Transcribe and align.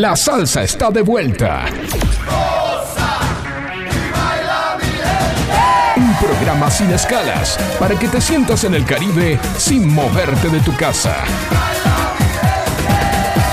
La 0.00 0.16
salsa 0.16 0.62
está 0.62 0.90
de 0.90 1.02
vuelta. 1.02 1.66
Un 5.94 6.14
programa 6.14 6.70
sin 6.70 6.90
escalas 6.90 7.58
para 7.78 7.98
que 7.98 8.08
te 8.08 8.18
sientas 8.18 8.64
en 8.64 8.72
el 8.72 8.86
Caribe 8.86 9.38
sin 9.58 9.92
moverte 9.92 10.48
de 10.48 10.60
tu 10.60 10.74
casa. 10.74 11.16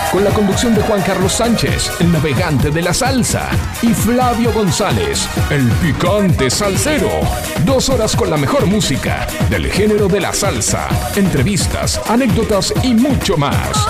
Con 0.09 0.23
la 0.23 0.29
conducción 0.29 0.73
de 0.73 0.81
Juan 0.83 1.01
Carlos 1.01 1.33
Sánchez, 1.33 1.91
el 1.99 2.13
navegante 2.13 2.71
de 2.71 2.81
la 2.81 2.93
salsa, 2.93 3.49
y 3.81 3.87
Flavio 3.87 4.53
González, 4.53 5.27
el 5.49 5.69
picante 5.81 6.49
salsero. 6.49 7.09
Dos 7.65 7.89
horas 7.89 8.15
con 8.15 8.29
la 8.29 8.37
mejor 8.37 8.67
música 8.67 9.27
del 9.49 9.69
género 9.69 10.07
de 10.07 10.21
la 10.21 10.31
salsa, 10.31 10.87
entrevistas, 11.17 11.99
anécdotas 12.07 12.73
y 12.83 12.93
mucho 12.93 13.35
más. 13.35 13.85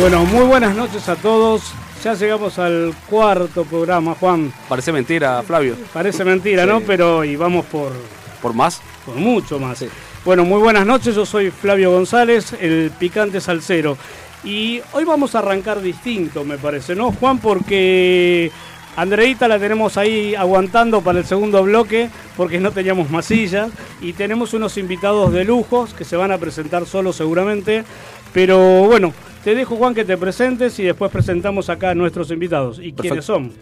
Bueno, 0.00 0.24
muy 0.24 0.46
buenas 0.46 0.74
noches 0.74 1.06
a 1.10 1.16
todos. 1.16 1.74
Ya 2.02 2.14
llegamos 2.14 2.58
al 2.58 2.94
cuarto 3.10 3.66
programa, 3.66 4.14
Juan. 4.18 4.50
Parece 4.66 4.92
mentira, 4.92 5.42
Flavio. 5.42 5.76
Parece 5.92 6.24
mentira, 6.24 6.64
¿no? 6.64 6.80
Pero 6.80 7.22
y 7.22 7.36
vamos 7.36 7.66
por, 7.66 7.92
¿Por 8.40 8.54
más? 8.54 8.80
por 9.04 9.16
mucho 9.16 9.58
más. 9.58 9.84
Bueno, 10.24 10.46
muy 10.46 10.58
buenas 10.58 10.86
noches. 10.86 11.14
Yo 11.14 11.26
soy 11.26 11.50
Flavio 11.50 11.92
González, 11.92 12.54
el 12.58 12.90
picante 12.98 13.42
salsero. 13.42 13.98
Y 14.42 14.80
hoy 14.92 15.04
vamos 15.04 15.34
a 15.34 15.40
arrancar 15.40 15.82
distinto, 15.82 16.44
me 16.44 16.56
parece, 16.56 16.94
¿no, 16.94 17.12
Juan? 17.12 17.38
Porque 17.38 18.50
Andreita 18.96 19.48
la 19.48 19.58
tenemos 19.58 19.98
ahí 19.98 20.34
aguantando 20.34 21.02
para 21.02 21.18
el 21.18 21.26
segundo 21.26 21.62
bloque 21.62 22.08
porque 22.38 22.58
no 22.58 22.72
teníamos 22.72 23.10
masillas 23.10 23.70
y 24.00 24.14
tenemos 24.14 24.54
unos 24.54 24.78
invitados 24.78 25.30
de 25.34 25.44
lujos 25.44 25.92
que 25.92 26.06
se 26.06 26.16
van 26.16 26.32
a 26.32 26.38
presentar 26.38 26.86
solos 26.86 27.16
seguramente. 27.16 27.84
Pero 28.32 28.58
bueno, 28.84 29.12
te 29.44 29.54
dejo 29.54 29.76
Juan 29.76 29.94
que 29.94 30.04
te 30.04 30.16
presentes 30.16 30.78
y 30.78 30.84
después 30.84 31.10
presentamos 31.10 31.68
acá 31.68 31.90
a 31.90 31.94
nuestros 31.94 32.30
invitados. 32.30 32.78
¿Y 32.78 32.92
quiénes 32.92 33.24
son? 33.24 33.52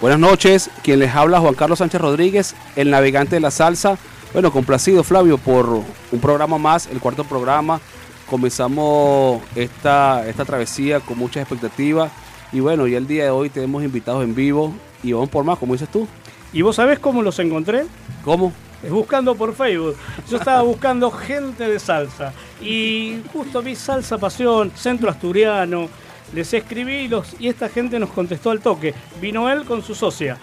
Buenas 0.00 0.20
noches, 0.20 0.70
quien 0.82 1.00
les 1.00 1.14
habla 1.14 1.40
Juan 1.40 1.54
Carlos 1.54 1.80
Sánchez 1.80 2.00
Rodríguez, 2.00 2.54
el 2.76 2.90
navegante 2.90 3.36
de 3.36 3.40
la 3.40 3.50
salsa. 3.50 3.98
Bueno, 4.32 4.52
complacido 4.52 5.02
Flavio 5.02 5.38
por 5.38 5.66
un 5.68 6.20
programa 6.20 6.58
más, 6.58 6.86
el 6.86 7.00
cuarto 7.00 7.24
programa. 7.24 7.80
Comenzamos 8.28 9.42
esta, 9.56 10.28
esta 10.28 10.44
travesía 10.44 11.00
con 11.00 11.18
muchas 11.18 11.42
expectativas 11.42 12.12
y 12.52 12.60
bueno, 12.60 12.86
y 12.86 12.94
el 12.94 13.06
día 13.06 13.24
de 13.24 13.30
hoy 13.30 13.50
tenemos 13.50 13.82
invitados 13.82 14.22
en 14.22 14.34
vivo 14.34 14.72
y 15.02 15.12
vamos 15.12 15.30
por 15.30 15.44
más, 15.44 15.58
como 15.58 15.72
dices 15.72 15.88
tú. 15.88 16.06
¿Y 16.52 16.62
vos 16.62 16.76
sabés 16.76 16.98
cómo 16.98 17.22
los 17.22 17.38
encontré? 17.38 17.84
¿Cómo? 18.24 18.52
Es 18.82 18.90
buscando 18.90 19.34
por 19.34 19.54
Facebook. 19.54 19.96
Yo 20.30 20.38
estaba 20.38 20.62
buscando 20.62 21.10
gente 21.10 21.68
de 21.68 21.78
salsa 21.78 22.32
y 22.60 23.22
justo 23.32 23.62
vi 23.62 23.74
Salsa 23.74 24.18
Pasión, 24.18 24.72
Centro 24.74 25.10
Asturiano. 25.10 25.88
Les 26.34 26.52
escribí 26.52 26.94
y, 26.94 27.08
los, 27.08 27.36
y 27.38 27.48
esta 27.48 27.68
gente 27.68 27.98
nos 27.98 28.10
contestó 28.10 28.50
al 28.50 28.60
toque. 28.60 28.94
Vino 29.20 29.50
él 29.50 29.64
con 29.64 29.82
su 29.82 29.94
socia. 29.94 30.36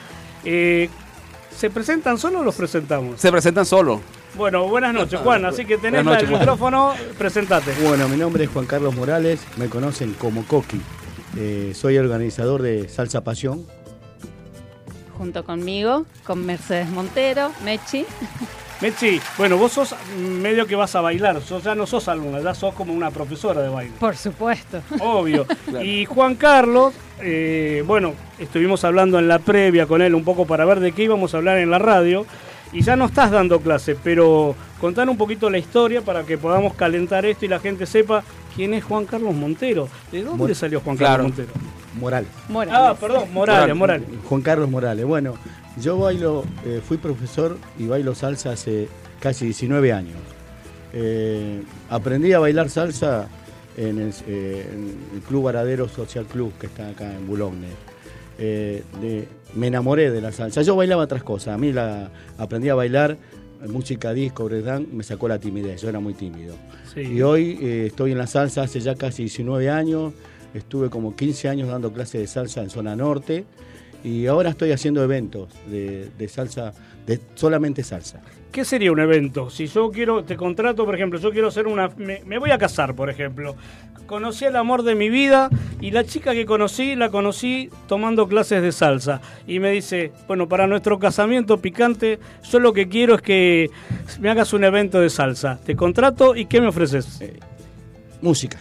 Eh, 0.44 0.90
¿Se 1.56 1.70
presentan 1.70 2.18
solo 2.18 2.40
o 2.40 2.44
los 2.44 2.56
presentamos? 2.56 3.20
Se 3.22 3.32
presentan 3.32 3.66
solo. 3.66 4.02
Bueno, 4.36 4.68
buenas 4.68 4.94
noches, 4.94 5.20
Juan. 5.22 5.46
Así 5.46 5.66
que 5.66 5.78
tenés 5.78 6.04
noches, 6.04 6.24
el 6.24 6.30
Juan. 6.30 6.40
micrófono, 6.42 6.94
presentate. 7.18 7.72
Bueno, 7.84 8.10
mi 8.10 8.18
nombre 8.18 8.44
es 8.44 8.50
Juan 8.50 8.66
Carlos 8.66 8.94
Morales, 8.94 9.40
me 9.58 9.70
conocen 9.70 10.14
como 10.14 10.46
Coqui. 10.46 10.82
Eh, 11.38 11.74
soy 11.74 11.98
organizador 11.98 12.62
de 12.62 12.90
Salsa 12.90 13.24
Pasión. 13.24 13.66
Junto 15.16 15.44
conmigo, 15.44 16.06
con 16.24 16.46
Mercedes 16.46 16.90
Montero, 16.90 17.52
Mechi. 17.64 18.06
Mechi, 18.82 19.22
bueno, 19.38 19.58
vos 19.58 19.72
sos 19.72 19.96
medio 20.18 20.68
que 20.68 20.76
vas 20.76 20.96
a 20.96 21.02
bailar. 21.02 21.42
Sos, 21.42 21.64
ya 21.64 21.76
no 21.76 21.88
sos 21.88 22.08
alumna, 22.08 22.42
ya 22.42 22.54
sos 22.54 22.74
como 22.74 22.94
una 22.94 23.10
profesora 23.10 23.62
de 23.62 23.70
baile. 23.70 23.94
Por 24.00 24.16
supuesto. 24.18 24.82
Obvio. 25.00 25.46
Y 25.82 26.06
Juan 26.06 26.36
Carlos, 26.36 26.94
eh, 27.22 27.84
bueno, 27.88 28.14
estuvimos 28.38 28.84
hablando 28.84 29.18
en 29.18 29.28
la 29.28 29.40
previa 29.40 29.88
con 29.88 30.02
él 30.02 30.14
un 30.14 30.24
poco 30.24 30.46
para 30.46 30.66
ver 30.66 30.80
de 30.80 30.92
qué 30.92 31.04
íbamos 31.04 31.34
a 31.34 31.38
hablar 31.38 31.58
en 31.60 31.72
la 31.72 31.80
radio. 31.80 32.26
Y 32.74 32.82
ya 32.82 32.98
no 32.98 33.06
estás 33.06 33.32
dando 33.32 33.62
clase, 33.62 33.96
pero 33.96 34.54
contar 34.82 35.08
un 35.10 35.16
poquito 35.16 35.50
la 35.50 35.58
historia 35.58 36.02
para 36.02 36.24
que 36.24 36.38
podamos 36.38 36.74
calentar 36.74 37.26
esto 37.26 37.46
y 37.46 37.48
la 37.48 37.60
gente 37.60 37.86
sepa 37.86 38.24
quién 38.54 38.74
es 38.74 38.84
Juan 38.84 39.06
Carlos 39.06 39.34
Montero. 39.34 39.88
¿De 40.12 40.24
dónde 40.24 40.54
salió 40.54 40.82
Juan 40.82 40.98
claro. 40.98 41.24
Carlos 41.24 41.38
Montero? 41.38 41.85
Morales. 42.00 42.30
Morales. 42.50 42.74
Ah, 42.78 42.96
perdón, 43.00 43.32
Morales, 43.34 43.76
Morales. 43.76 44.08
Juan 44.28 44.42
Carlos 44.42 44.70
Morales. 44.70 45.06
Bueno, 45.06 45.36
yo 45.82 45.98
bailo, 45.98 46.44
eh, 46.66 46.82
fui 46.86 46.98
profesor 46.98 47.58
y 47.80 47.88
bailo 47.88 48.16
salsa 48.16 48.52
hace 48.52 48.88
casi 49.20 49.46
19 49.46 49.92
años. 49.94 50.18
Eh, 50.94 51.62
aprendí 51.90 52.32
a 52.34 52.40
bailar 52.40 52.70
salsa 52.70 53.28
en 53.78 54.00
el, 54.00 54.14
eh, 54.28 54.70
en 54.72 54.96
el 55.16 55.22
Club 55.22 55.44
Varadero 55.44 55.88
Social 55.90 56.26
Club 56.26 56.54
que 56.60 56.68
está 56.68 56.90
acá 56.90 57.12
en 57.14 57.28
Boulogne. 57.28 57.68
Eh, 58.38 58.84
de- 59.02 59.28
me 59.56 59.68
enamoré 59.68 60.12
de 60.12 60.22
la 60.22 60.32
salsa. 60.32 60.62
Yo 60.62 60.76
bailaba 60.76 61.04
otras 61.04 61.24
cosas. 61.24 61.56
A 61.56 61.58
mí 61.58 61.72
la, 61.72 62.10
aprendí 62.38 62.70
a 62.70 62.76
bailar 62.76 63.18
música 63.70 64.14
disco, 64.14 64.46
breakdance, 64.46 64.88
me 64.94 65.04
sacó 65.04 65.28
la 65.28 65.40
timidez. 65.40 65.82
Yo 65.82 65.90
era 65.90 66.00
muy 66.00 66.14
tímido. 66.14 66.56
Sí. 66.94 67.02
Y 67.02 67.22
hoy 67.22 67.58
eh, 67.62 67.86
estoy 67.88 68.12
en 68.12 68.18
la 68.18 68.28
salsa 68.28 68.64
hace 68.64 68.80
ya 68.80 68.96
casi 68.96 69.24
19 69.24 69.70
años. 69.70 70.14
Estuve 70.56 70.90
como 70.90 71.16
15 71.16 71.50
años 71.50 71.68
dando 71.68 71.92
clases 71.92 72.22
de 72.22 72.28
salsa 72.28 72.62
en 72.62 72.70
zona 72.70 72.96
norte. 72.96 73.46
Y 74.04 74.28
ahora 74.28 74.52
estoy 74.52 74.72
haciendo 74.72 75.04
eventos 75.04 75.50
de, 75.68 76.10
de 76.18 76.28
salsa, 76.28 76.74
de 77.06 77.20
solamente 77.34 77.84
salsa. 77.84 78.22
¿Qué 78.52 78.64
sería 78.64 78.92
un 78.92 79.00
evento? 79.00 79.50
Si 79.50 79.68
yo 79.68 79.92
quiero, 79.92 80.24
te 80.24 80.38
contrato, 80.38 80.86
por 80.86 80.96
ejemplo, 80.96 81.20
yo 81.20 81.32
quiero 81.32 81.50
hacer 81.50 81.68
una. 81.68 81.90
Me, 81.98 82.22
me 82.24 82.38
voy 82.38 82.52
a 82.52 82.58
casar, 82.58 82.96
por 82.96 83.10
ejemplo. 83.10 83.56
Conocí 84.06 84.46
el 84.46 84.56
amor 84.56 84.84
de 84.84 84.96
mi 84.96 85.10
vida 85.10 85.50
y 85.82 85.92
la 85.92 86.06
chica 86.06 86.34
que 86.34 86.46
conocí, 86.46 86.96
la 86.96 87.10
conocí 87.10 87.70
tomando 87.88 88.28
clases 88.30 88.62
de 88.62 88.72
salsa. 88.72 89.20
Y 89.46 89.60
me 89.60 89.72
dice, 89.72 90.14
bueno, 90.28 90.48
para 90.48 90.68
nuestro 90.68 91.00
casamiento 91.00 91.58
picante, 91.58 92.20
yo 92.50 92.60
lo 92.60 92.72
que 92.72 92.88
quiero 92.88 93.16
es 93.16 93.22
que 93.22 93.72
me 94.22 94.30
hagas 94.30 94.54
un 94.54 94.64
evento 94.64 95.02
de 95.02 95.10
salsa. 95.10 95.60
Te 95.66 95.76
contrato 95.76 96.36
y 96.36 96.46
¿qué 96.46 96.62
me 96.62 96.68
ofreces? 96.68 97.20
Eh, 97.20 97.40
música, 98.22 98.60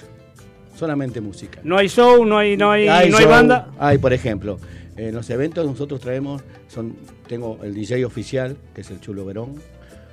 solamente 0.85 1.23
música. 1.23 1.61
No 1.65 1.79
hay 1.79 1.89
show, 1.89 2.27
no 2.27 2.37
hay, 2.37 2.59
no 2.59 2.71
hay, 2.71 3.09
no 3.09 3.17
hay 3.17 3.25
banda. 3.25 3.71
Hay, 3.79 3.97
por 3.97 4.13
ejemplo, 4.13 4.59
en 4.97 5.15
los 5.15 5.31
eventos 5.31 5.65
nosotros 5.65 5.99
traemos, 5.99 6.43
son, 6.69 6.95
tengo 7.27 7.59
el 7.63 7.73
DJ 7.73 8.05
oficial, 8.05 8.59
que 8.75 8.83
es 8.83 8.91
el 8.91 9.01
Chulo 9.01 9.25
Verón, 9.25 9.55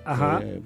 Ajá. 0.06 0.40
eh, 0.42 0.62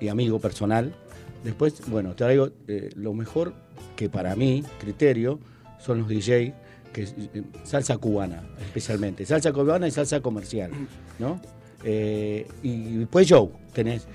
y 0.00 0.06
amigo 0.06 0.38
personal. 0.38 0.94
Después, 1.42 1.82
bueno, 1.88 2.14
traigo 2.14 2.50
eh, 2.68 2.90
lo 2.94 3.14
mejor 3.14 3.52
que 3.96 4.08
para 4.08 4.36
mí, 4.36 4.62
criterio, 4.78 5.40
son 5.80 5.98
los 5.98 6.08
DJ, 6.08 6.54
que 6.92 7.02
eh, 7.02 7.42
salsa 7.64 7.98
cubana, 7.98 8.44
especialmente. 8.60 9.26
Salsa 9.26 9.52
cubana 9.52 9.88
y 9.88 9.90
salsa 9.90 10.20
comercial, 10.20 10.70
¿no? 11.18 11.40
Y 11.82 12.96
después 12.96 13.26
show, 13.26 13.50
tenés 13.72 14.06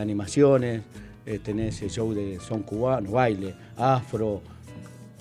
animaciones, 0.00 0.82
tenés 1.44 1.80
el 1.82 1.90
show 1.90 2.12
de 2.12 2.40
son 2.40 2.62
cubano, 2.62 3.12
baile, 3.12 3.54
afro, 3.76 4.42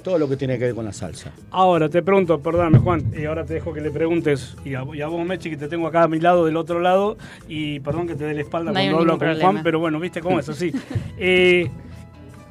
todo 0.06 0.20
lo 0.20 0.30
que 0.30 0.38
tiene 0.38 0.60
que 0.60 0.66
ver 0.66 0.76
con 0.76 0.86
la 0.86 0.94
salsa. 0.94 1.32
Ahora 1.50 1.90
te 1.90 2.04
pregunto, 2.04 2.40
perdóname 2.40 2.78
Juan, 2.78 3.12
y 3.18 3.26
ahora 3.26 3.44
te 3.44 3.56
dejo 3.56 3.74
que 3.74 3.82
le 3.82 3.90
preguntes, 3.90 4.56
y 4.64 4.76
a, 4.76 4.86
y 4.94 5.02
a 5.02 5.08
vos 5.08 5.26
Mechi, 5.26 5.50
que 5.50 5.58
te 5.58 5.68
tengo 5.68 5.88
acá 5.88 6.04
a 6.04 6.08
mi 6.08 6.20
lado 6.20 6.46
del 6.46 6.58
otro 6.58 6.80
lado, 6.80 7.18
y 7.48 7.80
perdón 7.80 8.06
que 8.08 8.14
te 8.16 8.24
dé 8.24 8.36
la 8.36 8.42
espalda 8.42 8.72
No 8.72 8.76
cuando 8.76 8.98
hablo 9.00 9.12
con 9.14 9.20
problema. 9.20 9.52
Juan, 9.52 9.64
pero 9.64 9.80
bueno, 9.80 10.00
viste 10.00 10.22
cómo 10.22 10.40
es 10.40 10.48
así. 10.48 10.72
Eh, 11.18 11.72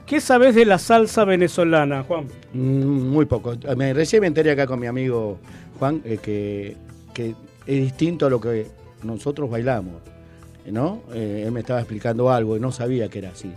¿Qué 0.05 0.21
sabes 0.21 0.55
de 0.57 0.65
la 0.65 0.79
salsa 0.79 1.25
venezolana, 1.25 2.03
Juan? 2.03 2.27
Mm, 2.53 3.09
Muy 3.09 3.25
poco. 3.25 3.55
Me, 3.77 3.95
recién 3.95 4.21
me 4.23 4.27
enteré 4.27 4.51
acá 4.51 4.67
con 4.67 4.81
mi 4.81 4.87
amigo 4.89 5.39
Juan 5.79 6.03
eh, 6.05 6.19
que, 6.21 6.77
que 7.15 7.31
es 7.67 7.81
distinto 7.83 8.27
a 8.27 8.31
lo 8.31 8.41
que 8.41 8.67
nosotros 9.05 9.49
bailamos, 9.49 9.95
¿no? 10.67 11.03
Eh, 11.15 11.45
él 11.47 11.53
me 11.53 11.61
estaba 11.61 11.79
explicando 11.79 12.31
algo 12.31 12.57
y 12.57 12.61
no 12.61 12.73
sabía 12.73 13.09
que 13.09 13.21
era 13.21 13.31
así. 13.31 13.53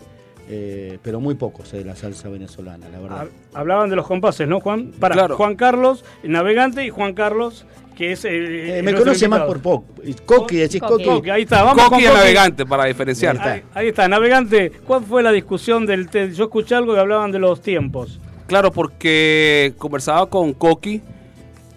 Eh, 0.50 0.98
pero 1.04 1.20
muy 1.20 1.36
poco 1.36 1.66
sé 1.66 1.78
de 1.78 1.86
la 1.86 1.96
salsa 1.96 2.30
venezolana, 2.30 2.88
la 2.90 3.00
verdad. 3.00 3.28
Ha- 3.54 3.60
Hablaban 3.60 3.90
de 3.90 3.96
los 3.98 4.08
compases, 4.08 4.48
¿no, 4.48 4.62
Juan? 4.62 4.94
Para 5.00 5.14
Claro. 5.14 5.36
Juan 5.36 5.56
Carlos, 5.56 6.06
el 6.24 6.32
navegante, 6.32 6.86
y 6.86 6.90
Juan 6.90 7.14
Carlos, 7.14 7.66
que 7.98 8.14
es... 8.14 8.24
eh, 8.24 8.80
Eh, 8.80 8.82
me 8.84 8.94
conoce 8.94 9.28
más 9.28 9.42
por 9.42 9.60
poco. 9.60 9.86
Coqui, 10.26 10.56
decís 10.58 10.80
Coqui. 10.80 11.04
Coqui. 11.04 11.16
Coqui, 11.18 11.30
ahí 11.32 11.42
está, 11.42 11.64
vamos 11.64 11.84
Coqui 11.84 12.02
y 12.02 12.06
con 12.06 12.12
el 12.14 12.18
navegante, 12.20 12.66
para 12.66 12.86
diferenciar. 12.86 13.36
Ahí 13.36 13.38
está. 13.40 13.52
Ahí, 13.52 13.64
ahí 13.74 13.88
está, 13.90 14.08
navegante, 14.08 14.72
¿cuál 14.86 15.04
fue 15.04 15.22
la 15.22 15.32
discusión 15.34 15.86
del... 15.86 16.08
te- 16.10 16.32
Yo 16.34 16.46
escuché 16.46 16.76
algo 16.76 16.94
que 16.94 17.00
hablaban 17.02 17.32
de 17.34 17.40
los 17.40 17.60
tiempos. 17.62 18.20
Claro, 18.48 18.72
porque 18.72 19.74
conversaba 19.78 20.30
con 20.30 20.54
Coqui 20.54 21.02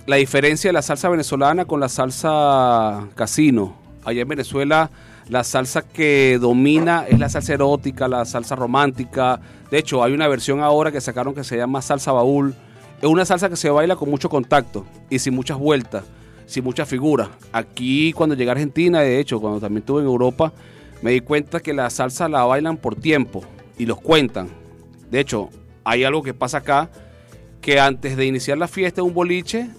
la 0.06 0.17
diferencia 0.17 0.69
de 0.69 0.72
la 0.75 0.82
salsa 0.82 1.08
venezolana 1.08 1.64
con 1.64 1.81
la 1.81 1.88
salsa 1.88 3.08
casino. 3.17 3.75
Allá 4.05 4.22
en 4.22 4.28
Venezuela 4.28 4.90
la 5.31 5.44
salsa 5.44 5.82
que 5.82 6.38
domina 6.41 7.06
es 7.09 7.19
la 7.21 7.29
salsa 7.29 7.55
erótica, 7.55 8.09
la 8.09 8.25
salsa 8.25 8.56
romántica. 8.56 9.41
De 9.71 9.79
hecho, 9.79 10.03
hay 10.03 10.12
una 10.12 10.27
versión 10.27 10.61
ahora 10.61 10.91
que 10.91 11.00
sacaron 11.00 11.35
que 11.35 11.44
se 11.44 11.56
llama 11.56 11.81
salsa 11.82 12.11
baúl. 12.11 12.53
Es 13.00 13.09
una 13.09 13.25
salsa 13.25 13.49
que 13.49 13.55
se 13.55 13.71
baila 13.71 13.94
con 13.94 14.11
mucho 14.11 14.29
contacto 14.29 14.85
y 15.09 15.21
sin 15.21 15.35
muchas 15.35 15.56
vueltas. 15.56 16.05
sin 16.47 16.65
mucha 16.65 16.85
figura. 16.85 17.31
Aquí 17.53 18.12
cuando 18.12 18.35
llegué 18.35 18.50
a 18.50 18.55
Argentina, 18.55 19.00
de 19.03 19.21
hecho, 19.21 19.41
cuando 19.41 19.61
también 19.61 19.82
estuve 19.82 20.00
en 20.00 20.09
Europa, 20.09 20.53
me 21.00 21.12
di 21.12 21.21
cuenta 21.21 21.61
que 21.61 21.73
la 21.73 21.88
salsa 21.91 22.29
la 22.29 22.43
bailan 22.43 22.77
por 22.77 22.97
tiempo 22.97 23.44
y 23.79 23.87
los 23.87 24.00
cuentan. 24.00 24.49
De 25.12 25.21
hecho, 25.21 25.49
hay 25.85 26.03
algo 26.03 26.25
que 26.25 26.35
pasa 26.35 26.59
acá, 26.59 26.91
que 27.61 27.79
antes 27.79 28.17
de 28.17 28.27
iniciar 28.27 28.59
la 28.59 28.67
fiesta 28.67 28.97
de 28.97 29.06
un 29.06 29.15
boliche, 29.15 29.71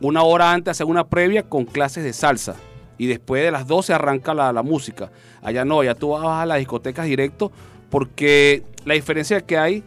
una 0.00 0.24
hora 0.24 0.52
antes 0.52 0.72
hacen 0.72 0.88
una 0.88 1.06
previa 1.06 1.44
con 1.44 1.64
clases 1.64 2.02
de 2.02 2.12
salsa. 2.12 2.56
Y 3.00 3.06
después 3.06 3.42
de 3.42 3.50
las 3.50 3.66
12 3.66 3.94
arranca 3.94 4.34
la, 4.34 4.52
la 4.52 4.62
música. 4.62 5.10
Allá 5.40 5.64
no, 5.64 5.80
allá 5.80 5.94
tú 5.94 6.10
vas 6.10 6.42
a 6.42 6.44
las 6.44 6.58
discotecas 6.58 7.06
directo, 7.06 7.50
porque 7.88 8.62
la 8.84 8.92
diferencia 8.92 9.40
que 9.40 9.56
hay, 9.56 9.82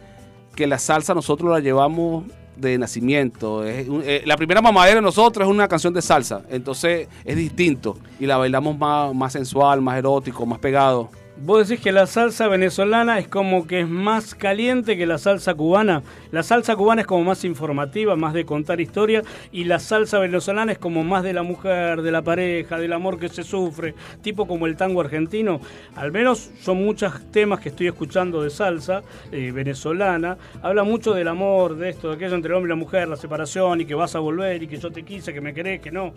que 0.56 0.66
la 0.66 0.80
salsa 0.80 1.14
nosotros 1.14 1.48
la 1.52 1.60
llevamos 1.60 2.24
de 2.56 2.76
nacimiento. 2.76 3.62
Es 3.62 3.86
eh, 3.88 4.22
la 4.26 4.36
primera 4.36 4.60
mamadera 4.60 4.96
de 4.96 5.02
nosotros 5.02 5.46
es 5.46 5.54
una 5.54 5.68
canción 5.68 5.94
de 5.94 6.02
salsa, 6.02 6.42
entonces 6.50 7.06
es 7.24 7.36
distinto 7.36 7.96
y 8.18 8.26
la 8.26 8.36
bailamos 8.36 8.76
más, 8.76 9.14
más 9.14 9.32
sensual, 9.32 9.80
más 9.80 9.96
erótico, 9.96 10.44
más 10.44 10.58
pegado. 10.58 11.08
Vos 11.36 11.68
decís 11.68 11.82
que 11.82 11.90
la 11.90 12.06
salsa 12.06 12.46
venezolana 12.46 13.18
es 13.18 13.26
como 13.26 13.66
que 13.66 13.80
es 13.80 13.88
más 13.88 14.36
caliente 14.36 14.96
que 14.96 15.04
la 15.04 15.18
salsa 15.18 15.52
cubana. 15.54 16.04
La 16.30 16.44
salsa 16.44 16.76
cubana 16.76 17.00
es 17.00 17.08
como 17.08 17.24
más 17.24 17.44
informativa, 17.44 18.14
más 18.14 18.34
de 18.34 18.46
contar 18.46 18.80
historia, 18.80 19.24
y 19.50 19.64
la 19.64 19.80
salsa 19.80 20.20
venezolana 20.20 20.70
es 20.70 20.78
como 20.78 21.02
más 21.02 21.24
de 21.24 21.32
la 21.32 21.42
mujer, 21.42 22.02
de 22.02 22.12
la 22.12 22.22
pareja, 22.22 22.78
del 22.78 22.92
amor 22.92 23.18
que 23.18 23.28
se 23.28 23.42
sufre, 23.42 23.96
tipo 24.22 24.46
como 24.46 24.68
el 24.68 24.76
tango 24.76 25.00
argentino. 25.00 25.60
Al 25.96 26.12
menos 26.12 26.52
son 26.60 26.84
muchos 26.84 27.12
temas 27.32 27.58
que 27.58 27.70
estoy 27.70 27.88
escuchando 27.88 28.40
de 28.40 28.50
salsa 28.50 29.02
eh, 29.32 29.50
venezolana. 29.50 30.38
Habla 30.62 30.84
mucho 30.84 31.14
del 31.14 31.26
amor, 31.26 31.76
de 31.76 31.90
esto, 31.90 32.10
de 32.10 32.14
aquello 32.14 32.36
entre 32.36 32.50
el 32.50 32.54
hombre 32.54 32.68
y 32.68 32.76
la 32.76 32.80
mujer, 32.80 33.08
la 33.08 33.16
separación, 33.16 33.80
y 33.80 33.86
que 33.86 33.96
vas 33.96 34.14
a 34.14 34.20
volver, 34.20 34.62
y 34.62 34.68
que 34.68 34.76
yo 34.76 34.92
te 34.92 35.02
quise, 35.02 35.34
que 35.34 35.40
me 35.40 35.52
querés, 35.52 35.80
que 35.80 35.90
no. 35.90 36.14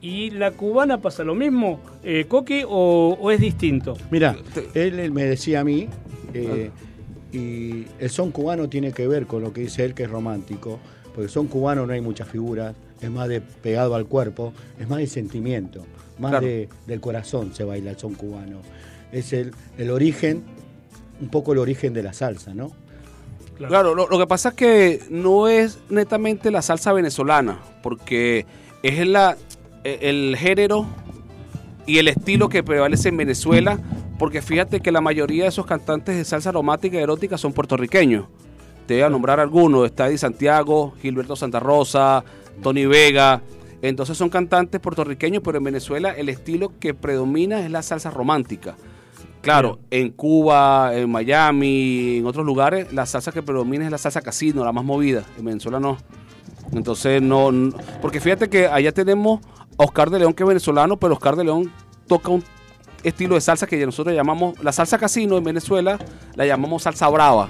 ¿Y 0.00 0.30
la 0.30 0.50
cubana 0.52 1.00
pasa 1.00 1.24
lo 1.24 1.34
mismo, 1.34 1.80
eh, 2.04 2.26
Coqui, 2.28 2.62
o, 2.68 3.16
o 3.20 3.30
es 3.30 3.40
distinto? 3.40 3.96
Mira, 4.10 4.36
él, 4.74 4.98
él 5.00 5.10
me 5.10 5.24
decía 5.24 5.60
a 5.60 5.64
mí, 5.64 5.88
eh, 6.34 6.70
y 7.32 7.86
el 7.98 8.10
son 8.10 8.30
cubano 8.30 8.68
tiene 8.68 8.92
que 8.92 9.08
ver 9.08 9.26
con 9.26 9.42
lo 9.42 9.52
que 9.52 9.62
dice 9.62 9.84
él, 9.84 9.94
que 9.94 10.04
es 10.04 10.10
romántico, 10.10 10.78
porque 11.06 11.22
el 11.22 11.28
son 11.30 11.46
cubano 11.48 11.86
no 11.86 11.92
hay 11.92 12.00
muchas 12.00 12.28
figuras, 12.28 12.74
es 13.00 13.10
más 13.10 13.28
de 13.28 13.40
pegado 13.40 13.94
al 13.94 14.06
cuerpo, 14.06 14.52
es 14.78 14.88
más 14.88 14.98
de 14.98 15.06
sentimiento, 15.06 15.84
más 16.18 16.30
Claro. 16.32 16.46
de, 16.46 16.68
del 16.86 17.00
corazón 17.00 17.54
se 17.54 17.64
baila 17.64 17.90
el 17.90 17.98
son 17.98 18.14
cubano. 18.14 18.60
Es 19.12 19.32
el, 19.32 19.52
el 19.78 19.90
origen, 19.90 20.42
un 21.20 21.28
poco 21.28 21.52
el 21.52 21.58
origen 21.58 21.94
de 21.94 22.02
la 22.02 22.12
salsa, 22.12 22.54
¿no? 22.54 22.70
Claro, 23.56 23.94
lo, 23.94 24.06
lo 24.08 24.18
que 24.18 24.26
pasa 24.26 24.50
es 24.50 24.54
que 24.54 25.00
no 25.08 25.48
es 25.48 25.78
netamente 25.88 26.50
la 26.50 26.60
salsa 26.60 26.92
venezolana, 26.92 27.60
porque 27.82 28.44
es 28.82 29.06
la, 29.06 29.36
el 30.02 30.36
género 30.36 30.86
y 31.86 31.98
el 31.98 32.08
estilo 32.08 32.48
que 32.48 32.62
prevalece 32.62 33.08
en 33.10 33.16
Venezuela, 33.16 33.78
porque 34.18 34.42
fíjate 34.42 34.80
que 34.80 34.90
la 34.92 35.00
mayoría 35.00 35.44
de 35.44 35.48
esos 35.50 35.66
cantantes 35.66 36.16
de 36.16 36.24
salsa 36.24 36.50
romántica 36.52 36.96
y 36.98 37.02
erótica 37.02 37.38
son 37.38 37.52
puertorriqueños. 37.52 38.26
Te 38.86 38.94
voy 38.94 39.02
a 39.02 39.10
nombrar 39.10 39.40
algunos, 39.40 39.84
está 39.86 40.08
Eddie 40.08 40.18
Santiago, 40.18 40.94
Gilberto 41.02 41.36
Santa 41.36 41.60
Rosa, 41.60 42.24
Tony 42.62 42.86
Vega. 42.86 43.42
Entonces 43.82 44.16
son 44.16 44.30
cantantes 44.30 44.80
puertorriqueños, 44.80 45.42
pero 45.44 45.58
en 45.58 45.64
Venezuela 45.64 46.12
el 46.12 46.28
estilo 46.28 46.72
que 46.80 46.94
predomina 46.94 47.60
es 47.60 47.70
la 47.70 47.82
salsa 47.82 48.10
romántica. 48.10 48.76
Claro, 49.42 49.78
en 49.90 50.10
Cuba, 50.10 50.90
en 50.96 51.08
Miami, 51.10 52.16
en 52.18 52.26
otros 52.26 52.44
lugares, 52.44 52.92
la 52.92 53.06
salsa 53.06 53.30
que 53.30 53.42
predomina 53.42 53.84
es 53.84 53.90
la 53.92 53.98
salsa 53.98 54.20
casino, 54.22 54.64
la 54.64 54.72
más 54.72 54.84
movida. 54.84 55.22
En 55.38 55.44
Venezuela 55.44 55.78
no. 55.78 55.98
Entonces 56.72 57.22
no, 57.22 57.52
no- 57.52 57.72
porque 58.02 58.18
fíjate 58.20 58.48
que 58.48 58.66
allá 58.66 58.90
tenemos 58.92 59.40
Oscar 59.76 60.10
de 60.10 60.18
León 60.18 60.34
que 60.34 60.42
es 60.42 60.48
venezolano, 60.48 60.96
pero 60.96 61.14
Oscar 61.14 61.36
de 61.36 61.44
León 61.44 61.70
toca 62.06 62.30
un 62.30 62.42
estilo 63.02 63.34
de 63.34 63.40
salsa 63.40 63.66
que 63.66 63.84
nosotros 63.84 64.14
llamamos, 64.14 64.58
la 64.62 64.72
salsa 64.72 64.98
casino 64.98 65.36
en 65.36 65.44
Venezuela 65.44 65.98
la 66.34 66.46
llamamos 66.46 66.82
salsa 66.82 67.08
brava, 67.08 67.48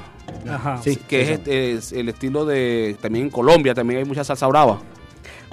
Ajá. 0.49 0.81
Sí. 0.82 0.96
que 1.08 1.23
es, 1.23 1.28
este- 1.31 1.73
es 1.75 1.93
el 1.93 2.08
estilo 2.08 2.44
de, 2.44 2.96
también 3.00 3.26
en 3.26 3.31
Colombia 3.31 3.75
también 3.75 3.99
hay 4.00 4.05
mucha 4.05 4.25
salsa 4.25 4.46
brava. 4.49 4.78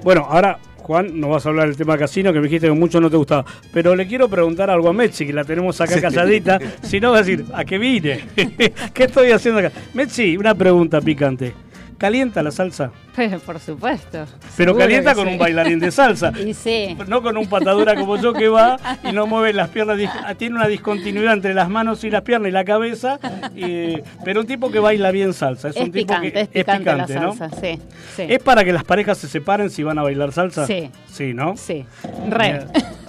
Bueno, 0.03 0.25
ahora, 0.29 0.59
Juan, 0.77 1.17
no 1.17 1.29
vas 1.29 1.45
a 1.45 1.49
hablar 1.49 1.67
del 1.67 1.77
tema 1.77 1.97
casino, 1.97 2.33
que 2.33 2.39
me 2.39 2.47
dijiste 2.47 2.67
que 2.67 2.73
mucho 2.73 2.99
no 2.99 3.09
te 3.09 3.15
gustaba. 3.15 3.45
Pero 3.71 3.95
le 3.95 4.05
quiero 4.05 4.27
preguntar 4.27 4.69
algo 4.69 4.89
a 4.89 4.93
Mechi, 4.93 5.25
que 5.25 5.31
la 5.31 5.45
tenemos 5.45 5.79
acá 5.79 6.01
calladita. 6.01 6.59
Si 6.81 6.99
no, 6.99 7.11
va 7.11 7.19
a 7.19 7.21
decir, 7.23 7.45
¿a 7.53 7.63
qué 7.63 7.77
vine? 7.77 8.25
¿Qué 8.93 9.03
estoy 9.05 9.31
haciendo 9.31 9.59
acá? 9.61 9.71
Mechi, 9.93 10.35
una 10.35 10.53
pregunta 10.53 10.99
picante. 10.99 11.53
¿Calienta 11.97 12.41
la 12.43 12.51
salsa? 12.51 12.91
Pero, 13.15 13.39
por 13.39 13.59
supuesto. 13.59 14.25
Pero 14.57 14.75
calienta 14.75 15.13
con 15.13 15.27
sí. 15.27 15.33
un 15.33 15.37
bailarín 15.39 15.79
de 15.79 15.91
salsa. 15.91 16.31
Y 16.45 16.53
sí. 16.53 16.97
No 17.07 17.21
con 17.21 17.37
un 17.37 17.47
patadura 17.47 17.95
como 17.95 18.17
yo 18.17 18.33
que 18.33 18.47
va 18.47 18.77
y 19.03 19.11
no 19.11 19.27
mueve 19.27 19.53
las 19.53 19.69
piernas. 19.69 19.97
dis- 19.97 20.37
Tiene 20.37 20.55
una 20.55 20.67
discontinuidad 20.67 21.33
entre 21.33 21.53
las 21.53 21.69
manos 21.69 22.03
y 22.03 22.09
las 22.09 22.23
piernas 22.23 22.49
y 22.49 22.51
la 22.51 22.65
cabeza. 22.65 23.19
y- 23.55 23.97
pero 24.25 24.41
un 24.41 24.47
tipo 24.47 24.71
que 24.71 24.79
baila 24.79 25.11
bien 25.11 25.33
salsa. 25.33 25.69
Es, 25.69 25.75
Es 25.75 25.83
un 25.83 25.91
tipo 25.91 26.07
picante, 26.13 26.31
que 26.31 26.39
es 26.59 26.65
picante 26.65 26.95
la 26.95 27.05
¿no? 27.21 27.35
salsa, 27.35 27.49
sí. 27.61 27.79
Sí. 28.15 28.23
¿Es 28.27 28.39
para 28.41 28.63
que 28.63 28.73
las 28.73 28.83
parejas 28.83 29.17
se 29.19 29.27
separen 29.27 29.69
si 29.69 29.83
van 29.83 29.99
a 29.99 30.03
bailar 30.03 30.31
salsa? 30.31 30.65
Sí. 30.65 30.89
Sí, 31.11 31.33
¿no? 31.33 31.55
Sí. 31.55 31.85
Re. 32.29 32.65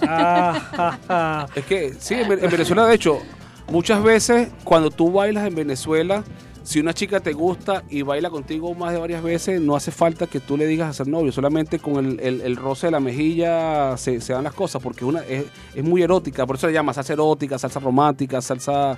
Ah. 0.07 1.47
Es 1.55 1.65
que 1.65 1.93
sí, 1.99 2.15
en 2.15 2.27
Venezuela, 2.29 2.85
de 2.85 2.95
hecho, 2.95 3.19
muchas 3.71 4.03
veces 4.03 4.49
cuando 4.63 4.91
tú 4.91 5.11
bailas 5.11 5.47
en 5.47 5.55
Venezuela, 5.55 6.23
si 6.65 6.79
una 6.81 6.93
chica 6.93 7.19
te 7.21 7.31
gusta 7.31 7.83
y 7.89 8.01
baila 8.01 8.29
contigo 8.29 8.73
más 8.75 8.91
de 8.91 8.99
varias 8.99 9.23
veces, 9.23 9.61
no 9.61 9.75
hace 9.75 9.91
falta 9.91 10.27
que 10.27 10.39
tú 10.39 10.57
le 10.57 10.65
digas 10.67 10.89
a 10.89 10.93
ser 10.93 11.07
novio, 11.07 11.31
solamente 11.31 11.79
con 11.79 12.03
el, 12.03 12.19
el- 12.19 12.41
el 12.41 12.55
roce 12.57 12.87
de 12.87 12.91
la 12.91 12.99
mejilla 12.99 13.95
se, 13.97 14.19
se 14.19 14.33
dan 14.33 14.43
las 14.43 14.53
cosas, 14.53 14.81
porque 14.81 15.05
una 15.05 15.21
es, 15.21 15.45
es 15.73 15.83
muy 15.83 16.01
erótica, 16.01 16.45
por 16.45 16.57
eso 16.57 16.67
le 16.67 16.73
llama 16.73 16.93
salsa 16.93 17.13
erótica, 17.13 17.57
salsa 17.57 17.79
romántica, 17.79 18.41
salsa... 18.41 18.97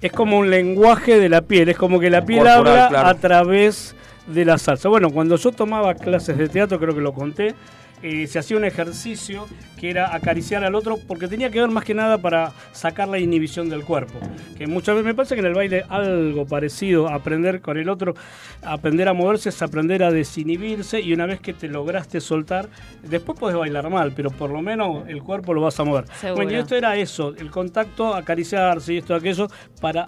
Es 0.00 0.12
como 0.12 0.38
un 0.38 0.48
lenguaje 0.48 1.18
de 1.18 1.28
la 1.28 1.42
piel, 1.42 1.68
es 1.68 1.76
como 1.76 1.98
que 1.98 2.08
la 2.08 2.24
piel 2.24 2.38
Corporal, 2.44 2.58
habla 2.68 2.88
claro. 2.88 3.08
a 3.08 3.14
través 3.14 3.96
de 4.28 4.44
la 4.44 4.56
salsa. 4.56 4.88
Bueno, 4.88 5.10
cuando 5.10 5.34
yo 5.34 5.50
tomaba 5.50 5.94
clases 5.94 6.38
de 6.38 6.48
teatro, 6.48 6.78
creo 6.78 6.94
que 6.94 7.00
lo 7.00 7.12
conté, 7.12 7.56
eh, 8.02 8.26
se 8.26 8.38
hacía 8.38 8.56
un 8.56 8.64
ejercicio 8.64 9.46
que 9.78 9.90
era 9.90 10.14
acariciar 10.14 10.64
al 10.64 10.74
otro, 10.74 10.98
porque 11.06 11.28
tenía 11.28 11.50
que 11.50 11.60
ver 11.60 11.70
más 11.70 11.84
que 11.84 11.94
nada 11.94 12.18
para 12.18 12.52
sacar 12.72 13.08
la 13.08 13.18
inhibición 13.18 13.68
del 13.68 13.84
cuerpo. 13.84 14.18
Que 14.56 14.66
muchas 14.66 14.96
veces 14.96 15.06
me 15.06 15.14
parece 15.14 15.34
que 15.34 15.40
en 15.40 15.46
el 15.46 15.54
baile 15.54 15.84
algo 15.88 16.46
parecido, 16.46 17.08
aprender 17.08 17.60
con 17.60 17.78
el 17.78 17.88
otro, 17.88 18.14
aprender 18.62 19.08
a 19.08 19.12
moverse 19.12 19.50
es 19.50 19.62
aprender 19.62 20.02
a 20.02 20.10
desinhibirse 20.10 21.00
y 21.00 21.12
una 21.12 21.26
vez 21.26 21.40
que 21.40 21.54
te 21.54 21.68
lograste 21.68 22.20
soltar, 22.20 22.68
después 23.02 23.38
puedes 23.38 23.56
bailar 23.56 23.88
mal, 23.88 24.12
pero 24.14 24.30
por 24.30 24.50
lo 24.50 24.62
menos 24.62 25.08
el 25.08 25.22
cuerpo 25.22 25.54
lo 25.54 25.60
vas 25.60 25.78
a 25.78 25.84
mover. 25.84 26.06
Seguro. 26.20 26.36
Bueno, 26.36 26.52
y 26.52 26.60
esto 26.60 26.74
era 26.74 26.96
eso, 26.96 27.34
el 27.36 27.50
contacto, 27.50 28.14
acariciarse 28.14 28.94
y 28.94 28.98
esto, 28.98 29.14
aquello, 29.14 29.48
para 29.80 30.06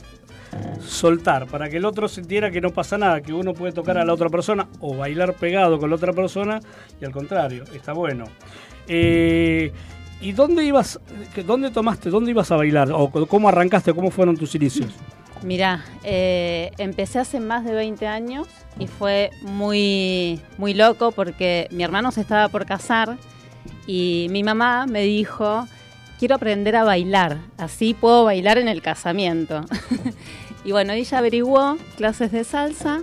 soltar, 0.80 1.46
para 1.46 1.68
que 1.68 1.76
el 1.76 1.84
otro 1.84 2.08
sintiera 2.08 2.50
que 2.50 2.60
no 2.60 2.70
pasa 2.70 2.98
nada, 2.98 3.20
que 3.20 3.32
uno 3.32 3.54
puede 3.54 3.72
tocar 3.72 3.98
a 3.98 4.04
la 4.04 4.12
otra 4.12 4.28
persona 4.28 4.68
o 4.80 4.96
bailar 4.96 5.34
pegado 5.34 5.78
con 5.78 5.90
la 5.90 5.96
otra 5.96 6.12
persona 6.12 6.60
y 7.00 7.04
al 7.04 7.12
contrario, 7.12 7.64
está 7.74 7.92
bueno. 7.92 8.24
Eh, 8.88 9.72
¿Y 10.20 10.32
dónde 10.32 10.64
ibas, 10.64 11.00
dónde 11.46 11.70
tomaste, 11.70 12.10
dónde 12.10 12.32
ibas 12.32 12.50
a 12.50 12.56
bailar? 12.56 12.90
¿O 12.92 13.10
cómo 13.10 13.48
arrancaste, 13.48 13.94
cómo 13.94 14.10
fueron 14.10 14.36
tus 14.36 14.54
inicios? 14.54 14.92
Mirá, 15.42 15.82
eh, 16.04 16.70
empecé 16.76 17.18
hace 17.18 17.40
más 17.40 17.64
de 17.64 17.72
20 17.72 18.06
años 18.06 18.46
y 18.78 18.86
fue 18.86 19.30
muy, 19.42 20.38
muy 20.58 20.74
loco 20.74 21.12
porque 21.12 21.66
mi 21.70 21.82
hermano 21.82 22.12
se 22.12 22.20
estaba 22.20 22.48
por 22.48 22.66
casar 22.66 23.16
y 23.86 24.26
mi 24.30 24.42
mamá 24.42 24.86
me 24.86 25.02
dijo, 25.02 25.66
quiero 26.20 26.34
aprender 26.34 26.76
a 26.76 26.84
bailar, 26.84 27.38
así 27.56 27.94
puedo 27.94 28.24
bailar 28.24 28.58
en 28.58 28.68
el 28.68 28.82
casamiento. 28.82 29.64
y 30.66 30.70
bueno, 30.70 30.92
ella 30.92 31.18
averiguó 31.18 31.78
clases 31.96 32.30
de 32.30 32.44
salsa 32.44 33.00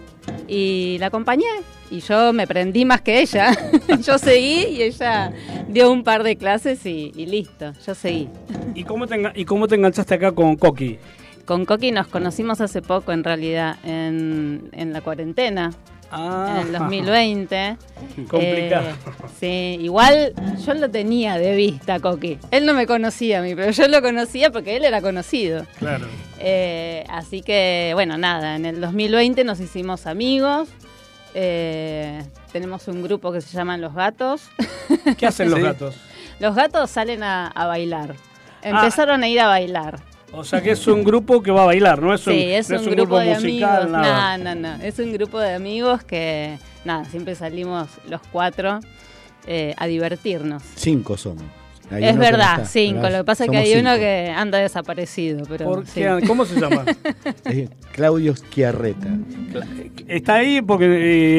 y 0.48 0.98
la 1.00 1.08
acompañé. 1.08 1.48
Y 1.90 2.02
yo 2.02 2.32
me 2.32 2.46
prendí 2.46 2.86
más 2.86 3.02
que 3.02 3.20
ella. 3.22 3.58
yo 4.04 4.20
seguí 4.20 4.66
y 4.66 4.84
ella 4.84 5.34
dio 5.68 5.92
un 5.92 6.04
par 6.04 6.22
de 6.22 6.36
clases 6.36 6.86
y, 6.86 7.12
y 7.16 7.26
listo, 7.26 7.74
yo 7.86 7.96
seguí. 7.96 8.30
¿Y 8.76 8.84
cómo, 8.84 9.08
te, 9.08 9.32
¿Y 9.34 9.46
cómo 9.46 9.68
te 9.68 9.74
enganchaste 9.74 10.14
acá 10.14 10.32
con 10.32 10.56
Coqui? 10.56 11.00
Con 11.46 11.66
Coqui 11.66 11.92
nos 11.92 12.08
conocimos 12.08 12.62
hace 12.62 12.84
poco, 12.84 13.14
en 13.14 13.24
realidad, 13.24 13.78
en, 13.84 14.70
en 14.74 14.94
la 14.94 15.02
cuarentena, 15.02 15.72
Ah, 16.12 16.60
en 16.62 16.68
el 16.68 16.74
2020. 16.74 17.78
Complicado. 18.30 18.90
Eh, 18.90 18.94
sí, 19.40 19.84
igual 19.84 20.34
yo 20.66 20.74
lo 20.74 20.90
tenía 20.90 21.38
de 21.38 21.56
vista, 21.56 22.00
Coqui. 22.00 22.40
Él 22.52 22.66
no 22.66 22.74
me 22.74 22.88
conocía 22.88 23.40
a 23.40 23.42
mí, 23.42 23.56
pero 23.56 23.72
yo 23.72 23.88
lo 23.88 24.02
conocía 24.02 24.52
porque 24.52 24.78
él 24.78 24.86
era 24.86 25.02
conocido. 25.02 25.66
Claro. 25.80 26.08
Eh, 26.40 27.04
así 27.10 27.42
que, 27.42 27.92
bueno, 27.94 28.18
nada, 28.18 28.56
en 28.56 28.66
el 28.66 28.80
2020 28.80 29.44
nos 29.44 29.60
hicimos 29.60 30.08
amigos. 30.08 30.70
Eh, 31.34 32.24
tenemos 32.52 32.88
un 32.88 33.04
grupo 33.04 33.32
que 33.32 33.42
se 33.42 33.56
llaman 33.56 33.82
Los 33.82 33.94
Gatos. 33.94 34.50
¿Qué 35.18 35.28
hacen 35.28 35.50
los 35.50 35.60
gatos? 35.64 35.96
Los 36.40 36.56
gatos 36.56 36.90
salen 36.90 37.24
a, 37.24 37.48
a 37.48 37.68
bailar. 37.68 38.16
Ah. 38.64 38.70
Empezaron 38.70 39.24
a 39.24 39.28
ir 39.28 39.40
a 39.40 39.48
bailar. 39.48 40.00
O 40.34 40.44
sea 40.44 40.62
que 40.62 40.72
es 40.72 40.86
un 40.88 41.04
grupo 41.04 41.42
que 41.42 41.52
va 41.52 41.64
a 41.64 41.66
bailar, 41.68 42.02
no 42.02 42.14
es 42.14 42.28
un, 42.28 42.34
Sí, 42.34 42.52
es 42.52 42.70
no 42.70 42.80
un, 42.80 42.86
grupo, 42.88 43.18
de 43.20 43.34
musical, 43.34 43.82
amigos. 43.84 43.92
nada. 43.92 44.38
No, 44.38 44.56
no, 44.56 44.78
no. 44.78 44.84
Es 44.84 45.00
un 45.00 45.14
grupo 45.14 45.40
de 45.40 45.54
amigos 45.54 46.04
que, 46.04 46.58
nada, 46.86 47.06
siempre 47.06 47.34
salimos 47.36 47.88
los 48.10 48.22
cuatro. 48.32 48.80
eh, 49.50 49.74
a 49.78 49.88
divertirnos. 49.88 50.62
Cinco 50.76 51.16
somos. 51.16 51.44
Hay 51.90 52.04
es 52.04 52.18
verdad, 52.18 52.54
está, 52.58 52.66
cinco. 52.66 53.02
¿verdad? 53.02 53.12
Lo 53.12 53.24
que 53.24 53.26
pasa 53.26 53.46
es 53.46 53.52
que 53.52 53.58
hay 53.58 53.76
uno 53.80 53.96
que 53.96 54.34
anda 54.36 54.58
desaparecido. 54.58 55.44
Pero 55.48 55.66
¿Por 55.66 55.86
sí. 55.86 56.02
qué? 56.02 56.20
¿Cómo 56.28 56.46
se 56.46 56.60
llama? 56.60 56.84
Eh, 57.46 57.70
Claudio 57.94 58.36
Schiarreta. 58.36 59.08
Está 60.08 60.36
ahí 60.36 60.62
porque 60.62 60.86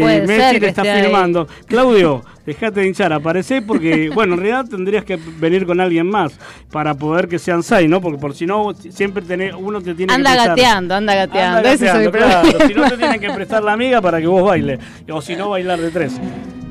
eh, 0.00 0.24
Messi 0.26 0.58
le 0.60 0.68
está 0.68 0.82
ahí. 0.82 1.02
firmando. 1.02 1.46
Claudio, 1.66 2.24
dejate 2.46 2.80
de 2.80 2.86
hinchar, 2.86 3.12
aparece 3.12 3.60
porque, 3.62 4.10
bueno, 4.14 4.34
en 4.34 4.40
realidad 4.40 4.64
tendrías 4.70 5.04
que 5.04 5.16
venir 5.38 5.66
con 5.66 5.80
alguien 5.80 6.08
más 6.08 6.32
para 6.72 6.94
poder 6.94 7.28
que 7.28 7.38
sean 7.38 7.62
seis, 7.62 7.88
¿no? 7.88 8.00
Porque 8.00 8.18
por 8.18 8.34
si 8.34 8.46
no, 8.46 8.72
siempre 8.74 9.22
tenés, 9.22 9.54
uno 9.54 9.80
te 9.82 9.94
tiene 9.94 10.12
Anda 10.14 10.30
que 10.30 10.36
prestar. 10.36 10.56
gateando, 10.56 10.94
anda 10.94 11.14
gateando. 11.14 11.58
Anda 11.58 11.70
gateando, 11.76 12.10
claro. 12.10 12.66
Si 12.66 12.74
no 12.74 12.88
te 12.88 12.96
tienen 12.96 13.20
que 13.20 13.30
prestar 13.30 13.62
la 13.62 13.72
amiga 13.72 14.00
para 14.00 14.20
que 14.20 14.26
vos 14.26 14.42
bailes. 14.42 14.80
O 15.12 15.20
si 15.20 15.36
no, 15.36 15.50
bailar 15.50 15.78
de 15.78 15.90
tres. 15.90 16.18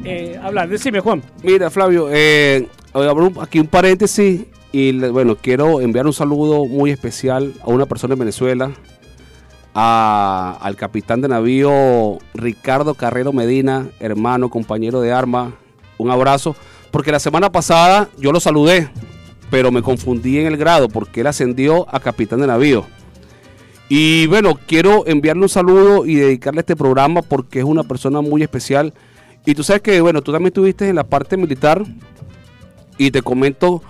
Eh, 0.10 0.40
habla, 0.42 0.66
decime, 0.66 1.02
Juan. 1.02 1.22
Mira, 1.44 1.70
Flavio, 1.70 2.08
eh, 2.10 2.66
abro 2.94 3.30
aquí 3.42 3.60
un 3.60 3.68
paréntesis 3.68 4.42
y 4.72 4.98
bueno, 5.10 5.36
quiero 5.36 5.82
enviar 5.82 6.06
un 6.06 6.14
saludo 6.14 6.66
muy 6.66 6.92
especial 6.92 7.54
a 7.62 7.68
una 7.70 7.86
persona 7.86 8.14
en 8.14 8.20
Venezuela, 8.20 8.72
a- 9.74 10.58
al 10.62 10.76
capitán 10.78 11.20
de 11.20 11.28
navío 11.28 12.20
Ricardo 12.34 12.94
Carrero 12.94 13.34
Medina, 13.34 13.88
hermano, 14.00 14.50
compañero 14.50 15.02
de 15.02 15.12
arma. 15.12 15.56
Un 15.98 16.10
abrazo, 16.10 16.56
porque 16.92 17.12
la 17.12 17.20
semana 17.20 17.52
pasada 17.52 18.08
yo 18.18 18.32
lo 18.32 18.40
saludé, 18.40 18.90
pero 19.50 19.72
me 19.72 19.82
confundí 19.82 20.38
en 20.40 20.48
el 20.48 20.56
grado 20.56 20.88
porque 20.88 21.20
él 21.22 21.28
ascendió 21.28 21.86
a 21.94 22.00
capitán 22.00 22.40
de 22.40 22.48
navío. 22.48 22.86
Y 23.90 24.28
bueno, 24.28 24.58
quiero 24.68 25.06
enviarle 25.06 25.44
un 25.44 25.50
saludo 25.50 26.06
y 26.06 26.16
dedicarle 26.16 26.62
este 26.62 26.76
programa 26.78 27.22
porque 27.24 27.60
es 27.60 27.66
una 27.66 27.84
persona 27.84 28.22
muy 28.22 28.42
especial. 28.44 28.94
Y 29.48 29.56
tú 29.56 29.63
sabes 29.63 29.82
que, 29.82 30.01
bueno, 30.01 30.22
tú 30.22 30.34
también 30.34 30.50
estuviste 30.50 30.89
en 30.89 30.98
la 30.98 31.06
parte 31.06 31.38
militar 31.38 31.82
y 32.98 33.12
te 33.12 33.22
comento 33.22 33.82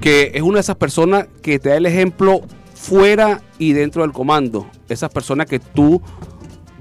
que 0.00 0.32
es 0.34 0.42
una 0.42 0.54
de 0.54 0.62
esas 0.62 0.74
personas 0.74 1.28
que 1.40 1.60
te 1.60 1.68
da 1.68 1.76
el 1.76 1.86
ejemplo 1.86 2.40
fuera 2.74 3.40
y 3.56 3.74
dentro 3.74 4.02
del 4.02 4.10
comando. 4.10 4.68
Esas 4.88 5.10
personas 5.12 5.46
que 5.46 5.60
tú 5.60 6.02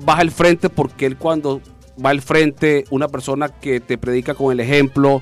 vas 0.04 0.20
al 0.20 0.32
frente 0.32 0.70
porque 0.70 1.06
él 1.06 1.16
cuando 1.16 1.62
va 2.04 2.10
al 2.10 2.24
frente, 2.24 2.86
una 2.90 3.08
persona 3.08 3.50
que 3.50 3.80
te 3.80 4.00
predica 4.00 4.34
con 4.34 4.52
el 4.52 4.60
ejemplo, 4.60 5.22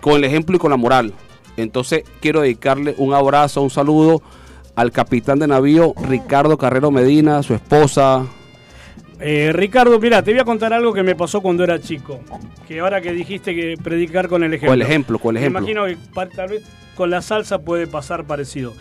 con 0.00 0.16
el 0.16 0.24
ejemplo 0.24 0.56
y 0.56 0.58
con 0.58 0.72
la 0.72 0.76
moral. 0.76 1.14
Entonces 1.56 2.02
quiero 2.20 2.40
dedicarle 2.40 2.96
un 2.98 3.14
abrazo, 3.14 3.62
un 3.62 3.70
saludo 3.70 4.22
al 4.74 4.90
capitán 4.90 5.38
de 5.38 5.46
navío 5.46 5.94
Ricardo 6.02 6.58
Carrero 6.58 6.90
Medina, 6.90 7.44
su 7.44 7.54
esposa. 7.54 8.26
Eh, 9.26 9.52
Ricardo, 9.54 9.98
mira, 9.98 10.22
te 10.22 10.32
voy 10.32 10.40
a 10.40 10.44
contar 10.44 10.74
algo 10.74 10.92
que 10.92 11.02
me 11.02 11.14
pasó 11.14 11.40
cuando 11.40 11.64
era 11.64 11.80
chico. 11.80 12.20
Que 12.68 12.80
ahora 12.80 13.00
que 13.00 13.10
dijiste 13.10 13.54
que 13.54 13.74
predicar 13.82 14.28
con 14.28 14.44
el 14.44 14.52
ejemplo. 14.52 14.68
Con 14.72 14.82
el 14.82 14.86
ejemplo, 14.86 15.18
con 15.18 15.34
el 15.34 15.40
Me 15.40 15.46
ejemplo. 15.46 15.70
imagino 15.70 15.98
que 16.20 16.36
tal 16.36 16.50
vez 16.50 16.62
con 16.94 17.08
la 17.08 17.22
salsa 17.22 17.58
puede 17.60 17.86
pasar 17.86 18.26
parecido. 18.26 18.74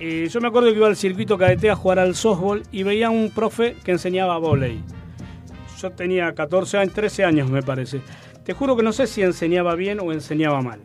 Eh, 0.00 0.28
yo 0.28 0.40
me 0.40 0.48
acuerdo 0.48 0.70
que 0.70 0.76
iba 0.76 0.88
al 0.88 0.96
circuito 0.96 1.38
cadete 1.38 1.70
a 1.70 1.76
jugar 1.76 2.00
al 2.00 2.16
softball 2.16 2.64
y 2.72 2.82
veía 2.82 3.10
un 3.10 3.30
profe 3.30 3.76
que 3.84 3.92
enseñaba 3.92 4.36
volei. 4.38 4.80
Yo 5.80 5.90
tenía 5.92 6.32
14 6.34 6.78
años, 6.78 6.92
13 6.92 7.24
años 7.24 7.48
me 7.48 7.62
parece. 7.62 8.00
Te 8.44 8.54
juro 8.54 8.76
que 8.76 8.82
no 8.82 8.92
sé 8.92 9.06
si 9.06 9.22
enseñaba 9.22 9.76
bien 9.76 10.00
o 10.00 10.12
enseñaba 10.12 10.62
mal. 10.62 10.80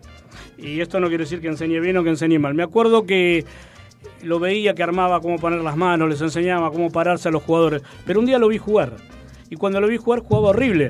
Y 0.59 0.79
esto 0.79 0.99
no 0.99 1.07
quiere 1.07 1.23
decir 1.23 1.41
que 1.41 1.47
enseñe 1.47 1.79
bien 1.79 1.97
o 1.97 2.03
que 2.03 2.11
enseñe 2.11 2.37
mal. 2.37 2.53
Me 2.53 2.61
acuerdo 2.61 3.07
que 3.07 3.45
lo 4.23 4.39
veía 4.39 4.73
que 4.73 4.83
armaba 4.83 5.19
cómo 5.19 5.37
poner 5.37 5.61
las 5.61 5.77
manos, 5.77 6.09
les 6.09 6.21
enseñaba 6.21 6.71
cómo 6.71 6.91
pararse 6.91 7.29
a 7.29 7.31
los 7.31 7.43
jugadores. 7.43 7.81
Pero 8.05 8.19
un 8.19 8.25
día 8.25 8.39
lo 8.39 8.47
vi 8.47 8.57
jugar. 8.57 8.93
Y 9.49 9.55
cuando 9.55 9.81
lo 9.81 9.87
vi 9.87 9.97
jugar 9.97 10.21
jugaba 10.21 10.49
horrible. 10.49 10.89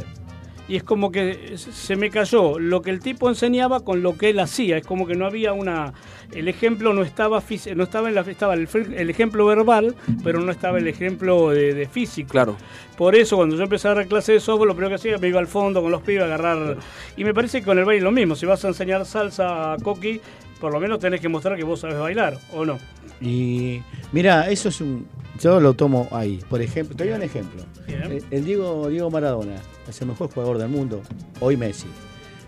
Y 0.71 0.77
es 0.77 0.83
como 0.83 1.11
que 1.11 1.57
se 1.57 1.97
me 1.97 2.09
cayó 2.09 2.57
lo 2.57 2.81
que 2.81 2.91
el 2.91 3.01
tipo 3.01 3.27
enseñaba 3.27 3.81
con 3.81 4.01
lo 4.01 4.17
que 4.17 4.29
él 4.29 4.39
hacía. 4.39 4.77
Es 4.77 4.87
como 4.87 5.05
que 5.05 5.15
no 5.15 5.25
había 5.25 5.51
una. 5.51 5.91
El 6.33 6.47
ejemplo 6.47 6.93
no 6.93 7.01
estaba 7.01 7.43
no 7.75 7.83
estaba 7.83 8.07
en 8.07 8.15
la 8.15 8.21
estaba 8.21 8.53
el, 8.53 8.69
el 8.95 9.09
ejemplo 9.09 9.45
verbal, 9.45 9.95
pero 10.23 10.39
no 10.39 10.49
estaba 10.49 10.77
el 10.77 10.87
ejemplo 10.87 11.49
de, 11.49 11.73
de 11.73 11.89
físico. 11.89 12.29
Claro. 12.29 12.55
Por 12.95 13.15
eso, 13.15 13.35
cuando 13.35 13.57
yo 13.57 13.63
empecé 13.63 13.89
a 13.89 13.95
dar 13.95 14.07
clase 14.07 14.31
de 14.31 14.39
softball, 14.39 14.69
lo 14.69 14.73
primero 14.73 14.91
que 14.91 14.95
hacía, 14.95 15.17
me 15.17 15.27
iba 15.27 15.41
al 15.41 15.47
fondo 15.47 15.81
con 15.81 15.91
los 15.91 16.03
pibes 16.03 16.23
a 16.23 16.27
agarrar. 16.27 16.77
Y 17.17 17.25
me 17.25 17.33
parece 17.33 17.59
que 17.59 17.65
con 17.65 17.77
el 17.77 17.83
baile 17.83 18.03
lo 18.03 18.13
mismo. 18.13 18.37
Si 18.37 18.45
vas 18.45 18.63
a 18.63 18.69
enseñar 18.69 19.05
salsa 19.05 19.73
a 19.73 19.77
Coqui, 19.77 20.21
por 20.61 20.71
lo 20.71 20.79
menos 20.79 20.99
tenés 20.99 21.19
que 21.19 21.27
mostrar 21.27 21.57
que 21.57 21.65
vos 21.65 21.81
sabes 21.81 21.99
bailar, 21.99 22.37
¿o 22.53 22.63
no? 22.63 22.79
Y 23.19 23.81
mira, 24.13 24.49
eso 24.49 24.69
es 24.69 24.79
un. 24.79 25.05
Yo 25.41 25.60
lo 25.60 25.74
tomo 25.74 26.07
ahí. 26.12 26.39
Por 26.50 26.62
ejemplo, 26.62 26.95
te 26.95 27.05
doy 27.05 27.13
un 27.13 27.24
ejemplo. 27.24 27.63
Bien. 27.88 28.03
El, 28.03 28.25
el 28.29 28.45
Diego, 28.45 28.89
Diego 28.89 29.10
Maradona 29.10 29.55
es 29.88 30.01
el 30.01 30.07
mejor 30.07 30.31
jugador 30.31 30.57
del 30.57 30.69
mundo, 30.69 31.01
hoy 31.39 31.57
Messi. 31.57 31.88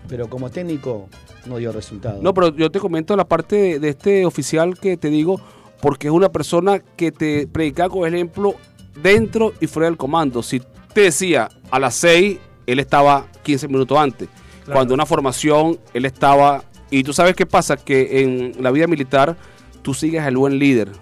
Pero 0.08 0.28
como 0.28 0.50
técnico 0.50 1.08
no 1.46 1.56
dio 1.56 1.72
resultado. 1.72 2.22
No, 2.22 2.32
pero 2.34 2.54
yo 2.54 2.70
te 2.70 2.78
comento 2.78 3.16
la 3.16 3.24
parte 3.24 3.56
de, 3.56 3.78
de 3.80 3.88
este 3.88 4.24
oficial 4.24 4.78
que 4.78 4.96
te 4.96 5.08
digo, 5.08 5.40
porque 5.80 6.08
es 6.08 6.12
una 6.12 6.30
persona 6.30 6.78
que 6.78 7.10
te 7.10 7.46
predica 7.46 7.88
con 7.88 8.12
ejemplo 8.12 8.54
dentro 9.02 9.52
y 9.60 9.66
fuera 9.66 9.88
del 9.88 9.96
comando. 9.96 10.42
Si 10.42 10.62
te 10.92 11.02
decía 11.02 11.48
a 11.70 11.78
las 11.80 11.94
6, 11.96 12.38
él 12.66 12.78
estaba 12.78 13.26
15 13.42 13.68
minutos 13.68 13.98
antes. 13.98 14.28
Claro. 14.64 14.78
Cuando 14.78 14.94
una 14.94 15.06
formación, 15.06 15.78
él 15.92 16.04
estaba... 16.04 16.64
Y 16.90 17.02
tú 17.02 17.12
sabes 17.12 17.34
qué 17.34 17.44
pasa, 17.44 17.76
que 17.76 18.22
en 18.22 18.62
la 18.62 18.70
vida 18.70 18.86
militar 18.86 19.36
tú 19.82 19.94
sigues 19.94 20.22
al 20.22 20.36
buen 20.36 20.58
líder, 20.58 20.92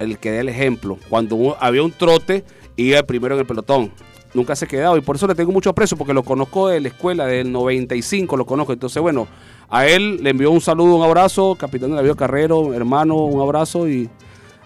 el 0.00 0.18
que 0.18 0.32
da 0.32 0.40
el 0.40 0.48
ejemplo. 0.48 0.98
Cuando 1.08 1.56
había 1.60 1.82
un 1.82 1.92
trote, 1.92 2.44
iba 2.76 2.98
el 2.98 3.06
primero 3.06 3.34
en 3.36 3.40
el 3.40 3.46
pelotón. 3.46 3.92
Nunca 4.34 4.56
se 4.56 4.64
ha 4.64 4.68
quedado 4.68 4.96
y 4.96 5.00
por 5.00 5.16
eso 5.16 5.26
le 5.26 5.34
tengo 5.34 5.52
mucho 5.52 5.70
aprecio 5.70 5.96
porque 5.96 6.14
lo 6.14 6.22
conozco 6.22 6.68
de 6.68 6.80
la 6.80 6.88
escuela 6.88 7.26
del 7.26 7.50
95, 7.50 8.36
lo 8.36 8.46
conozco. 8.46 8.72
Entonces, 8.72 9.00
bueno, 9.02 9.28
a 9.68 9.86
él 9.86 10.22
le 10.22 10.30
envió 10.30 10.50
un 10.50 10.60
saludo, 10.60 10.96
un 10.96 11.04
abrazo, 11.04 11.56
capitán 11.56 11.90
de 11.90 11.96
navío 11.96 12.16
Carrero, 12.16 12.72
hermano, 12.74 13.16
un 13.16 13.40
abrazo 13.40 13.88
y 13.88 14.08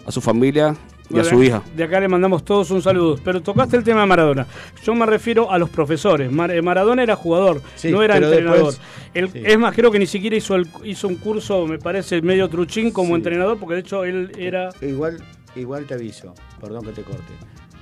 a 0.05 0.11
su 0.11 0.21
familia 0.21 0.75
y 1.09 1.19
a 1.19 1.23
su 1.23 1.41
hija. 1.43 1.61
De 1.75 1.83
acá 1.83 1.99
le 1.99 2.07
mandamos 2.07 2.43
todos 2.43 2.71
un 2.71 2.81
saludo. 2.81 3.19
Pero 3.23 3.41
tocaste 3.41 3.77
el 3.77 3.83
tema 3.83 4.01
de 4.01 4.07
Maradona. 4.07 4.47
Yo 4.83 4.95
me 4.95 5.05
refiero 5.05 5.51
a 5.51 5.57
los 5.57 5.69
profesores. 5.69 6.31
Mar- 6.31 6.51
eh, 6.51 6.61
Maradona 6.61 7.03
era 7.03 7.15
jugador, 7.15 7.61
Sí, 7.75 7.91
no 7.91 8.01
era 8.03 8.17
entrenador. 8.17 8.73
después- 8.73 8.81
Él- 9.13 9.29
sí. 9.31 9.41
Es 9.45 9.57
más, 9.57 9.73
creo 9.75 9.91
que 9.91 9.99
ni 9.99 10.07
siquiera 10.07 10.35
hizo, 10.35 10.55
el- 10.55 10.67
hizo 10.83 11.07
un 11.07 11.15
curso, 11.15 11.65
me 11.67 11.77
parece, 11.79 12.21
medio 12.21 12.49
truchín 12.49 12.91
como 12.91 13.09
Sí. 13.09 13.13
entrenador, 13.15 13.57
porque 13.59 13.75
de 13.75 13.81
hecho 13.81 14.03
él 14.03 14.31
era... 14.37 14.69
Igual, 14.81 15.17
igual 15.55 15.85
te 15.85 15.93
aviso, 15.93 16.33
perdón 16.59 16.83
que 16.85 16.91
te 16.91 17.03
corte. 17.03 17.33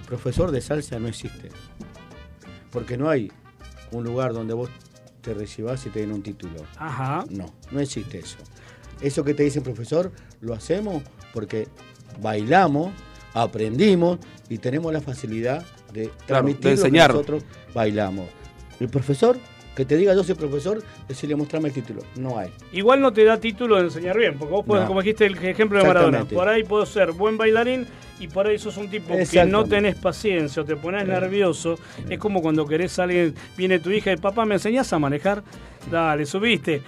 Profesor 0.08 0.52
de 0.52 0.62
salsa 0.62 1.00
no 1.00 1.08
existe. 1.08 1.50
Porque 2.72 2.98
no 2.98 3.10
hay 3.10 3.32
un 3.92 4.04
lugar 4.04 4.34
donde 4.34 4.54
vos 4.54 4.70
te 5.22 5.34
recibás 5.34 5.86
y 5.86 5.90
te 5.90 6.00
den 6.02 6.12
un 6.12 6.22
título. 6.24 6.56
Ajá. 6.78 7.24
No, 7.30 7.46
no 7.72 7.80
existe 7.80 8.20
eso. 8.20 8.38
Eso 9.02 9.24
que 9.24 9.34
te 9.34 9.44
dice 9.44 9.60
el 9.60 9.64
profesor, 9.66 10.12
lo 10.42 10.54
hacemos 10.54 11.04
porque 11.34 11.68
bailamos, 12.22 12.92
aprendimos 13.34 14.20
y 14.50 14.58
tenemos 14.58 14.92
la 14.94 15.02
facilidad 15.02 15.66
de 15.92 16.10
transmitir 16.26 16.62
de 16.64 16.70
lo 16.72 16.76
que 16.76 16.82
enseñar. 16.82 17.12
nosotros 17.12 17.44
bailamos. 17.74 18.28
El 18.80 18.90
profesor, 18.90 19.38
que 19.76 19.86
te 19.86 19.96
diga 19.98 20.14
yo 20.14 20.24
soy 20.24 20.36
profesor, 20.36 20.84
decirle 21.08 21.36
mostrame 21.36 21.70
el 21.70 21.74
título. 21.74 22.02
No 22.16 22.38
hay. 22.38 22.50
Igual 22.72 23.02
no 23.02 23.12
te 23.14 23.24
da 23.24 23.38
título 23.40 23.78
de 23.78 23.84
enseñar 23.84 24.18
bien, 24.18 24.38
porque 24.38 24.54
vos 24.54 24.66
podés, 24.66 24.84
No. 24.84 24.88
como 24.88 25.02
dijiste 25.02 25.26
el 25.26 25.38
ejemplo 25.38 25.80
de 25.80 25.86
Maradona, 25.88 26.26
por 26.26 26.48
ahí 26.48 26.64
puedo 26.64 26.86
ser 26.86 27.12
buen 27.12 27.38
bailarín 27.38 27.88
y 28.20 28.28
por 28.28 28.46
ahí 28.48 28.60
sos 28.60 28.78
un 28.78 28.90
tipo 28.90 29.16
que 29.32 29.46
no 29.46 29.66
tenés 29.66 29.96
paciencia 29.96 30.62
o 30.62 30.66
te 30.66 30.76
pones 30.76 31.08
nervioso. 31.08 31.80
Es 32.10 32.20
como 32.20 32.42
cuando 32.42 32.66
querés 32.68 32.98
a 33.00 33.04
alguien, 33.04 33.34
viene 33.58 33.80
tu 33.80 33.90
hija 33.92 34.12
y 34.12 34.18
papá, 34.18 34.46
¿me 34.46 34.56
enseñás 34.56 34.94
a 34.94 35.00
manejar? 35.00 35.44
Dale, 35.90 36.26
subiste. 36.26 36.82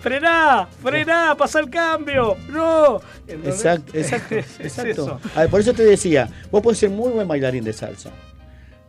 ¡Frená! 0.00 0.66
¡Frená! 0.82 1.36
¡Pasa 1.36 1.60
el 1.60 1.70
cambio! 1.70 2.36
¡No! 2.48 3.00
Exacto, 3.28 3.92
exacto, 3.96 4.34
exacto. 4.34 4.90
eso. 4.90 5.20
A 5.34 5.40
ver, 5.40 5.50
por 5.50 5.60
eso 5.60 5.72
te 5.72 5.84
decía, 5.84 6.28
vos 6.50 6.62
podés 6.62 6.78
ser 6.78 6.90
muy 6.90 7.10
buen 7.12 7.28
bailarín 7.28 7.64
de 7.64 7.72
salsa, 7.72 8.10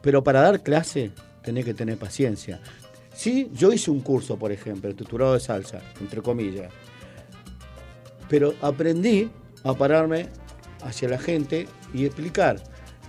pero 0.02 0.24
para 0.24 0.42
dar 0.42 0.62
clase 0.62 1.12
tenés 1.44 1.66
que 1.66 1.74
tener 1.74 1.98
paciencia. 1.98 2.60
Sí, 3.14 3.52
yo 3.54 3.72
hice 3.72 3.92
un 3.92 4.00
curso, 4.00 4.38
por 4.38 4.52
ejemplo, 4.52 4.90
el 4.90 4.96
tutorado 4.96 5.34
de 5.34 5.40
salsa, 5.40 5.82
entre 6.00 6.22
comillas, 6.22 6.72
pero 8.30 8.54
aprendí 8.62 9.30
a 9.64 9.74
pararme 9.74 10.28
hacia 10.84 11.10
la 11.10 11.20
gente 11.20 11.68
y 11.94 12.06
explicar 12.06 12.62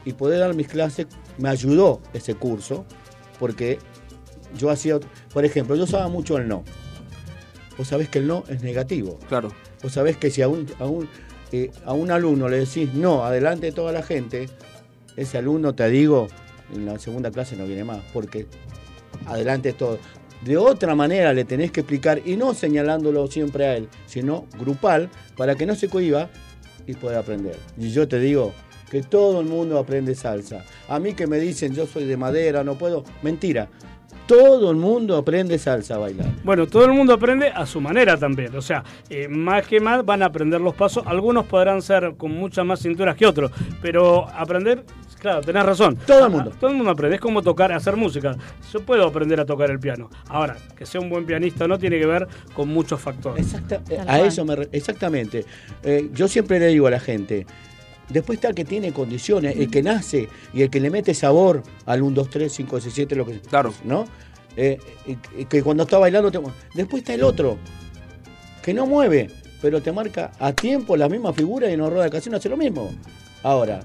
y 0.05 0.13
poder 0.13 0.41
dar 0.41 0.55
mis 0.55 0.69
clases. 0.69 1.07
Me 1.39 1.49
ayudó 1.49 2.03
ese 2.13 2.35
curso 2.35 2.85
porque 3.39 3.79
yo 4.57 4.71
hacía, 4.71 4.99
por 5.33 5.45
ejemplo, 5.45 5.77
yo 5.77 5.85
usaba 5.85 6.09
mucho 6.09 6.39
el 6.39 6.49
no. 6.49 6.65
Vos 7.77 7.89
sabés 7.89 8.09
que 8.09 8.19
el 8.19 8.27
no 8.27 8.45
es 8.49 8.63
negativo. 8.63 9.19
Claro. 9.29 9.53
Vos 9.83 9.93
sabés 9.93 10.17
que 10.17 10.31
si 10.31 10.43
a 10.43 10.49
un, 10.49 10.67
a 10.79 10.85
un, 10.85 11.09
eh, 11.53 11.71
a 11.85 11.93
un 11.93 12.11
alumno 12.11 12.49
le 12.49 12.61
decís 12.61 12.93
no, 12.95 13.25
adelante 13.25 13.67
de 13.67 13.73
toda 13.73 13.93
la 13.93 14.03
gente, 14.03 14.49
ese 15.17 15.39
alumno, 15.39 15.75
te 15.75 15.89
digo, 15.89 16.29
en 16.75 16.87
la 16.87 16.99
segunda 16.99 17.31
clase 17.31 17.57
no 17.57 17.67
viene 17.67 17.85
más, 17.85 18.01
porque 18.13 18.47
adelante 19.27 19.71
es 19.71 19.77
todo. 19.77 19.99
De 20.45 20.57
otra 20.57 20.95
manera 20.95 21.33
le 21.33 21.45
tenés 21.45 21.71
que 21.71 21.81
explicar, 21.81 22.21
y 22.25 22.37
no 22.37 22.55
señalándolo 22.55 23.27
siempre 23.29 23.67
a 23.67 23.77
él, 23.77 23.89
sino 24.07 24.47
grupal, 24.59 25.09
para 25.37 25.55
que 25.55 25.67
no 25.67 25.75
se 25.75 25.89
cohiba 25.89 26.31
y 26.87 26.95
pueda 26.95 27.21
aprender. 27.21 27.57
Y 27.79 27.91
yo 27.91 28.09
te 28.09 28.19
digo 28.19 28.53
que 28.91 29.03
todo 29.03 29.41
el 29.41 29.47
mundo 29.47 29.79
aprende 29.79 30.15
salsa. 30.15 30.65
A 30.89 30.99
mí 30.99 31.15
que 31.15 31.27
me 31.27 31.39
dicen 31.39 31.75
yo 31.75 31.87
soy 31.87 32.05
de 32.05 32.17
madera, 32.17 32.65
no 32.65 32.77
puedo, 32.77 33.05
mentira. 33.23 33.69
Todo 34.27 34.71
el 34.71 34.77
mundo 34.77 35.17
aprende 35.17 35.59
salsa 35.59 35.97
a 35.97 35.99
bailar. 35.99 36.27
Bueno, 36.45 36.67
todo 36.67 36.85
el 36.85 36.93
mundo 36.93 37.13
aprende 37.15 37.49
a 37.49 37.67
su 37.67 37.81
manera 37.81 38.17
también. 38.17 38.55
O 38.57 38.63
sea, 38.63 38.83
eh, 39.11 39.29
más 39.29 39.67
que 39.67 39.81
más 39.81 40.05
van 40.05 40.23
a 40.23 40.27
aprender 40.27 40.61
los 40.61 40.75
pasos. 40.75 41.05
Algunos 41.07 41.47
podrán 41.47 41.83
ser 41.83 42.15
con 42.17 42.33
muchas 42.33 42.65
más 42.65 42.81
cinturas 42.81 43.17
que 43.17 43.27
otros, 43.27 43.51
pero 43.81 44.27
aprender, 44.31 44.85
claro, 45.19 45.41
tenés 45.43 45.65
razón. 45.65 45.97
Todo 46.07 46.27
el 46.27 46.33
mundo. 46.33 46.53
Todo 46.59 46.71
el 46.71 46.77
mundo 46.77 46.91
aprende. 46.93 47.17
Es 47.17 47.21
como 47.21 47.43
tocar, 47.43 47.73
hacer 47.73 47.97
música. 47.97 48.37
Yo 48.73 48.81
puedo 48.81 49.07
aprender 49.07 49.41
a 49.41 49.45
tocar 49.47 49.71
el 49.71 49.79
piano. 49.79 50.09
Ahora, 50.29 50.57
que 50.77 50.87
sea 50.87 51.01
un 51.01 51.11
buen 51.11 51.27
pianista 51.27 51.67
no 51.69 51.79
tiene 51.79 51.99
que 51.99 52.07
ver 52.07 52.27
con 52.55 52.69
muchos 52.69 53.01
factores. 53.01 53.45
Exacta- 53.47 53.83
eh, 53.91 53.99
a 54.07 54.21
eso 54.21 54.45
me 54.45 54.57
re- 54.57 54.69
exactamente. 54.73 55.45
Eh, 55.83 56.09
yo 56.13 56.29
siempre 56.29 56.59
le 56.59 56.69
digo 56.69 56.87
a 56.87 56.91
la 56.91 57.01
gente, 57.01 57.47
después 58.13 58.37
está 58.37 58.49
el 58.49 58.55
que 58.55 58.65
tiene 58.65 58.93
condiciones, 58.93 59.57
el 59.57 59.71
que 59.71 59.83
nace 59.83 60.29
y 60.55 60.63
el 60.63 60.71
que 60.71 60.81
le 60.81 60.91
mete 60.91 61.15
sabor 61.15 61.63
al 61.87 62.03
1, 62.03 62.15
2, 62.15 62.31
3, 62.31 62.53
5, 62.53 62.81
6, 62.81 62.95
7, 62.95 63.17
lo 63.17 63.27
que 63.27 63.41
Claro. 63.41 63.73
¿no? 63.85 64.07
Eh, 64.57 64.79
que 65.49 65.63
cuando 65.63 65.85
está 65.85 65.99
bailando, 65.99 66.31
te- 66.31 66.41
después 66.75 67.03
está 67.03 67.15
el 67.15 67.23
otro, 67.25 67.57
que 68.63 68.75
no 68.75 68.87
mueve, 68.87 69.31
pero 69.63 69.81
te 69.81 69.91
marca 69.93 70.33
a 70.39 70.53
tiempo 70.53 70.97
la 70.97 71.09
misma 71.09 71.33
figura 71.33 71.71
y 71.71 71.73
en 71.73 71.81
rueda 71.81 72.05
de 72.05 72.11
casino 72.11 72.37
hace 72.37 72.49
lo 72.49 72.57
mismo. 72.57 72.91
Ahora, 73.43 73.81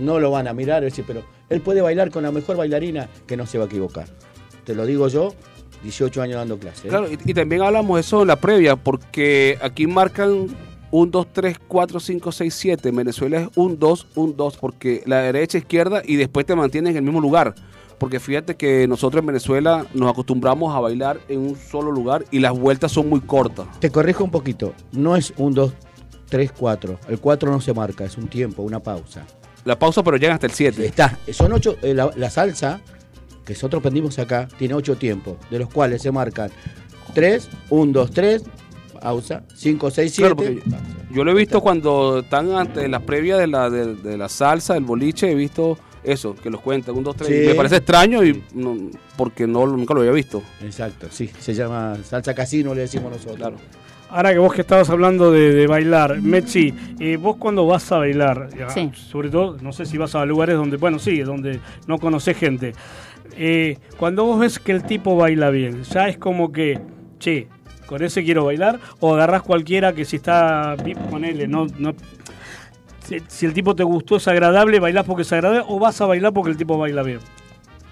no 0.00 0.20
lo 0.20 0.30
van 0.30 0.46
a 0.48 0.52
mirar 0.52 0.82
decir, 0.82 1.04
pero 1.06 1.24
él 1.48 1.60
puede 1.62 1.80
bailar 1.80 2.10
con 2.10 2.22
la 2.22 2.30
mejor 2.30 2.56
bailarina 2.56 3.08
que 3.26 3.36
no 3.36 3.46
se 3.46 3.58
va 3.58 3.64
a 3.64 3.66
equivocar. 3.66 4.06
Te 4.64 4.74
lo 4.74 4.84
digo 4.86 5.08
yo, 5.08 5.34
18 5.82 6.22
años 6.22 6.36
dando 6.36 6.58
clases. 6.58 6.84
¿eh? 6.84 6.88
Claro, 6.88 7.08
y, 7.10 7.18
y 7.24 7.34
también 7.34 7.62
hablamos 7.62 7.96
de 7.96 8.00
eso 8.02 8.22
en 8.22 8.28
la 8.28 8.36
previa, 8.36 8.76
porque 8.76 9.58
aquí 9.62 9.86
marcan 9.86 10.46
un 10.90 11.10
2, 11.10 11.26
3, 11.32 11.56
4, 11.66 12.00
5, 12.00 12.32
6, 12.32 12.54
7. 12.54 12.88
En 12.88 12.96
Venezuela 12.96 13.40
es 13.40 13.48
un 13.56 13.78
2, 13.78 14.06
un 14.14 14.36
2, 14.36 14.56
porque 14.56 15.02
la 15.06 15.22
derecha, 15.22 15.58
izquierda 15.58 16.02
y 16.04 16.16
después 16.16 16.46
te 16.46 16.54
mantienen 16.54 16.92
en 16.92 16.96
el 16.98 17.02
mismo 17.02 17.20
lugar. 17.20 17.54
Porque 17.98 18.20
fíjate 18.20 18.56
que 18.56 18.86
nosotros 18.86 19.20
en 19.20 19.26
Venezuela 19.26 19.84
nos 19.92 20.10
acostumbramos 20.10 20.74
a 20.74 20.80
bailar 20.80 21.18
en 21.28 21.40
un 21.40 21.56
solo 21.56 21.90
lugar 21.90 22.24
y 22.30 22.38
las 22.38 22.56
vueltas 22.56 22.92
son 22.92 23.08
muy 23.08 23.20
cortas. 23.20 23.66
Te 23.80 23.90
corrijo 23.90 24.22
un 24.22 24.30
poquito. 24.30 24.72
No 24.92 25.16
es 25.16 25.34
un 25.36 25.52
2, 25.52 25.72
3, 26.28 26.52
4. 26.56 26.98
El 27.08 27.18
4 27.18 27.50
no 27.50 27.60
se 27.60 27.74
marca, 27.74 28.04
es 28.04 28.16
un 28.16 28.28
tiempo, 28.28 28.62
una 28.62 28.80
pausa. 28.80 29.26
La 29.64 29.78
pausa, 29.78 30.02
pero 30.04 30.16
llegan 30.16 30.34
hasta 30.34 30.46
el 30.46 30.52
7. 30.52 30.86
Está, 30.86 31.18
son 31.32 31.52
ocho, 31.52 31.76
eh, 31.82 31.92
la, 31.92 32.10
la 32.14 32.30
salsa, 32.30 32.80
que 33.44 33.54
nosotros 33.54 33.80
aprendimos 33.80 34.18
acá, 34.18 34.48
tiene 34.58 34.74
ocho 34.74 34.96
tiempos, 34.96 35.36
de 35.50 35.58
los 35.58 35.68
cuales 35.68 36.00
se 36.00 36.12
marcan 36.12 36.50
3, 37.14 37.48
1, 37.70 37.92
2, 37.92 38.10
3, 38.12 38.44
pausa, 39.00 39.42
5, 39.54 39.90
6, 39.90 40.12
7. 40.14 40.20
Claro, 40.34 40.36
porque 40.36 40.62
Yo 41.14 41.24
lo 41.24 41.30
he 41.30 41.34
visto 41.34 41.60
cuando 41.60 42.20
están 42.20 42.50
ante 42.52 42.86
las 42.88 43.02
previas 43.02 43.38
de 43.38 43.46
la, 43.46 43.70
de, 43.70 43.94
de 43.94 44.16
la 44.18 44.28
salsa, 44.28 44.74
del 44.74 44.84
boliche, 44.84 45.30
he 45.30 45.34
visto 45.34 45.78
eso, 46.04 46.34
que 46.34 46.48
los 46.50 46.60
cuentan, 46.60 46.96
un, 46.96 47.04
dos, 47.04 47.16
tres. 47.16 47.28
Sí. 47.28 47.48
Me 47.48 47.54
parece 47.54 47.76
extraño 47.76 48.24
y 48.24 48.42
no- 48.54 48.76
porque 49.16 49.46
no, 49.46 49.66
nunca 49.66 49.94
lo 49.94 50.00
había 50.00 50.12
visto. 50.12 50.42
Exacto, 50.62 51.08
sí, 51.10 51.28
se 51.38 51.54
llama 51.54 51.96
salsa 52.04 52.34
casino, 52.34 52.74
le 52.74 52.82
decimos 52.82 53.10
nosotros. 53.10 53.36
Claro. 53.36 53.56
Ahora 54.10 54.32
que 54.32 54.38
vos 54.38 54.54
que 54.54 54.62
estabas 54.62 54.88
hablando 54.88 55.30
de, 55.30 55.52
de 55.52 55.66
bailar, 55.66 56.22
Mechi, 56.22 56.72
eh, 56.98 57.18
vos 57.18 57.36
cuando 57.36 57.66
vas 57.66 57.92
a 57.92 57.98
bailar, 57.98 58.48
ya, 58.58 58.70
Sí. 58.70 58.90
sobre 58.94 59.28
todo, 59.28 59.58
no 59.60 59.70
sé 59.72 59.84
si 59.84 59.98
vas 59.98 60.14
a 60.14 60.24
lugares 60.24 60.56
donde, 60.56 60.78
bueno, 60.78 60.98
sí, 60.98 61.18
donde 61.20 61.60
no 61.86 61.98
conoces 61.98 62.34
gente, 62.38 62.72
eh, 63.36 63.76
cuando 63.98 64.24
vos 64.24 64.40
ves 64.40 64.58
que 64.58 64.72
el 64.72 64.82
tipo 64.84 65.14
baila 65.16 65.50
bien, 65.50 65.82
ya 65.82 66.08
es 66.08 66.16
como 66.16 66.52
que, 66.52 66.80
che, 67.18 67.48
con 67.88 68.02
ese 68.04 68.22
quiero 68.22 68.44
bailar, 68.44 68.78
o 69.00 69.14
agarrás 69.14 69.42
cualquiera 69.42 69.92
que 69.92 70.04
si 70.04 70.16
está, 70.16 70.76
ponele, 71.10 71.48
no, 71.48 71.66
no, 71.78 71.94
si, 73.06 73.16
si 73.26 73.46
el 73.46 73.54
tipo 73.54 73.74
te 73.74 73.82
gustó, 73.82 74.16
es 74.16 74.28
agradable, 74.28 74.78
bailás 74.78 75.04
porque 75.04 75.22
es 75.22 75.32
agradable, 75.32 75.64
o 75.66 75.78
vas 75.78 76.00
a 76.00 76.06
bailar 76.06 76.32
porque 76.32 76.50
el 76.50 76.56
tipo 76.56 76.76
baila 76.78 77.02
bien. 77.02 77.20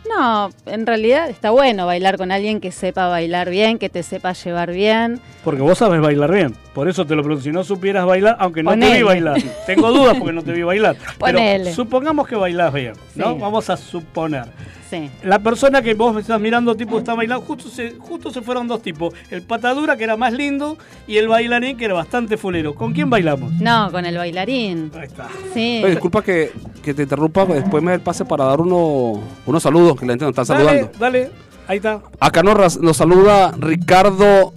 No, 0.08 0.50
en 0.66 0.86
realidad 0.86 1.28
está 1.28 1.50
bueno 1.50 1.84
bailar 1.84 2.16
con 2.16 2.30
alguien 2.30 2.60
que 2.60 2.70
sepa 2.70 3.08
bailar 3.08 3.50
bien, 3.50 3.76
que 3.78 3.88
te 3.88 4.04
sepa 4.04 4.34
llevar 4.34 4.70
bien. 4.72 5.20
Porque 5.42 5.62
vos 5.62 5.78
sabes 5.78 6.00
bailar 6.00 6.32
bien. 6.32 6.54
Por 6.74 6.88
eso 6.88 7.04
te 7.04 7.16
lo 7.16 7.22
pregunto. 7.22 7.42
Si 7.42 7.50
no 7.50 7.64
supieras 7.64 8.06
bailar, 8.06 8.36
aunque 8.38 8.62
no 8.62 8.70
te 8.70 8.76
Ponele. 8.76 8.98
vi 8.98 9.02
bailar. 9.02 9.42
Tengo 9.66 9.90
dudas 9.90 10.16
porque 10.16 10.32
no 10.32 10.42
te 10.42 10.52
vi 10.52 10.62
bailar. 10.62 10.94
Pero 11.18 11.38
Ponele. 11.38 11.72
supongamos 11.72 12.28
que 12.28 12.36
bailás 12.36 12.72
bien, 12.72 12.92
¿no? 13.16 13.32
Sí. 13.32 13.38
Vamos 13.40 13.68
a 13.68 13.76
suponer. 13.76 14.44
Sí. 14.88 15.10
La 15.24 15.40
persona 15.40 15.82
que 15.82 15.94
vos 15.94 16.16
estás 16.16 16.40
mirando, 16.40 16.74
tipo, 16.76 16.98
está 16.98 17.14
bailando, 17.14 17.44
justo 17.44 17.68
se, 17.68 17.94
justo 17.98 18.30
se 18.30 18.40
fueron 18.40 18.68
dos 18.68 18.82
tipos. 18.82 19.12
El 19.30 19.42
patadura, 19.42 19.96
que 19.96 20.04
era 20.04 20.16
más 20.16 20.32
lindo, 20.32 20.78
y 21.08 21.16
el 21.16 21.26
bailarín, 21.28 21.76
que 21.76 21.86
era 21.86 21.94
bastante 21.94 22.36
fulero. 22.36 22.74
¿Con 22.74 22.92
quién 22.92 23.10
bailamos? 23.10 23.52
No, 23.54 23.90
con 23.90 24.06
el 24.06 24.16
bailarín. 24.16 24.92
Ahí 24.94 25.06
está. 25.06 25.28
Sí. 25.52 25.80
Oye, 25.82 25.90
disculpa 25.92 26.22
que, 26.22 26.52
que 26.84 26.94
te 26.94 27.02
interrumpa, 27.02 27.46
pero 27.46 27.60
después 27.60 27.82
me 27.82 27.90
da 27.90 27.96
el 27.96 28.00
pase 28.00 28.24
para 28.24 28.44
dar 28.44 28.60
uno, 28.60 29.20
unos 29.44 29.62
saludos 29.62 29.98
que 29.98 30.06
la 30.06 30.12
gente 30.12 30.24
nos 30.24 30.38
está 30.38 30.54
Dale, 30.54 30.64
saludando. 30.64 30.98
dale. 30.98 31.30
Ahí 31.66 31.78
está. 31.78 32.00
Acá 32.20 32.42
nos, 32.44 32.80
nos 32.80 32.96
saluda 32.96 33.52
Ricardo 33.58 34.52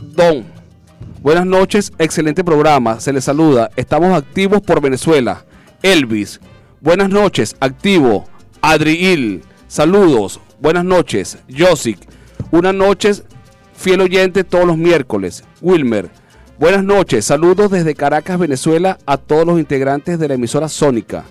Don. 0.00 0.44
Buenas 1.22 1.46
noches, 1.46 1.92
excelente 1.98 2.44
programa. 2.44 3.00
Se 3.00 3.12
les 3.12 3.24
saluda. 3.24 3.70
Estamos 3.76 4.16
activos 4.16 4.60
por 4.60 4.80
Venezuela. 4.80 5.44
Elvis. 5.82 6.40
Buenas 6.80 7.08
noches, 7.10 7.56
activo. 7.60 8.26
Adriil. 8.60 9.42
Saludos. 9.72 10.38
Buenas 10.60 10.84
noches. 10.84 11.38
Josic. 11.48 11.98
Buenas 12.50 12.74
noches, 12.74 13.22
fiel 13.74 14.02
oyente 14.02 14.44
todos 14.44 14.66
los 14.66 14.76
miércoles. 14.76 15.44
Wilmer. 15.62 16.10
Buenas 16.58 16.84
noches. 16.84 17.24
Saludos 17.24 17.70
desde 17.70 17.94
Caracas, 17.94 18.38
Venezuela, 18.38 18.98
a 19.06 19.16
todos 19.16 19.46
los 19.46 19.58
integrantes 19.58 20.18
de 20.18 20.28
la 20.28 20.34
emisora 20.34 20.68
Sónica. 20.68 21.24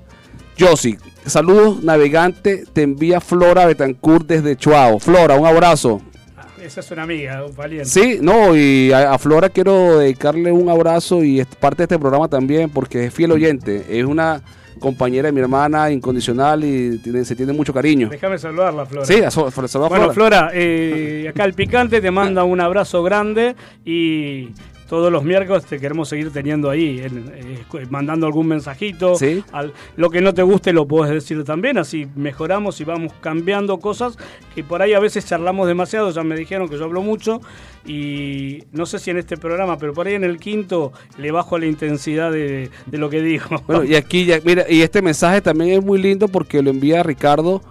Josic. 0.59 0.99
Saludos, 1.23 1.83
navegante. 1.83 2.63
Te 2.73 2.81
envía 2.81 3.21
Flora 3.21 3.67
Betancourt 3.67 4.25
desde 4.25 4.55
Chuao. 4.55 4.97
Flora, 4.97 5.35
un 5.35 5.45
abrazo. 5.45 6.01
Ah, 6.35 6.47
Esa 6.59 6.79
es 6.79 6.89
una 6.89 7.03
amiga, 7.03 7.45
un 7.45 7.55
valiente. 7.55 7.87
Sí, 7.89 8.17
no, 8.23 8.55
y 8.55 8.91
a, 8.91 9.13
a 9.13 9.19
Flora 9.19 9.49
quiero 9.49 9.99
dedicarle 9.99 10.51
un 10.51 10.67
abrazo 10.67 11.23
y 11.23 11.41
es 11.41 11.45
parte 11.45 11.77
de 11.77 11.83
este 11.83 11.99
programa 11.99 12.27
también 12.27 12.71
porque 12.71 13.05
es 13.05 13.13
fiel 13.13 13.33
oyente. 13.33 13.85
Es 13.99 14.03
una 14.03 14.41
compañera 14.79 15.27
de 15.27 15.31
mi 15.31 15.41
hermana 15.41 15.91
incondicional 15.91 16.63
y 16.63 16.97
tiene- 16.99 17.25
se 17.25 17.35
tiene 17.35 17.53
mucho 17.53 17.73
cariño. 17.73 18.09
Déjame 18.09 18.37
saludarla, 18.37 18.85
Flora. 18.85 19.05
Sí, 19.05 19.21
a, 19.21 19.29
so- 19.31 19.47
a 19.47 19.51
Flora. 19.51 19.87
Bueno, 19.89 20.13
Flora, 20.13 20.51
eh, 20.53 21.27
acá 21.29 21.45
el 21.45 21.53
picante 21.53 22.01
te 22.01 22.11
manda 22.11 22.43
un 22.43 22.59
abrazo 22.61 23.03
grande 23.03 23.55
y 23.85 24.49
todos 24.91 25.09
los 25.09 25.23
miércoles 25.23 25.63
te 25.65 25.79
queremos 25.79 26.09
seguir 26.09 26.33
teniendo 26.33 26.69
ahí, 26.69 26.99
en- 26.99 27.31
eh, 27.33 27.63
mandando 27.89 28.27
algún 28.27 28.45
mensajito. 28.47 29.15
Sí. 29.15 29.41
Al- 29.53 29.71
lo 29.95 30.09
que 30.09 30.19
no 30.19 30.33
te 30.33 30.41
guste 30.43 30.73
lo 30.73 30.85
puedes 30.85 31.13
decir 31.13 31.45
también, 31.45 31.77
así 31.77 32.07
mejoramos 32.17 32.81
y 32.81 32.83
vamos 32.83 33.13
cambiando 33.21 33.79
cosas 33.79 34.17
que 34.53 34.65
por 34.65 34.81
ahí 34.81 34.91
a 34.93 34.99
veces 34.99 35.25
charlamos 35.25 35.65
demasiado, 35.65 36.11
ya 36.11 36.23
me 36.23 36.35
dijeron 36.35 36.67
que 36.67 36.77
yo 36.77 36.83
hablo 36.83 37.01
mucho 37.01 37.39
y 37.85 38.65
no 38.73 38.85
sé 38.85 38.99
si 38.99 39.11
en 39.11 39.17
este 39.17 39.37
programa, 39.37 39.77
pero 39.77 39.93
por 39.93 40.07
ahí 40.07 40.15
en 40.15 40.25
el 40.25 40.37
quinto 40.39 40.91
le 41.17 41.31
bajo 41.31 41.57
la 41.57 41.67
intensidad 41.67 42.29
de, 42.29 42.69
de 42.85 42.97
lo 42.97 43.09
que 43.09 43.21
digo. 43.21 43.45
Bueno, 43.67 43.85
y 43.85 43.95
aquí 43.95 44.25
ya, 44.25 44.39
mira, 44.43 44.65
y 44.69 44.81
este 44.81 45.01
mensaje 45.01 45.39
también 45.39 45.71
es 45.79 45.85
muy 45.85 46.01
lindo 46.01 46.27
porque 46.27 46.61
lo 46.61 46.69
envía 46.69 47.01
Ricardo. 47.01 47.61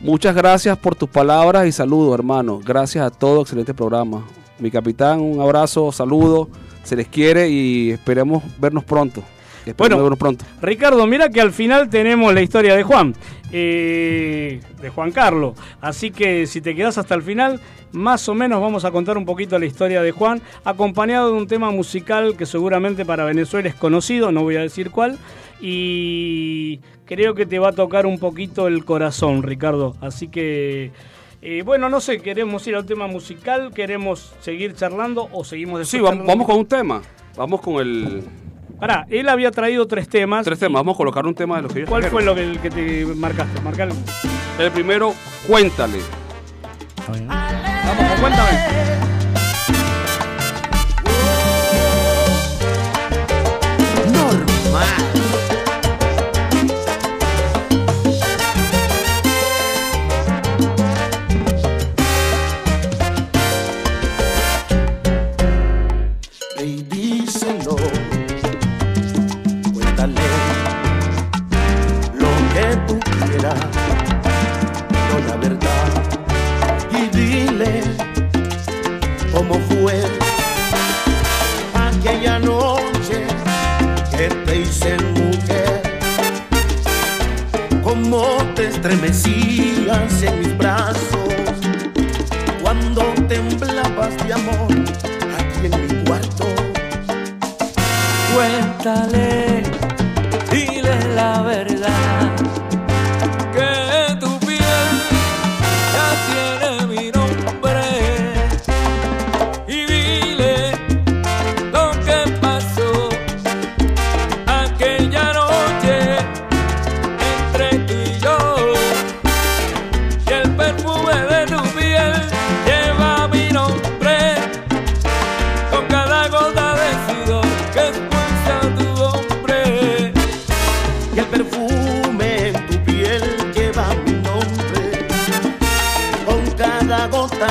Muchas 0.00 0.34
gracias 0.34 0.76
por 0.78 0.96
tus 0.96 1.08
palabras 1.08 1.64
y 1.68 1.70
saludos, 1.72 2.12
hermano. 2.14 2.58
Gracias 2.66 3.04
a 3.06 3.10
todo, 3.10 3.42
excelente 3.42 3.72
programa. 3.72 4.24
Mi 4.60 4.70
capitán, 4.70 5.20
un 5.20 5.40
abrazo, 5.40 5.90
saludo, 5.92 6.48
se 6.84 6.96
les 6.96 7.08
quiere 7.08 7.48
y 7.48 7.90
esperemos 7.90 8.42
vernos 8.58 8.84
pronto. 8.84 9.22
Esperemos 9.66 9.76
Bueno. 9.78 9.96
vernos 10.02 10.18
pronto. 10.18 10.44
Ricardo, 10.62 11.06
mira 11.06 11.28
que 11.28 11.40
al 11.40 11.52
final 11.52 11.88
tenemos 11.90 12.32
la 12.32 12.40
historia 12.42 12.74
de 12.74 12.82
Juan, 12.82 13.14
eh, 13.52 14.60
de 14.80 14.88
Juan 14.90 15.12
Carlos. 15.12 15.54
Así 15.80 16.10
que 16.10 16.46
si 16.46 16.60
te 16.60 16.74
quedas 16.74 16.98
hasta 16.98 17.14
el 17.14 17.22
final, 17.22 17.60
más 17.92 18.28
o 18.28 18.34
menos 18.34 18.60
vamos 18.60 18.84
a 18.84 18.90
contar 18.90 19.18
un 19.18 19.24
poquito 19.24 19.58
la 19.58 19.66
historia 19.66 20.02
de 20.02 20.12
Juan, 20.12 20.40
acompañado 20.64 21.32
de 21.32 21.38
un 21.38 21.46
tema 21.46 21.70
musical 21.70 22.36
que 22.36 22.46
seguramente 22.46 23.04
para 23.04 23.24
Venezuela 23.24 23.68
es 23.68 23.74
conocido, 23.74 24.32
no 24.32 24.42
voy 24.42 24.56
a 24.56 24.60
decir 24.62 24.90
cuál. 24.90 25.18
Y 25.60 26.80
creo 27.04 27.34
que 27.34 27.44
te 27.46 27.58
va 27.58 27.68
a 27.68 27.72
tocar 27.72 28.06
un 28.06 28.18
poquito 28.18 28.66
el 28.66 28.84
corazón, 28.84 29.42
Ricardo. 29.42 29.94
Así 30.00 30.28
que, 30.28 30.90
eh, 31.42 31.62
bueno, 31.62 31.88
no 31.88 32.00
sé, 32.00 32.20
queremos 32.20 32.66
ir 32.66 32.76
al 32.76 32.84
tema 32.84 33.06
musical, 33.06 33.72
queremos 33.72 34.34
seguir 34.40 34.74
charlando 34.74 35.28
o 35.32 35.42
seguimos 35.42 35.88
Sí, 35.88 35.98
vamos, 35.98 36.46
con 36.46 36.58
un 36.58 36.66
tema. 36.66 37.00
Vamos 37.36 37.60
con 37.60 37.80
el. 37.80 38.22
Pará, 38.78 39.06
él 39.10 39.28
había 39.28 39.50
traído 39.50 39.86
tres 39.86 40.08
temas. 40.08 40.44
Tres 40.44 40.58
temas. 40.58 40.80
Vamos 40.80 40.94
a 40.94 40.98
colocar 40.98 41.26
un 41.26 41.34
tema 41.34 41.56
de 41.56 41.62
los 41.62 41.72
que 41.72 41.80
yo 41.80 41.86
¿Cuál 41.86 42.04
fue 42.04 42.22
lo 42.22 42.34
que, 42.34 42.42
el 42.42 42.60
que 42.60 42.70
te 42.70 43.06
marcaste? 43.06 43.60
Marcar. 43.60 43.88
El 44.58 44.70
primero, 44.70 45.14
cuéntale. 45.46 46.00
Vamos, 47.08 48.20
cuéntame. 48.20 49.09
estremecías 88.80 90.22
en 90.22 90.38
mis 90.38 90.56
brazos 90.56 91.28
cuando 92.62 93.02
temblabas 93.28 94.16
de 94.26 94.32
amor 94.32 94.72
aquí 95.38 95.66
en 95.66 95.98
mi 95.98 96.04
cuarto. 96.04 96.46
Cuéntale 98.34 99.39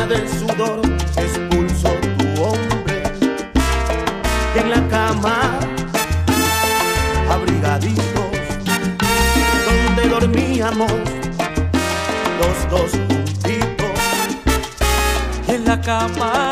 del 0.07 0.27
sudor 0.29 0.81
expulsó 1.15 1.89
tu 2.17 2.41
hombre. 2.41 3.03
Y 4.55 4.59
en 4.59 4.69
la 4.69 4.88
cama, 4.88 5.59
abrigaditos, 7.29 8.31
donde 9.65 10.09
dormíamos 10.09 10.91
los 12.39 12.69
dos 12.69 12.91
juntitos. 12.91 13.99
Y 15.47 15.51
en 15.51 15.65
la 15.65 15.81
cama. 15.81 16.48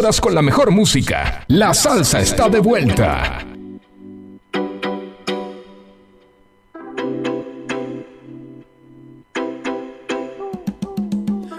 con 0.00 0.34
la 0.34 0.40
mejor 0.40 0.70
música. 0.70 1.44
La 1.48 1.74
salsa 1.74 2.20
está 2.20 2.48
de 2.48 2.58
vuelta. 2.58 3.44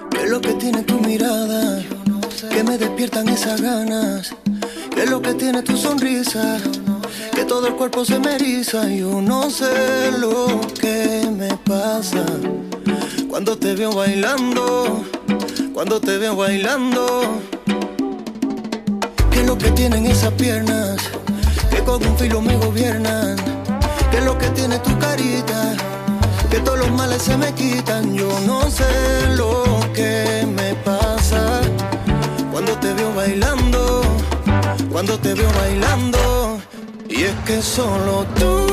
¿Qué 0.09 0.23
es 0.23 0.29
lo 0.29 0.41
que 0.41 0.53
tiene 0.53 0.81
tu 0.81 0.99
mirada? 1.01 1.83
Que 2.49 2.63
me 2.63 2.79
despiertan 2.79 3.29
esas 3.29 3.61
ganas. 3.61 4.35
¿Qué 4.95 5.03
es 5.03 5.09
lo 5.11 5.21
que 5.21 5.35
tiene 5.35 5.61
tu 5.61 5.77
sonrisa? 5.77 6.57
Que 7.35 7.45
todo 7.45 7.67
el 7.67 7.75
cuerpo 7.75 8.03
se 8.03 8.17
me 8.17 8.37
eriza. 8.37 8.89
Yo 8.89 9.21
no 9.21 9.51
sé 9.51 10.11
lo 10.17 10.59
que 10.81 11.29
me 11.31 11.55
pasa. 11.57 12.25
Cuando 13.29 13.55
te 13.55 13.75
veo 13.75 13.93
bailando, 13.93 15.05
cuando 15.73 16.01
te 16.01 16.17
veo 16.17 16.35
bailando 16.35 17.39
que 19.61 19.71
tienen 19.71 20.05
esas 20.07 20.31
piernas 20.33 20.97
que 21.69 21.83
con 21.83 22.05
un 22.05 22.17
filo 22.17 22.41
me 22.41 22.55
gobiernan. 22.57 23.35
Que 24.09 24.17
es 24.17 24.25
lo 24.25 24.37
que 24.37 24.49
tiene 24.49 24.79
tu 24.79 24.97
carita, 24.97 25.75
que 26.49 26.59
todos 26.59 26.79
los 26.79 26.91
males 26.91 27.21
se 27.21 27.37
me 27.37 27.53
quitan. 27.53 28.13
Yo 28.13 28.27
no 28.45 28.69
sé 28.69 28.85
lo 29.35 29.79
que 29.93 30.45
me 30.47 30.73
pasa 30.75 31.61
cuando 32.51 32.73
te 32.79 32.93
veo 32.93 33.13
bailando, 33.13 34.01
cuando 34.91 35.19
te 35.19 35.33
veo 35.33 35.49
bailando. 35.59 36.59
Y 37.09 37.23
es 37.23 37.35
que 37.45 37.61
solo 37.61 38.25
tú 38.39 38.70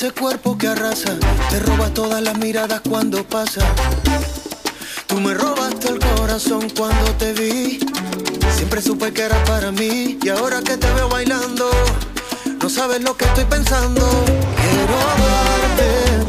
ese 0.00 0.12
cuerpo 0.12 0.56
que 0.56 0.66
arrasa, 0.66 1.14
te 1.50 1.60
roba 1.60 1.92
todas 1.92 2.22
las 2.22 2.38
miradas 2.38 2.80
cuando 2.88 3.22
pasa. 3.22 3.60
Tú 5.06 5.20
me 5.20 5.34
robaste 5.34 5.90
el 5.90 5.98
corazón 5.98 6.70
cuando 6.70 7.12
te 7.16 7.34
vi. 7.34 7.80
Siempre 8.56 8.80
supe 8.80 9.12
que 9.12 9.20
era 9.20 9.44
para 9.44 9.70
mí. 9.70 10.18
Y 10.22 10.28
ahora 10.30 10.62
que 10.62 10.78
te 10.78 10.90
veo 10.94 11.10
bailando, 11.10 11.68
no 12.62 12.70
sabes 12.70 13.02
lo 13.02 13.14
que 13.14 13.26
estoy 13.26 13.44
pensando. 13.44 14.00
Quiero 14.62 14.96
darte 15.28 16.19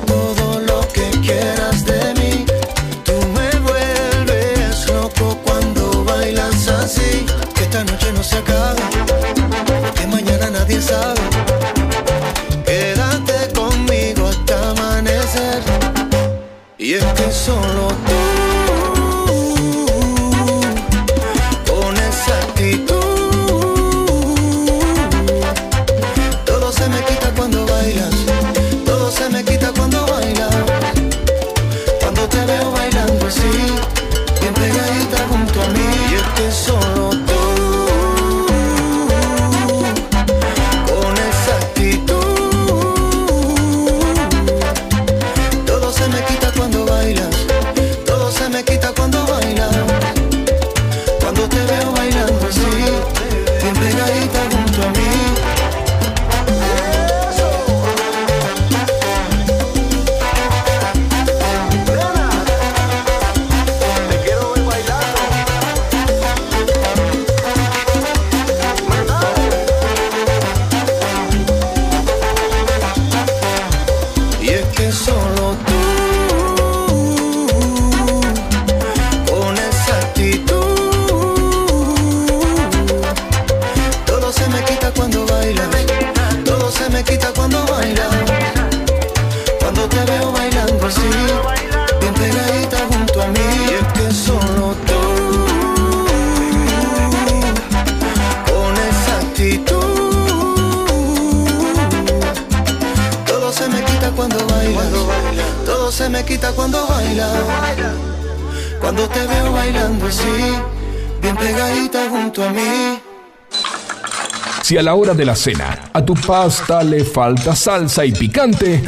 de 115.21 115.25
la 115.25 115.35
cena 115.35 115.77
a 115.93 116.03
tu 116.03 116.15
pasta 116.15 116.81
le 116.81 117.05
falta 117.05 117.55
salsa 117.55 118.03
y 118.03 118.11
picante, 118.11 118.81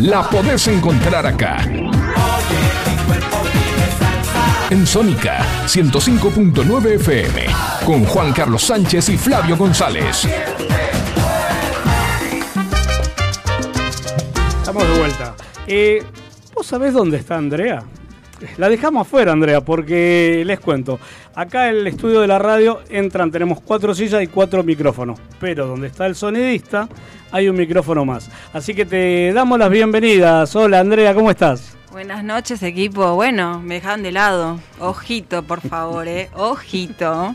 la 0.00 0.28
podés 0.28 0.68
encontrar 0.68 1.24
acá. 1.24 1.66
En 4.68 4.86
Sónica 4.86 5.38
105.9 5.64 6.96
FM, 6.96 7.46
con 7.86 8.04
Juan 8.04 8.34
Carlos 8.34 8.62
Sánchez 8.64 9.08
y 9.08 9.16
Flavio 9.16 9.56
González. 9.56 10.28
Estamos 14.58 14.86
de 14.86 14.98
vuelta. 14.98 15.34
Eh, 15.66 16.02
¿Vos 16.54 16.66
sabés 16.66 16.92
dónde 16.92 17.16
está 17.16 17.38
Andrea? 17.38 17.82
La 18.58 18.68
dejamos 18.68 19.06
afuera, 19.06 19.32
Andrea, 19.32 19.62
porque 19.62 20.42
les 20.44 20.60
cuento. 20.60 21.00
Acá 21.42 21.68
en 21.70 21.78
el 21.78 21.88
estudio 21.88 22.20
de 22.20 22.28
la 22.28 22.38
radio 22.38 22.82
entran, 22.88 23.32
tenemos 23.32 23.60
cuatro 23.60 23.96
sillas 23.96 24.22
y 24.22 24.28
cuatro 24.28 24.62
micrófonos. 24.62 25.18
Pero 25.40 25.66
donde 25.66 25.88
está 25.88 26.06
el 26.06 26.14
sonidista, 26.14 26.88
hay 27.32 27.48
un 27.48 27.56
micrófono 27.56 28.04
más. 28.04 28.30
Así 28.52 28.74
que 28.74 28.86
te 28.86 29.32
damos 29.32 29.58
las 29.58 29.68
bienvenidas. 29.68 30.54
Hola, 30.54 30.78
Andrea, 30.78 31.12
¿cómo 31.12 31.32
estás? 31.32 31.76
Buenas 31.90 32.22
noches, 32.22 32.62
equipo. 32.62 33.16
Bueno, 33.16 33.58
me 33.58 33.74
dejaron 33.74 34.04
de 34.04 34.12
lado. 34.12 34.60
Ojito, 34.78 35.42
por 35.42 35.60
favor, 35.60 36.06
eh. 36.06 36.30
Ojito. 36.34 37.34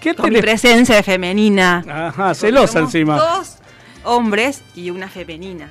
¿Qué 0.00 0.14
Con 0.14 0.32
mi 0.32 0.40
presencia 0.40 1.02
femenina. 1.02 1.84
Ajá, 1.86 2.32
celosa 2.32 2.78
encima. 2.78 3.18
Dos 3.18 3.58
hombres 4.04 4.62
y 4.74 4.88
una 4.88 5.10
femenina. 5.10 5.68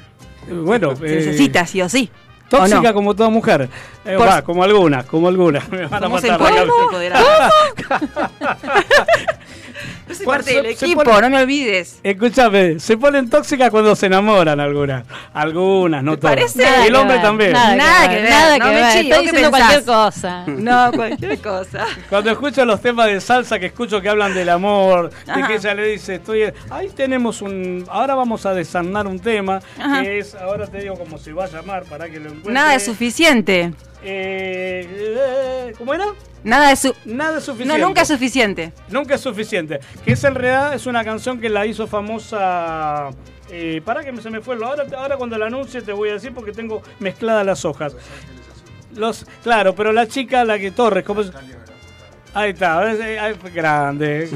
Bueno, 0.47 0.95
Se 0.95 1.07
eh, 1.07 1.15
necesita, 1.15 1.65
sí 1.65 1.81
o 1.81 1.89
sí. 1.89 2.11
¿O 2.53 2.59
Tóxica 2.59 2.81
no? 2.81 2.93
como 2.93 3.15
toda 3.15 3.29
mujer. 3.29 3.69
Eh, 4.05 4.15
Por- 4.17 4.27
va, 4.27 4.41
como 4.43 4.63
algunas, 4.63 5.05
como 5.05 5.27
algunas. 5.27 5.67
Me 5.71 5.85
van 5.87 6.03
a 6.03 6.07
¿Cómo 6.07 6.19
se 6.19 6.31
matar 6.31 6.47
soy 10.23 10.33
parte 10.33 10.53
del 10.53 10.75
se- 10.77 10.85
equipo, 10.85 11.03
no 11.21 11.29
me 11.29 11.41
olvides. 11.43 11.99
Escúchame, 12.03 12.79
se 12.79 12.97
ponen 12.97 13.29
tóxicas 13.29 13.69
cuando 13.69 13.95
se 13.95 14.05
enamoran 14.07 14.59
algunas. 14.59 15.05
Algunas, 15.33 16.03
no 16.03 16.13
¿Te 16.15 16.21
todas. 16.21 16.55
Nada 16.55 16.85
el 16.85 16.91
que 16.93 16.97
hombre 16.97 17.15
ver, 17.15 17.23
también. 17.23 17.51
Nada, 17.53 17.75
Nada 17.75 18.09
que 18.09 18.15
ver. 18.15 18.29
Nada 18.29 18.57
no 18.57 18.65
que 18.65 18.71
me 18.71 18.81
ver. 18.81 18.93
¿qué 18.93 19.19
diciendo 19.21 19.49
cualquier 19.49 19.83
cosa. 19.85 20.45
No, 20.47 20.91
cualquier 20.93 21.39
cosa. 21.39 21.85
Cuando 22.09 22.31
escucho 22.31 22.65
los 22.65 22.81
temas 22.81 23.07
de 23.07 23.19
salsa 23.21 23.59
que 23.59 23.67
escucho 23.67 24.01
que 24.01 24.09
hablan 24.09 24.33
del 24.33 24.49
amor, 24.49 25.09
de 25.25 25.31
Ajá. 25.31 25.47
que 25.47 25.55
ella 25.55 25.73
le 25.73 25.87
dice, 25.87 26.15
estoy 26.15 26.43
ahí 26.69 26.89
tenemos 26.95 27.41
un, 27.41 27.85
ahora 27.89 28.15
vamos 28.15 28.45
a 28.45 28.53
desarmar 28.53 29.07
un 29.07 29.19
tema 29.19 29.59
Ajá. 29.79 30.01
que 30.03 30.19
es, 30.19 30.35
ahora 30.35 30.67
te 30.67 30.79
digo 30.79 30.95
cómo 30.95 31.17
se 31.17 31.33
va 31.33 31.45
a 31.45 31.47
llamar 31.47 31.83
para 31.83 32.05
que 32.09 32.19
lo 32.19 32.27
encuentre. 32.27 32.53
Nada 32.53 32.75
es 32.75 32.85
suficiente. 32.85 33.73
Eh, 34.03 34.87
eh, 34.89 35.73
¿Cómo 35.77 35.93
era? 35.93 36.05
Nada 36.43 36.71
es 36.71 36.79
su- 36.79 36.95
Nada 37.05 37.37
es 37.37 37.43
suficiente. 37.45 37.79
No, 37.79 37.87
nunca 37.87 38.01
es 38.01 38.07
suficiente. 38.07 38.73
Nunca 38.89 39.15
es 39.15 39.21
suficiente. 39.21 39.79
Que 40.05 40.13
es 40.13 40.23
en 40.23 40.35
realidad 40.35 40.73
es 40.73 40.85
una 40.85 41.03
canción 41.03 41.39
que 41.39 41.49
la 41.49 41.65
hizo 41.65 41.87
famosa. 41.87 43.09
Eh, 43.49 43.81
para 43.85 44.03
que 44.03 44.15
se 44.21 44.29
me 44.29 44.41
fue. 44.41 44.55
Ahora, 44.55 44.83
ahora 44.97 45.17
cuando 45.17 45.37
la 45.37 45.45
anuncie 45.47 45.81
te 45.81 45.93
voy 45.93 46.09
a 46.09 46.13
decir 46.13 46.33
porque 46.33 46.51
tengo 46.51 46.81
mezcladas 46.99 47.45
las 47.45 47.63
hojas. 47.65 47.95
Los, 48.95 49.25
claro, 49.43 49.73
pero 49.73 49.91
la 49.91 50.07
chica, 50.07 50.43
la 50.45 50.59
que 50.59 50.71
Torres, 50.71 51.03
¿cómo 51.03 51.23
se- 51.23 51.31
Ahí 52.35 52.51
está, 52.51 52.91
es, 52.91 52.99
eh, 52.99 53.19
ahí 53.19 53.35
fue 53.39 53.51
grande. 53.51 54.29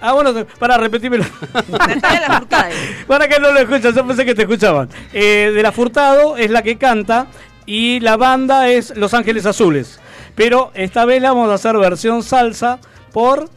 Ah, 0.00 0.12
bueno, 0.12 0.32
para 0.58 0.76
repetímelo. 0.78 1.24
Para 3.06 3.28
que 3.28 3.38
no 3.40 3.52
lo 3.52 3.58
escuchas, 3.60 3.94
yo 3.94 4.06
pensé 4.06 4.24
que 4.24 4.34
te 4.34 4.42
escuchaban. 4.42 4.88
Eh, 5.12 5.50
de 5.54 5.62
la 5.62 5.72
Furtado 5.72 6.36
es 6.36 6.50
la 6.50 6.62
que 6.62 6.76
canta 6.76 7.26
y 7.66 8.00
la 8.00 8.16
banda 8.16 8.68
es 8.68 8.96
Los 8.96 9.14
Ángeles 9.14 9.46
Azules. 9.46 10.00
Pero 10.34 10.70
esta 10.74 11.04
vez 11.04 11.22
la 11.22 11.28
vamos 11.32 11.50
a 11.50 11.54
hacer 11.54 11.76
versión 11.76 12.22
salsa 12.22 12.78
por. 13.12 13.48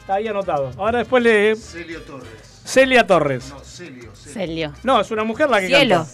Está 0.00 0.14
ahí 0.14 0.28
anotado. 0.28 0.70
Ahora 0.76 0.98
después 0.98 1.22
le. 1.22 1.56
Celio 1.56 2.00
Torres. 2.02 2.28
Celia 2.64 3.06
Torres. 3.06 3.48
No, 3.50 3.58
Celio. 3.60 4.14
Celio. 4.14 4.32
Celio. 4.34 4.72
No, 4.84 5.00
es 5.00 5.10
una 5.10 5.24
mujer 5.24 5.50
la 5.50 5.60
que 5.60 5.66
Cielo. 5.68 5.96
canta. 5.96 6.10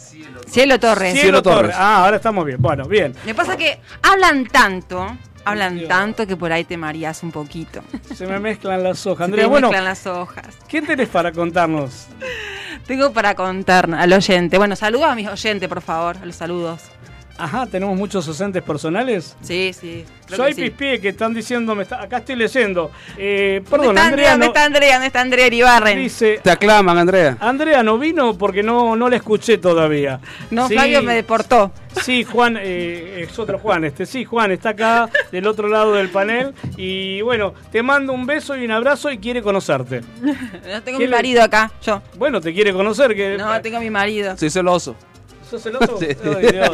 Cielo 0.49 0.81
Torres. 0.81 1.13
Cielo, 1.13 1.23
Cielo 1.23 1.43
Torres. 1.43 1.61
Torres. 1.61 1.77
Ah, 1.79 2.05
ahora 2.05 2.17
estamos 2.17 2.45
bien. 2.45 2.61
Bueno, 2.61 2.85
bien. 2.87 3.15
Me 3.27 3.35
pasa 3.35 3.57
que 3.57 3.79
hablan 4.03 4.47
tanto, 4.47 5.07
hablan 5.45 5.77
Dios. 5.77 5.89
tanto 5.89 6.27
que 6.27 6.37
por 6.37 6.51
ahí 6.53 6.65
te 6.65 6.77
mareas 6.77 7.23
un 7.23 7.33
poquito. 7.33 7.83
Se 8.15 8.27
me 8.27 8.39
mezclan 8.39 8.83
las 8.83 9.07
hojas. 9.07 9.19
Se 9.19 9.25
Andrea, 9.25 9.45
te 9.45 9.51
bueno, 9.51 9.69
mezclan 9.69 9.85
las 9.85 10.07
hojas. 10.07 10.47
¿qué 10.69 10.81
tenés 10.81 11.09
para 11.09 11.33
contarnos? 11.33 12.07
Tengo 12.87 13.13
para 13.13 13.35
contar 13.35 13.93
al 13.95 14.13
oyente. 14.13 14.57
Bueno, 14.57 14.75
saludos 14.75 15.07
a 15.11 15.15
mis 15.15 15.29
oyentes, 15.29 15.69
por 15.69 15.83
favor, 15.83 16.17
a 16.17 16.25
los 16.25 16.37
saludos. 16.37 16.81
Ajá, 17.39 17.67
tenemos 17.67 17.97
muchos 17.97 18.27
docentes 18.27 18.63
personales. 18.65 19.37
Sí, 19.41 19.73
sí. 19.73 20.05
Soy 20.29 20.49
que 20.49 20.55
sí. 20.55 20.63
Pispie 20.71 21.01
que 21.01 21.09
están 21.11 21.33
diciendo, 21.33 21.75
me 21.77 21.85
está- 21.85 22.03
acá 22.03 22.19
estoy 22.19 22.35
leyendo. 22.37 22.91
Eh, 23.17 23.63
¿Dónde 23.63 23.71
perdón, 23.71 23.97
está 23.97 24.09
Andrea, 24.09 24.37
no- 24.37 24.45
está 24.47 24.65
Andrea? 24.65 24.93
¿Dónde 24.95 25.07
está 25.07 25.21
Andrea 25.21 25.47
Iribarren? 25.47 25.99
dice, 25.99 26.41
Te 26.43 26.51
aclaman, 26.51 26.99
Andrea. 26.99 27.37
Andrea 27.41 27.83
no 27.85 27.97
vino 27.97 28.37
porque 28.37 28.63
no, 28.65 28.97
no 28.97 29.09
la 29.09 29.17
escuché 29.17 29.57
todavía. 29.57 30.19
No, 30.51 30.67
Sí, 30.69 30.75
Flavio 30.75 31.03
me 31.03 31.15
deportó. 31.15 31.71
Sí, 32.03 32.25
Juan, 32.25 32.59
eh, 32.61 33.27
es 33.29 33.39
otro 33.39 33.59
Juan, 33.59 33.85
este 33.85 34.05
sí, 34.05 34.25
Juan 34.25 34.51
está 34.51 34.71
acá 34.71 35.09
del 35.33 35.47
otro 35.47 35.69
lado 35.69 35.95
del 35.95 36.09
panel 36.11 36.53
y 36.77 37.21
bueno, 37.23 37.55
te 37.73 37.83
mando 37.83 38.13
un 38.13 38.27
beso 38.27 38.57
y 38.57 38.65
un 38.65 38.73
abrazo 38.73 39.11
y 39.13 39.19
quiere 39.19 39.43
conocerte. 39.43 40.03
No 40.69 40.83
tengo 40.83 40.99
¿Qué 40.99 41.05
mi 41.05 41.11
le- 41.11 41.17
marido 41.17 41.43
acá, 41.43 41.71
yo. 41.83 42.03
Bueno, 42.17 42.41
te 42.41 42.53
quiere 42.53 42.73
conocer 42.73 43.15
que 43.15 43.37
No, 43.39 43.61
tengo 43.63 43.79
mi 43.81 43.91
marido. 43.91 44.37
Soy 44.37 44.51
celoso. 44.51 44.97
¿Sos 45.49 45.63
celoso? 45.63 45.99
Sí. 45.99 46.07
Ay, 46.25 46.53
Dios. 46.53 46.71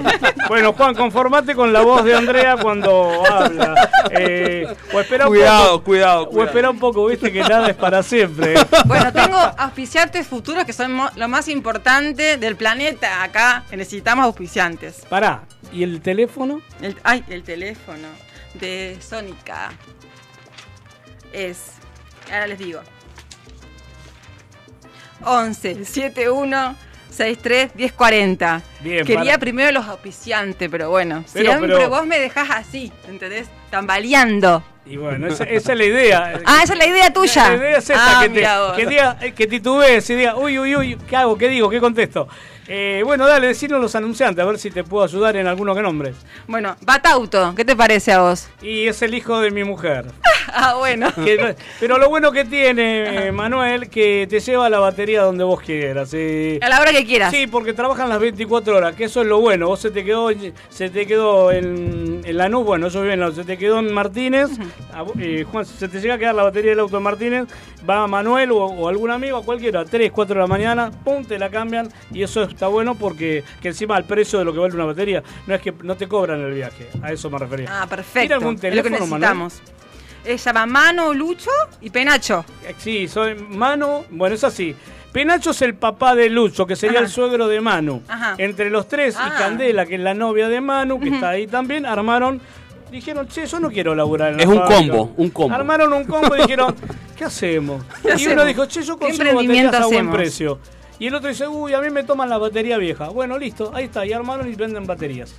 Bueno, 0.48 0.72
Juan, 0.72 0.94
conformate 0.94 1.54
con 1.54 1.72
la 1.72 1.82
voz 1.82 2.04
de 2.04 2.14
Andrea 2.14 2.56
cuando 2.60 3.22
habla. 3.24 3.90
Eh, 4.10 4.66
o 4.92 5.00
espera 5.00 5.26
un 5.26 5.34
Cuidado, 5.34 5.72
poco, 5.72 5.84
cuidado, 5.84 6.22
O 6.24 6.28
cuidado. 6.28 6.46
espera 6.46 6.70
un 6.70 6.78
poco, 6.78 7.06
viste 7.06 7.32
que 7.32 7.40
nada 7.40 7.68
es 7.68 7.76
para 7.76 8.02
siempre. 8.02 8.54
Bueno, 8.86 9.12
tengo 9.12 9.36
auspiciantes 9.38 10.26
futuros 10.26 10.64
que 10.64 10.72
son 10.72 10.96
lo 11.16 11.28
más 11.28 11.48
importante 11.48 12.36
del 12.36 12.56
planeta. 12.56 13.22
Acá 13.22 13.64
necesitamos 13.70 14.24
auspiciantes. 14.24 15.04
Pará, 15.08 15.42
¿y 15.72 15.82
el 15.82 16.00
teléfono? 16.00 16.60
El, 16.82 16.96
ay, 17.04 17.24
el 17.28 17.42
teléfono 17.44 18.08
de 18.54 18.98
Sónica 19.00 19.72
es. 21.32 21.72
Ahora 22.30 22.46
les 22.46 22.58
digo. 22.58 22.80
11 25.24 25.84
71 25.84 26.76
63 27.14 27.74
1040. 27.76 28.62
Bien, 28.80 29.04
Quería 29.06 29.24
para- 29.24 29.38
primero 29.38 29.72
los 29.72 29.86
auspiciantes, 29.86 30.68
pero 30.70 30.90
bueno, 30.90 31.24
Pero- 31.32 31.50
siempre 31.50 31.74
pero- 31.76 31.88
vos 31.88 32.06
me 32.06 32.18
dejás 32.18 32.50
así, 32.50 32.92
¿entendés? 33.08 33.48
Tambaleando. 33.70 34.62
Y 34.86 34.96
bueno, 34.98 35.26
esa, 35.28 35.44
esa 35.44 35.72
es 35.72 35.78
la 35.78 35.84
idea. 35.84 36.40
Ah, 36.46 36.60
esa 36.62 36.72
es 36.74 36.78
la 36.78 36.86
idea 36.86 37.10
tuya. 37.12 37.48
La 37.50 37.56
idea 37.56 37.78
es 37.78 37.88
esta, 37.90 38.18
Ah, 38.18 38.22
que, 38.22 38.28
te, 38.28 38.46
que, 38.82 38.86
diga, 38.86 39.16
eh, 39.22 39.32
que 39.32 39.46
titubees 39.46 40.08
y 40.10 40.14
diga, 40.14 40.36
uy, 40.36 40.58
uy, 40.58 40.76
uy, 40.76 40.98
¿qué 41.08 41.16
hago? 41.16 41.38
¿Qué 41.38 41.48
digo? 41.48 41.70
¿Qué 41.70 41.80
contesto? 41.80 42.28
Eh, 42.66 43.02
bueno, 43.04 43.26
dale, 43.26 43.48
decinos 43.48 43.80
los 43.80 43.94
anunciantes, 43.94 44.42
a 44.42 44.46
ver 44.46 44.58
si 44.58 44.70
te 44.70 44.84
puedo 44.84 45.04
ayudar 45.04 45.36
en 45.36 45.46
alguno 45.46 45.74
que 45.74 45.82
nombres. 45.82 46.16
Bueno, 46.46 46.76
Batauto, 46.80 47.54
¿qué 47.54 47.64
te 47.64 47.76
parece 47.76 48.12
a 48.12 48.20
vos? 48.20 48.48
Y 48.62 48.86
es 48.86 49.02
el 49.02 49.14
hijo 49.14 49.40
de 49.40 49.50
mi 49.50 49.64
mujer. 49.64 50.06
Ah, 50.56 50.74
bueno. 50.78 51.08
Que 51.24 51.56
pero 51.80 51.98
lo 51.98 52.08
bueno 52.08 52.30
que 52.30 52.44
tiene, 52.44 53.26
eh, 53.26 53.32
Manuel, 53.32 53.88
que 53.88 54.28
te 54.30 54.38
lleva 54.38 54.70
la 54.70 54.78
batería 54.78 55.22
donde 55.22 55.42
vos 55.42 55.60
quieras. 55.60 56.10
eh. 56.12 56.60
A 56.62 56.68
la 56.68 56.80
hora 56.80 56.92
que 56.92 57.04
quieras. 57.04 57.32
Sí, 57.32 57.48
porque 57.48 57.72
trabajan 57.72 58.08
las 58.08 58.20
24 58.20 58.76
horas, 58.76 58.94
que 58.94 59.04
eso 59.04 59.22
es 59.22 59.26
lo 59.26 59.40
bueno. 59.40 59.66
Vos 59.66 59.80
se 59.80 59.90
te 59.90 60.04
quedó, 60.04 60.28
se 60.68 60.90
te 60.90 61.06
quedó 61.06 61.50
en, 61.50 62.20
en 62.24 62.36
la 62.36 62.48
nube, 62.48 62.64
bueno, 62.66 62.86
eso 62.86 63.02
bien, 63.02 63.18
no, 63.18 63.32
se 63.32 63.42
te 63.42 63.58
quedó 63.58 63.80
en 63.80 63.92
Martínez. 63.92 64.50
a 64.92 65.04
eh, 65.18 65.44
Juan, 65.50 65.64
se 65.64 65.88
te 65.88 66.00
llega 66.00 66.14
a 66.14 66.18
quedar 66.18 66.36
la 66.36 66.44
batería 66.44 66.70
del 66.70 66.80
auto 66.80 66.98
de 66.98 67.02
Martínez, 67.02 67.46
va 67.88 68.06
Manuel 68.06 68.52
o, 68.52 68.58
o 68.64 68.88
algún 68.88 69.10
amigo, 69.10 69.38
a 69.38 69.42
cualquiera, 69.44 69.80
a 69.80 69.84
3, 69.84 70.12
4 70.12 70.34
de 70.36 70.40
la 70.40 70.46
mañana, 70.46 70.90
pum, 71.02 71.24
te 71.24 71.36
la 71.36 71.50
cambian. 71.50 71.88
Y 72.12 72.22
eso 72.22 72.44
está 72.54 72.68
bueno 72.68 72.94
porque 72.94 73.44
que 73.60 73.68
encima 73.68 73.96
el 73.98 74.04
precio 74.04 74.38
de 74.38 74.44
lo 74.46 74.52
que 74.52 74.58
vale 74.58 74.74
una 74.74 74.86
batería, 74.86 75.22
no 75.46 75.54
es 75.54 75.60
que 75.60 75.72
no 75.82 75.96
te 75.96 76.08
cobran 76.08 76.40
el 76.40 76.54
viaje, 76.54 76.88
a 77.02 77.12
eso 77.12 77.28
me 77.30 77.38
refería. 77.38 77.68
Ah, 77.70 77.86
¿Tiene 77.86 77.96
perfecto. 77.96 78.34
algún 78.34 78.54
es 78.54 78.62
lo 78.62 78.68
que 78.70 78.70
teléfono, 78.90 79.06
Manuel? 79.06 79.20
necesitamos. 79.38 79.62
Eh, 80.24 80.38
se 80.38 80.44
llama 80.46 80.64
Mano, 80.66 81.12
Lucho 81.12 81.50
y 81.82 81.90
Penacho. 81.90 82.44
Sí, 82.78 83.06
soy 83.08 83.34
Mano, 83.34 84.04
bueno, 84.10 84.34
es 84.34 84.42
así. 84.44 84.74
Penacho 85.12 85.50
es 85.50 85.62
el 85.62 85.74
papá 85.74 86.14
de 86.14 86.28
Lucho, 86.30 86.66
que 86.66 86.74
sería 86.74 86.98
Ajá. 87.00 87.06
el 87.06 87.12
suegro 87.12 87.46
de 87.46 87.60
Manu. 87.60 88.02
Ajá. 88.08 88.34
Entre 88.38 88.70
los 88.70 88.88
tres 88.88 89.14
Ah. 89.18 89.28
y 89.32 89.38
Candela, 89.38 89.84
que 89.86 89.94
es 89.96 90.00
la 90.00 90.14
novia 90.14 90.48
de 90.48 90.60
Manu, 90.60 90.98
que 90.98 91.10
está 91.10 91.28
ahí 91.30 91.46
también, 91.46 91.84
armaron. 91.86 92.40
Dijeron, 92.90 93.28
che, 93.28 93.44
yo 93.46 93.60
no 93.60 93.70
quiero 93.70 93.94
laburar 93.94 94.30
en 94.32 94.36
la 94.38 94.42
Es 94.44 94.48
un 94.48 94.56
fábrica". 94.58 94.78
combo, 94.78 95.12
un 95.16 95.30
combo. 95.30 95.54
Armaron 95.54 95.92
un 95.92 96.04
combo 96.04 96.34
y 96.36 96.40
dijeron, 96.42 96.74
¿qué 97.16 97.24
hacemos? 97.24 97.84
¿Qué 98.02 98.08
y 98.08 98.12
hacemos? 98.12 98.32
uno 98.34 98.44
dijo, 98.44 98.66
che, 98.66 98.82
yo 98.82 98.96
¿Qué 98.96 99.06
consigo 99.06 99.34
baterías 99.34 99.74
a 99.74 99.78
buen 99.86 99.92
hacemos? 99.94 100.14
precio. 100.16 100.58
Y 101.04 101.08
el 101.08 101.14
otro 101.16 101.28
dice, 101.28 101.46
uy, 101.46 101.74
a 101.74 101.82
mí 101.82 101.90
me 101.90 102.02
toman 102.02 102.30
la 102.30 102.38
batería 102.38 102.78
vieja. 102.78 103.10
Bueno, 103.10 103.36
listo, 103.38 103.70
ahí 103.74 103.84
está. 103.84 104.06
Y 104.06 104.14
armaron 104.14 104.50
y 104.50 104.54
venden 104.54 104.86
baterías. 104.86 105.34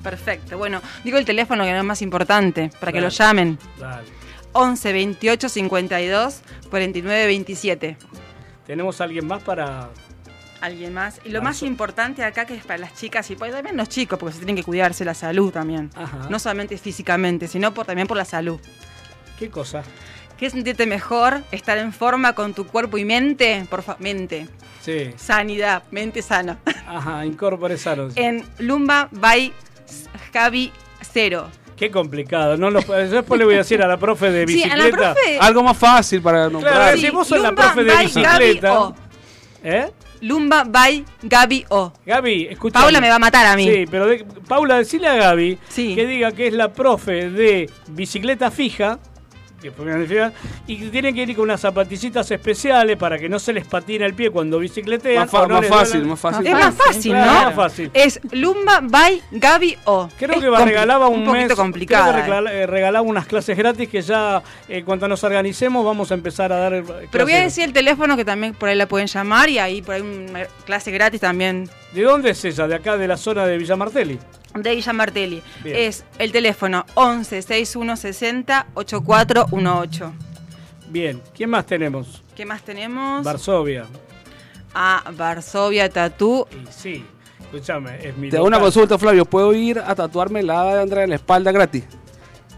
Perfecto. 0.00 0.56
Bueno, 0.56 0.80
digo 1.02 1.18
el 1.18 1.24
teléfono 1.24 1.64
que 1.64 1.72
no 1.72 1.78
es 1.78 1.84
más 1.84 2.02
importante, 2.02 2.70
para 2.78 2.92
que 2.92 3.00
lo 3.00 3.08
llamen. 3.08 3.58
Dale. 3.80 4.06
11 4.52 4.92
28 4.92 5.48
52 5.48 6.40
49 6.70 7.26
27. 7.26 7.96
¿Tenemos 8.64 9.00
alguien 9.00 9.26
más 9.26 9.42
para...? 9.42 9.88
Alguien 10.60 10.94
más. 10.94 11.20
Y 11.24 11.30
lo 11.30 11.42
Marzo. 11.42 11.64
más 11.64 11.68
importante 11.68 12.22
acá 12.22 12.44
que 12.44 12.54
es 12.54 12.64
para 12.64 12.78
las 12.78 12.94
chicas 12.94 13.28
y 13.32 13.34
pues 13.34 13.50
también 13.50 13.76
los 13.76 13.88
chicos, 13.88 14.20
porque 14.20 14.34
se 14.34 14.38
tienen 14.38 14.54
que 14.54 14.62
cuidarse 14.62 15.04
la 15.04 15.14
salud 15.14 15.50
también. 15.52 15.90
Ajá. 15.96 16.28
No 16.30 16.38
solamente 16.38 16.78
físicamente, 16.78 17.48
sino 17.48 17.74
por, 17.74 17.86
también 17.86 18.06
por 18.06 18.16
la 18.16 18.24
salud. 18.24 18.60
¿Qué 19.36 19.50
cosa? 19.50 19.82
¿Quieres 20.38 20.52
sentirte 20.52 20.86
mejor? 20.86 21.42
¿Estar 21.50 21.76
en 21.78 21.92
forma 21.92 22.34
con 22.34 22.54
tu 22.54 22.68
cuerpo 22.68 22.98
y 22.98 23.04
mente? 23.04 23.66
Por 23.68 23.82
fa- 23.82 23.96
mente. 23.98 24.46
Sí. 24.80 25.10
Sanidad, 25.16 25.82
mente 25.90 26.22
sana. 26.22 26.58
Ajá, 26.86 27.24
incorpore 27.26 27.76
sanos. 27.76 28.12
en 28.16 28.44
Lumba 28.58 29.08
by 29.12 29.52
Javi 30.32 30.72
Cero. 31.12 31.48
Qué 31.76 31.90
complicado. 31.90 32.56
No 32.56 32.70
lo, 32.70 32.80
yo 32.80 32.92
después 33.08 33.38
le 33.38 33.44
voy 33.44 33.54
a 33.54 33.58
decir 33.58 33.80
a 33.82 33.86
la 33.86 33.96
profe 33.98 34.30
de 34.30 34.46
Sí, 34.48 34.62
a 34.64 34.76
la 34.76 34.84
bicicleta. 34.86 35.14
profe. 35.14 35.38
Algo 35.40 35.62
más 35.62 35.76
fácil 35.76 36.20
para 36.22 36.48
nombrar. 36.48 36.74
Claro, 36.74 36.96
Sí, 36.96 37.04
si 37.04 37.10
vos 37.10 37.26
sos 37.28 37.40
la 37.40 37.52
profe 37.54 37.84
de 37.84 37.96
bicicleta. 37.96 38.32
Gaby 38.38 38.60
O. 38.66 38.94
¿Eh? 39.62 39.90
Lumba 40.22 40.64
by 40.64 41.04
Gaby 41.22 41.64
O. 41.68 41.92
Gaby, 42.04 42.48
escucha. 42.50 42.80
Paula 42.80 43.00
me 43.00 43.08
va 43.08 43.14
a 43.16 43.18
matar 43.20 43.46
a 43.46 43.54
mí. 43.56 43.68
Sí, 43.72 43.84
pero 43.88 44.06
de- 44.06 44.24
Paula, 44.48 44.78
decile 44.78 45.06
a 45.06 45.14
Gaby 45.14 45.58
Sí. 45.68 45.94
que 45.94 46.06
diga 46.06 46.32
que 46.32 46.48
es 46.48 46.52
la 46.54 46.72
profe 46.72 47.30
de 47.30 47.70
bicicleta 47.88 48.50
fija. 48.50 48.98
Y 50.66 50.76
tienen 50.90 51.14
que 51.14 51.22
ir 51.22 51.34
con 51.34 51.44
unas 51.44 51.60
zapatillitas 51.60 52.30
especiales 52.30 52.96
para 52.96 53.18
que 53.18 53.28
no 53.28 53.38
se 53.38 53.52
les 53.52 53.66
patine 53.66 54.04
el 54.04 54.14
pie 54.14 54.30
cuando 54.30 54.58
bicicletean. 54.58 55.22
Más 55.22 55.30
fa- 55.30 55.42
o 55.42 55.46
no 55.48 55.54
más 55.60 55.66
fácil, 55.66 56.04
más 56.04 56.20
fácil. 56.20 56.46
Es 56.46 56.52
más 56.52 56.74
fácil, 56.74 57.12
Claro, 57.12 57.32
¿no? 57.32 57.44
más 57.46 57.54
fácil. 57.54 57.90
Es 57.94 58.20
Lumba 58.32 58.80
by 58.82 59.22
Gaby 59.32 59.76
O. 59.86 60.08
Creo 60.18 60.32
Es 60.34 60.40
que 60.40 60.64
regalaba 60.64 61.08
un, 61.08 61.20
un 61.20 61.24
poquito 61.26 61.64
mes. 61.64 61.86
que 61.86 61.94
eh. 61.94 62.62
eh, 62.62 62.66
regalaba 62.66 63.02
unas 63.02 63.26
clases 63.26 63.56
gratis 63.56 63.88
que 63.88 64.02
ya 64.02 64.42
eh, 64.68 64.82
cuando 64.84 65.08
nos 65.08 65.22
organicemos 65.24 65.84
vamos 65.84 66.10
a 66.10 66.14
empezar 66.14 66.52
a 66.52 66.56
dar. 66.58 66.74
eh, 66.74 66.84
Pero 67.10 67.24
voy 67.24 67.34
a 67.34 67.42
decir 67.42 67.64
el 67.64 67.72
teléfono 67.72 68.16
que 68.16 68.24
también 68.24 68.54
por 68.54 68.68
ahí 68.68 68.76
la 68.76 68.86
pueden 68.86 69.06
llamar 69.08 69.48
y 69.48 69.58
ahí 69.58 69.82
por 69.82 69.94
ahí 69.96 70.02
una 70.02 70.44
clase 70.64 70.90
gratis 70.90 71.20
también 71.20 71.68
¿De 71.92 72.02
dónde 72.02 72.30
es 72.30 72.44
ella? 72.44 72.66
De 72.68 72.74
acá, 72.74 72.96
de 72.96 73.08
la 73.08 73.16
zona 73.16 73.46
de 73.46 73.56
Villa 73.56 73.74
Martelli. 73.74 74.18
De 74.54 74.74
Villa 74.74 74.92
Martelli. 74.92 75.42
Bien. 75.62 75.76
Es 75.76 76.04
el 76.18 76.32
teléfono 76.32 76.84
11 76.94 77.42
6160 77.42 78.66
8418. 78.74 80.12
Bien, 80.88 81.22
¿quién 81.34 81.50
más 81.50 81.66
tenemos? 81.66 82.22
¿Qué 82.34 82.44
más 82.46 82.62
tenemos? 82.62 83.24
Varsovia. 83.24 83.86
a 84.74 85.04
Varsovia 85.16 85.88
Tatú. 85.88 86.46
Y 86.50 86.72
sí, 86.72 87.04
escúchame, 87.40 87.98
es 88.06 88.16
mi. 88.16 88.30
Te 88.30 88.36
hago 88.36 88.46
una 88.46 88.60
consulta, 88.60 88.98
Flavio. 88.98 89.24
¿Puedo 89.24 89.52
ir 89.52 89.78
a 89.78 89.94
tatuarme 89.94 90.42
la 90.42 90.74
de 90.74 90.80
Andrea 90.82 91.04
en 91.04 91.10
la 91.10 91.16
espalda 91.16 91.52
gratis? 91.52 91.84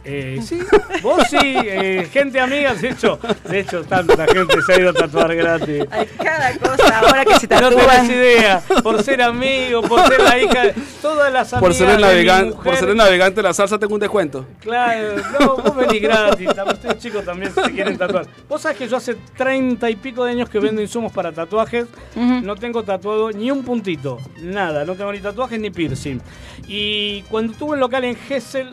Eh, 0.02 0.40
sí, 0.42 0.58
vos 1.02 1.22
sí, 1.28 1.36
eh, 1.42 2.08
gente 2.10 2.40
amiga, 2.40 2.74
de 2.74 2.88
hecho, 2.88 3.18
de 3.48 3.60
hecho, 3.60 3.82
tanta 3.84 4.26
gente 4.26 4.62
se 4.62 4.72
ha 4.72 4.78
ido 4.80 4.90
a 4.90 4.92
tatuar 4.94 5.34
gratis. 5.36 5.84
Hay 5.90 6.06
cada 6.22 6.56
cosa 6.56 6.98
ahora 7.00 7.24
que 7.24 7.34
se 7.38 7.46
No 7.46 7.60
tatúan. 7.60 7.86
tenés 7.86 8.08
idea, 8.10 8.62
por 8.82 9.02
ser 9.02 9.20
amigo, 9.20 9.82
por 9.82 10.08
ser 10.08 10.20
la 10.22 10.38
hija, 10.38 10.62
de- 10.68 10.74
todas 11.02 11.30
las 11.30 11.52
amigas 11.52 11.60
Por 11.60 11.74
ser, 11.74 11.90
el 11.90 12.00
de 12.00 12.42
mi 12.44 12.50
mujer, 12.50 12.62
por 12.64 12.76
ser 12.76 12.88
el 12.88 12.96
navegante 12.96 13.36
de 13.36 13.42
la 13.42 13.52
salsa 13.52 13.78
tengo 13.78 13.92
un 13.92 14.00
descuento. 14.00 14.46
Claro, 14.60 15.16
no, 15.38 15.56
vos 15.58 15.76
venís 15.76 16.00
gratis, 16.00 16.48
ustedes 16.48 16.98
chicos 16.98 17.24
también 17.24 17.52
se 17.54 17.70
quieren 17.70 17.98
tatuar. 17.98 18.26
Vos 18.48 18.62
sabés 18.62 18.78
que 18.78 18.88
yo 18.88 18.96
hace 18.96 19.16
treinta 19.36 19.90
y 19.90 19.96
pico 19.96 20.24
de 20.24 20.32
años 20.32 20.48
que 20.48 20.58
vendo 20.60 20.80
insumos 20.80 21.12
para 21.12 21.30
tatuajes, 21.30 21.86
no 22.16 22.56
tengo 22.56 22.82
tatuado 22.84 23.30
ni 23.32 23.50
un 23.50 23.62
puntito, 23.64 24.18
nada, 24.40 24.84
no 24.86 24.94
tengo 24.94 25.12
ni 25.12 25.18
tatuajes 25.20 25.60
ni 25.60 25.68
piercing. 25.70 26.20
Y 26.66 27.20
cuando 27.24 27.52
tuve 27.52 27.74
el 27.74 27.80
local 27.80 28.04
en 28.04 28.16
Gessel, 28.16 28.70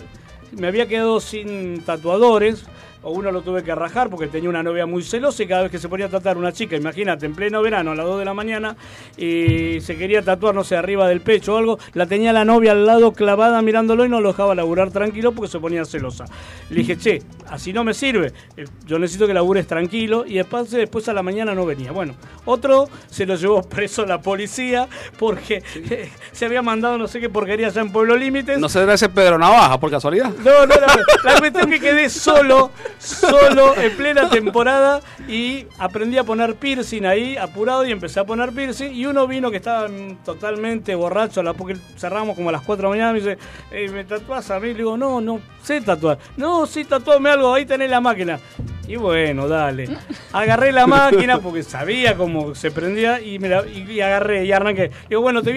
me 0.51 0.67
había 0.67 0.87
quedado 0.87 1.19
sin 1.19 1.81
tatuadores. 1.81 2.65
O 3.03 3.11
uno 3.11 3.31
lo 3.31 3.41
tuve 3.41 3.63
que 3.63 3.73
rajar 3.75 4.09
porque 4.09 4.27
tenía 4.27 4.49
una 4.49 4.63
novia 4.63 4.85
muy 4.85 5.03
celosa 5.03 5.43
y 5.43 5.47
cada 5.47 5.63
vez 5.63 5.71
que 5.71 5.77
se 5.77 5.87
ponía 5.87 6.07
a 6.07 6.09
tatuar 6.09 6.37
una 6.37 6.51
chica, 6.51 6.75
imagínate, 6.75 7.25
en 7.25 7.35
pleno 7.35 7.61
verano 7.61 7.91
a 7.91 7.95
las 7.95 8.05
2 8.05 8.19
de 8.19 8.25
la 8.25 8.33
mañana, 8.33 8.75
y 9.17 9.79
se 9.81 9.95
quería 9.97 10.21
tatuar, 10.21 10.55
no 10.55 10.63
sé, 10.63 10.75
arriba 10.75 11.07
del 11.07 11.21
pecho 11.21 11.55
o 11.55 11.57
algo, 11.57 11.79
la 11.93 12.05
tenía 12.05 12.33
la 12.33 12.45
novia 12.45 12.71
al 12.71 12.85
lado 12.85 13.13
clavada 13.13 13.61
mirándolo 13.61 14.05
y 14.05 14.09
no 14.09 14.21
lo 14.21 14.29
dejaba 14.29 14.55
laburar 14.55 14.91
tranquilo 14.91 15.31
porque 15.31 15.51
se 15.51 15.59
ponía 15.59 15.85
celosa. 15.85 16.25
Le 16.69 16.77
dije, 16.77 16.97
che, 16.97 17.21
así 17.49 17.73
no 17.73 17.83
me 17.83 17.93
sirve, 17.93 18.33
eh, 18.55 18.65
yo 18.85 18.99
necesito 18.99 19.27
que 19.27 19.33
labures 19.33 19.67
tranquilo 19.67 20.25
y 20.25 20.35
después, 20.35 20.69
después 20.71 21.07
a 21.09 21.13
la 21.13 21.23
mañana 21.23 21.53
no 21.53 21.65
venía. 21.65 21.91
Bueno, 21.91 22.15
otro 22.45 22.89
se 23.09 23.25
lo 23.25 23.35
llevó 23.35 23.61
preso 23.61 24.05
la 24.05 24.21
policía 24.21 24.87
porque 25.17 25.63
se 26.31 26.45
había 26.45 26.61
mandado 26.61 26.97
no 26.97 27.07
sé 27.07 27.19
qué 27.19 27.29
porquería 27.29 27.67
allá 27.67 27.81
en 27.81 27.91
Pueblo 27.91 28.15
Límites. 28.15 28.59
¿No 28.59 28.69
será 28.69 28.93
ese 28.93 29.09
Pedro 29.09 29.37
Navaja, 29.37 29.79
por 29.79 29.91
casualidad? 29.91 30.31
No, 30.43 30.65
no, 30.65 30.75
no. 30.75 30.87
La 31.23 31.39
cuestión 31.39 31.69
que 31.69 31.79
quedé 31.79 32.09
solo, 32.09 32.71
solo 32.97 33.75
en 33.77 33.95
plena 33.97 34.29
temporada 34.29 35.01
y 35.27 35.65
aprendí 35.77 36.17
a 36.17 36.23
poner 36.23 36.55
piercing 36.55 37.05
ahí, 37.05 37.37
apurado, 37.37 37.85
y 37.85 37.91
empecé 37.91 38.19
a 38.19 38.25
poner 38.25 38.51
piercing. 38.51 38.93
Y 38.93 39.05
uno 39.05 39.27
vino 39.27 39.51
que 39.51 39.57
estaba 39.57 39.87
totalmente 40.25 40.95
borracho, 40.95 41.41
a 41.41 41.43
la, 41.43 41.53
porque 41.53 41.75
cerramos 41.97 42.35
como 42.35 42.49
a 42.49 42.51
las 42.51 42.61
4 42.61 42.75
de 42.77 42.83
la 42.83 42.89
mañana, 42.89 43.13
me 43.13 43.19
dice, 43.19 43.37
"Eh, 43.71 43.89
¿me 43.89 44.03
tatuás 44.03 44.49
a 44.51 44.59
mí? 44.59 44.67
Le 44.69 44.73
digo, 44.75 44.97
no, 44.97 45.21
no 45.21 45.39
sé 45.63 45.81
tatuar. 45.81 46.17
No, 46.37 46.65
sí, 46.65 46.85
tatuame 46.85 47.29
algo, 47.29 47.53
ahí 47.53 47.65
tenés 47.65 47.89
la 47.89 48.01
máquina. 48.01 48.39
Y 48.87 48.95
bueno, 48.95 49.49
dale. 49.49 49.89
Agarré 50.31 50.71
la 50.71 50.87
máquina 50.87 51.39
porque 51.39 51.61
sabía 51.61 52.15
cómo 52.15 52.55
se 52.55 52.71
prendía 52.71 53.19
y, 53.19 53.37
me 53.37 53.49
la- 53.49 53.65
y- 53.67 53.99
agarré 53.99 54.45
y 54.45 54.51
arranqué. 54.53 54.91
Digo, 55.09 55.21
bueno, 55.21 55.41
te 55.41 55.51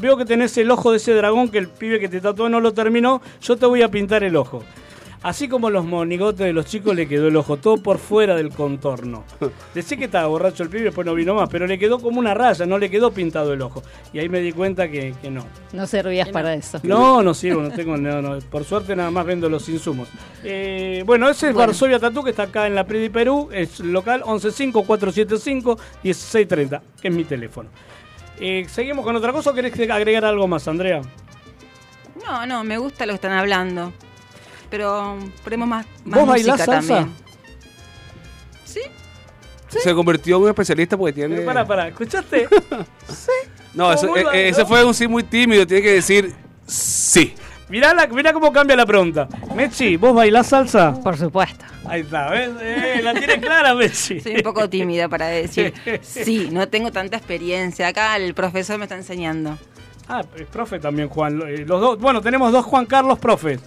veo 0.00 0.16
que 0.16 0.24
tenés 0.24 0.56
el 0.58 0.68
ojo 0.70 0.90
de 0.90 0.96
ese 0.96 1.14
dragón 1.14 1.48
que 1.48 1.58
el 1.58 1.68
pibe 1.68 2.00
que 2.00 2.08
te 2.08 2.20
tatuó 2.20 2.48
no 2.48 2.58
lo 2.60 2.74
terminó, 2.74 3.22
yo 3.40 3.56
te 3.56 3.66
voy 3.66 3.82
a 3.82 3.88
pintar 3.88 4.24
el 4.24 4.34
ojo. 4.34 4.64
Así 5.22 5.48
como 5.48 5.70
los 5.70 5.84
monigotes 5.84 6.46
de 6.46 6.52
los 6.52 6.66
chicos 6.66 6.96
le 6.96 7.06
quedó 7.06 7.28
el 7.28 7.36
ojo 7.36 7.56
todo 7.56 7.76
por 7.76 7.98
fuera 7.98 8.34
del 8.34 8.50
contorno. 8.50 9.22
Decía 9.74 9.96
que 9.96 10.06
estaba 10.06 10.26
borracho 10.26 10.64
el 10.64 10.68
pibe, 10.68 10.82
después 10.84 11.06
no 11.06 11.14
vino 11.14 11.34
más, 11.34 11.48
pero 11.48 11.68
le 11.68 11.78
quedó 11.78 12.00
como 12.00 12.18
una 12.18 12.34
raya, 12.34 12.66
no 12.66 12.76
le 12.76 12.90
quedó 12.90 13.12
pintado 13.12 13.52
el 13.52 13.62
ojo. 13.62 13.84
Y 14.12 14.18
ahí 14.18 14.28
me 14.28 14.40
di 14.40 14.50
cuenta 14.50 14.90
que, 14.90 15.14
que 15.22 15.30
no. 15.30 15.46
No 15.72 15.86
servías 15.86 16.28
para 16.30 16.54
eso. 16.54 16.80
No, 16.82 17.22
no 17.22 17.34
sirvo, 17.34 17.62
no 17.62 17.70
tengo, 17.70 17.96
no, 17.96 18.20
no, 18.20 18.40
por 18.50 18.64
suerte 18.64 18.96
nada 18.96 19.12
más 19.12 19.24
vendo 19.24 19.48
los 19.48 19.68
insumos. 19.68 20.08
Eh, 20.42 21.04
bueno, 21.06 21.28
ese 21.28 21.50
es 21.50 21.54
Varsovia 21.54 22.00
Tatú 22.00 22.24
que 22.24 22.30
está 22.30 22.42
acá 22.44 22.66
en 22.66 22.74
la 22.74 22.84
Pridi 22.84 23.08
Perú, 23.08 23.48
es 23.52 23.78
local 23.78 24.24
115-475-1630, 24.24 26.80
que 27.00 27.08
es 27.08 27.14
mi 27.14 27.22
teléfono. 27.22 27.68
Eh, 28.40 28.66
¿Seguimos 28.68 29.04
con 29.04 29.14
otra 29.14 29.32
cosa 29.32 29.50
o 29.50 29.54
querés 29.54 29.72
agregar 29.88 30.24
algo 30.24 30.48
más, 30.48 30.66
Andrea? 30.66 31.00
No, 32.26 32.44
no, 32.44 32.64
me 32.64 32.76
gusta 32.78 33.06
lo 33.06 33.12
que 33.12 33.16
están 33.16 33.32
hablando. 33.32 33.92
Pero 34.72 35.18
ponemos 35.44 35.68
más, 35.68 35.86
más 36.02 36.18
¿Vos 36.20 36.28
bailás 36.30 36.56
música 36.56 36.72
salsa? 36.72 36.94
también. 36.94 37.16
¿Sí? 38.64 38.80
Se 39.68 39.94
convirtió 39.94 40.36
en 40.38 40.42
un 40.44 40.48
especialista 40.48 40.96
porque 40.96 41.12
tiene. 41.12 41.34
Pero 41.36 41.46
para, 41.46 41.66
para, 41.66 41.88
¿escuchaste? 41.88 42.48
No, 43.74 43.92
eso- 43.92 44.06
¿Cómo 44.06 44.16
eh, 44.18 44.24
eh, 44.32 44.48
ese 44.48 44.64
fue 44.66 44.82
un 44.84 44.94
sí 44.94 45.06
muy 45.06 45.22
tímido. 45.24 45.66
Tiene 45.66 45.82
que 45.82 45.92
decir 45.92 46.34
sí. 46.66 47.34
Mirá, 47.68 47.92
la, 47.94 48.06
mirá 48.06 48.32
cómo 48.32 48.50
cambia 48.52 48.76
la 48.76 48.84
pregunta. 48.86 49.28
Mechi, 49.54 49.96
¿vos 49.96 50.14
bailás 50.14 50.46
salsa? 50.46 50.92
Por 51.02 51.16
supuesto. 51.18 51.64
Ahí 51.86 52.00
está, 52.02 52.30
¿ves? 52.30 52.50
Eh, 52.60 53.00
la 53.02 53.12
tiene 53.14 53.40
clara, 53.40 53.74
Mechi. 53.74 54.20
Soy 54.20 54.36
un 54.36 54.42
poco 54.42 54.68
tímida 54.70 55.08
para 55.08 55.26
decir 55.26 55.72
sí, 56.02 56.48
no 56.50 56.68
tengo 56.68 56.92
tanta 56.92 57.18
experiencia. 57.18 57.88
Acá 57.88 58.16
el 58.16 58.32
profesor 58.34 58.78
me 58.78 58.84
está 58.86 58.96
enseñando. 58.96 59.58
Ah, 60.14 60.22
es 60.36 60.46
profe 60.46 60.78
también, 60.78 61.08
Juan. 61.08 61.40
Eh, 61.46 61.64
Los 61.66 61.80
dos, 61.80 61.98
bueno, 61.98 62.20
tenemos 62.20 62.52
dos 62.52 62.64
Juan 62.66 62.84
Carlos 62.86 63.18
profes. 63.18 63.60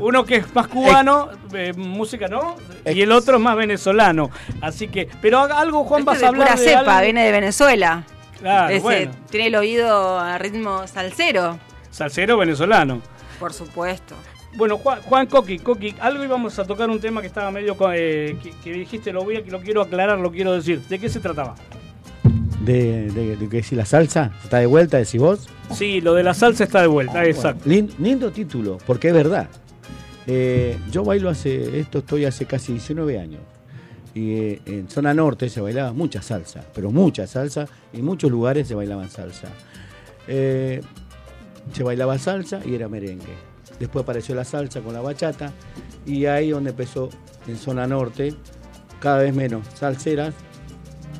Uno 0.00 0.24
que 0.24 0.36
es 0.36 0.54
más 0.54 0.66
cubano, 0.66 1.28
eh, 1.54 1.72
música 1.76 2.26
no, 2.28 2.56
y 2.84 3.02
el 3.02 3.12
otro 3.12 3.36
es 3.36 3.42
más 3.42 3.56
venezolano. 3.56 4.30
Así 4.60 4.88
que, 4.88 5.08
pero 5.22 5.40
algo, 5.42 5.84
Juan, 5.84 6.00
Este 6.00 6.10
vas 6.10 6.22
a 6.22 6.28
hablar 6.28 6.48
pura 6.48 6.60
de 6.60 6.68
cepa, 6.68 6.80
algo- 6.98 7.04
viene 7.04 7.24
de 7.24 7.32
Venezuela. 7.32 8.02
Claro, 8.40 8.68
Ese 8.74 8.82
bueno. 8.82 9.12
Tiene 9.30 9.46
el 9.46 9.54
oído 9.54 10.18
a 10.18 10.36
ritmo 10.38 10.86
salsero, 10.86 11.58
Salsero 11.90 12.36
venezolano. 12.36 13.00
por 13.38 13.52
supuesto. 13.52 14.14
Bueno, 14.56 14.78
Juan, 14.78 15.00
Juan 15.02 15.26
Coqui, 15.26 15.58
Coqui, 15.58 15.94
algo 16.00 16.24
íbamos 16.24 16.58
a 16.58 16.64
tocar 16.64 16.88
un 16.90 16.98
tema 16.98 17.20
que 17.20 17.26
estaba 17.26 17.50
medio, 17.50 17.76
eh, 17.92 18.36
que, 18.42 18.50
que 18.64 18.72
dijiste, 18.72 19.12
lo 19.12 19.22
voy 19.22 19.36
a, 19.36 19.40
lo 19.40 19.60
quiero 19.60 19.82
aclarar, 19.82 20.18
lo 20.18 20.30
quiero 20.32 20.52
decir. 20.52 20.80
¿De 20.88 20.98
qué 20.98 21.08
se 21.10 21.20
trataba? 21.20 21.54
De, 22.66 23.10
de, 23.12 23.36
de 23.36 23.48
que 23.48 23.62
si 23.62 23.76
la 23.76 23.84
salsa 23.86 24.32
está 24.42 24.58
de 24.58 24.66
vuelta, 24.66 24.96
decís 24.98 25.20
vos. 25.20 25.48
Sí, 25.72 26.00
lo 26.00 26.14
de 26.14 26.22
la 26.24 26.34
salsa 26.34 26.64
está 26.64 26.80
de 26.80 26.86
vuelta, 26.88 27.24
exacto. 27.24 27.62
Bueno, 27.66 27.88
lin- 27.88 27.94
lindo 27.98 28.32
título, 28.32 28.78
porque 28.86 29.08
es 29.08 29.14
verdad. 29.14 29.48
Eh, 30.26 30.76
yo 30.90 31.04
bailo 31.04 31.28
hace, 31.30 31.78
esto 31.78 31.98
estoy 31.98 32.24
hace 32.24 32.46
casi 32.46 32.72
19 32.72 33.18
años. 33.18 33.40
Y 34.14 34.32
eh, 34.32 34.60
en 34.66 34.88
zona 34.88 35.14
norte 35.14 35.48
se 35.48 35.60
bailaba 35.60 35.92
mucha 35.92 36.22
salsa, 36.22 36.64
pero 36.74 36.90
mucha 36.90 37.26
salsa, 37.26 37.66
y 37.92 37.98
en 38.00 38.04
muchos 38.04 38.30
lugares 38.30 38.66
se 38.66 38.74
bailaban 38.74 39.10
salsa. 39.10 39.48
Eh, 40.26 40.80
se 41.72 41.82
bailaba 41.82 42.18
salsa 42.18 42.60
y 42.64 42.74
era 42.74 42.88
merengue. 42.88 43.34
Después 43.78 44.02
apareció 44.04 44.34
la 44.34 44.44
salsa 44.44 44.80
con 44.80 44.94
la 44.94 45.00
bachata, 45.02 45.52
y 46.06 46.24
ahí 46.26 46.50
donde 46.50 46.70
empezó 46.70 47.10
en 47.46 47.56
zona 47.58 47.86
norte, 47.86 48.34
cada 49.00 49.18
vez 49.18 49.34
menos 49.34 49.66
salseras 49.74 50.34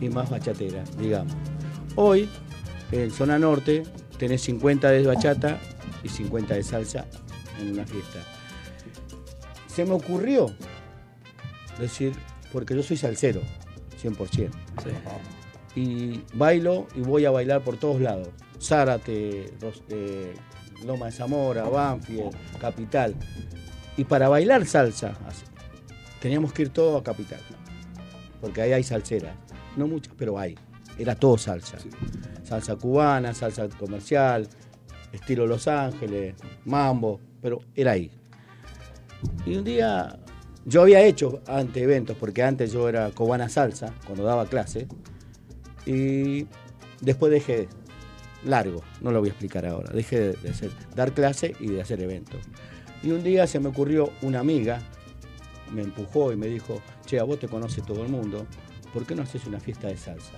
y 0.01 0.09
más 0.09 0.31
bachateras, 0.31 0.97
digamos. 0.99 1.33
Hoy, 1.95 2.29
en 2.93 3.11
zona 3.11 3.39
norte, 3.39 3.85
tenés 4.19 4.43
50 4.43 4.91
de 4.91 5.07
bachata 5.07 5.59
y 6.03 6.09
50 6.09 6.55
de 6.55 6.63
salsa 6.63 7.07
en 7.61 7.73
una 7.73 7.87
fiesta. 7.87 8.19
Se 9.67 9.85
me 9.85 9.93
ocurrió 9.93 10.55
decir, 11.79 12.13
porque 12.53 12.75
yo 12.75 12.83
soy 12.83 12.97
salsero, 12.97 13.41
100%. 14.03 14.51
Y 15.75 16.23
bailo 16.35 16.87
y 16.95 17.01
voy 17.01 17.25
a 17.27 17.31
bailar 17.31 17.63
por 17.63 17.77
todos 17.77 18.01
lados. 18.01 18.29
Zárate, 18.61 19.53
Ros- 19.61 19.83
eh, 19.91 20.35
Loma 20.85 21.07
de 21.07 21.13
Zamora, 21.13 21.65
Banfield, 21.65 22.35
Capital. 22.61 23.15
Y 23.99 24.05
para 24.05 24.29
bailar 24.29 24.65
salsa, 24.67 25.15
teníamos 26.21 26.53
que 26.53 26.63
ir 26.63 26.69
todo 26.71 26.97
a 26.99 27.03
Capital. 27.05 27.41
Porque 28.41 28.63
ahí 28.63 28.73
hay 28.73 28.83
salseras. 28.83 29.35
No 29.77 29.87
muchas, 29.87 30.15
pero 30.17 30.39
hay. 30.39 30.57
Era 30.99 31.15
todo 31.15 31.37
salsa. 31.37 31.79
Salsa 32.43 32.77
cubana, 32.77 33.35
salsa 33.35 33.69
comercial, 33.69 34.49
estilo 35.13 35.47
Los 35.47 35.69
Ángeles, 35.69 36.35
mambo, 36.65 37.21
pero 37.43 37.61
era 37.75 37.93
ahí. 37.93 38.11
Y 39.45 39.57
un 39.57 39.65
día 39.65 40.19
yo 40.65 40.83
había 40.83 41.03
hecho 41.03 41.41
antes 41.47 41.83
eventos, 41.83 42.17
porque 42.17 42.43
antes 42.43 42.73
yo 42.73 42.89
era 42.89 43.11
cubana 43.11 43.49
salsa, 43.49 43.95
cuando 44.05 44.25
daba 44.25 44.47
clase, 44.47 44.89
y 45.85 46.47
después 47.01 47.31
dejé 47.31 47.69
largo, 48.45 48.83
no 49.01 49.13
lo 49.13 49.21
voy 49.21 49.29
a 49.29 49.33
explicar 49.33 49.67
ahora, 49.67 49.93
dejé 49.93 50.19
de, 50.19 50.33
de 50.35 50.51
hacer, 50.51 50.71
dar 50.95 51.13
clase 51.13 51.55
y 51.61 51.69
de 51.69 51.81
hacer 51.81 52.01
eventos. 52.01 52.41
Y 53.03 53.11
un 53.11 53.23
día 53.23 53.47
se 53.47 53.61
me 53.61 53.69
ocurrió 53.69 54.11
una 54.23 54.41
amiga, 54.41 54.81
me 55.73 55.83
empujó 55.83 56.33
y 56.33 56.37
me 56.37 56.47
dijo, 56.47 56.81
che, 57.05 57.21
a 57.21 57.25
vos 57.25 57.39
te 57.39 57.49
conoce 57.49 57.83
todo 57.83 58.03
el 58.03 58.09
mundo, 58.09 58.47
¿por 58.97 59.05
qué 59.07 59.15
no 59.15 59.25
haces 59.25 59.45
una 59.45 59.61
fiesta 59.61 59.89
de 59.89 59.97
salsa? 59.99 60.33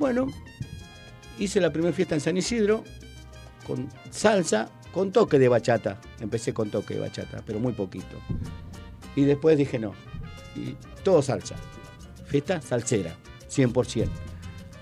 Bueno, 0.00 0.26
hice 1.38 1.60
la 1.60 1.70
primera 1.72 1.94
fiesta 1.94 2.16
en 2.16 2.20
San 2.20 2.36
Isidro 2.36 2.82
con 3.64 3.88
salsa, 4.10 4.68
con 4.92 5.12
toque 5.12 5.38
de 5.38 5.46
bachata. 5.48 6.00
Empecé 6.18 6.52
con 6.52 6.70
toque 6.70 6.94
de 6.94 7.00
bachata, 7.00 7.40
pero 7.46 7.60
muy 7.60 7.72
poquito. 7.72 8.18
Y 9.14 9.22
después 9.22 9.56
dije 9.56 9.78
no. 9.78 9.92
Todo 11.04 11.22
salsa. 11.22 11.54
Fiesta 12.26 12.60
salsera, 12.60 13.14
100%. 13.48 14.08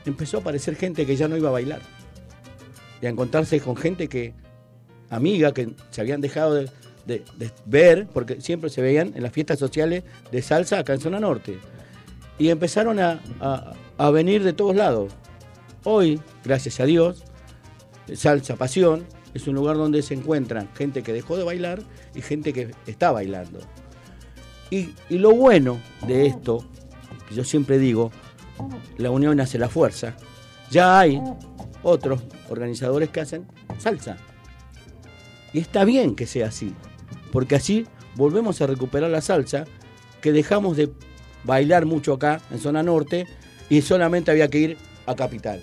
Empezó 0.07 0.39
a 0.39 0.41
aparecer 0.41 0.75
gente 0.77 1.05
que 1.05 1.15
ya 1.17 1.29
no 1.29 1.37
iba 1.37 1.51
a 1.51 1.53
bailar. 1.53 1.83
Y 3.03 3.05
a 3.07 3.11
encontrarse 3.11 3.61
con 3.61 3.77
gente 3.77 4.09
que, 4.09 4.33
amiga, 5.11 5.53
que 5.53 5.75
se 5.91 6.01
habían 6.01 6.23
dejado 6.23 6.55
de, 6.55 6.71
de- 7.05 7.25
de 7.37 7.51
ver, 7.67 8.07
porque 8.07 8.41
siempre 8.41 8.71
se 8.71 8.81
veían 8.81 9.13
en 9.15 9.23
las 9.23 9.33
fiestas 9.33 9.59
sociales 9.59 10.03
de 10.31 10.41
salsa 10.41 10.79
acá 10.79 10.95
en 10.95 11.01
Zona 11.01 11.21
Norte. 11.21 11.59
Y 12.39 12.49
empezaron 12.49 12.99
a, 12.99 13.21
a- 13.99 14.11
venir 14.11 14.43
de 14.43 14.53
todos 14.53 14.75
lados. 14.75 15.13
Hoy, 15.85 16.21
gracias 16.45 16.81
a 16.81 16.85
Dios, 16.87 17.23
Salsa 18.15 18.57
Pasión 18.57 19.05
es 19.35 19.47
un 19.47 19.55
lugar 19.55 19.77
donde 19.77 20.03
se 20.03 20.15
encuentran 20.15 20.69
gente 20.75 21.03
que 21.03 21.13
dejó 21.13 21.37
de 21.37 21.45
bailar 21.45 21.83
y 22.15 22.21
gente 22.23 22.53
que 22.53 22.73
está 22.87 23.13
bailando. 23.13 23.61
Y, 24.71 24.91
y 25.09 25.19
lo 25.19 25.33
bueno 25.35 25.79
de 26.07 26.27
esto, 26.27 26.65
que 27.29 27.35
yo 27.35 27.45
siempre 27.45 27.79
digo, 27.79 28.11
la 28.99 29.11
unión 29.11 29.39
hace 29.41 29.59
la 29.59 29.69
fuerza, 29.69 30.15
ya 30.71 30.99
hay 30.99 31.21
otros 31.83 32.23
organizadores 32.49 33.11
que 33.11 33.21
hacen 33.21 33.47
salsa. 33.79 34.17
Y 35.53 35.61
está 35.61 35.85
bien 35.85 36.15
que 36.15 36.27
sea 36.27 36.49
así, 36.49 36.75
porque 37.31 37.55
así 37.57 37.87
volvemos 38.17 38.61
a 38.63 38.67
recuperar 38.67 39.11
la 39.11 39.21
salsa 39.21 39.65
que 40.21 40.33
dejamos 40.33 40.77
de 40.77 40.91
bailar 41.45 41.87
mucho 41.87 42.15
acá 42.15 42.41
en 42.51 42.59
zona 42.59 42.83
norte 42.83 43.27
y 43.69 43.83
solamente 43.83 44.31
había 44.31 44.49
que 44.49 44.59
ir 44.59 44.77
a 45.07 45.15
capital. 45.15 45.63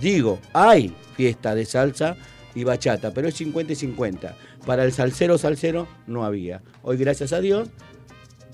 Digo, 0.00 0.38
hay 0.52 0.94
fiesta 1.16 1.54
de 1.54 1.64
salsa 1.64 2.16
y 2.54 2.64
bachata, 2.64 3.12
pero 3.12 3.28
es 3.28 3.34
50 3.34 3.72
y 3.72 3.76
50. 3.76 4.36
Para 4.66 4.84
el 4.84 4.92
salsero 4.92 5.38
salsero 5.38 5.88
no 6.06 6.24
había. 6.24 6.62
Hoy, 6.82 6.96
gracias 6.96 7.32
a 7.32 7.40
Dios, 7.40 7.68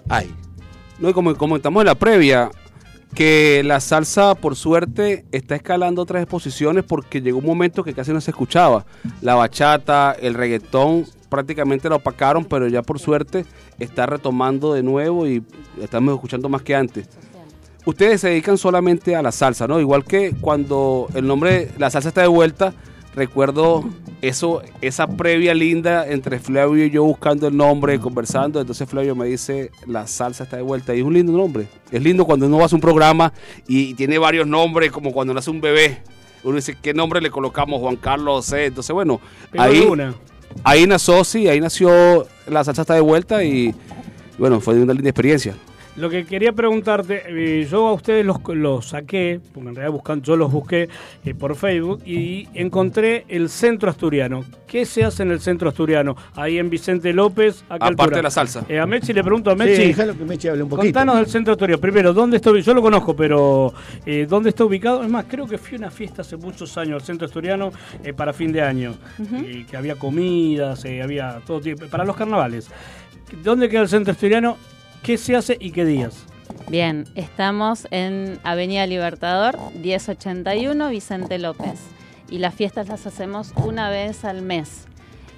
hay. 0.09 0.35
No, 0.99 1.11
y 1.11 1.13
como 1.13 1.35
comentamos 1.37 1.81
en 1.83 1.87
la 1.87 1.95
previa, 1.95 2.51
que 3.15 3.63
la 3.65 3.81
salsa, 3.81 4.35
por 4.35 4.57
suerte, 4.57 5.25
está 5.33 5.55
escalando 5.55 6.03
otras 6.03 6.23
exposiciones 6.23 6.85
porque 6.85 7.21
llegó 7.21 7.39
un 7.39 7.47
momento 7.47 7.85
que 7.85 7.95
casi 7.95 8.13
no 8.13 8.21
se 8.21 8.31
escuchaba. 8.33 8.85
La 9.23 9.35
bachata, 9.35 10.17
el 10.21 10.35
reggaetón, 10.35 11.07
prácticamente 11.29 11.89
la 11.89 11.97
opacaron, 11.97 12.45
pero 12.45 12.69
ya 12.69 12.83
por 12.83 12.99
suerte 12.99 13.45
está 13.79 14.07
retomando 14.07 14.75
de 14.75 14.83
nuevo 14.83 15.27
y 15.27 15.43
estamos 15.81 16.15
escuchando 16.15 16.49
más 16.49 16.63
que 16.63 16.75
antes. 16.75 17.09
Ustedes 17.87 18.21
se 18.21 18.29
dedican 18.29 18.57
solamente 18.57 19.15
a 19.15 19.23
la 19.23 19.33
salsa, 19.33 19.67
¿no? 19.67 19.79
Igual 19.79 20.05
que 20.05 20.35
cuando 20.41 21.09
el 21.15 21.27
nombre, 21.27 21.71
la 21.77 21.91
salsa 21.91 22.09
está 22.09 22.23
de 22.23 22.29
vuelta, 22.29 22.73
recuerdo 23.15 23.85
eso, 24.23 24.63
esa 24.81 25.07
previa 25.07 25.55
linda 25.55 26.09
entre 26.09 26.39
Flavio 26.39 26.85
y 26.85 26.91
yo 26.91 27.05
buscando 27.05 27.49
el 27.49 27.57
nombre, 27.57 27.99
conversando. 28.01 28.61
Entonces 28.61 28.89
Flavio 28.89 29.15
me 29.15 29.27
dice, 29.27 29.71
la 29.87 30.07
salsa 30.07 30.45
está 30.45 30.57
de 30.57 30.63
vuelta. 30.63 30.95
Y 30.95 31.01
es 31.01 31.05
un 31.05 31.15
lindo 31.15 31.33
nombre. 31.33 31.69
Es 31.91 32.03
lindo 32.03 32.25
cuando 32.25 32.47
uno 32.47 32.57
va 32.57 32.65
a 32.65 32.67
hacer 32.67 32.77
un 32.77 32.81
programa 32.81 33.33
y 33.67 33.95
tiene 33.95 34.19
varios 34.19 34.47
nombres, 34.47 34.91
como 34.91 35.13
cuando 35.13 35.35
nace 35.35 35.51
un 35.51 35.61
bebé. 35.61 36.03
Uno 36.43 36.57
dice, 36.57 36.77
¿qué 36.81 36.93
nombre 36.93 37.21
le 37.21 37.31
colocamos? 37.31 37.81
Juan 37.81 37.97
Carlos 37.97 38.47
C. 38.47 38.67
Entonces, 38.67 38.93
bueno, 38.93 39.21
Pero 39.51 39.63
ahí, 39.63 39.89
ahí 40.63 40.87
nació, 40.87 41.25
sí, 41.25 41.49
ahí 41.49 41.61
nació 41.61 42.27
la 42.47 42.65
salsa 42.65 42.83
está 42.83 42.95
de 42.95 43.01
vuelta 43.01 43.43
y 43.45 43.75
bueno, 44.39 44.61
fue 44.61 44.75
una 44.75 44.93
linda 44.93 45.11
experiencia. 45.11 45.57
Lo 45.97 46.11
que 46.11 46.25
quería 46.25 46.53
preguntarte, 46.53 47.23
eh, 47.29 47.69
yo 47.71 47.87
a 47.87 47.93
ustedes 47.93 48.27
los, 48.27 48.39
los 48.49 48.89
saqué, 48.89 49.41
porque 49.53 49.69
en 49.69 49.75
realidad 49.77 49.93
buscan, 49.93 50.23
yo 50.23 50.37
los 50.37 50.51
busqué 50.51 50.89
eh, 51.25 51.35
por 51.35 51.55
Facebook 51.55 52.03
y 52.05 52.49
encontré 52.55 53.25
el 53.29 53.49
centro 53.49 53.91
asturiano. 53.91 54.45
¿Qué 54.67 54.87
se 54.87 55.05
hace 55.05 55.23
en 55.23 55.31
el 55.31 55.39
centro 55.41 55.69
asturiano? 55.69 56.17
Ahí 56.35 56.59
en 56.59 56.69
Vicente 56.69 57.13
López, 57.13 57.63
Aparte 57.69 57.85
altura? 58.03 58.17
de 58.17 58.23
la 58.25 58.31
salsa. 58.31 58.65
Eh, 58.69 58.81
a 58.81 58.87
Mechi 58.87 59.13
le 59.13 59.23
pregunto 59.23 59.51
a 59.51 59.53
Sí, 59.53 59.59
Mechi. 59.61 59.85
déjalo 59.87 60.19
que 60.19 60.25
Mechi 60.25 60.49
hable 60.49 60.65
un 60.65 60.69
poquito. 60.69 60.85
Contanos 60.87 61.17
del 61.17 61.27
centro 61.27 61.53
asturiano. 61.53 61.81
Primero, 61.81 62.13
¿dónde 62.13 62.39
está 62.39 62.51
ubicado? 62.51 62.67
Yo 62.67 62.75
lo 62.75 62.83
conozco, 62.83 63.15
pero 63.15 63.73
eh, 64.05 64.27
¿dónde 64.29 64.49
está 64.49 64.65
ubicado? 64.65 65.05
Es 65.05 65.09
más, 65.09 65.27
creo 65.29 65.47
que 65.47 65.59
fui 65.59 65.77
a 65.77 65.79
una 65.79 65.91
fiesta 65.93 66.23
hace 66.23 66.37
muchos 66.37 66.77
años 66.77 66.95
al 67.01 67.07
centro 67.07 67.27
asturiano 67.27 67.71
eh, 68.03 68.13
para 68.13 68.33
fin 68.33 68.51
de 68.51 68.63
año. 68.63 68.95
Eh, 69.45 69.65
que 69.71 69.77
había 69.77 69.95
comidas, 69.95 70.85
eh, 70.87 71.01
había 71.03 71.41
todo 71.47 71.61
tipo, 71.61 71.87
para 71.87 72.05
los 72.05 72.17
carnavales. 72.17 72.69
¿Dónde 73.45 73.69
queda 73.69 73.83
el 73.83 73.89
centro 73.89 74.11
asturiano? 74.11 74.57
¿Qué 75.05 75.17
se 75.19 75.37
hace 75.37 75.57
y 75.61 75.71
qué 75.71 75.85
días? 75.85 76.27
Bien, 76.69 77.05
estamos 77.15 77.87
en 77.91 78.39
Avenida 78.43 78.87
Libertador, 78.87 79.57
1081, 79.75 80.89
Vicente 80.89 81.39
López. 81.39 81.79
Y 82.31 82.39
las 82.39 82.55
fiestas 82.55 82.89
las 82.89 83.07
hacemos 83.07 83.53
una 83.57 83.91
vez 83.91 84.25
al 84.25 84.41
mes. 84.43 84.87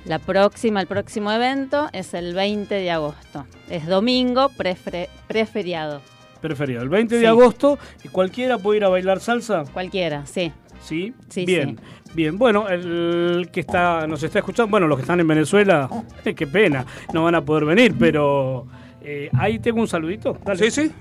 La 0.04 0.20
próxima, 0.20 0.80
el 0.80 0.86
próximo 0.86 1.32
evento 1.32 1.88
es 1.92 2.14
el 2.14 2.32
20 2.32 2.74
de 2.76 2.90
agosto. 2.92 3.44
Es 3.68 3.86
domingo, 3.86 4.50
prefre- 4.56 5.08
preferiado. 5.26 6.00
Preferido. 6.40 6.80
El 6.82 6.88
20 6.88 7.16
de 7.16 7.20
Sí. 7.22 7.26
agosto, 7.26 7.76
¿y 8.04 8.08
¿cualquiera 8.08 8.58
puede 8.58 8.78
ir 8.78 8.84
a 8.84 8.88
bailar 8.88 9.18
salsa? 9.18 9.64
Cualquiera, 9.72 10.24
sí. 10.26 10.52
Sí, 10.80 11.12
Sí, 11.28 11.44
bien. 11.44 11.80
Bien, 12.14 12.38
bueno, 12.38 12.68
el 12.68 13.48
que 13.52 13.60
está 13.60 14.06
nos 14.06 14.22
está 14.22 14.38
escuchando, 14.38 14.70
bueno, 14.70 14.86
los 14.86 14.96
que 14.96 15.02
están 15.02 15.18
en 15.18 15.26
Venezuela, 15.26 15.90
qué 16.36 16.46
pena, 16.46 16.86
no 17.12 17.24
van 17.24 17.34
a 17.34 17.44
poder 17.44 17.64
venir, 17.64 17.96
pero 17.98 18.68
eh, 19.08 19.30
ahí 19.38 19.60
tengo 19.60 19.80
un 19.80 19.86
saludito. 19.86 20.36
Dale. 20.44 20.58
Sí, 20.58 20.82
sí. 20.82 20.92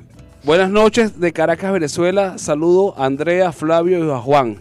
Buenas 0.44 0.70
noches 0.70 1.20
de 1.20 1.34
Caracas, 1.34 1.74
Venezuela. 1.74 2.38
Saludo 2.38 2.94
a 3.00 3.06
Andrea, 3.06 3.52
Flavio 3.52 4.06
y 4.06 4.12
a 4.12 4.20
Juan. 4.20 4.58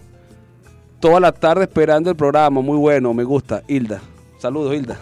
Toda 0.98 1.20
la 1.20 1.30
tarde 1.30 1.64
esperando 1.64 2.08
el 2.08 2.16
programa. 2.16 2.62
Muy 2.62 2.78
bueno, 2.78 3.12
me 3.12 3.22
gusta. 3.22 3.62
Hilda. 3.68 4.00
Saludos, 4.38 4.74
Hilda. 4.74 4.96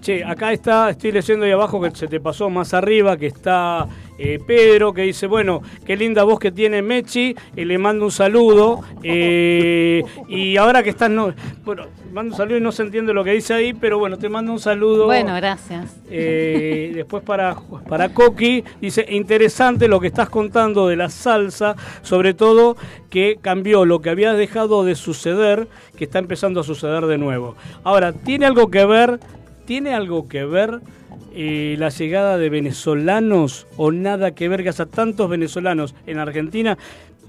Che, 0.00 0.22
acá 0.22 0.52
está, 0.52 0.90
estoy 0.90 1.10
leyendo 1.10 1.44
ahí 1.44 1.50
abajo 1.50 1.80
que 1.80 1.90
se 1.90 2.06
te 2.06 2.20
pasó 2.20 2.48
más 2.48 2.72
arriba, 2.72 3.16
que 3.16 3.26
está 3.26 3.88
eh, 4.18 4.38
Pedro, 4.46 4.92
que 4.92 5.02
dice, 5.02 5.26
bueno, 5.26 5.62
qué 5.84 5.96
linda 5.96 6.24
voz 6.24 6.38
que 6.38 6.52
tiene 6.52 6.82
Mechi, 6.82 7.34
y 7.56 7.64
le 7.64 7.78
mando 7.78 8.04
un 8.04 8.10
saludo. 8.10 8.80
eh, 9.02 10.02
y 10.28 10.56
ahora 10.56 10.82
que 10.82 10.90
estás, 10.90 11.10
no, 11.10 11.32
bueno, 11.64 11.84
mando 12.12 12.32
un 12.32 12.36
saludo 12.36 12.56
y 12.56 12.60
no 12.60 12.72
se 12.72 12.82
entiende 12.82 13.12
lo 13.12 13.24
que 13.24 13.32
dice 13.32 13.54
ahí, 13.54 13.74
pero 13.74 13.98
bueno, 13.98 14.18
te 14.18 14.28
mando 14.28 14.52
un 14.52 14.60
saludo. 14.60 15.06
Bueno, 15.06 15.34
gracias. 15.34 15.96
Eh, 16.10 16.92
después 16.94 17.22
para, 17.22 17.56
para 17.88 18.08
Coqui, 18.10 18.64
dice, 18.80 19.06
interesante 19.08 19.88
lo 19.88 20.00
que 20.00 20.06
estás 20.06 20.28
contando 20.28 20.88
de 20.88 20.96
la 20.96 21.10
salsa, 21.10 21.76
sobre 22.02 22.34
todo 22.34 22.76
que 23.10 23.38
cambió 23.40 23.84
lo 23.84 24.00
que 24.00 24.10
había 24.10 24.32
dejado 24.32 24.84
de 24.84 24.94
suceder, 24.94 25.68
que 25.96 26.04
está 26.04 26.18
empezando 26.18 26.60
a 26.60 26.64
suceder 26.64 27.06
de 27.06 27.18
nuevo. 27.18 27.56
Ahora, 27.84 28.12
¿tiene 28.12 28.46
algo 28.46 28.70
que 28.70 28.84
ver, 28.84 29.20
tiene 29.64 29.94
algo 29.94 30.28
que 30.28 30.44
ver 30.44 30.80
eh, 31.34 31.76
la 31.78 31.88
llegada 31.88 32.38
de 32.38 32.48
venezolanos 32.50 33.66
o 33.76 33.92
nada 33.92 34.34
que 34.34 34.48
ver 34.48 34.62
que 34.62 34.70
haya 34.70 34.86
tantos 34.86 35.28
venezolanos 35.28 35.94
en 36.06 36.18
Argentina? 36.18 36.76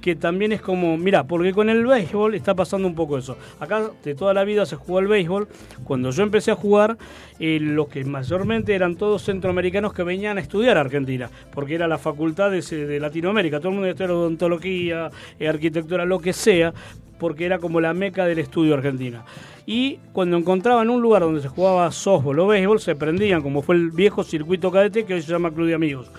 que 0.02 0.16
también 0.16 0.52
es 0.52 0.62
como, 0.62 0.98
mira, 0.98 1.26
porque 1.26 1.54
con 1.54 1.70
el 1.70 1.86
béisbol 1.86 2.36
está 2.36 2.56
pasando 2.56 2.88
un 2.88 2.96
poco 2.96 3.18
eso. 3.18 3.38
Acá 3.60 3.90
de 4.04 4.16
toda 4.16 4.34
la 4.34 4.44
vida 4.44 4.66
se 4.66 4.76
jugó 4.76 5.00
el 5.00 5.08
béisbol. 5.08 5.48
Cuando 5.84 6.12
yo 6.12 6.24
empecé 6.24 6.52
a 6.52 6.56
jugar, 6.56 6.98
eh, 7.40 7.60
los 7.60 7.88
que 7.88 8.04
mayormente 8.06 8.74
eran 8.76 8.96
todos 8.96 9.24
centroamericanos 9.24 9.94
que 9.94 10.04
venían 10.04 10.38
a 10.38 10.42
estudiar 10.42 10.78
a 10.78 10.82
Argentina, 10.82 11.30
porque 11.54 11.76
era 11.76 11.88
la 11.88 11.98
facultad 11.98 12.52
de 12.52 13.00
Latinoamérica. 13.00 13.60
Todo 13.60 13.70
el 13.70 13.76
mundo 13.76 13.90
estudiaba 13.90 14.20
odontología, 14.20 15.12
eh, 15.40 15.48
arquitectura, 15.48 16.06
lo 16.06 16.20
que 16.20 16.34
sea, 16.34 16.74
porque 17.20 17.46
era 17.46 17.60
como 17.60 17.82
la 17.82 17.94
meca 17.94 18.26
del 18.26 18.40
estudio 18.40 18.74
argentina. 18.74 19.24
Y 19.66 20.00
cuando 20.14 20.38
encontraban 20.38 20.90
un 20.90 21.02
lugar 21.02 21.24
donde 21.24 21.42
se 21.42 21.50
jugaba 21.50 21.92
softball 21.92 22.40
o 22.40 22.48
béisbol, 22.48 22.80
se 22.80 22.96
prendían, 22.96 23.42
como 23.42 23.62
fue 23.62 23.76
el 23.76 23.92
viejo 23.92 24.24
circuito 24.24 24.72
cadete 24.72 25.06
que 25.06 25.16
hoy 25.16 25.22
se 25.22 25.32
llama 25.32 25.52
Club 25.52 25.68
de 25.68 25.74
Amigos. 25.74 26.10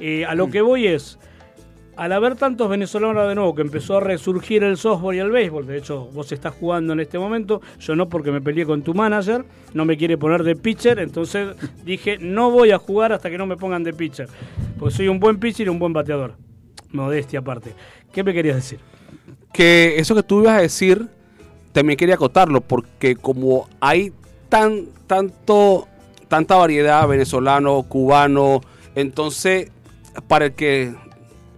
Eh, 0.00 0.24
a 0.24 0.34
lo 0.34 0.50
que 0.50 0.60
voy 0.60 0.88
es, 0.88 1.18
al 1.96 2.12
haber 2.12 2.34
tantos 2.34 2.68
venezolanos 2.68 3.28
de 3.28 3.34
nuevo 3.34 3.54
que 3.54 3.62
empezó 3.62 3.96
a 3.96 4.00
resurgir 4.00 4.62
el 4.62 4.76
softball 4.76 5.14
y 5.14 5.18
el 5.18 5.30
béisbol, 5.30 5.66
de 5.66 5.78
hecho 5.78 6.06
vos 6.12 6.30
estás 6.32 6.54
jugando 6.54 6.92
en 6.92 7.00
este 7.00 7.18
momento, 7.18 7.62
yo 7.78 7.96
no 7.96 8.08
porque 8.08 8.30
me 8.30 8.40
peleé 8.40 8.66
con 8.66 8.82
tu 8.82 8.92
manager, 8.92 9.44
no 9.72 9.84
me 9.84 9.96
quiere 9.96 10.18
poner 10.18 10.42
de 10.42 10.56
pitcher, 10.56 10.98
entonces 10.98 11.56
dije 11.84 12.18
no 12.18 12.50
voy 12.50 12.72
a 12.72 12.78
jugar 12.78 13.12
hasta 13.12 13.30
que 13.30 13.38
no 13.38 13.46
me 13.46 13.56
pongan 13.56 13.82
de 13.82 13.94
pitcher, 13.94 14.28
porque 14.78 14.94
soy 14.94 15.08
un 15.08 15.18
buen 15.18 15.38
pitcher 15.38 15.68
y 15.68 15.70
un 15.70 15.78
buen 15.78 15.92
bateador, 15.92 16.34
modestia 16.92 17.38
aparte. 17.38 17.72
¿Qué 18.12 18.22
me 18.22 18.34
querías 18.34 18.56
decir? 18.56 18.80
Que 19.56 19.98
eso 19.98 20.14
que 20.14 20.22
tú 20.22 20.42
ibas 20.42 20.58
a 20.58 20.60
decir, 20.60 21.08
también 21.72 21.96
quería 21.96 22.16
acotarlo, 22.16 22.60
porque 22.60 23.16
como 23.16 23.68
hay 23.80 24.12
tan, 24.50 24.88
tanto, 25.06 25.88
tanta 26.28 26.56
variedad, 26.56 27.08
venezolano, 27.08 27.82
cubano, 27.84 28.60
entonces, 28.94 29.70
para 30.28 30.46
el 30.46 30.52
que 30.52 30.94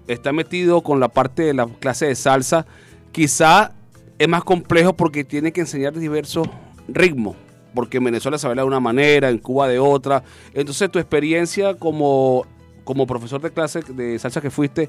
está 0.07 0.33
metido 0.33 0.83
con 0.83 1.01
la 1.01 1.09
parte 1.09 1.43
de 1.43 1.55
la 1.55 1.67
clase 1.67 2.07
de 2.07 2.15
salsa, 2.15 2.67
quizá 3.11 3.73
es 4.21 4.29
más 4.29 4.45
complejo 4.45 4.93
porque 4.93 5.25
tiene 5.25 5.53
que 5.53 5.63
enseñar 5.63 5.93
diversos 5.93 6.49
ritmos, 6.87 7.35
porque 7.75 7.97
en 7.97 8.05
Venezuela 8.05 8.39
se 8.39 8.47
baila 8.47 8.63
de 8.63 8.69
una 8.69 8.81
manera, 8.81 9.29
en 9.29 9.39
Cuba 9.39 9.67
de 9.67 9.81
otra, 9.81 10.23
entonces 10.55 10.89
tu 10.89 11.01
experiencia 11.01 11.75
como, 11.75 12.47
como 12.85 13.09
profesor 13.09 13.41
de 13.41 13.51
clase 13.51 13.83
de 13.83 14.21
salsa 14.21 14.41
que 14.41 14.51
fuiste, 14.51 14.89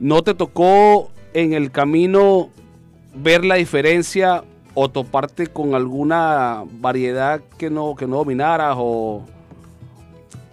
¿no 0.00 0.22
te 0.22 0.32
tocó 0.32 1.10
en 1.34 1.52
el 1.52 1.70
camino 1.70 2.50
ver 3.14 3.44
la 3.44 3.56
diferencia 3.56 4.44
o 4.74 4.88
toparte 4.88 5.46
con 5.48 5.74
alguna 5.74 6.64
variedad 6.80 7.40
que 7.58 7.70
no, 7.70 7.94
que 7.96 8.06
no 8.06 8.16
dominaras 8.16 8.76
o 8.78 9.24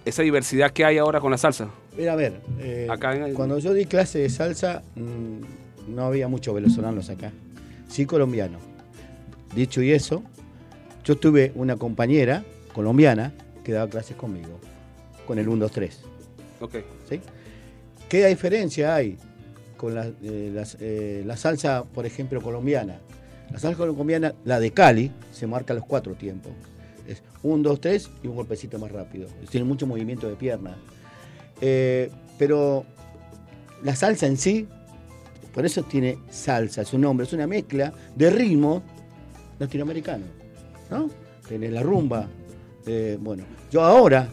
esa 0.03 0.21
diversidad 0.23 0.71
que 0.71 0.85
hay 0.85 0.97
ahora 0.97 1.19
con 1.19 1.31
la 1.31 1.37
salsa? 1.37 1.69
Mira, 1.97 2.13
a 2.13 2.15
ver, 2.15 2.41
eh, 2.59 2.87
Acá 2.89 3.15
en 3.15 3.23
el- 3.23 3.33
cuando 3.33 3.57
yo 3.59 3.73
di 3.73 3.85
clase 3.85 4.19
de 4.19 4.29
salsa, 4.29 4.83
mm, 4.95 5.93
no 5.95 6.03
había 6.05 6.27
muchos 6.27 6.53
venezolanos 6.53 7.09
acá, 7.09 7.31
sí 7.87 8.05
colombianos. 8.05 8.61
Dicho 9.55 9.81
y 9.81 9.91
eso, 9.91 10.23
yo 11.05 11.15
tuve 11.17 11.51
una 11.55 11.77
compañera 11.77 12.43
colombiana 12.73 13.31
que 13.63 13.71
daba 13.71 13.89
clases 13.89 14.15
conmigo, 14.17 14.59
con 15.25 15.39
el 15.39 15.47
1, 15.47 15.59
2, 15.65 15.71
3. 15.71 16.01
Ok. 16.59 16.75
¿sí? 17.09 17.21
¿Qué 18.09 18.27
diferencia 18.27 18.95
hay 18.95 19.17
con 19.85 19.93
la, 19.93 20.07
eh, 20.23 20.63
eh, 20.79 21.23
la 21.27 21.37
salsa, 21.37 21.83
por 21.83 22.07
ejemplo, 22.07 22.41
colombiana? 22.41 23.01
La 23.51 23.59
salsa 23.59 23.77
colombiana, 23.77 24.33
la 24.43 24.59
de 24.59 24.71
Cali, 24.71 25.11
se 25.31 25.45
marca 25.45 25.75
los 25.75 25.85
cuatro 25.85 26.15
tiempos. 26.15 26.51
Es 27.07 27.21
un, 27.43 27.61
dos, 27.61 27.79
tres 27.79 28.09
y 28.23 28.27
un 28.27 28.35
golpecito 28.35 28.79
más 28.79 28.91
rápido. 28.91 29.27
Tiene 29.51 29.63
mucho 29.63 29.85
movimiento 29.85 30.27
de 30.27 30.35
pierna. 30.37 30.75
Eh, 31.61 32.09
pero 32.39 32.83
la 33.83 33.95
salsa 33.95 34.25
en 34.25 34.37
sí, 34.37 34.67
por 35.53 35.67
eso 35.67 35.83
tiene 35.83 36.17
salsa, 36.31 36.83
su 36.83 36.97
nombre, 36.97 37.27
es 37.27 37.33
una 37.33 37.45
mezcla 37.45 37.93
de 38.15 38.31
ritmo 38.31 38.81
latinoamericano. 39.59 40.25
¿no? 40.89 41.11
La 41.59 41.83
rumba. 41.83 42.27
bueno, 43.19 43.43
yo 43.71 43.83
ahora, 43.83 44.29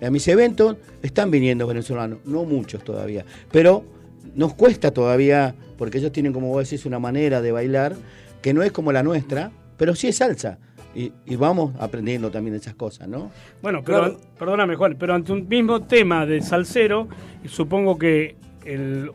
a 0.00 0.08
mis 0.08 0.26
eventos, 0.28 0.78
están 1.02 1.30
viniendo 1.30 1.66
venezolanos, 1.66 2.20
no 2.24 2.44
muchos 2.44 2.82
todavía, 2.82 3.22
pero 3.52 3.93
nos 4.34 4.54
cuesta 4.54 4.90
todavía, 4.92 5.54
porque 5.78 5.98
ellos 5.98 6.12
tienen, 6.12 6.32
como 6.32 6.48
vos 6.48 6.68
decís, 6.68 6.86
una 6.86 6.98
manera 6.98 7.40
de 7.42 7.52
bailar 7.52 7.94
que 8.42 8.52
no 8.54 8.62
es 8.62 8.72
como 8.72 8.92
la 8.92 9.02
nuestra, 9.02 9.50
pero 9.76 9.94
sí 9.94 10.08
es 10.08 10.16
salsa. 10.16 10.58
Y, 10.94 11.12
y 11.26 11.34
vamos 11.34 11.72
aprendiendo 11.80 12.30
también 12.30 12.54
esas 12.54 12.74
cosas, 12.74 13.08
¿no? 13.08 13.30
Bueno, 13.62 13.82
pero, 13.84 13.98
Claro. 13.98 14.20
perdóname 14.38 14.76
Juan, 14.76 14.96
pero 14.98 15.14
ante 15.14 15.32
un 15.32 15.48
mismo 15.48 15.82
tema 15.82 16.24
de 16.24 16.40
salsero, 16.40 17.08
supongo 17.48 17.98
que 17.98 18.36
el, 18.64 19.10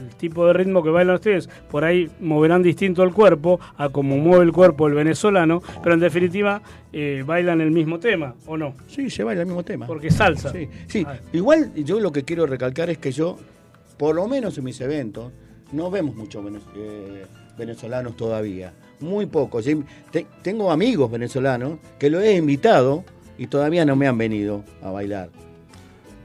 el 0.00 0.14
tipo 0.18 0.46
de 0.46 0.52
ritmo 0.52 0.82
que 0.82 0.90
bailan 0.90 1.14
ustedes, 1.14 1.48
por 1.70 1.82
ahí 1.84 2.10
moverán 2.20 2.62
distinto 2.62 3.02
el 3.02 3.12
cuerpo 3.14 3.58
a 3.78 3.88
como 3.88 4.18
mueve 4.18 4.44
el 4.44 4.52
cuerpo 4.52 4.86
el 4.86 4.92
venezolano, 4.92 5.62
pero 5.82 5.94
en 5.94 6.00
definitiva 6.00 6.60
eh, 6.92 7.22
bailan 7.26 7.62
el 7.62 7.70
mismo 7.70 7.98
tema, 7.98 8.34
¿o 8.46 8.58
no? 8.58 8.74
Sí, 8.86 9.08
se 9.08 9.24
baila 9.24 9.42
el 9.42 9.46
mismo 9.46 9.62
tema. 9.62 9.86
Porque 9.86 10.08
es 10.08 10.14
salsa. 10.16 10.52
Sí, 10.52 10.68
sí. 10.88 11.04
Ah. 11.08 11.16
Igual 11.32 11.72
yo 11.74 12.00
lo 12.00 12.12
que 12.12 12.22
quiero 12.24 12.44
recalcar 12.44 12.90
es 12.90 12.98
que 12.98 13.12
yo, 13.12 13.38
por 13.96 14.14
lo 14.14 14.26
menos 14.28 14.56
en 14.58 14.64
mis 14.64 14.80
eventos, 14.80 15.32
no 15.72 15.90
vemos 15.90 16.14
muchos 16.14 16.44
eh, 16.76 17.26
venezolanos 17.58 18.16
todavía. 18.16 18.72
Muy 19.00 19.26
pocos. 19.26 19.64
Sí, 19.64 19.82
te- 20.10 20.26
tengo 20.42 20.70
amigos 20.70 21.10
venezolanos 21.10 21.78
que 21.98 22.10
los 22.10 22.22
he 22.22 22.36
invitado 22.36 23.04
y 23.38 23.46
todavía 23.48 23.84
no 23.84 23.96
me 23.96 24.06
han 24.06 24.16
venido 24.18 24.64
a 24.82 24.90
bailar. 24.90 25.30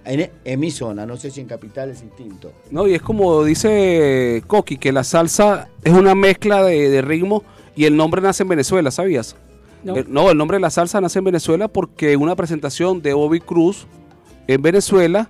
En, 0.05 0.29
en 0.45 0.59
mi 0.59 0.71
zona, 0.71 1.05
no 1.05 1.17
sé 1.17 1.29
si 1.29 1.41
en 1.41 1.47
capital 1.47 1.89
es 1.89 2.01
distinto. 2.01 2.51
No, 2.71 2.87
y 2.87 2.93
es 2.95 3.01
como 3.01 3.43
dice 3.43 4.41
Coqui, 4.47 4.77
que 4.77 4.91
la 4.91 5.03
salsa 5.03 5.69
es 5.83 5.93
una 5.93 6.15
mezcla 6.15 6.63
de, 6.63 6.89
de 6.89 7.01
ritmo 7.01 7.43
y 7.75 7.85
el 7.85 7.95
nombre 7.95 8.21
nace 8.21 8.43
en 8.43 8.49
Venezuela, 8.49 8.91
¿sabías? 8.91 9.35
No. 9.83 9.95
El, 9.95 10.11
no, 10.11 10.31
el 10.31 10.37
nombre 10.37 10.57
de 10.57 10.61
la 10.61 10.69
salsa 10.71 10.99
nace 11.01 11.19
en 11.19 11.25
Venezuela 11.25 11.67
porque 11.67 12.17
una 12.17 12.35
presentación 12.35 13.01
de 13.01 13.13
Bobby 13.13 13.39
Cruz 13.39 13.85
en 14.47 14.61
Venezuela 14.61 15.29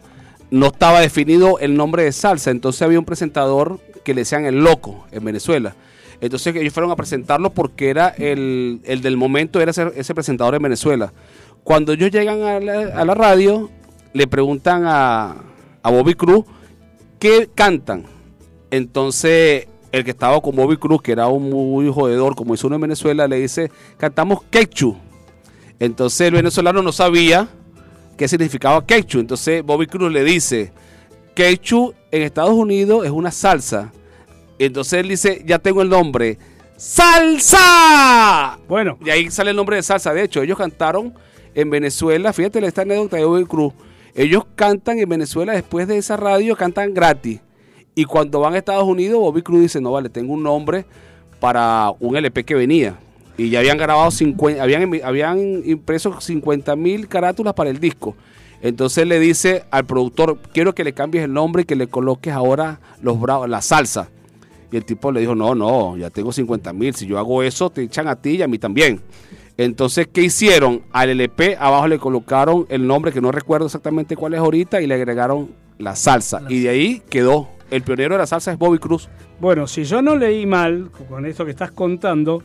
no 0.51 0.67
estaba 0.67 0.99
definido 0.99 1.59
el 1.59 1.75
nombre 1.75 2.03
de 2.03 2.11
salsa, 2.11 2.51
entonces 2.51 2.81
había 2.81 2.99
un 2.99 3.05
presentador 3.05 3.79
que 4.03 4.13
le 4.13 4.21
decían 4.21 4.45
el 4.45 4.63
loco 4.63 5.05
en 5.11 5.23
Venezuela. 5.23 5.75
Entonces 6.21 6.55
ellos 6.55 6.73
fueron 6.73 6.91
a 6.91 6.95
presentarlo 6.95 7.51
porque 7.51 7.89
era 7.89 8.09
el, 8.09 8.81
el 8.83 9.01
del 9.01 9.15
momento, 9.15 9.61
era 9.61 9.71
ese, 9.71 9.91
ese 9.95 10.13
presentador 10.13 10.55
en 10.55 10.61
Venezuela. 10.61 11.13
Cuando 11.63 11.93
ellos 11.93 12.11
llegan 12.11 12.41
a 12.41 12.59
la, 12.59 13.13
radio, 13.13 13.69
le 14.13 14.27
preguntan 14.27 14.83
a, 14.85 15.35
a 15.81 15.91
Bobby 15.91 16.15
Cruz 16.15 16.45
qué 17.19 17.49
cantan. 17.53 18.05
Entonces 18.71 19.67
el 19.91 20.03
que 20.03 20.11
estaba 20.11 20.39
con 20.41 20.55
Bobby 20.55 20.77
Cruz, 20.77 21.01
que 21.01 21.11
era 21.11 21.27
un 21.27 21.49
muy 21.49 21.91
jodedor, 21.91 22.35
como 22.35 22.53
hizo 22.53 22.67
uno 22.67 22.75
en 22.75 22.81
Venezuela, 22.81 23.27
le 23.27 23.37
dice, 23.37 23.71
cantamos 23.97 24.43
quechu. 24.49 24.97
Entonces 25.79 26.27
el 26.27 26.33
venezolano 26.33 26.81
no 26.81 26.91
sabía 26.91 27.47
qué 28.20 28.28
significaba 28.28 28.86
quechu. 28.86 29.20
Entonces 29.20 29.63
Bobby 29.63 29.88
Cruz 29.88 30.11
le 30.11 30.26
dice, 30.26 30.74
quechu 31.34 31.93
en 32.11 32.24
Estados 32.24 32.51
Unidos 32.51 33.05
es 33.05 33.11
una 33.11 33.32
salsa. 33.32 33.93
Entonces 34.59 34.99
él 34.99 35.07
dice, 35.07 35.41
ya 35.45 35.57
tengo 35.57 35.82
el 35.82 35.89
nombre, 35.89 36.38
¡Salsa! 36.76 38.57
Bueno, 38.67 38.97
Y 39.05 39.09
ahí 39.09 39.32
sale 39.32 39.51
el 39.51 39.55
nombre 39.55 39.78
de 39.78 39.84
salsa. 39.84 40.13
De 40.13 40.24
hecho, 40.24 40.41
ellos 40.41 40.57
cantaron 40.57 41.13
en 41.53 41.70
Venezuela, 41.70 42.32
fíjate 42.32 42.65
esta 42.65 42.84
anécdota 42.84 43.17
de 43.17 43.26
Bobby 43.26 43.45
Cruz. 43.45 43.74
Ellos 44.15 44.45
cantan 44.55 44.97
en 44.99 45.09
Venezuela 45.09 45.53
después 45.53 45.88
de 45.88 45.97
esa 45.97 46.15
radio, 46.15 46.55
cantan 46.55 46.93
gratis. 46.93 47.41
Y 47.95 48.05
cuando 48.05 48.41
van 48.41 48.53
a 48.53 48.57
Estados 48.57 48.86
Unidos, 48.86 49.20
Bobby 49.20 49.41
Cruz 49.41 49.61
dice, 49.61 49.82
no 49.82 49.91
vale, 49.91 50.09
tengo 50.09 50.34
un 50.34 50.43
nombre 50.43 50.86
para 51.39 51.91
un 51.99 52.15
LP 52.15 52.43
que 52.43 52.55
venía. 52.55 52.97
Y 53.39 53.49
ya 53.49 53.59
habían 53.59 53.77
grabado 53.77 54.11
50, 54.11 54.61
habían, 54.61 54.91
habían 55.01 55.61
impreso 55.63 56.19
50 56.19 56.75
mil 56.75 57.07
carátulas 57.07 57.53
para 57.53 57.69
el 57.69 57.79
disco. 57.79 58.13
Entonces 58.61 59.07
le 59.07 59.17
dice 59.17 59.63
al 59.71 59.85
productor, 59.85 60.39
quiero 60.53 60.75
que 60.75 60.83
le 60.83 60.91
cambies 60.91 61.23
el 61.23 61.31
nombre 61.31 61.61
y 61.61 61.65
que 61.65 61.77
le 61.77 61.87
coloques 61.87 62.33
ahora 62.33 62.81
los 63.01 63.17
bravos, 63.17 63.47
la 63.47 63.61
salsa. 63.61 64.09
Y 64.73 64.75
el 64.75 64.83
tipo 64.83 65.13
le 65.13 65.21
dijo, 65.21 65.35
no, 65.35 65.55
no, 65.55 65.95
ya 65.95 66.09
tengo 66.09 66.33
50 66.33 66.73
mil, 66.73 66.93
si 66.93 67.07
yo 67.07 67.17
hago 67.17 67.41
eso 67.41 67.69
te 67.69 67.81
echan 67.81 68.09
a 68.09 68.17
ti 68.17 68.31
y 68.31 68.41
a 68.41 68.47
mí 68.49 68.59
también. 68.59 68.99
Entonces, 69.55 70.09
¿qué 70.11 70.21
hicieron? 70.21 70.81
Al 70.91 71.09
LP 71.09 71.55
abajo 71.57 71.87
le 71.87 71.97
colocaron 71.97 72.65
el 72.67 72.85
nombre 72.85 73.13
que 73.13 73.21
no 73.21 73.31
recuerdo 73.31 73.67
exactamente 73.67 74.17
cuál 74.17 74.33
es 74.33 74.41
ahorita 74.41 74.81
y 74.81 74.87
le 74.87 74.95
agregaron 74.95 75.51
la 75.77 75.95
salsa. 75.95 76.41
Y 76.49 76.63
de 76.63 76.69
ahí 76.69 77.01
quedó. 77.09 77.47
El 77.71 77.83
pionero 77.83 78.15
de 78.15 78.19
la 78.19 78.27
salsa 78.27 78.51
es 78.51 78.57
Bobby 78.57 78.79
Cruz. 78.79 79.07
Bueno, 79.39 79.67
si 79.67 79.85
yo 79.85 80.01
no 80.01 80.15
leí 80.15 80.45
mal 80.45 80.89
con 81.07 81.25
esto 81.25 81.45
que 81.45 81.51
estás 81.51 81.71
contando, 81.71 82.43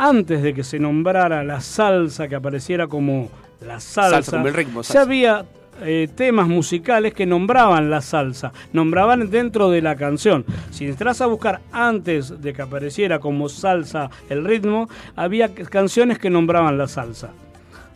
antes 0.00 0.42
de 0.42 0.54
que 0.54 0.64
se 0.64 0.78
nombrara 0.78 1.44
la 1.44 1.60
salsa, 1.60 2.26
que 2.26 2.34
apareciera 2.34 2.86
como 2.86 3.28
la 3.60 3.78
salsa, 3.80 4.22
Salsa, 4.22 4.32
como 4.32 4.48
el 4.48 4.54
ritmo, 4.54 4.80
ya 4.80 5.02
había 5.02 5.44
eh, 5.82 6.08
temas 6.14 6.48
musicales 6.48 7.12
que 7.12 7.26
nombraban 7.26 7.90
la 7.90 8.00
salsa, 8.00 8.50
nombraban 8.72 9.30
dentro 9.30 9.68
de 9.68 9.82
la 9.82 9.96
canción. 9.96 10.46
Si 10.70 10.86
entras 10.86 11.20
a 11.20 11.26
buscar 11.26 11.60
antes 11.70 12.40
de 12.40 12.54
que 12.54 12.62
apareciera 12.62 13.18
como 13.18 13.50
salsa 13.50 14.08
el 14.30 14.42
ritmo, 14.46 14.88
había 15.16 15.54
canciones 15.54 16.18
que 16.18 16.30
nombraban 16.30 16.78
la 16.78 16.88
salsa. 16.88 17.32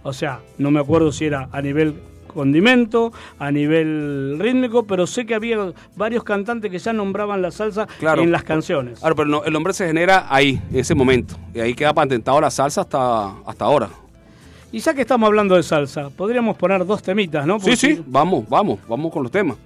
O 0.02 0.12
sea, 0.12 0.40
no 0.58 0.70
me 0.70 0.80
acuerdo 0.80 1.10
si 1.10 1.24
era 1.24 1.48
a 1.52 1.62
nivel 1.62 1.94
condimento, 2.34 3.12
a 3.38 3.50
nivel 3.50 4.36
rítmico, 4.38 4.82
pero 4.84 5.06
sé 5.06 5.24
que 5.24 5.34
había 5.34 5.72
varios 5.96 6.24
cantantes 6.24 6.70
que 6.70 6.78
ya 6.78 6.92
nombraban 6.92 7.40
la 7.40 7.50
salsa 7.50 7.86
Claro. 7.98 8.22
en 8.22 8.30
las 8.32 8.42
canciones. 8.42 9.00
Claro, 9.00 9.16
pero 9.16 9.28
no, 9.28 9.44
el 9.44 9.52
nombre 9.52 9.72
se 9.72 9.86
genera 9.86 10.26
ahí, 10.28 10.60
en 10.70 10.78
ese 10.78 10.94
momento. 10.94 11.36
Y 11.54 11.60
ahí 11.60 11.74
queda 11.74 11.94
patentado 11.94 12.40
la 12.40 12.50
salsa 12.50 12.82
hasta, 12.82 13.28
hasta 13.46 13.64
ahora. 13.64 13.88
Y 14.72 14.80
ya 14.80 14.92
que 14.92 15.02
estamos 15.02 15.28
hablando 15.28 15.54
de 15.54 15.62
salsa, 15.62 16.10
podríamos 16.10 16.56
poner 16.56 16.84
dos 16.84 17.00
temitas, 17.02 17.46
¿no? 17.46 17.60
Sí, 17.60 17.76
sí, 17.76 18.02
vamos, 18.06 18.48
vamos, 18.48 18.80
vamos 18.88 19.12
con 19.12 19.22
los 19.22 19.30
temas. 19.30 19.56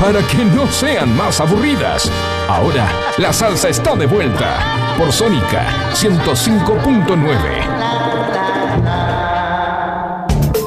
Para 0.00 0.20
que 0.26 0.44
no 0.44 0.70
sean 0.70 1.16
más 1.16 1.40
aburridas. 1.40 2.10
Ahora 2.48 2.88
la 3.18 3.32
salsa 3.32 3.68
está 3.68 3.94
de 3.96 4.06
vuelta 4.06 4.94
por 4.98 5.12
Sónica 5.12 5.92
105.9. 5.94 7.76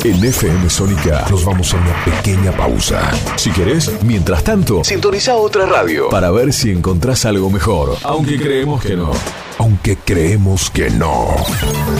En 0.05 0.23
FM 0.23 0.69
Sónica 0.69 1.25
nos 1.29 1.43
vamos 1.43 1.73
a 1.73 1.77
una 1.77 2.05
pequeña 2.05 2.51
pausa. 2.53 3.11
Si 3.35 3.51
querés, 3.51 3.91
mientras 4.03 4.43
tanto, 4.43 4.83
sintoniza 4.83 5.35
otra 5.35 5.65
radio 5.65 6.09
para 6.09 6.31
ver 6.31 6.53
si 6.53 6.71
encontrás 6.71 7.25
algo 7.25 7.49
mejor. 7.49 7.97
Aunque 8.03 8.39
creemos 8.39 8.81
que 8.81 8.95
no. 8.95 9.11
Aunque 9.59 9.97
creemos 9.97 10.69
que 10.69 10.89
no. 10.89 11.35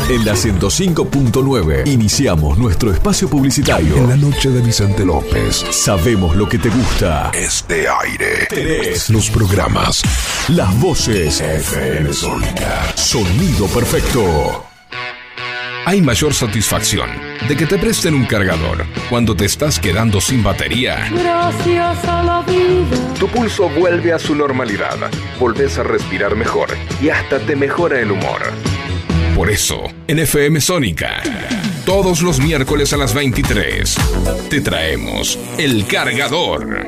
En 0.09 0.25
la 0.25 0.33
105.9 0.33 1.87
iniciamos 1.87 2.57
nuestro 2.57 2.91
espacio 2.91 3.29
publicitario. 3.29 3.97
En 3.97 4.07
la 4.07 4.15
noche 4.15 4.49
de 4.49 4.61
Vicente 4.61 5.05
López. 5.05 5.65
Sabemos 5.69 6.35
lo 6.37 6.47
que 6.47 6.57
te 6.57 6.69
gusta. 6.69 7.31
Este 7.33 7.85
aire. 7.87 8.47
Tenés 8.49 9.09
los 9.09 9.29
programas. 9.29 10.01
Las 10.47 10.79
voces. 10.79 11.41
FM 11.41 12.13
Sónica. 12.13 12.93
Sonido 12.95 13.67
perfecto. 13.67 14.65
Hay 15.85 16.01
mayor 16.01 16.33
satisfacción 16.33 17.28
de 17.47 17.55
que 17.55 17.65
te 17.65 17.77
presten 17.77 18.13
un 18.13 18.25
cargador 18.25 18.85
cuando 19.09 19.35
te 19.35 19.45
estás 19.45 19.79
quedando 19.79 20.21
sin 20.21 20.43
batería. 20.43 21.09
Gracias 21.11 22.05
a 22.05 22.23
la 22.23 22.41
vida. 22.41 23.13
Tu 23.19 23.27
pulso 23.27 23.69
vuelve 23.69 24.13
a 24.13 24.19
su 24.19 24.35
normalidad, 24.35 24.97
volvés 25.39 25.77
a 25.77 25.83
respirar 25.83 26.35
mejor 26.35 26.69
y 27.01 27.09
hasta 27.09 27.39
te 27.39 27.55
mejora 27.55 27.99
el 27.99 28.11
humor. 28.11 28.41
Por 29.35 29.49
eso, 29.49 29.83
en 30.07 30.19
FM 30.19 30.59
Sónica, 30.59 31.21
todos 31.85 32.21
los 32.21 32.39
miércoles 32.39 32.91
a 32.93 32.97
las 32.97 33.13
23, 33.13 33.95
te 34.49 34.61
traemos 34.61 35.39
El 35.57 35.85
Cargador. 35.87 36.87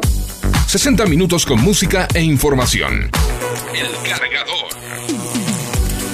60 0.68 1.06
minutos 1.06 1.46
con 1.46 1.62
música 1.62 2.08
e 2.14 2.22
información. 2.22 3.10
El 3.74 3.92
Cargador. 4.10 4.72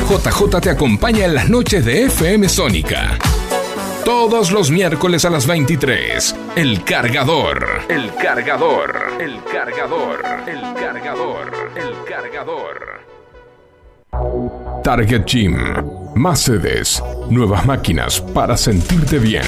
JJ 0.08 0.62
te 0.62 0.70
acompaña 0.70 1.26
en 1.26 1.36
las 1.36 1.50
noches 1.50 1.84
de 1.84 2.06
FM 2.06 2.48
Sónica. 2.50 3.18
Todos 4.08 4.54
los 4.54 4.72
miércoles 4.72 5.26
a 5.26 5.30
las 5.30 5.46
23. 5.46 6.34
El 6.56 6.82
cargador. 6.86 7.82
El 7.90 8.16
cargador. 8.16 8.96
El 9.20 9.44
cargador. 9.44 10.24
El 10.48 10.62
cargador. 10.76 11.52
El 11.76 11.94
cargador. 12.06 13.02
Target 14.82 15.26
Gym. 15.26 15.58
Más 16.16 16.40
sedes. 16.40 17.04
Nuevas 17.30 17.66
máquinas 17.66 18.22
para 18.22 18.56
sentirte 18.56 19.20
bien. 19.20 19.44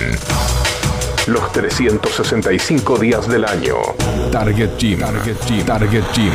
Los 1.27 1.53
365 1.53 2.97
días 2.97 3.29
del 3.29 3.45
año. 3.45 3.75
Target 4.29 4.71
Gym. 4.77 4.99
Target 4.99 5.37
Gym. 5.47 5.65
Target 5.65 6.03
Gym. 6.13 6.33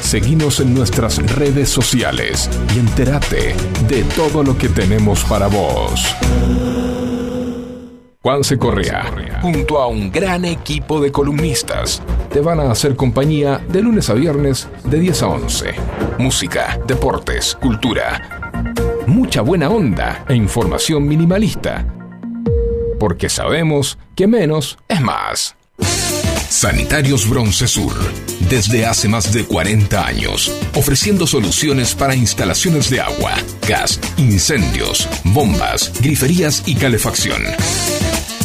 Seguinos 0.00 0.60
en 0.60 0.72
nuestras 0.72 1.18
redes 1.34 1.68
sociales 1.68 2.48
y 2.74 2.78
entérate 2.78 3.54
de 3.86 4.02
todo 4.16 4.42
lo 4.42 4.56
que 4.56 4.70
tenemos 4.70 5.22
para 5.24 5.48
vos. 5.48 6.06
Juanse 8.20 8.58
Correa, 8.58 9.38
junto 9.40 9.78
a 9.78 9.86
un 9.86 10.10
gran 10.10 10.44
equipo 10.44 11.00
de 11.00 11.12
columnistas, 11.12 12.02
te 12.32 12.40
van 12.40 12.58
a 12.58 12.72
hacer 12.72 12.96
compañía 12.96 13.64
de 13.68 13.80
lunes 13.80 14.10
a 14.10 14.14
viernes 14.14 14.66
de 14.82 14.98
10 14.98 15.22
a 15.22 15.28
11. 15.28 15.74
Música, 16.18 16.80
deportes, 16.84 17.54
cultura, 17.54 18.50
mucha 19.06 19.40
buena 19.40 19.70
onda 19.70 20.24
e 20.28 20.34
información 20.34 21.06
minimalista. 21.06 21.86
Porque 22.98 23.28
sabemos 23.28 23.98
que 24.16 24.26
menos 24.26 24.78
es 24.88 25.00
más. 25.00 25.54
Sanitarios 26.48 27.28
Bronce 27.28 27.68
Sur, 27.68 27.94
desde 28.50 28.84
hace 28.84 29.06
más 29.06 29.32
de 29.32 29.44
40 29.44 30.04
años, 30.04 30.52
ofreciendo 30.74 31.24
soluciones 31.28 31.94
para 31.94 32.16
instalaciones 32.16 32.90
de 32.90 33.00
agua, 33.00 33.34
gas, 33.68 34.00
incendios, 34.16 35.08
bombas, 35.22 35.92
griferías 36.00 36.64
y 36.66 36.74
calefacción. 36.74 37.42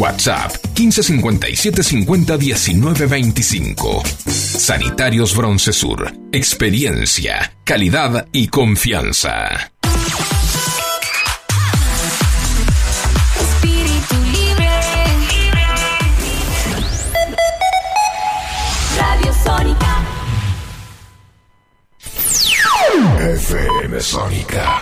WhatsApp 0.00 0.52
1557 0.78 1.82
50 1.82 2.36
19 2.36 3.06
25. 3.06 4.02
Sanitarios 4.26 5.36
Broncesur. 5.36 6.12
Experiencia, 6.32 7.52
calidad 7.64 8.26
y 8.32 8.48
confianza. 8.48 9.72
Espíritu 13.40 14.14
libre. 14.32 14.68
Radio 18.98 19.32
Sónica. 19.44 20.04
FM 23.20 24.00
Sónica. 24.00 24.80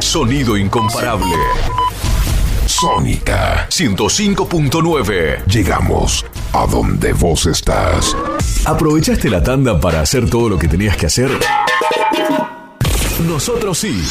Sonido 0.00 0.56
incomparable. 0.56 1.85
Sónica 2.78 3.66
105.9. 3.70 5.46
Llegamos 5.46 6.26
a 6.52 6.66
donde 6.66 7.14
vos 7.14 7.46
estás. 7.46 8.14
¿Aprovechaste 8.66 9.30
la 9.30 9.42
tanda 9.42 9.80
para 9.80 10.02
hacer 10.02 10.28
todo 10.28 10.50
lo 10.50 10.58
que 10.58 10.68
tenías 10.68 10.94
que 10.94 11.06
hacer? 11.06 11.30
Nosotros 13.26 13.78
sí. 13.78 14.06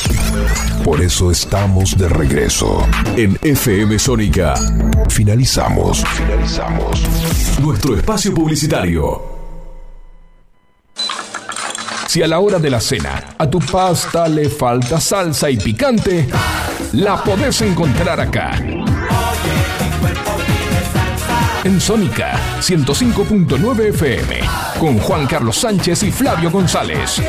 Por 0.84 0.99
eso 0.99 1.30
estamos 1.30 1.95
de 1.95 2.09
regreso. 2.09 2.88
En 3.16 3.38
FM 3.39 3.99
Sónica. 3.99 4.55
Finalizamos. 5.09 6.03
Finalizamos. 6.03 7.03
Nuestro 7.59 7.95
espacio 7.95 8.34
publicitario. 8.34 9.36
Si 12.07 12.24
a 12.24 12.28
la 12.28 12.39
hora 12.39 12.57
de 12.57 12.70
la 12.70 12.80
cena 12.80 13.36
a 13.38 13.47
tu 13.47 13.59
pasta 13.59 14.28
le 14.28 14.49
falta 14.49 14.99
salsa 15.01 15.49
y 15.49 15.57
picante, 15.57 16.28
la 16.93 17.23
podés 17.23 17.61
encontrar 17.61 18.19
acá. 18.19 18.51
En 21.63 21.81
Sónica 21.81 22.39
105.9 22.59 23.89
FM, 23.89 24.39
con 24.79 24.99
Juan 24.99 25.25
Carlos 25.25 25.57
Sánchez 25.57 26.03
y 26.03 26.11
Flavio 26.11 26.51
González. 26.51 27.21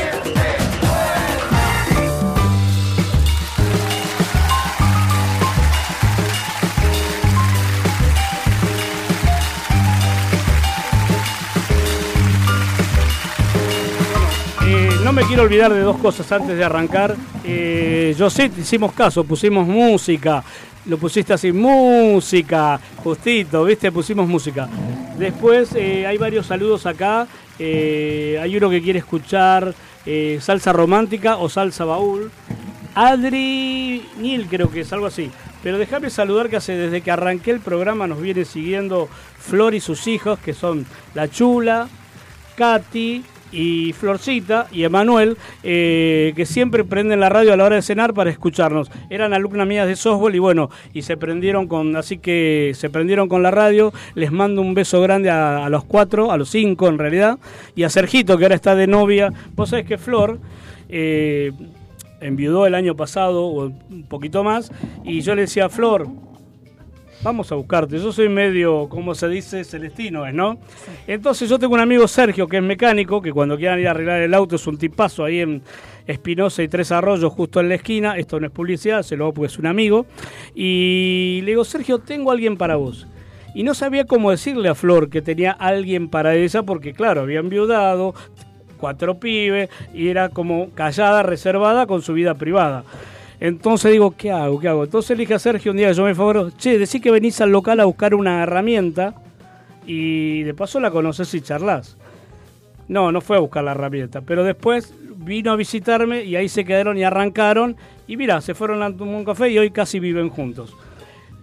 No 15.07 15.13
me 15.13 15.23
quiero 15.23 15.43
olvidar 15.43 15.73
de 15.73 15.79
dos 15.79 15.95
cosas 15.99 16.29
antes 16.33 16.57
de 16.57 16.65
arrancar. 16.65 17.15
Eh, 17.45 18.13
yo 18.19 18.29
sé, 18.29 18.49
te 18.49 18.59
hicimos 18.59 18.91
caso, 18.91 19.23
pusimos 19.23 19.65
música. 19.65 20.43
Lo 20.85 20.97
pusiste 20.97 21.31
así, 21.31 21.53
música, 21.53 22.77
justito, 22.97 23.63
¿viste? 23.63 23.89
Pusimos 23.89 24.27
música. 24.27 24.67
Después 25.17 25.69
eh, 25.75 26.05
hay 26.05 26.17
varios 26.17 26.47
saludos 26.47 26.85
acá. 26.85 27.25
Eh, 27.57 28.37
hay 28.41 28.57
uno 28.57 28.69
que 28.69 28.81
quiere 28.81 28.99
escuchar 28.99 29.73
salsa 30.41 30.73
romántica 30.73 31.37
o 31.37 31.47
salsa 31.47 31.85
baúl. 31.85 32.29
Adri 32.93 34.05
Nil 34.19 34.47
creo 34.49 34.69
que 34.69 34.81
es 34.81 34.91
algo 34.91 35.05
así. 35.05 35.31
Pero 35.63 35.77
déjame 35.77 36.09
saludar 36.09 36.49
que 36.49 36.57
hace 36.57 36.75
desde 36.75 36.99
que 36.99 37.11
arranqué 37.11 37.51
el 37.51 37.61
programa 37.61 38.07
nos 38.07 38.21
viene 38.21 38.43
siguiendo 38.43 39.07
Flor 39.39 39.73
y 39.73 39.79
sus 39.79 40.05
hijos, 40.07 40.37
que 40.37 40.53
son 40.53 40.85
La 41.13 41.29
Chula, 41.29 41.87
Katy 42.57 43.23
y 43.51 43.93
Florcita 43.93 44.67
y 44.71 44.83
Emanuel, 44.83 45.37
eh, 45.63 46.33
que 46.35 46.45
siempre 46.45 46.83
prenden 46.83 47.19
la 47.19 47.29
radio 47.29 47.53
a 47.53 47.57
la 47.57 47.65
hora 47.65 47.75
de 47.75 47.81
cenar 47.81 48.13
para 48.13 48.29
escucharnos. 48.29 48.91
Eran 49.09 49.33
alumnas 49.33 49.67
mías 49.67 49.87
de 49.87 49.95
softball 49.95 50.35
y 50.35 50.39
bueno, 50.39 50.69
y 50.93 51.03
se 51.03 51.17
prendieron 51.17 51.67
con, 51.67 51.95
así 51.95 52.17
que 52.17 52.71
se 52.75 52.89
prendieron 52.89 53.27
con 53.27 53.43
la 53.43 53.51
radio. 53.51 53.93
Les 54.15 54.31
mando 54.31 54.61
un 54.61 54.73
beso 54.73 55.01
grande 55.01 55.29
a, 55.29 55.67
los 55.69 55.83
cuatro, 55.83 56.31
a 56.31 56.37
los 56.37 56.49
cinco 56.49 56.87
en 56.87 56.97
realidad, 56.97 57.39
y 57.75 57.83
a 57.83 57.89
Sergito, 57.89 58.37
que 58.37 58.45
ahora 58.45 58.55
está 58.55 58.75
de 58.75 58.87
novia. 58.87 59.31
Vos 59.55 59.69
sabés 59.69 59.85
que 59.85 59.97
Flor. 59.97 60.39
eh, 60.89 61.51
enviudó 62.19 62.65
el 62.65 62.75
año 62.75 62.95
pasado 62.95 63.45
o 63.45 63.65
un 63.65 64.05
poquito 64.07 64.43
más 64.43 64.71
y 65.03 65.21
yo 65.21 65.35
le 65.35 65.41
decía 65.41 65.69
Flor 65.69 66.07
vamos 67.21 67.51
a 67.51 67.55
buscarte. 67.55 67.97
Yo 67.97 68.11
soy 68.11 68.29
medio, 68.29 68.87
como 68.89 69.15
se 69.15 69.27
dice, 69.27 69.63
celestino, 69.63 70.25
¿es, 70.25 70.33
¿no? 70.33 70.57
Entonces 71.07 71.49
yo 71.49 71.59
tengo 71.59 71.73
un 71.73 71.79
amigo 71.79 72.07
Sergio 72.07 72.47
que 72.47 72.57
es 72.57 72.63
mecánico, 72.63 73.21
que 73.21 73.31
cuando 73.31 73.57
quieran 73.57 73.79
ir 73.79 73.87
a 73.87 73.91
arreglar 73.91 74.21
el 74.21 74.33
auto 74.33 74.55
es 74.55 74.67
un 74.67 74.77
tipazo 74.77 75.25
ahí 75.25 75.39
en 75.39 75.61
Espinosa 76.05 76.63
y 76.63 76.67
Tres 76.67 76.91
Arroyos, 76.91 77.31
justo 77.33 77.59
en 77.59 77.69
la 77.69 77.75
esquina. 77.75 78.17
Esto 78.17 78.39
no 78.39 78.47
es 78.47 78.51
publicidad, 78.51 79.03
se 79.03 79.17
lo 79.17 79.25
hago 79.25 79.33
porque 79.33 79.51
es 79.51 79.59
un 79.59 79.65
amigo. 79.65 80.05
Y 80.55 81.41
le 81.43 81.51
digo, 81.51 81.63
Sergio, 81.65 81.99
tengo 81.99 82.31
alguien 82.31 82.57
para 82.57 82.75
vos. 82.75 83.07
Y 83.53 83.63
no 83.63 83.73
sabía 83.73 84.05
cómo 84.05 84.31
decirle 84.31 84.69
a 84.69 84.75
Flor 84.75 85.09
que 85.09 85.21
tenía 85.21 85.51
alguien 85.51 86.09
para 86.09 86.35
ella, 86.35 86.63
porque 86.63 86.93
claro, 86.93 87.21
había 87.21 87.39
enviudado, 87.39 88.13
cuatro 88.77 89.19
pibes, 89.19 89.69
y 89.93 90.09
era 90.09 90.29
como 90.29 90.69
callada, 90.75 91.23
reservada 91.23 91.87
con 91.87 92.01
su 92.01 92.13
vida 92.13 92.35
privada. 92.35 92.83
Entonces 93.39 93.91
digo, 93.91 94.15
¿qué 94.17 94.31
hago? 94.31 94.59
¿Qué 94.59 94.67
hago? 94.67 94.83
Entonces 94.83 95.15
le 95.15 95.21
dije 95.21 95.35
a 95.35 95.39
Sergio 95.39 95.71
un 95.71 95.77
día, 95.77 95.91
yo 95.91 96.03
me 96.03 96.15
favor, 96.15 96.51
che, 96.57 96.79
decí 96.79 96.99
que 96.99 97.11
venís 97.11 97.39
al 97.41 97.51
local 97.51 97.79
a 97.79 97.85
buscar 97.85 98.15
una 98.15 98.41
herramienta 98.41 99.13
y 99.85 100.43
de 100.43 100.53
paso 100.53 100.79
la 100.79 100.91
conoces 100.91 101.33
y 101.33 101.41
charlas. 101.41 101.97
No, 102.87 103.11
no 103.11 103.21
fue 103.21 103.37
a 103.37 103.39
buscar 103.39 103.63
la 103.63 103.71
herramienta, 103.71 104.21
pero 104.21 104.43
después 104.43 104.93
vino 105.17 105.51
a 105.51 105.55
visitarme 105.55 106.23
y 106.23 106.35
ahí 106.35 106.49
se 106.49 106.65
quedaron 106.65 106.97
y 106.97 107.03
arrancaron 107.03 107.75
y 108.07 108.17
mira, 108.17 108.41
se 108.41 108.55
fueron 108.55 108.81
a 108.81 108.95
tomar 108.95 109.15
un 109.15 109.25
café 109.25 109.49
y 109.49 109.57
hoy 109.57 109.71
casi 109.71 109.99
viven 109.99 110.29
juntos. 110.29 110.75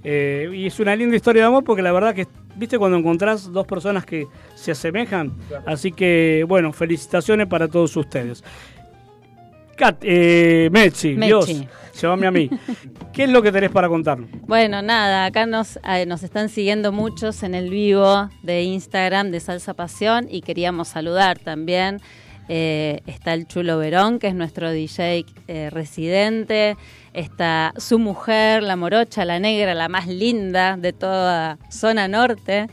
Eh, 0.02 0.50
y 0.52 0.66
es 0.66 0.80
una 0.80 0.96
linda 0.96 1.16
historia 1.16 1.42
de 1.42 1.48
amor 1.48 1.64
porque 1.64 1.82
la 1.82 1.92
verdad 1.92 2.14
que, 2.14 2.26
viste, 2.56 2.78
cuando 2.78 2.98
encontrás 2.98 3.52
dos 3.52 3.66
personas 3.66 4.04
que 4.04 4.26
se 4.54 4.72
asemejan, 4.72 5.32
así 5.66 5.92
que 5.92 6.44
bueno, 6.48 6.72
felicitaciones 6.72 7.46
para 7.46 7.68
todos 7.68 7.96
ustedes. 7.96 8.42
Kat, 9.76 9.98
eh, 10.02 10.68
Mechi, 10.72 11.14
Mechi. 11.14 11.26
Dios, 11.26 11.64
llévame 12.00 12.26
a 12.26 12.30
mí. 12.30 12.50
¿Qué 13.12 13.24
es 13.24 13.30
lo 13.30 13.42
que 13.42 13.52
tenés 13.52 13.70
para 13.70 13.88
contarnos? 13.88 14.28
Bueno, 14.46 14.82
nada, 14.82 15.24
acá 15.26 15.46
nos, 15.46 15.78
eh, 15.88 16.06
nos 16.06 16.22
están 16.22 16.48
siguiendo 16.48 16.92
muchos 16.92 17.42
en 17.42 17.54
el 17.54 17.70
vivo 17.70 18.28
de 18.42 18.62
Instagram 18.62 19.30
de 19.30 19.40
Salsa 19.40 19.74
Pasión 19.74 20.26
y 20.30 20.40
queríamos 20.42 20.88
saludar 20.88 21.38
también. 21.38 22.00
eh, 22.48 23.00
está 23.06 23.32
el 23.32 23.46
Chulo 23.46 23.78
Verón, 23.78 24.18
que 24.18 24.26
es 24.28 24.34
nuestro 24.34 24.70
DJ 24.70 25.24
eh, 25.48 25.70
residente. 25.70 26.76
Está 27.14 27.72
su 27.78 27.98
mujer, 27.98 28.62
la 28.62 28.76
morocha, 28.76 29.24
la 29.24 29.38
negra, 29.38 29.72
la 29.74 29.88
más 29.88 30.06
linda 30.08 30.76
de 30.76 30.92
toda 30.92 31.58
zona 31.70 32.06
norte. 32.08 32.66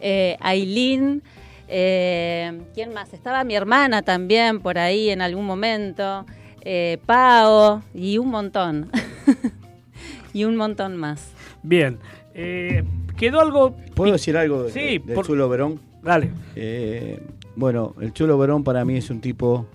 Eh, 0.00 0.36
Aileen. 0.40 1.22
¿Quién 1.68 2.94
más? 2.94 3.12
Estaba 3.12 3.44
mi 3.44 3.54
hermana 3.54 4.00
también 4.00 4.60
por 4.60 4.78
ahí 4.78 5.10
en 5.10 5.20
algún 5.20 5.44
momento. 5.44 6.24
Eh, 6.62 6.98
Pao 7.06 7.82
y 7.94 8.18
un 8.18 8.28
montón. 8.30 8.90
y 10.32 10.44
un 10.44 10.56
montón 10.56 10.96
más. 10.96 11.30
Bien, 11.62 11.98
eh, 12.34 12.84
quedó 13.16 13.40
algo... 13.40 13.74
¿Puedo 13.94 14.12
decir 14.12 14.36
algo 14.36 14.64
de- 14.64 14.70
Sí, 14.72 14.98
del 14.98 15.14
por- 15.14 15.26
Chulo 15.26 15.48
Verón? 15.48 15.80
Dale. 16.02 16.30
Eh, 16.54 17.20
bueno, 17.56 17.94
el 18.00 18.12
Chulo 18.12 18.38
Verón 18.38 18.62
para 18.64 18.84
mí 18.84 18.96
es 18.96 19.10
un 19.10 19.20
tipo, 19.20 19.66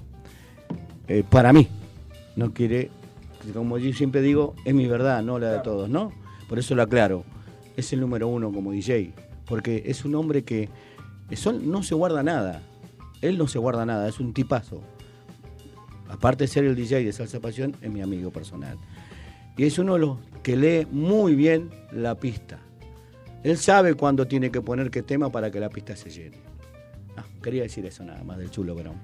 eh, 1.08 1.24
para 1.30 1.52
mí, 1.52 1.68
no 2.36 2.54
quiere, 2.54 2.90
como 3.54 3.78
yo 3.78 3.92
siempre 3.94 4.22
digo, 4.22 4.56
es 4.64 4.74
mi 4.74 4.88
verdad, 4.88 5.22
no 5.22 5.38
la 5.40 5.52
de 5.52 5.60
todos, 5.60 5.90
¿no? 5.90 6.14
Por 6.48 6.60
eso 6.60 6.76
lo 6.76 6.84
aclaro, 6.84 7.26
es 7.76 7.92
el 7.92 8.00
número 8.00 8.28
uno 8.30 8.52
como 8.54 8.72
DJ, 8.72 9.12
porque 9.46 9.84
es 9.86 10.06
un 10.06 10.16
hombre 10.16 10.44
que 10.44 10.70
son, 11.36 11.70
no 11.70 11.84
se 11.84 11.94
guarda 11.96 12.24
nada, 12.24 12.62
él 13.22 13.38
no 13.38 13.48
se 13.50 13.60
guarda 13.60 13.86
nada, 13.86 14.08
es 14.08 14.20
un 14.22 14.34
tipazo. 14.34 14.82
Aparte 16.14 16.44
de 16.44 16.48
ser 16.48 16.64
el 16.64 16.76
DJ 16.76 17.04
de 17.04 17.12
Salsa 17.12 17.40
Pasión, 17.40 17.76
es 17.82 17.90
mi 17.90 18.02
amigo 18.02 18.30
personal. 18.30 18.78
Y 19.58 19.66
es 19.66 19.80
uno 19.80 19.94
de 19.94 20.00
los 20.00 20.18
que 20.44 20.56
lee 20.56 20.88
muy 20.92 21.34
bien 21.34 21.72
la 21.92 22.14
pista. 22.16 22.60
Él 23.44 23.58
sabe 23.58 23.96
cuándo 23.96 24.28
tiene 24.28 24.52
que 24.52 24.62
poner 24.62 24.92
qué 24.92 25.02
tema 25.02 25.32
para 25.32 25.50
que 25.50 25.60
la 25.60 25.70
pista 25.70 25.96
se 25.96 26.12
llene. 26.12 26.38
Ah, 27.18 27.24
quería 27.42 27.64
decir 27.64 27.84
eso 27.88 28.04
nada 28.04 28.24
más 28.24 28.38
del 28.38 28.52
chulo 28.52 28.76
Verón. 28.76 28.96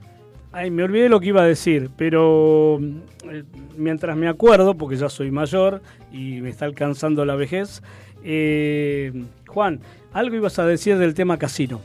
Ay, 0.52 0.70
me 0.70 0.84
olvidé 0.84 1.10
lo 1.10 1.20
que 1.20 1.28
iba 1.28 1.42
a 1.42 1.46
decir, 1.46 1.90
pero 1.98 2.80
eh, 2.80 3.44
mientras 3.76 4.16
me 4.16 4.28
acuerdo, 4.28 4.76
porque 4.76 4.96
ya 4.96 5.10
soy 5.10 5.32
mayor 5.32 5.82
y 6.12 6.42
me 6.42 6.50
está 6.50 6.66
alcanzando 6.66 7.26
la 7.26 7.36
vejez, 7.36 7.82
eh, 8.24 9.12
Juan, 9.48 9.80
algo 10.14 10.36
ibas 10.36 10.60
a 10.60 10.66
decir 10.66 10.98
del 11.00 11.16
tema 11.16 11.38
casino. 11.38 11.82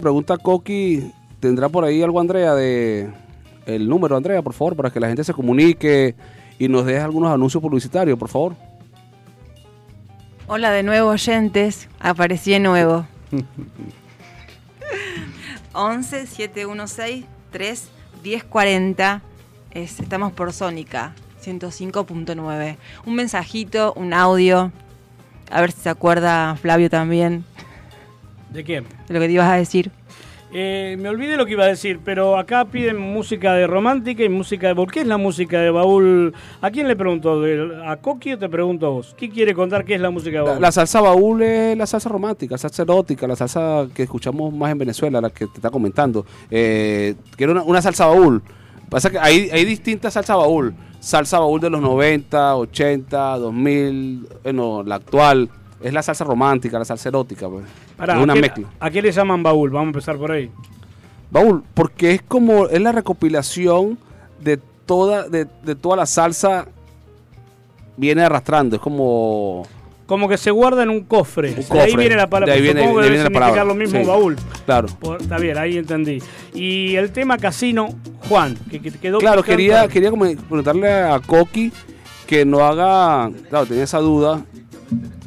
Pregunta 0.00 0.36
Coqui, 0.36 1.12
¿tendrá 1.38 1.68
por 1.68 1.84
ahí 1.84 2.02
algo 2.02 2.20
Andrea 2.20 2.54
de 2.54 3.08
el 3.68 3.88
número 3.88 4.16
Andrea, 4.16 4.40
por 4.42 4.54
favor, 4.54 4.74
para 4.74 4.90
que 4.90 4.98
la 4.98 5.08
gente 5.08 5.22
se 5.22 5.34
comunique 5.34 6.14
y 6.58 6.68
nos 6.68 6.86
deje 6.86 7.00
algunos 7.00 7.30
anuncios 7.32 7.62
publicitarios, 7.62 8.18
por 8.18 8.28
favor? 8.28 8.56
Hola 10.46 10.70
de 10.70 10.82
nuevo 10.82 11.10
oyentes, 11.10 11.88
aparecí 12.00 12.52
de 12.52 12.60
nuevo. 12.60 13.06
11 15.74 16.26
716 16.26 17.24
3 17.52 17.88
1040. 18.24 19.22
Es, 19.72 20.00
estamos 20.00 20.32
por 20.32 20.52
Sónica 20.54 21.14
105.9. 21.44 22.76
Un 23.04 23.14
mensajito, 23.14 23.92
un 23.94 24.14
audio. 24.14 24.72
A 25.50 25.60
ver 25.60 25.72
si 25.72 25.82
se 25.82 25.88
acuerda 25.90 26.56
Flavio 26.56 26.90
también 26.90 27.44
¿De 28.50 28.64
qué? 28.64 28.80
de 28.82 29.14
lo 29.14 29.20
que 29.20 29.26
te 29.26 29.32
ibas 29.32 29.48
a 29.48 29.54
decir. 29.56 29.90
Eh, 30.50 30.96
me 30.98 31.10
olvidé 31.10 31.36
lo 31.36 31.44
que 31.44 31.52
iba 31.52 31.64
a 31.64 31.68
decir, 31.68 32.00
pero 32.02 32.38
acá 32.38 32.64
piden 32.64 32.96
música 32.98 33.52
de 33.52 33.66
romántica 33.66 34.24
y 34.24 34.30
música 34.30 34.68
de 34.68 34.72
baúl. 34.72 34.90
¿Qué 34.90 35.00
es 35.00 35.06
la 35.06 35.18
música 35.18 35.60
de 35.60 35.70
baúl? 35.70 36.32
¿A 36.62 36.70
quién 36.70 36.88
le 36.88 36.96
pregunto? 36.96 37.42
¿De- 37.42 37.82
¿A 37.86 37.96
Coqui 37.98 38.32
o 38.32 38.38
te 38.38 38.48
pregunto 38.48 38.86
a 38.86 38.88
vos? 38.88 39.14
¿Quién 39.18 39.30
quiere 39.30 39.52
contar 39.52 39.84
qué 39.84 39.94
es 39.96 40.00
la 40.00 40.08
música 40.10 40.38
de 40.38 40.44
La, 40.44 40.50
baúl? 40.52 40.62
la 40.62 40.72
salsa 40.72 41.00
baúl 41.02 41.42
es 41.42 41.76
la 41.76 41.86
salsa 41.86 42.08
romántica, 42.08 42.54
la 42.54 42.58
salsa 42.58 42.82
erótica, 42.82 43.26
la 43.26 43.36
salsa 43.36 43.86
que 43.94 44.04
escuchamos 44.04 44.52
más 44.54 44.72
en 44.72 44.78
Venezuela, 44.78 45.20
la 45.20 45.28
que 45.28 45.46
te 45.46 45.56
está 45.56 45.68
comentando. 45.70 46.24
Eh, 46.50 47.14
quiero 47.36 47.52
una, 47.52 47.62
una 47.62 47.82
salsa 47.82 48.06
baúl. 48.06 48.42
Pasa 48.88 49.10
que 49.10 49.18
hay, 49.18 49.50
hay 49.52 49.66
distintas 49.66 50.14
salsa 50.14 50.34
baúl. 50.34 50.74
Salsa 50.98 51.38
baúl 51.38 51.60
de 51.60 51.68
los 51.70 51.80
90, 51.82 52.56
80, 52.56 53.36
2000, 53.36 54.26
bueno, 54.44 54.82
la 54.82 54.94
actual. 54.94 55.50
Es 55.80 55.92
la 55.92 56.02
salsa 56.02 56.24
romántica, 56.24 56.78
la 56.78 56.84
salsa 56.84 57.08
erótica. 57.08 57.48
Pues. 57.48 57.64
Pará, 57.96 58.16
es 58.16 58.22
una 58.22 58.32
¿a 58.32 58.36
qué- 58.36 58.40
mezcla. 58.42 58.68
¿A 58.80 58.90
qué 58.90 59.00
le 59.02 59.12
llaman 59.12 59.42
baúl? 59.42 59.70
Vamos 59.70 59.86
a 59.86 59.90
empezar 59.90 60.16
por 60.16 60.32
ahí. 60.32 60.50
Baúl, 61.30 61.62
porque 61.74 62.12
es 62.12 62.22
como, 62.22 62.66
es 62.68 62.80
la 62.80 62.90
recopilación 62.92 63.98
de 64.42 64.58
toda, 64.86 65.28
de, 65.28 65.46
de 65.62 65.74
toda 65.74 65.96
la 65.96 66.06
salsa 66.06 66.66
viene 67.96 68.22
arrastrando. 68.22 68.76
Es 68.76 68.82
como 68.82 69.66
Como 70.06 70.26
que 70.28 70.38
se 70.38 70.50
guarda 70.50 70.82
en 70.82 70.88
un 70.90 71.02
cofre. 71.04 71.50
Un 71.50 71.68
De 71.76 71.80
ahí 71.80 71.94
viene 71.94 72.16
la 72.16 72.28
palabra. 72.30 72.54
De 72.54 72.58
ahí 72.58 72.62
viene- 72.64 72.80
Supongo 72.80 73.00
de 73.00 73.04
ahí 73.06 73.12
que 73.12 73.18
debe 73.18 73.28
viene 73.28 73.34
la 73.36 73.40
significar 73.40 73.50
palabra. 73.50 73.64
lo 73.64 73.74
mismo 73.74 74.00
Sí. 74.00 74.06
baúl. 74.06 74.36
Claro. 74.64 74.88
Por- 74.98 75.20
está 75.20 75.36
bien, 75.38 75.58
ahí 75.58 75.76
entendí. 75.76 76.22
Y 76.54 76.96
el 76.96 77.12
tema 77.12 77.36
casino, 77.36 77.88
Juan, 78.28 78.56
que, 78.70 78.80
que 78.80 78.90
quedó 78.92 79.18
Claro, 79.18 79.42
quería, 79.42 79.86
quería 79.86 80.10
como 80.10 80.24
preguntarle 80.24 80.90
a 80.90 81.20
Coqui 81.20 81.70
que 82.26 82.44
no 82.46 82.60
haga, 82.64 83.30
claro, 83.50 83.66
tenía 83.66 83.84
esa 83.84 83.98
duda 83.98 84.44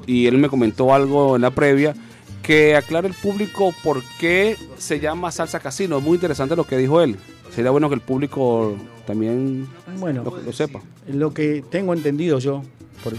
y 0.06 0.28
él 0.28 0.38
me 0.38 0.50
comentó 0.50 0.94
algo 0.94 1.36
en 1.36 1.44
la 1.44 1.52
previa, 1.52 1.94
que 2.42 2.76
aclare 2.76 3.08
el 3.08 3.14
público 3.14 3.74
por 3.84 4.02
qué 4.20 4.58
se 4.78 5.00
llama 5.00 5.32
salsa 5.32 5.60
casino. 5.60 5.98
Es 5.98 6.04
muy 6.04 6.16
interesante 6.16 6.56
lo 6.56 6.66
que 6.66 6.78
dijo 6.78 7.02
él. 7.02 7.18
Sería 7.54 7.72
bueno 7.72 7.90
que 7.90 7.96
el 7.96 8.02
público 8.02 8.76
también 9.06 9.68
Bueno, 9.98 10.24
lo, 10.24 10.38
lo 10.38 10.54
sepa. 10.54 10.82
Lo 11.08 11.34
que 11.34 11.64
tengo 11.70 11.94
entendido 11.94 12.40
yo, 12.40 12.64
por, 13.04 13.14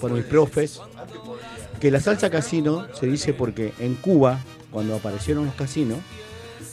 por 0.00 0.10
mis 0.10 0.24
profes, 0.24 0.80
que 1.80 1.90
la 1.90 2.00
salsa 2.00 2.30
casino 2.30 2.86
se 2.94 3.06
dice 3.06 3.32
porque 3.32 3.72
en 3.78 3.94
Cuba, 3.94 4.40
cuando 4.70 4.96
aparecieron 4.96 5.46
los 5.46 5.54
casinos, 5.54 5.98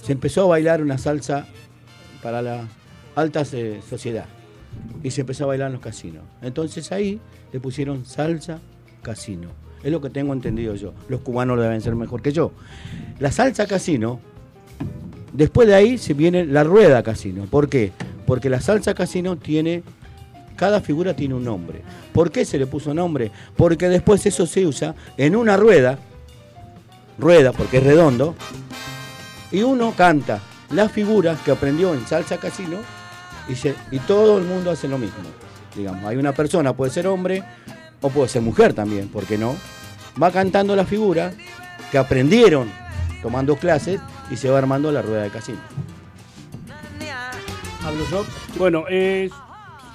se 0.02 0.12
empezó 0.12 0.44
a 0.44 0.48
bailar 0.48 0.82
una 0.82 0.98
salsa 0.98 1.48
para 2.22 2.42
la 2.42 2.68
alta 3.16 3.46
sociedad. 3.46 4.26
Y 5.04 5.12
se 5.12 5.22
empezó 5.22 5.44
a 5.44 5.48
bailar 5.48 5.68
en 5.68 5.74
los 5.74 5.82
casinos. 5.82 6.24
Entonces 6.42 6.92
ahí 6.92 7.20
le 7.52 7.60
pusieron 7.60 8.06
salsa 8.06 8.60
casino. 9.04 9.50
Es 9.84 9.92
lo 9.92 10.02
que 10.02 10.10
tengo 10.10 10.34
entendido 10.34 10.74
yo. 10.76 10.94
Los 11.10 11.20
cubanos 11.22 11.60
deben 11.60 11.82
ser 11.82 11.94
mejor 11.96 12.22
que 12.24 12.32
yo. 12.32 12.52
La 13.20 13.32
salsa 13.32 13.68
casino 13.68 14.20
Después 15.34 15.68
de 15.68 15.74
ahí 15.74 15.98
se 15.98 16.14
viene 16.14 16.46
la 16.46 16.64
rueda 16.64 17.02
casino. 17.02 17.46
¿Por 17.50 17.68
qué? 17.68 17.92
Porque 18.28 18.52
la 18.52 18.62
salsa 18.62 18.94
casino 18.94 19.36
tiene, 19.36 19.82
cada 20.56 20.80
figura 20.80 21.16
tiene 21.16 21.34
un 21.34 21.44
nombre. 21.44 21.82
¿Por 22.14 22.32
qué 22.32 22.46
se 22.46 22.60
le 22.60 22.68
puso 22.68 22.94
nombre? 22.94 23.32
Porque 23.58 23.90
después 23.90 24.24
eso 24.28 24.46
se 24.46 24.64
usa 24.64 24.94
en 25.18 25.36
una 25.36 25.58
rueda, 25.58 25.98
rueda 27.18 27.52
porque 27.52 27.78
es 27.78 27.84
redondo, 27.84 28.36
y 29.52 29.64
uno 29.64 29.94
canta 29.98 30.40
las 30.70 30.92
figuras 30.92 31.40
que 31.42 31.50
aprendió 31.50 31.96
en 31.96 32.06
salsa 32.06 32.38
casino 32.38 32.78
y, 33.50 33.56
se- 33.56 33.74
y 33.90 33.98
todo 34.00 34.38
el 34.38 34.44
mundo 34.46 34.70
hace 34.70 34.88
lo 34.88 35.00
mismo. 35.00 35.18
Digamos, 35.76 36.04
hay 36.06 36.18
una 36.18 36.34
persona, 36.34 36.74
puede 36.74 36.92
ser 36.92 37.08
hombre 37.08 37.44
o 38.04 38.10
puede 38.10 38.30
ser 38.30 38.44
mujer 38.44 38.74
también, 38.74 39.08
¿por 39.08 39.26
qué 39.26 39.38
no? 39.38 39.56
Va 40.22 40.30
cantando 40.30 40.76
la 40.76 40.86
figura 40.86 41.34
que 41.92 41.98
aprendieron 41.98 42.70
tomando 43.24 43.56
clases 43.56 44.00
y 44.30 44.36
se 44.36 44.50
va 44.50 44.60
armando 44.60 44.92
la 44.92 45.02
rueda 45.02 45.24
de 45.24 45.30
casino. 45.30 45.60
Hablo 47.84 48.06
yo. 48.12 48.26
Bueno, 48.58 48.86
eh, 48.90 49.30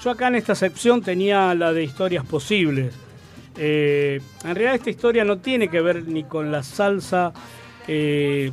yo 0.03 0.11
acá 0.11 0.29
en 0.29 0.37
esta 0.37 0.55
sección 0.55 1.03
tenía 1.03 1.55
la 1.55 1.73
de 1.73 1.85
historias 1.85 2.25
posibles. 2.25 2.95
Eh, 3.57 4.21
en 4.45 4.55
realidad 4.55 4.75
esta 4.75 4.91
historia 4.91 5.25
no 5.25 5.39
tiene 5.39 5.69
que 5.69 5.81
ver 5.81 6.07
ni 6.07 6.25
con 6.25 6.51
la 6.51 6.63
salsa, 6.63 7.33
eh, 7.87 8.53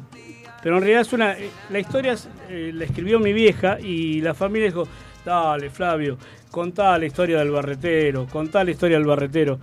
pero 0.62 0.78
en 0.78 0.82
realidad 0.82 1.02
es 1.02 1.14
una... 1.14 1.36
la 1.70 1.80
historia 1.80 2.16
la 2.50 2.84
escribió 2.84 3.20
mi 3.20 3.34
vieja 3.34 3.80
y 3.80 4.22
la 4.22 4.34
familia 4.34 4.68
dijo, 4.68 4.88
dale 5.24 5.70
Flavio, 5.70 6.18
contá 6.56 6.98
la 6.98 7.06
historia 7.06 7.40
del 7.40 7.52
barretero, 7.52 8.28
contá 8.28 8.64
la 8.64 8.72
historia 8.72 8.96
del 8.96 9.06
barretero. 9.06 9.60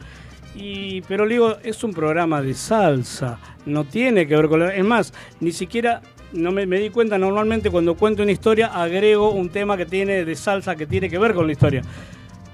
Y, 0.55 1.01
pero 1.03 1.25
le 1.25 1.37
digo, 1.37 1.57
es 1.63 1.83
un 1.85 1.95
programa 1.95 2.43
de 2.43 2.53
salsa, 2.53 3.39
no 3.65 3.85
tiene 3.85 4.27
que 4.27 4.37
ver 4.37 4.47
con 4.47 4.61
la... 4.61 4.75
Es 4.75 4.85
más, 4.85 5.15
ni 5.41 5.53
siquiera, 5.53 6.03
no 6.35 6.53
me, 6.53 6.67
me 6.67 6.79
di 6.79 6.91
cuenta, 6.91 7.17
normalmente 7.17 7.71
cuando 7.71 7.95
cuento 7.95 8.23
una 8.23 8.33
historia 8.33 8.67
agrego 8.67 9.31
un 9.31 9.49
tema 9.49 9.79
que 9.79 9.87
tiene 9.87 10.27
de 10.27 10.37
salsa 10.37 10.77
que 10.77 10.87
tiene 10.87 11.09
que 11.09 11.17
ver 11.17 11.33
con 11.33 11.47
la 11.47 11.53
historia. 11.53 11.81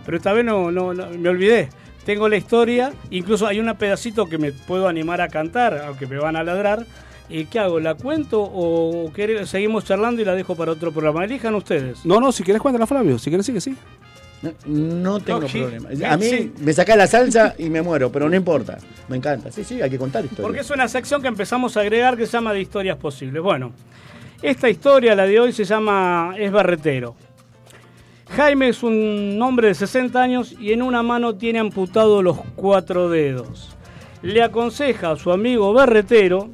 Pero 0.05 0.16
esta 0.16 0.32
vez 0.32 0.45
no, 0.45 0.70
no, 0.70 0.95
no, 0.95 1.11
me 1.11 1.28
olvidé. 1.30 1.68
Tengo 2.05 2.28
la 2.28 2.36
historia, 2.36 2.93
incluso 3.11 3.45
hay 3.45 3.59
un 3.59 3.74
pedacito 3.74 4.26
que 4.26 4.39
me 4.39 4.53
puedo 4.53 4.86
animar 4.86 5.20
a 5.20 5.26
cantar, 5.26 5.82
aunque 5.84 6.07
me 6.07 6.16
van 6.16 6.36
a 6.36 6.45
ladrar. 6.45 6.86
Eh, 7.28 7.49
¿Qué 7.51 7.59
hago? 7.59 7.80
¿La 7.80 7.97
cuento 7.97 8.41
o 8.41 9.12
seguimos 9.47 9.84
charlando 9.84 10.22
y 10.22 10.24
la 10.24 10.36
dejo 10.36 10.55
para 10.55 10.70
otro 10.70 10.93
programa? 10.93 11.24
Elijan 11.24 11.57
ustedes. 11.57 12.07
No, 12.07 12.20
no, 12.20 12.30
si 12.30 12.45
quieres 12.45 12.62
cuéntala, 12.62 12.86
Flavio. 12.86 13.18
Si 13.18 13.30
quieres, 13.30 13.45
sí 13.45 13.53
que 13.53 13.61
sí. 13.61 13.76
No, 14.43 14.53
no 14.66 15.20
tengo 15.20 15.41
No, 15.41 15.47
problema. 15.49 15.89
Sí, 15.95 16.05
A 16.05 16.16
mí 16.16 16.24
sí. 16.26 16.53
me 16.61 16.72
saca 16.72 16.95
la 16.97 17.07
salsa 17.07 17.55
y 17.59 17.68
me 17.70 17.82
muero, 17.82 18.11
pero 18.12 18.28
no 18.28 18.36
importa. 18.36 18.78
Me 19.09 19.16
encanta. 19.16 19.51
Sí, 19.51 19.64
sí, 19.64 19.82
hay 19.82 19.91
que 19.91 19.99
contar 19.99 20.24
historias. 20.24 20.47
Porque 20.47 20.61
es 20.61 20.70
una 20.70 20.86
sección 20.89 21.20
que 21.22 21.28
empezamos 21.28 21.76
a 21.76 21.80
agregar 21.80 22.16
que 22.16 22.26
se 22.26 22.32
llama 22.32 22.53
de 22.53 22.61
historias 22.61 22.97
posibles. 22.99 23.43
Bueno, 23.43 23.72
esta 24.41 24.70
historia, 24.70 25.14
la 25.16 25.26
de 25.26 25.41
hoy, 25.41 25.53
se 25.53 25.64
llama 25.64 26.34
Es 26.39 26.53
Barretero. 26.53 27.16
Jaime 28.36 28.68
es 28.68 28.82
un 28.82 29.39
hombre 29.43 29.68
de 29.68 29.74
60 29.74 30.20
años 30.22 30.55
y 30.61 30.72
en 30.72 30.82
una 30.82 31.03
mano 31.03 31.34
tiene 31.36 31.59
amputado 31.59 32.22
los 32.22 32.39
cuatro 32.57 33.09
dedos. 33.09 33.74
Le 34.22 34.43
aconseja 34.43 35.12
a 35.12 35.16
su 35.16 35.32
amigo 35.32 35.72
Berretero, 35.72 36.51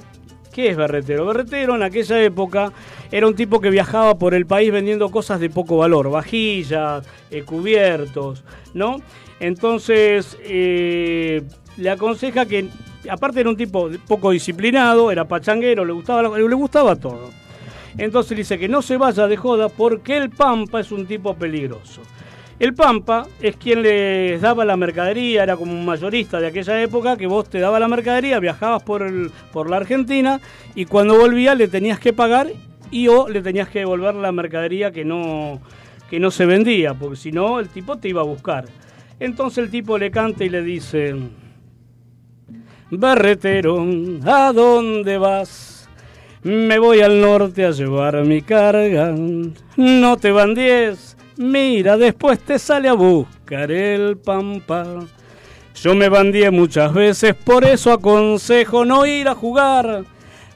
¿qué 0.54 0.70
es 0.70 0.76
Berretero? 0.76 1.26
Berretero 1.26 1.74
en 1.74 1.82
aquella 1.82 2.22
época 2.22 2.72
era 3.10 3.26
un 3.26 3.34
tipo 3.34 3.60
que 3.60 3.70
viajaba 3.70 4.14
por 4.14 4.34
el 4.34 4.46
país 4.46 4.72
vendiendo 4.72 5.10
cosas 5.10 5.40
de 5.40 5.50
poco 5.50 5.76
valor, 5.76 6.10
vajillas, 6.10 7.04
eh, 7.30 7.42
cubiertos, 7.42 8.44
¿no? 8.72 8.98
Entonces 9.40 10.38
eh, 10.42 11.42
le 11.76 11.90
aconseja 11.90 12.46
que, 12.46 12.68
aparte 13.10 13.40
era 13.40 13.50
un 13.50 13.56
tipo 13.56 13.90
poco 14.06 14.30
disciplinado, 14.30 15.10
era 15.10 15.26
pachanguero, 15.26 15.84
le 15.84 15.92
gustaba, 15.92 16.22
le 16.22 16.54
gustaba 16.54 16.94
todo. 16.96 17.30
Entonces 17.98 18.36
dice 18.36 18.58
que 18.58 18.68
no 18.68 18.80
se 18.80 18.96
vaya 18.96 19.26
de 19.26 19.36
joda 19.36 19.68
porque 19.68 20.16
el 20.16 20.30
Pampa 20.30 20.80
es 20.80 20.92
un 20.92 21.06
tipo 21.06 21.34
peligroso. 21.34 22.00
El 22.58 22.72
Pampa 22.74 23.26
es 23.40 23.56
quien 23.56 23.82
les 23.82 24.40
daba 24.40 24.64
la 24.64 24.76
mercadería, 24.76 25.42
era 25.42 25.56
como 25.56 25.72
un 25.72 25.84
mayorista 25.84 26.40
de 26.40 26.46
aquella 26.46 26.80
época 26.82 27.16
que 27.16 27.26
vos 27.26 27.48
te 27.50 27.58
daba 27.58 27.80
la 27.80 27.88
mercadería, 27.88 28.38
viajabas 28.38 28.82
por, 28.84 29.02
el- 29.02 29.30
por 29.52 29.68
la 29.68 29.78
Argentina 29.78 30.40
y 30.74 30.84
cuando 30.84 31.18
volvías 31.18 31.56
le 31.58 31.66
tenías 31.68 31.98
que 31.98 32.12
pagar 32.12 32.48
y 32.90 33.08
o 33.08 33.28
le 33.28 33.42
tenías 33.42 33.68
que 33.68 33.80
devolver 33.80 34.14
la 34.14 34.30
mercadería 34.30 34.92
que 34.92 35.04
no, 35.04 35.60
que 36.08 36.20
no 36.20 36.30
se 36.30 36.46
vendía, 36.46 36.94
porque 36.94 37.16
si 37.16 37.32
no 37.32 37.58
el 37.58 37.68
tipo 37.68 37.96
te 37.98 38.08
iba 38.08 38.20
a 38.20 38.24
buscar. 38.24 38.66
Entonces 39.18 39.64
el 39.64 39.70
tipo 39.70 39.98
le 39.98 40.10
canta 40.12 40.44
y 40.44 40.48
le 40.48 40.62
dice, 40.62 41.14
Berretero, 42.90 43.84
¿a 44.26 44.52
dónde 44.52 45.18
vas? 45.18 45.88
Me 46.42 46.78
voy 46.78 47.00
al 47.00 47.20
norte 47.20 47.64
a 47.64 47.70
llevar 47.70 48.22
mi 48.24 48.42
carga. 48.42 49.14
No 49.76 50.16
te 50.18 50.30
bandies, 50.30 51.16
mira, 51.36 51.96
después 51.96 52.38
te 52.40 52.58
sale 52.58 52.88
a 52.88 52.94
buscar 52.94 53.70
el 53.70 54.16
pampa. 54.16 54.84
Yo 55.74 55.94
me 55.94 56.08
bandié 56.08 56.50
muchas 56.50 56.94
veces, 56.94 57.34
por 57.34 57.64
eso 57.64 57.92
aconsejo 57.92 58.84
no 58.84 59.06
ir 59.06 59.28
a 59.28 59.34
jugar. 59.34 60.04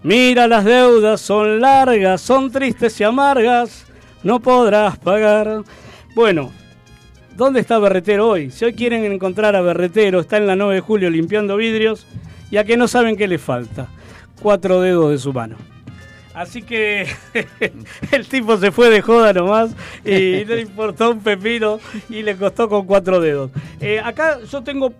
Mira, 0.03 0.47
las 0.47 0.65
deudas 0.65 1.21
son 1.21 1.61
largas, 1.61 2.21
son 2.21 2.53
tristes 2.53 3.01
y 3.01 3.05
amargas, 3.05 3.87
no 4.23 4.41
podrás 4.41 4.97
pagar. 4.99 5.63
Bueno, 6.15 6.53
¿dónde 7.37 7.61
está 7.61 7.79
Berretero 7.79 8.29
hoy? 8.29 8.51
Si 8.51 8.65
hoy 8.65 8.75
quieren 8.75 9.05
encontrar 9.05 9.57
a 9.57 9.61
Berretero, 9.61 10.21
está 10.21 10.37
en 10.37 10.47
la 10.47 10.55
9 10.55 10.77
de 10.77 10.81
julio 10.81 11.11
limpiando 11.11 11.57
vidrios, 11.57 12.07
y 12.51 12.57
a 12.57 12.65
que 12.65 12.77
no 12.77 12.89
saben 12.89 13.17
qué 13.17 13.27
le 13.27 13.39
falta. 13.39 13.89
Cuatro 14.41 14.81
dedos 14.81 15.11
de 15.11 15.19
su 15.19 15.33
mano. 15.33 15.57
Así 16.35 16.63
que 16.63 17.07
el 18.13 18.27
tipo 18.29 18.57
se 18.59 18.71
fue 18.71 18.91
de 18.91 19.01
joda 19.01 19.33
nomás 19.33 19.71
y 20.05 20.45
no 20.47 20.55
le 20.55 20.61
importó 20.63 21.11
un 21.11 21.21
pepino 21.21 21.81
y 22.09 22.23
le 22.23 22.37
costó 22.37 22.69
con 22.69 22.87
cuatro 22.87 23.21
dedos. 23.21 23.51
Eh, 23.81 23.99
acá 23.99 24.39
yo 24.51 24.63
tengo 24.63 24.93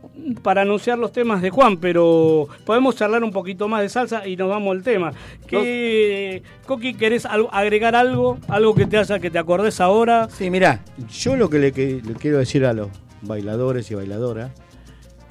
para 0.43 0.63
anunciar 0.63 0.99
los 0.99 1.13
temas 1.13 1.41
de 1.41 1.51
Juan, 1.51 1.77
pero 1.77 2.49
podemos 2.65 2.97
charlar 2.97 3.23
un 3.23 3.31
poquito 3.31 3.69
más 3.69 3.83
de 3.83 3.89
salsa 3.89 4.27
y 4.27 4.37
nos 4.37 4.49
vamos 4.49 4.77
al 4.77 4.83
tema. 4.83 5.13
¿Qué, 5.47 6.43
Coqui, 6.67 6.95
querés 6.95 7.25
agregar 7.27 7.95
algo? 7.95 8.39
¿Algo 8.49 8.75
que 8.75 8.87
te 8.87 8.99
haya 8.99 9.19
que 9.21 9.31
te 9.31 9.39
acordes 9.39 9.81
ahora? 9.81 10.29
Sí, 10.31 10.51
mirá, 10.51 10.81
yo 11.09 11.37
lo 11.37 11.49
que- 11.49 11.59
le 11.59 11.73
quiero 12.15 12.39
decir 12.39 12.65
a 12.65 12.73
los 12.73 12.89
bailadores 13.23 13.91
y 13.91 13.95
bailadoras 13.95 14.51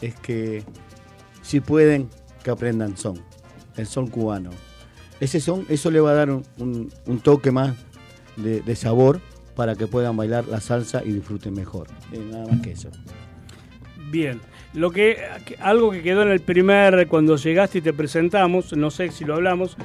es 0.01 0.15
que 0.15 0.63
si 1.41 1.59
pueden, 1.59 2.09
que 2.43 2.51
aprendan 2.51 2.97
son, 2.97 3.19
el 3.75 3.87
son 3.87 4.07
cubano. 4.07 4.51
Ese 5.19 5.39
son, 5.39 5.65
eso 5.69 5.89
le 5.91 5.99
va 5.99 6.11
a 6.11 6.13
dar 6.13 6.29
un, 6.29 6.43
un- 6.59 7.19
toque 7.19 7.51
más 7.51 7.75
de, 8.35 8.61
de 8.61 8.75
sabor 8.75 9.19
para 9.55 9.75
que 9.75 9.87
puedan 9.87 10.15
bailar 10.15 10.47
la 10.47 10.61
salsa 10.61 11.01
y 11.03 11.11
disfruten 11.11 11.53
mejor. 11.53 11.87
Eh, 12.11 12.19
nada 12.31 12.45
más 12.47 12.61
que 12.61 12.71
eso. 12.71 12.89
Bien. 14.11 14.39
Lo 14.73 14.91
que 14.91 15.17
algo 15.59 15.89
que 15.91 16.03
quedó 16.03 16.21
en 16.21 16.29
el 16.29 16.41
primer 16.41 17.07
cuando 17.07 17.35
llegaste 17.37 17.79
y 17.79 17.81
te 17.81 17.93
presentamos, 17.93 18.73
no 18.77 18.91
sé 18.91 19.09
si 19.11 19.25
lo 19.25 19.33
hablamos, 19.35 19.75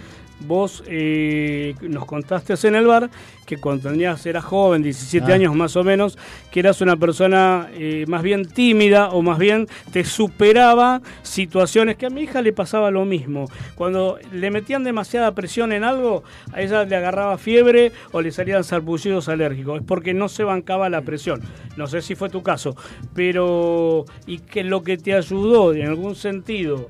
vos 0.46 0.82
eh, 0.86 1.74
nos 1.82 2.04
contaste 2.04 2.52
en 2.66 2.74
el 2.74 2.86
bar 2.86 3.10
que 3.46 3.56
cuando 3.56 3.90
tenías 3.90 4.24
eras 4.26 4.44
joven, 4.44 4.82
17 4.82 5.32
Ah. 5.32 5.34
años 5.34 5.54
más 5.54 5.74
o 5.76 5.82
menos, 5.84 6.16
que 6.50 6.60
eras 6.60 6.80
una 6.80 6.96
persona 6.96 7.68
eh, 7.72 8.04
más 8.06 8.22
bien 8.22 8.46
tímida 8.46 9.10
o 9.10 9.20
más 9.22 9.38
bien 9.38 9.66
te 9.92 10.04
superaba 10.04 11.02
situaciones 11.22 11.96
que 11.96 12.06
a 12.06 12.10
mi 12.10 12.22
hija 12.22 12.40
le 12.42 12.52
pasaba 12.52 12.90
lo 12.90 13.04
mismo. 13.04 13.46
Cuando 13.74 14.18
le 14.32 14.50
metían 14.50 14.84
demasiada 14.84 15.34
presión 15.34 15.72
en 15.72 15.82
algo, 15.84 16.22
a 16.52 16.60
ella 16.62 16.84
le 16.84 16.96
agarraba 16.96 17.36
fiebre 17.38 17.92
o 18.12 18.20
le 18.20 18.30
salían 18.30 18.64
sarpullidos 18.64 19.28
alérgicos. 19.28 19.80
Es 19.80 19.86
porque 19.86 20.14
no 20.14 20.28
se 20.28 20.44
bancaba 20.44 20.88
la 20.88 21.02
presión. 21.02 21.40
No 21.76 21.86
sé 21.86 22.00
si 22.02 22.14
fue 22.14 22.28
tu 22.30 22.42
caso, 22.42 22.76
pero 23.14 24.04
y 24.26 24.38
que 24.38 24.62
lo 24.64 24.82
que 24.82 24.96
te 24.98 25.14
ayudó 25.14 25.72
en 25.74 25.86
algún 25.86 26.14
sentido 26.14 26.88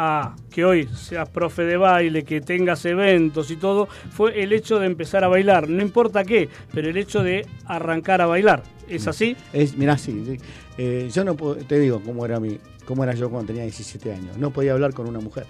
a 0.00 0.36
que 0.50 0.64
hoy 0.64 0.88
seas 0.94 1.28
profe 1.28 1.62
de 1.64 1.76
baile, 1.76 2.22
que 2.24 2.40
tengas 2.40 2.84
eventos 2.84 3.50
y 3.50 3.56
todo, 3.56 3.86
fue 4.12 4.40
el 4.42 4.52
hecho 4.52 4.78
de 4.78 4.86
empezar 4.86 5.24
a 5.24 5.28
bailar. 5.28 5.68
No 5.68 5.82
importa 5.82 6.22
qué, 6.24 6.48
pero 6.72 6.88
el 6.88 6.96
hecho 6.96 7.22
de 7.24 7.44
arrancar 7.66 8.20
a 8.20 8.26
bailar. 8.26 8.62
¿Es 8.88 9.08
así? 9.08 9.36
Es, 9.52 9.76
mirá, 9.76 9.98
sí, 9.98 10.22
sí. 10.24 10.36
Eh, 10.78 11.10
yo 11.12 11.24
no 11.24 11.34
puedo- 11.36 11.56
te 11.56 11.78
digo 11.80 12.00
cómo 12.00 12.24
era 12.24 12.38
mi, 12.38 12.58
cómo 12.86 13.02
era 13.02 13.12
yo 13.14 13.28
cuando 13.28 13.48
tenía 13.48 13.64
17 13.64 14.12
años. 14.12 14.38
No 14.38 14.50
podía 14.52 14.72
hablar 14.72 14.94
con 14.94 15.08
una 15.08 15.18
mujer. 15.18 15.46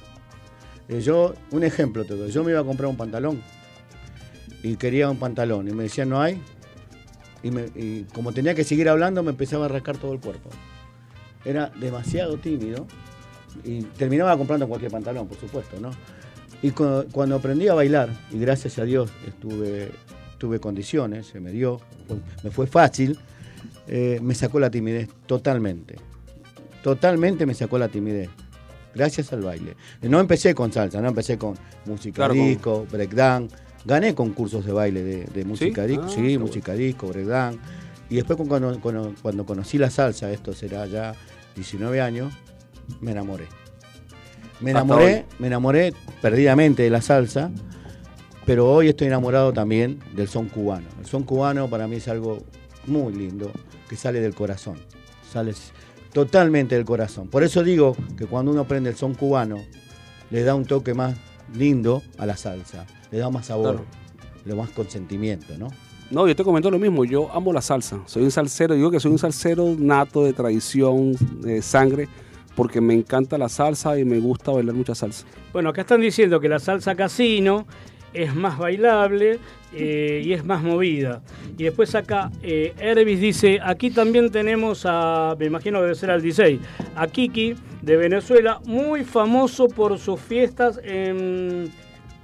Eh, 0.88 1.02
yo, 1.02 1.34
un 1.50 1.62
ejemplo 1.62 2.04
te 2.06 2.16
doy. 2.16 2.30
Yo 2.32 2.42
me 2.42 2.50
iba 2.52 2.60
a 2.60 2.64
comprar 2.64 2.88
un 2.88 2.96
pantalón 2.96 3.42
y 4.62 4.76
quería 4.76 5.10
un 5.10 5.18
pantalón 5.18 5.68
y 5.68 5.72
me 5.72 5.82
decían 5.84 6.08
no 6.08 6.20
hay. 6.22 6.40
Y, 7.42 7.50
me- 7.50 7.66
y 7.76 8.04
como 8.14 8.32
tenía 8.32 8.54
que 8.54 8.64
seguir 8.64 8.88
hablando 8.88 9.22
me 9.22 9.30
empezaba 9.30 9.66
a 9.66 9.68
rascar 9.68 9.98
todo 9.98 10.14
el 10.14 10.20
cuerpo. 10.20 10.48
Era 11.44 11.70
demasiado 11.78 12.38
tímido 12.38 12.86
y 13.64 13.82
terminaba 13.82 14.36
comprando 14.36 14.66
cualquier 14.68 14.90
pantalón, 14.92 15.26
por 15.28 15.38
supuesto, 15.38 15.78
¿no? 15.80 15.90
Y 16.62 16.70
cu- 16.72 17.04
cuando 17.12 17.36
aprendí 17.36 17.68
a 17.68 17.74
bailar, 17.74 18.08
y 18.32 18.38
gracias 18.38 18.78
a 18.78 18.84
Dios 18.84 19.10
estuve, 19.26 19.90
tuve 20.38 20.58
condiciones, 20.60 21.26
se 21.26 21.40
me 21.40 21.50
dio, 21.52 21.80
me 22.42 22.50
fue 22.50 22.66
fácil, 22.66 23.18
eh, 23.86 24.18
me 24.22 24.34
sacó 24.34 24.58
la 24.60 24.70
timidez 24.70 25.08
totalmente. 25.26 25.96
Totalmente 26.82 27.46
me 27.46 27.54
sacó 27.54 27.78
la 27.78 27.88
timidez. 27.88 28.28
Gracias 28.94 29.32
al 29.32 29.42
baile. 29.42 29.76
No 30.02 30.20
empecé 30.20 30.54
con 30.54 30.72
salsa, 30.72 31.00
no 31.00 31.08
empecé 31.08 31.38
con 31.38 31.54
música 31.86 32.16
Claro, 32.16 32.34
con- 32.34 32.46
disco, 32.46 32.86
breakdown. 32.90 33.48
Gané 33.84 34.14
concursos 34.14 34.64
de 34.66 34.72
baile 34.72 35.02
de, 35.02 35.24
de 35.24 35.44
música 35.44 35.82
¿Sí? 35.84 35.88
disco, 35.90 36.04
Ah, 36.08 36.12
sí, 36.14 36.38
música 36.38 36.72
disco, 36.74 37.08
breakdown. 37.08 37.58
Y 38.10 38.16
después 38.16 38.36
cu- 38.36 38.48
cuando, 38.48 38.78
cuando, 38.80 39.14
cuando 39.22 39.46
conocí 39.46 39.78
la 39.78 39.90
salsa, 39.90 40.30
esto 40.32 40.52
será 40.52 40.86
ya 40.86 41.14
19 41.54 42.00
años, 42.00 42.32
me 43.00 43.12
enamoré. 43.12 43.46
Me 44.60 44.70
enamoré, 44.72 45.24
me 45.38 45.46
enamoré 45.46 45.92
perdidamente 46.20 46.82
de 46.82 46.90
la 46.90 47.00
salsa, 47.00 47.50
pero 48.44 48.70
hoy 48.72 48.88
estoy 48.88 49.06
enamorado 49.06 49.52
también 49.52 50.00
del 50.16 50.28
son 50.28 50.48
cubano. 50.48 50.88
El 50.98 51.06
son 51.06 51.22
cubano 51.22 51.68
para 51.70 51.86
mí 51.86 51.96
es 51.96 52.08
algo 52.08 52.42
muy 52.86 53.12
lindo, 53.12 53.52
que 53.88 53.94
sale 53.96 54.20
del 54.20 54.34
corazón, 54.34 54.78
sale 55.30 55.52
totalmente 56.12 56.74
del 56.74 56.84
corazón. 56.84 57.28
Por 57.28 57.44
eso 57.44 57.62
digo 57.62 57.96
que 58.16 58.26
cuando 58.26 58.50
uno 58.50 58.62
aprende 58.62 58.90
el 58.90 58.96
son 58.96 59.14
cubano, 59.14 59.58
le 60.30 60.42
da 60.42 60.54
un 60.56 60.64
toque 60.64 60.92
más 60.94 61.14
lindo 61.54 62.02
a 62.18 62.26
la 62.26 62.36
salsa, 62.36 62.84
le 63.12 63.18
da 63.18 63.30
más 63.30 63.46
sabor, 63.46 63.76
Claro. 63.76 63.86
lo 64.44 64.56
más 64.56 64.70
consentimiento, 64.70 65.56
¿no? 65.56 65.68
No, 66.10 66.26
yo 66.26 66.34
te 66.34 66.42
comento 66.42 66.70
lo 66.70 66.78
mismo. 66.78 67.04
Yo 67.04 67.30
amo 67.32 67.52
la 67.52 67.60
salsa. 67.60 68.00
Soy 68.06 68.22
un 68.22 68.30
salsero. 68.30 68.74
Digo 68.74 68.90
que 68.90 68.98
soy 68.98 69.12
un 69.12 69.18
salsero 69.18 69.76
nato 69.78 70.24
de 70.24 70.32
tradición, 70.32 71.12
de 71.42 71.60
sangre, 71.60 72.08
porque 72.58 72.80
me 72.80 72.92
encanta 72.92 73.38
la 73.38 73.48
salsa 73.48 74.00
y 74.00 74.04
me 74.04 74.18
gusta 74.18 74.50
bailar 74.50 74.74
mucha 74.74 74.92
salsa. 74.92 75.24
Bueno, 75.52 75.68
acá 75.68 75.82
están 75.82 76.00
diciendo 76.00 76.40
que 76.40 76.48
la 76.48 76.58
salsa 76.58 76.96
casino 76.96 77.68
es 78.12 78.34
más 78.34 78.58
bailable 78.58 79.38
eh, 79.72 80.22
y 80.24 80.32
es 80.32 80.44
más 80.44 80.64
movida. 80.64 81.22
Y 81.56 81.62
después 81.62 81.94
acá 81.94 82.32
eh, 82.42 82.74
dice, 83.16 83.60
aquí 83.62 83.90
también 83.90 84.32
tenemos 84.32 84.82
a, 84.86 85.36
me 85.38 85.46
imagino 85.46 85.80
debe 85.80 85.94
ser 85.94 86.10
al 86.10 86.20
16, 86.20 86.58
a 86.96 87.06
Kiki 87.06 87.54
de 87.80 87.96
Venezuela, 87.96 88.58
muy 88.64 89.04
famoso 89.04 89.68
por 89.68 89.96
sus 90.00 90.18
fiestas 90.18 90.80
en 90.82 91.70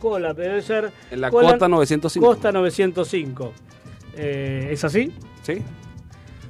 Cola, 0.00 0.34
debe 0.34 0.62
ser... 0.62 0.90
En 1.12 1.20
la 1.20 1.30
Costa 1.30 1.68
905. 1.68 2.26
Costa 2.26 2.50
905. 2.50 3.52
Eh, 4.16 4.70
¿Es 4.72 4.82
así? 4.82 5.12
Sí. 5.42 5.62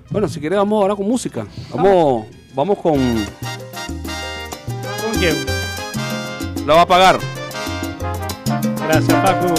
Bueno, 0.08 0.26
si 0.26 0.40
querés 0.40 0.56
vamos 0.56 0.80
ahora 0.80 0.96
con 0.96 1.06
música. 1.06 1.46
Vamos, 1.70 2.28
vamos 2.54 2.78
con 2.78 3.53
quién? 5.24 6.66
La 6.66 6.74
va 6.74 6.82
a 6.82 6.86
pagar. 6.86 7.18
Gracias, 8.86 9.18
Paco. 9.22 9.54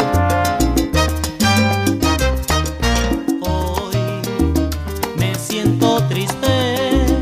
Hoy 3.42 3.98
me 5.18 5.34
siento 5.36 6.04
triste. 6.08 7.18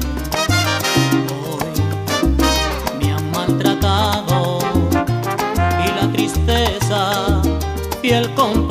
Hoy 1.29 1.73
me 2.99 3.13
han 3.13 3.31
maltratado 3.31 4.59
y 5.85 5.87
la 5.99 6.11
tristeza 6.11 7.41
fiel 8.01 8.29
con 8.33 8.62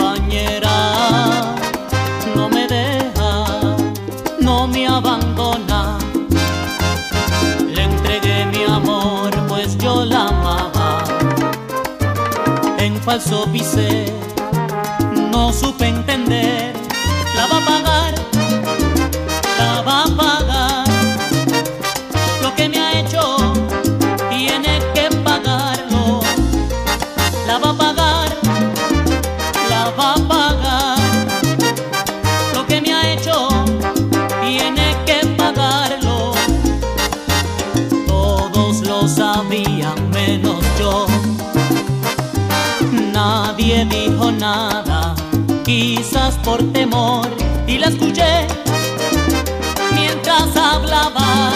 falso 13.13 13.47
pisé, 13.53 14.07
no 15.31 15.53
supe 15.53 15.87
entender, 15.87 16.73
la 17.37 17.47
va 17.47 17.59
a 17.59 17.67
pagar, 17.67 18.15
la 19.59 19.83
va 19.83 20.05
a 20.05 20.17
pagar, 20.17 20.85
lo 22.41 22.55
que 22.55 22.71
me 22.71 22.79
ha 22.79 23.01
hecho. 23.01 23.52
dijo 43.85 44.31
nada, 44.31 45.15
quizás 45.65 46.35
por 46.39 46.63
temor, 46.73 47.29
y 47.67 47.79
la 47.79 47.89
escuché 47.89 48.47
mientras 49.95 50.57
hablaba. 50.57 51.53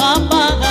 baba 0.00 0.69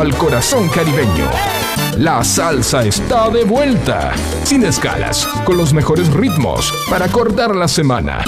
al 0.00 0.16
corazón 0.16 0.68
caribeño. 0.68 1.30
La 1.98 2.22
salsa 2.22 2.84
está 2.84 3.30
de 3.30 3.44
vuelta, 3.44 4.12
sin 4.44 4.64
escalas, 4.64 5.26
con 5.44 5.56
los 5.56 5.72
mejores 5.72 6.12
ritmos 6.12 6.72
para 6.90 7.08
cortar 7.08 7.56
la 7.56 7.68
semana. 7.68 8.22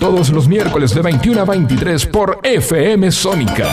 Todos 0.00 0.30
los 0.30 0.48
miércoles 0.48 0.94
de 0.94 1.02
21 1.02 1.40
a 1.40 1.44
23 1.44 2.06
por 2.06 2.38
FM 2.42 3.10
Sónica. 3.10 3.68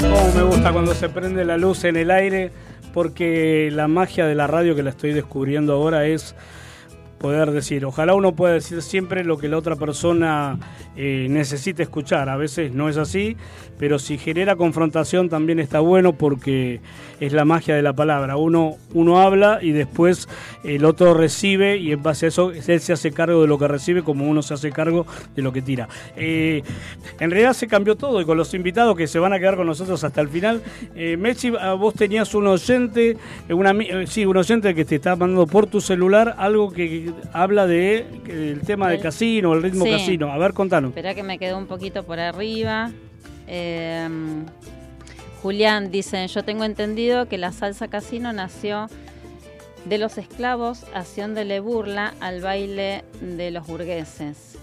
Cómo 0.00 0.32
me 0.34 0.42
gusta 0.42 0.72
cuando 0.72 0.94
se 0.94 1.08
prende 1.08 1.44
la 1.44 1.56
luz 1.56 1.84
en 1.84 1.96
el 1.96 2.10
aire, 2.10 2.50
porque 2.92 3.70
la 3.72 3.86
magia 3.86 4.26
de 4.26 4.34
la 4.34 4.46
radio 4.46 4.74
que 4.74 4.82
la 4.82 4.90
estoy 4.90 5.12
descubriendo 5.12 5.74
ahora 5.74 6.06
es 6.06 6.34
poder 7.20 7.50
decir, 7.50 7.84
ojalá 7.84 8.14
uno 8.14 8.32
pueda 8.32 8.54
decir 8.54 8.80
siempre 8.80 9.24
lo 9.24 9.36
que 9.36 9.48
la 9.48 9.58
otra 9.58 9.76
persona 9.76 10.58
eh, 10.96 11.26
necesita 11.28 11.82
escuchar. 11.82 12.30
A 12.30 12.36
veces 12.36 12.72
no 12.72 12.88
es 12.88 12.96
así, 12.96 13.36
pero 13.78 13.98
si 13.98 14.16
genera 14.16 14.56
confrontación 14.56 15.28
también 15.28 15.60
está 15.60 15.80
bueno 15.80 16.14
porque 16.14 16.80
es 17.20 17.34
la 17.34 17.44
magia 17.44 17.74
de 17.74 17.82
la 17.82 17.92
palabra. 17.92 18.38
Uno, 18.38 18.76
uno 18.94 19.20
habla 19.20 19.58
y 19.60 19.72
después 19.72 20.28
el 20.64 20.86
otro 20.86 21.12
recibe 21.12 21.76
y 21.76 21.92
en 21.92 22.02
base 22.02 22.24
a 22.24 22.28
eso 22.30 22.52
él 22.52 22.80
se 22.80 22.94
hace 22.94 23.12
cargo 23.12 23.42
de 23.42 23.48
lo 23.48 23.58
que 23.58 23.68
recibe 23.68 24.02
como 24.02 24.26
uno 24.28 24.40
se 24.40 24.54
hace 24.54 24.72
cargo 24.72 25.06
de 25.36 25.42
lo 25.42 25.52
que 25.52 25.60
tira. 25.60 25.88
Eh, 26.16 26.62
en 27.18 27.30
realidad 27.30 27.52
se 27.52 27.68
cambió 27.68 27.96
todo 27.96 28.20
y 28.20 28.24
con 28.24 28.38
los 28.38 28.54
invitados 28.54 28.96
que 28.96 29.06
se 29.06 29.18
van 29.18 29.34
a 29.34 29.38
quedar 29.38 29.56
con 29.56 29.66
nosotros 29.66 30.02
hasta 30.04 30.22
el 30.22 30.28
final. 30.28 30.62
Eh, 30.94 31.18
Mechi, 31.18 31.52
ah, 31.60 31.74
vos 31.74 31.92
tenías 31.94 32.34
un 32.34 32.46
oyente, 32.46 33.16
eh, 33.48 33.54
una, 33.54 33.72
eh, 33.72 34.06
sí, 34.06 34.24
un 34.24 34.38
oyente 34.38 34.74
que 34.74 34.86
te 34.86 34.96
está 34.96 35.16
mandando 35.16 35.46
por 35.46 35.66
tu 35.66 35.80
celular 35.82 36.34
algo 36.38 36.72
que 36.72 37.09
habla 37.32 37.66
de 37.66 38.06
que 38.24 38.50
el 38.52 38.60
tema 38.62 38.88
de 38.88 38.98
casino, 39.00 39.52
el 39.54 39.62
ritmo 39.62 39.84
Sí. 39.84 39.90
casino. 39.92 40.30
A 40.32 40.38
ver, 40.38 40.52
contanos. 40.52 40.90
Espera 40.90 41.14
que 41.14 41.22
me 41.22 41.38
quedó 41.38 41.58
un 41.58 41.66
poquito 41.66 42.04
por 42.04 42.18
arriba. 42.20 42.90
Eh, 43.46 44.08
Julián 45.42 45.90
dice, 45.90 46.26
yo 46.28 46.44
tengo 46.44 46.64
entendido 46.64 47.26
que 47.26 47.38
la 47.38 47.52
salsa 47.52 47.88
casino 47.88 48.32
nació 48.32 48.88
de 49.86 49.96
los 49.98 50.18
esclavos 50.18 50.84
haciéndole 50.94 51.60
burla 51.60 52.12
al 52.20 52.40
baile 52.42 53.04
de 53.20 53.50
los 53.50 53.66
burgueses. 53.66 54.58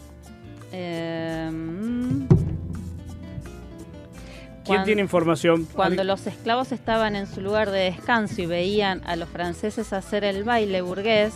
Eh. 0.71 1.49
¿Quién 4.65 4.83
tiene 4.83 5.01
información? 5.01 5.65
Cuando 5.73 6.03
los 6.03 6.27
esclavos 6.27 6.71
estaban 6.73 7.15
en 7.15 7.25
su 7.25 7.39
lugar 7.41 7.71
de 7.71 7.79
descanso 7.79 8.41
y 8.41 8.45
veían 8.45 9.01
a 9.05 9.15
los 9.15 9.29
franceses 9.29 9.93
hacer 9.93 10.25
el 10.25 10.43
baile 10.43 10.81
burgués, 10.81 11.33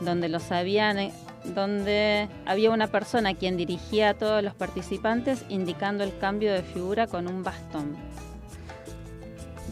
donde 0.00 0.28
los 0.28 0.50
habían 0.52 0.98
eh, 0.98 1.12
donde 1.44 2.28
había 2.46 2.70
una 2.70 2.86
persona 2.86 3.34
quien 3.34 3.56
dirigía 3.56 4.10
a 4.10 4.14
todos 4.14 4.42
los 4.42 4.54
participantes 4.54 5.44
indicando 5.48 6.02
el 6.04 6.16
cambio 6.18 6.52
de 6.52 6.62
figura 6.62 7.06
con 7.06 7.28
un 7.28 7.42
bastón. 7.42 7.96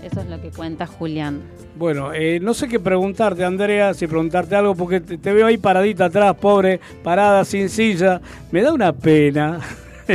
Eso 0.02 0.20
es 0.20 0.26
lo 0.26 0.40
que 0.40 0.50
cuenta 0.50 0.86
Julián. 0.86 1.42
Bueno, 1.76 2.12
eh, 2.12 2.38
no 2.40 2.52
sé 2.54 2.68
qué 2.68 2.78
preguntarte, 2.78 3.44
Andrea, 3.44 3.94
si 3.94 4.06
preguntarte 4.06 4.54
algo, 4.56 4.74
porque 4.74 5.00
te, 5.00 5.16
te 5.16 5.32
veo 5.32 5.46
ahí 5.46 5.56
paradita 5.56 6.06
atrás, 6.06 6.36
pobre, 6.36 6.80
parada, 7.02 7.44
sin 7.44 7.68
silla. 7.68 8.20
Me 8.50 8.62
da 8.62 8.72
una 8.72 8.92
pena. 8.92 9.60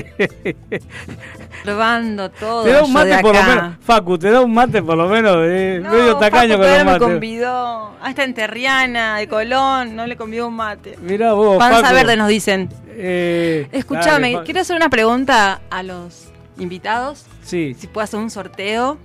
Probando 1.64 2.30
todo. 2.32 2.64
te 2.64 2.72
da 2.72 2.84
un 2.84 2.94
mate 2.94 3.18
por 3.20 3.36
lo 3.36 3.44
menos. 3.44 3.76
Facu, 3.82 4.18
te 4.18 4.32
da 4.32 4.42
un 4.42 4.54
mate 4.54 4.82
por 4.84 4.98
lo 4.98 5.08
menos. 5.08 5.38
eh, 5.42 5.80
No, 5.84 5.92
medio 5.92 6.16
tacaño 6.18 6.54
Facu 6.58 6.62
con 6.64 6.70
los 6.72 6.78
me 6.78 6.84
mates. 6.86 7.02
convidó. 7.08 7.92
Hasta 8.02 8.24
en 8.24 8.34
Terriana, 8.34 9.18
de 9.18 9.28
Colón, 9.28 9.96
no 9.96 10.06
le 10.08 10.16
convidó 10.18 10.48
un 10.48 10.56
mate. 10.56 10.98
Mirá 11.02 11.34
vos, 11.34 11.58
Panza 11.58 11.82
Facu. 11.82 11.94
verde 11.96 12.16
nos 12.16 12.28
dicen. 12.28 12.70
Eh, 13.00 13.68
Escúchame, 13.72 14.42
quiero 14.44 14.62
hacer 14.62 14.76
una 14.76 14.90
pregunta 14.90 15.62
a 15.70 15.84
los 15.84 16.30
invitados. 16.58 17.26
Sí. 17.44 17.76
Si 17.78 17.88
puedo 17.88 18.04
hacer 18.04 18.20
un 18.20 18.30
sorteo. 18.30 18.98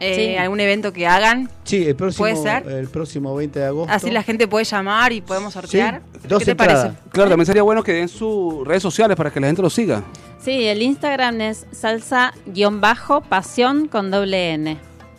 Eh, 0.00 0.14
Sí. 0.14 0.36
algún 0.36 0.60
evento 0.60 0.92
que 0.92 1.06
hagan. 1.06 1.48
Sí, 1.64 1.86
el 1.86 1.96
próximo, 1.96 2.22
¿Puede 2.28 2.36
ser? 2.36 2.66
el 2.68 2.88
próximo 2.88 3.34
20 3.34 3.58
de 3.60 3.66
agosto. 3.66 3.92
Así 3.92 4.10
la 4.10 4.22
gente 4.22 4.46
puede 4.48 4.64
llamar 4.64 5.12
y 5.12 5.20
podemos 5.20 5.52
sortear. 5.52 6.00
dos 6.28 6.38
¿Qué 6.40 6.44
te 6.46 6.56
parece? 6.56 6.92
Claro, 7.10 7.28
también 7.30 7.46
sería 7.46 7.62
bueno 7.62 7.82
que 7.82 7.92
den 7.92 8.08
sus 8.08 8.66
redes 8.66 8.82
sociales 8.82 9.16
para 9.16 9.30
que 9.30 9.40
la 9.40 9.46
gente 9.48 9.62
lo 9.62 9.70
siga. 9.70 10.02
Sí, 10.40 10.64
el 10.66 10.82
Instagram 10.82 11.40
es 11.40 11.66
salsa-pasión 11.72 13.88
con 13.88 14.10
doble 14.10 14.52
N. 14.52 14.76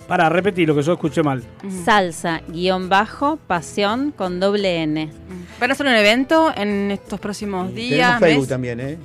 Para, 0.08 0.28
repetí 0.30 0.66
lo 0.66 0.74
que 0.76 0.82
yo 0.82 0.94
escuché 0.94 1.22
mal. 1.22 1.44
Salsa-pasión 1.86 4.12
con 4.12 4.40
doble 4.40 4.84
N. 4.84 5.12
¿Van 5.60 5.70
a 5.70 5.74
hacer 5.74 5.86
un 5.86 5.94
evento 5.94 6.52
en 6.56 6.90
estos 6.92 7.20
próximos 7.20 7.74
días? 7.76 8.20
Tenemos 8.20 8.22
Facebook 8.22 8.42
mes? 8.42 8.50
también, 8.50 8.80
¿eh? 8.80 8.98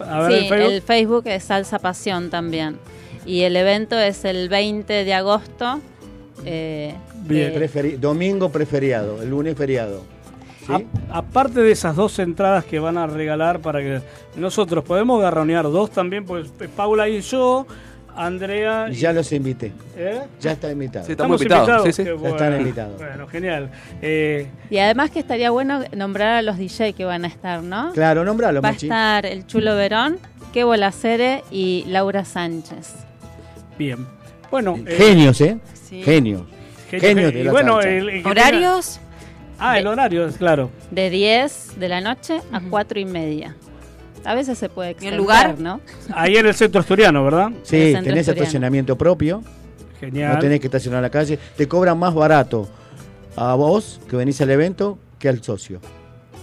A 0.00 0.20
ver, 0.20 0.32
sí, 0.32 0.38
el 0.38 0.48
Facebook. 0.48 0.72
el 0.72 0.82
Facebook 0.82 1.22
es 1.26 1.44
Salsa 1.44 1.78
Pasión 1.78 2.30
también. 2.30 2.78
Y 3.26 3.42
el 3.42 3.56
evento 3.56 3.98
es 3.98 4.24
el 4.24 4.48
20 4.48 5.04
de 5.04 5.14
agosto. 5.14 5.80
eh, 6.44 6.94
Bien. 7.22 7.52
de- 7.52 7.60
Preferi- 7.68 7.98
domingo 7.98 8.50
preferiado, 8.50 9.20
el 9.22 9.28
lunes 9.30 9.56
feriado. 9.56 10.02
aparte 11.10 11.60
de 11.60 11.72
esas 11.72 11.96
dos 11.96 12.18
entradas 12.18 12.64
que 12.64 12.78
van 12.78 12.96
a 12.96 13.06
regalar 13.06 13.58
para 13.60 13.80
que 13.80 14.00
nosotros 14.36 14.84
podemos 14.84 15.20
garronear 15.20 15.64
dos 15.64 15.90
también, 15.90 16.24
pues 16.24 16.48
Paula 16.76 17.08
y 17.08 17.20
yo, 17.22 17.66
Andrea 18.16 18.88
y... 18.90 18.94
Ya 18.94 19.12
los 19.12 19.32
invité. 19.32 19.72
¿Eh? 19.96 20.20
Ya 20.40 20.52
está 20.52 20.70
invitado. 20.70 21.04
Sí, 21.06 21.12
Estamos 21.12 21.40
invitados, 21.42 21.84
sí, 21.86 21.92
sí. 21.92 22.04
Qué 22.04 22.10
Ya 22.10 22.14
bueno. 22.14 22.36
están 22.36 22.60
invitados. 22.60 22.98
Bueno, 22.98 23.26
genial. 23.26 23.70
Eh, 24.00 24.46
Y 24.70 24.78
además 24.78 25.10
que 25.10 25.18
estaría 25.20 25.50
bueno 25.50 25.80
nombrar 25.96 26.28
a 26.36 26.42
los 26.42 26.56
DJ 26.56 26.92
que 26.92 27.04
van 27.04 27.24
a 27.24 27.28
estar, 27.28 27.62
¿no? 27.62 27.92
Claro, 27.92 28.24
nombralo, 28.24 28.60
Va 28.62 28.68
a 28.70 28.72
estar 28.72 29.26
el 29.26 29.46
Chulo 29.46 29.74
Verón, 29.76 30.18
Kevo 30.52 30.74
Lacere 30.76 31.42
y 31.50 31.84
Laura 31.88 32.24
Sánchez. 32.24 32.94
Bien. 33.80 34.06
Bueno, 34.50 34.78
eh, 34.86 34.94
Genios, 34.96 35.40
¿eh? 35.40 35.58
Sí. 35.88 36.02
Genios. 36.02 36.42
genio- 36.90 37.00
Genios 37.00 37.32
de 37.32 37.40
y 37.40 37.44
la 37.44 37.50
bueno, 37.52 37.80
el- 37.80 38.08
el 38.10 38.26
¿Horarios? 38.26 38.96
tenga- 38.98 39.06
Ah, 39.62 39.78
el 39.78 39.86
horario, 39.86 40.28
claro. 40.38 40.70
De 40.90 41.08
10 41.10 41.78
de 41.78 41.88
la 41.88 42.00
noche 42.00 42.40
a 42.52 42.60
4 42.60 42.98
y 43.00 43.04
media. 43.06 43.56
A 44.24 44.34
veces 44.34 44.58
se 44.58 44.68
puede 44.68 44.90
extender, 44.90 45.18
lugar? 45.18 45.58
¿no? 45.58 45.80
Ahí 46.14 46.36
en 46.36 46.46
el 46.46 46.54
centro 46.54 46.80
asturiano, 46.80 47.24
¿verdad? 47.24 47.50
Sí, 47.62 47.76
el 47.76 47.92
tenés 48.04 48.20
asturiano. 48.20 48.32
estacionamiento 48.32 48.96
propio, 48.98 49.42
Genial. 49.98 50.34
no 50.34 50.38
tenés 50.40 50.60
que 50.60 50.66
estacionar 50.66 50.98
a 50.98 51.02
la 51.02 51.10
calle. 51.10 51.38
Te 51.56 51.66
cobran 51.68 51.98
más 51.98 52.14
barato 52.14 52.68
a 53.36 53.54
vos 53.54 54.00
que 54.10 54.16
venís 54.16 54.40
al 54.42 54.50
evento 54.50 54.98
que 55.18 55.28
al 55.30 55.42
socio. 55.42 55.80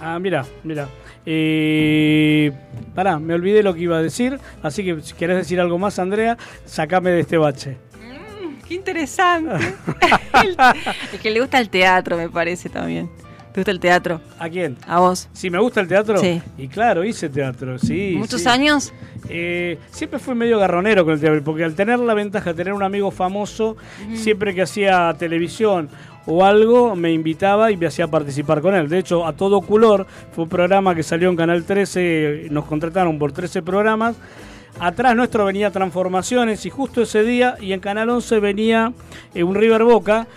Ah, 0.02 0.18
mira, 0.20 0.46
mira. 0.64 0.88
Eh, 1.30 2.54
pará, 2.96 3.20
me 3.20 3.34
olvidé 3.34 3.62
lo 3.62 3.74
que 3.74 3.82
iba 3.82 3.98
a 3.98 4.02
decir, 4.02 4.40
así 4.64 4.86
que 4.86 5.02
si 5.02 5.14
querés 5.14 5.36
decir 5.36 5.60
algo 5.60 5.78
más, 5.78 6.00
Andrea, 6.00 6.38
sacame 6.66 7.10
de 7.12 7.20
este 7.20 7.38
bache. 7.38 7.76
Qué 8.66 8.76
interesante. 8.76 9.56
el, 10.44 10.56
el 11.12 11.20
que 11.20 11.30
le 11.30 11.42
gusta 11.42 11.60
el 11.60 11.70
teatro, 11.70 12.16
me 12.16 12.30
parece 12.30 12.70
también. 12.70 13.10
¿Te 13.58 13.62
gusta 13.62 13.72
el 13.72 13.80
teatro? 13.80 14.22
¿A 14.38 14.50
quién? 14.50 14.78
¿A 14.86 15.00
vos? 15.00 15.30
Si 15.34 15.50
me 15.50 15.58
gusta 15.58 15.82
el 15.82 15.88
teatro. 15.88 16.20
Sí. 16.20 16.40
Y 16.60 16.68
claro, 16.68 17.04
hice 17.04 17.28
teatro, 17.28 17.80
sí. 17.80 18.14
¿Muchos 18.16 18.42
sí. 18.42 18.48
años? 18.48 18.94
Eh, 19.30 19.80
siempre 19.90 20.20
fui 20.20 20.36
medio 20.36 20.60
garronero 20.60 21.04
con 21.04 21.16
el 21.16 21.20
teatro, 21.20 21.44
porque 21.44 21.64
al 21.64 21.74
tener 21.74 21.98
la 21.98 22.14
ventaja 22.14 22.52
de 22.52 22.56
tener 22.56 22.72
un 22.72 22.84
amigo 22.84 23.10
famoso, 23.10 23.76
siempre 24.14 24.54
que 24.54 24.62
hacía 24.62 25.12
televisión 25.18 25.90
o 26.28 26.46
algo, 26.46 26.96
me 26.96 27.12
invitaba 27.12 27.72
y 27.72 27.78
me 27.78 27.88
hacía 27.88 28.08
participar 28.08 28.62
con 28.62 28.76
él. 28.76 28.90
De 28.90 29.00
hecho, 29.00 29.26
A 29.26 29.34
Todo 29.34 29.62
Color 29.62 30.06
fue 30.34 30.44
un 30.44 30.50
programa 30.52 30.94
que 30.94 31.02
salió 31.02 31.28
en 31.28 31.36
Canal 31.36 31.64
13, 31.64 32.50
nos 32.52 32.66
contrataron 32.66 33.18
por 33.18 33.32
13 33.32 33.64
programas. 33.64 34.18
Atrás 34.80 35.16
nuestro 35.16 35.46
venía 35.46 35.72
Transformaciones 35.72 36.64
y 36.68 36.70
justo 36.70 37.02
ese 37.02 37.24
día, 37.24 37.56
y 37.60 37.74
en 37.74 37.80
Canal 37.80 38.12
11 38.12 38.40
venía 38.40 38.94
eh, 39.34 39.42
un 39.42 39.56
River 39.56 39.84
Boca. 39.84 40.28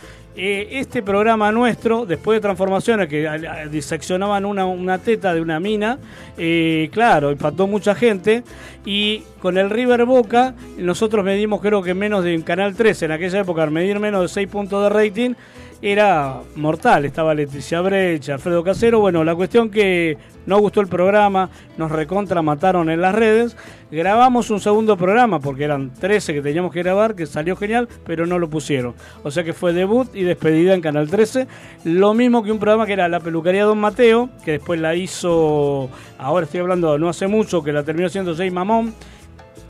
Eh, 0.43 0.79
este 0.81 1.03
programa 1.03 1.53
nuestro, 1.53 2.07
después 2.07 2.39
de 2.39 2.41
Transformaciones, 2.41 3.09
que 3.09 3.29
a- 3.29 3.67
diseccionaban 3.67 4.47
una, 4.47 4.65
una 4.65 4.97
teta 4.97 5.35
de 5.35 5.43
una 5.43 5.61
mina, 5.61 5.99
eh, 6.39 6.89
claro, 6.95 7.31
impactó 7.31 7.67
mucha 7.67 7.95
gente. 7.95 8.43
Y 8.87 9.23
con 9.43 9.59
el 9.59 9.69
River 9.69 10.07
Boca, 10.07 10.55
nosotros 10.79 11.23
medimos 11.27 11.61
creo 11.61 11.83
que 11.83 11.93
menos 11.93 12.25
de 12.25 12.33
en 12.33 12.41
Canal 12.41 12.75
13, 12.75 13.05
en 13.05 13.13
aquella 13.13 13.41
época, 13.41 13.67
medir 13.67 14.01
menos 14.01 14.23
de 14.23 14.29
6 14.29 14.49
puntos 14.49 14.83
de 14.83 14.89
rating, 14.89 15.35
era 15.83 16.41
mortal. 16.57 17.05
Estaba 17.05 17.35
Leticia 17.35 17.81
Brecha, 17.81 18.35
Alfredo 18.35 18.63
Casero. 18.63 19.01
Bueno, 19.01 19.25
la 19.25 19.35
cuestión 19.35 19.71
que 19.71 20.19
no 20.47 20.59
gustó 20.59 20.81
el 20.81 20.89
programa, 20.89 21.51
nos 21.77 21.91
recontra 21.91 22.43
mataron 22.43 22.91
en 22.91 23.01
las 23.01 23.15
redes. 23.15 23.57
Grabamos 23.91 24.51
un 24.51 24.61
segundo 24.61 24.97
programa, 24.97 25.41
porque 25.41 25.65
eran 25.65 25.93
13 25.93 26.35
que 26.35 26.43
teníamos 26.43 26.73
que 26.73 26.83
grabar, 26.83 27.15
que 27.15 27.27
salió 27.27 27.57
genial, 27.57 27.89
pero 28.05 28.27
no 28.27 28.39
lo 28.39 28.49
pusieron. 28.49 28.95
O 29.23 29.31
sea 29.31 29.45
que 29.45 29.53
fue 29.53 29.73
debut 29.73 30.09
y 30.15 30.23
despedida 30.23 30.75
en 30.75 30.81
Canal 30.81 31.09
13. 31.09 31.47
Lo 31.85 32.15
mismo 32.15 32.43
que 32.43 32.53
un 32.53 32.59
programa 32.59 32.87
que 32.87 32.93
era 32.93 33.09
La 33.09 33.21
Peluquería 33.21 33.65
Don 33.65 33.79
Mateo, 33.79 34.29
que 34.45 34.53
después 34.53 34.81
la 34.81 34.95
hizo, 34.95 35.89
ahora 36.19 36.45
estoy 36.45 36.61
hablando 36.61 36.99
no 36.99 37.09
hace 37.09 37.27
mucho, 37.27 37.63
que 37.63 37.73
la 37.73 37.83
terminó 37.83 38.09
siendo 38.09 38.35
Jay 38.35 38.51
Mamón 38.51 38.95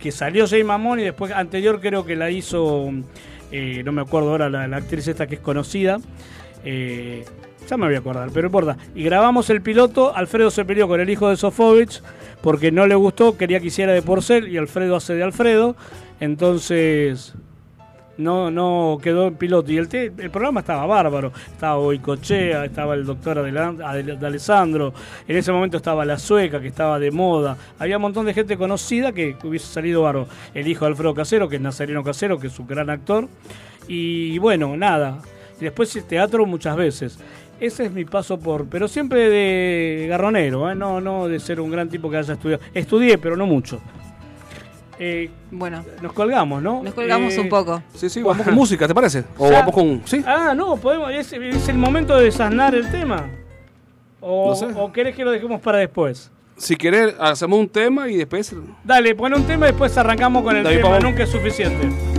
que 0.00 0.10
salió 0.10 0.48
Jay 0.48 0.64
Mamón 0.64 0.98
y 0.98 1.04
después 1.04 1.30
anterior 1.30 1.78
creo 1.80 2.04
que 2.04 2.16
la 2.16 2.30
hizo, 2.30 2.90
eh, 3.50 3.82
no 3.84 3.92
me 3.92 4.02
acuerdo 4.02 4.30
ahora, 4.30 4.48
la, 4.48 4.76
actriz 4.76 5.08
esta 5.08 5.26
que 5.26 5.36
es 5.36 5.40
conocida. 5.40 5.98
Eh, 6.64 7.24
ya 7.68 7.76
me 7.76 7.86
voy 7.86 7.94
a 7.94 7.98
acordar, 7.98 8.30
pero 8.32 8.46
importa. 8.46 8.76
Y 8.94 9.04
grabamos 9.04 9.48
el 9.50 9.62
piloto, 9.62 10.14
Alfredo 10.14 10.50
se 10.50 10.64
peleó 10.64 10.88
con 10.88 11.00
el 11.00 11.08
hijo 11.08 11.28
de 11.28 11.36
Sofovich 11.36 12.02
porque 12.42 12.72
no 12.72 12.86
le 12.86 12.94
gustó, 12.94 13.36
quería 13.36 13.60
que 13.60 13.66
hiciera 13.66 13.92
de 13.92 14.02
Porcel 14.02 14.48
y 14.48 14.56
Alfredo 14.56 14.96
hace 14.96 15.14
de 15.14 15.22
Alfredo, 15.22 15.76
entonces 16.20 17.34
no 18.20 18.50
no 18.50 18.98
quedó 19.02 19.26
en 19.28 19.34
piloto. 19.34 19.72
Y 19.72 19.78
el, 19.78 19.88
te- 19.88 20.12
el 20.16 20.30
programa 20.30 20.60
estaba 20.60 20.86
bárbaro, 20.86 21.32
estaba 21.50 21.76
Boicochea, 21.76 22.64
estaba 22.64 22.94
el 22.94 23.04
doctor 23.04 23.38
Alessandro, 23.38 24.92
en 25.26 25.36
ese 25.36 25.52
momento 25.52 25.76
estaba 25.76 26.04
la 26.04 26.18
sueca 26.18 26.60
que 26.60 26.68
estaba 26.68 26.98
de 26.98 27.10
moda, 27.10 27.56
había 27.78 27.96
un 27.96 28.02
montón 28.02 28.26
de 28.26 28.34
gente 28.34 28.56
conocida 28.56 29.12
que 29.12 29.36
hubiese 29.44 29.66
salido 29.66 30.02
bárbaro. 30.02 30.28
El 30.54 30.66
hijo 30.68 30.84
de 30.84 30.90
Alfredo 30.90 31.14
Casero, 31.14 31.48
que 31.48 31.56
es 31.56 31.62
Nazareno 31.62 32.02
Casero, 32.04 32.38
que 32.38 32.48
es 32.48 32.58
un 32.58 32.66
gran 32.66 32.90
actor. 32.90 33.28
Y 33.88 34.38
bueno, 34.38 34.76
nada. 34.76 35.18
Después 35.58 35.94
el 35.96 36.04
teatro 36.04 36.46
muchas 36.46 36.76
veces. 36.76 37.18
Ese 37.60 37.84
es 37.86 37.92
mi 37.92 38.04
paso 38.06 38.38
por. 38.38 38.66
Pero 38.66 38.88
siempre 38.88 39.28
de 39.28 40.06
garronero, 40.08 40.70
¿eh? 40.70 40.74
no, 40.74 41.00
no 41.00 41.28
de 41.28 41.38
ser 41.38 41.60
un 41.60 41.70
gran 41.70 41.88
tipo 41.90 42.10
que 42.10 42.16
haya 42.16 42.32
estudiado. 42.34 42.62
Estudié, 42.72 43.18
pero 43.18 43.36
no 43.36 43.44
mucho. 43.46 43.80
Eh, 45.02 45.30
Bueno, 45.50 45.82
nos 46.02 46.12
colgamos, 46.12 46.62
¿no? 46.62 46.82
nos 46.82 46.92
colgamos 46.92 47.32
Eh, 47.34 47.40
un 47.40 47.48
poco. 47.48 47.82
Sí, 47.94 48.10
sí, 48.10 48.22
vamos 48.22 48.44
con 48.44 48.54
música, 48.54 48.86
¿te 48.86 48.94
parece? 48.94 49.24
O 49.38 49.50
Ya. 49.50 49.60
vamos 49.60 49.74
con. 49.74 50.02
Sí. 50.04 50.22
Ah, 50.26 50.52
no, 50.54 50.76
podemos. 50.76 51.10
Es, 51.10 51.32
es 51.32 51.68
el 51.70 51.78
momento 51.78 52.14
de 52.16 52.24
desasnar 52.24 52.74
el 52.74 52.90
tema. 52.90 53.26
O, 54.20 54.50
No 54.50 54.54
sé. 54.54 54.66
o 54.76 54.92
querés 54.92 55.16
que 55.16 55.24
lo 55.24 55.30
dejemos 55.30 55.58
para 55.62 55.78
después. 55.78 56.30
Si 56.58 56.76
querés, 56.76 57.14
hacemos 57.18 57.58
un 57.58 57.68
tema 57.70 58.08
y 58.10 58.16
después. 58.18 58.54
Dale, 58.84 59.14
pon 59.14 59.32
un 59.32 59.44
tema 59.44 59.66
y 59.66 59.70
después 59.70 59.96
arrancamos 59.96 60.42
con 60.42 60.54
el 60.54 60.62
David 60.62 60.76
tema. 60.76 60.88
Pavón. 60.90 61.04
Nunca 61.04 61.22
es 61.22 61.30
suficiente. 61.30 62.09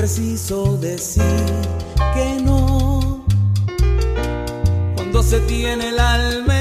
Preciso 0.00 0.78
decir 0.78 1.22
que 2.14 2.40
no. 2.42 3.22
Cuando 4.94 5.22
se 5.22 5.40
tiene 5.40 5.90
el 5.90 6.00
alma 6.00 6.59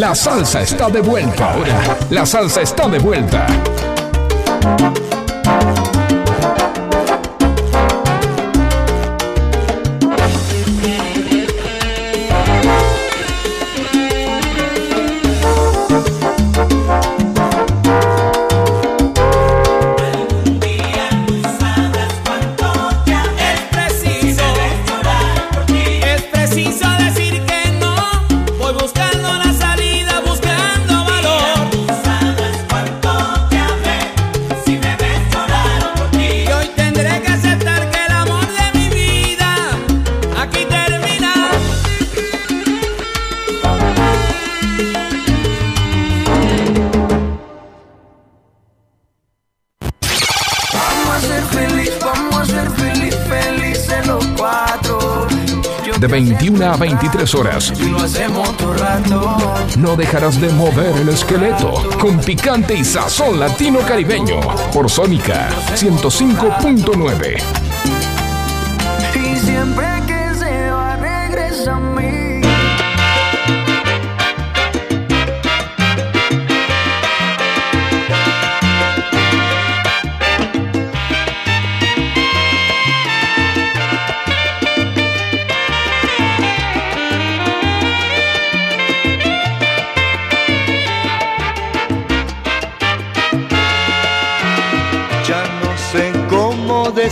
La 0.00 0.14
salsa 0.14 0.62
está 0.62 0.88
de 0.88 1.02
vuelta 1.02 1.52
ahora. 1.52 1.98
La 2.08 2.24
salsa 2.24 2.62
está 2.62 2.88
de 2.88 2.98
vuelta. 2.98 3.46
de 56.00 56.06
21 56.06 56.64
a 56.64 56.76
23 56.76 57.34
horas. 57.34 57.72
No 59.76 59.96
dejarás 59.96 60.40
de 60.40 60.48
mover 60.50 60.96
el 60.96 61.10
esqueleto 61.10 61.74
con 61.98 62.18
picante 62.20 62.74
y 62.74 62.84
sazón 62.84 63.38
latino 63.38 63.80
caribeño 63.80 64.40
por 64.72 64.88
Sónica 64.88 65.50
105.9. 65.74 67.42
Y 69.14 69.36
siempre 69.36 69.89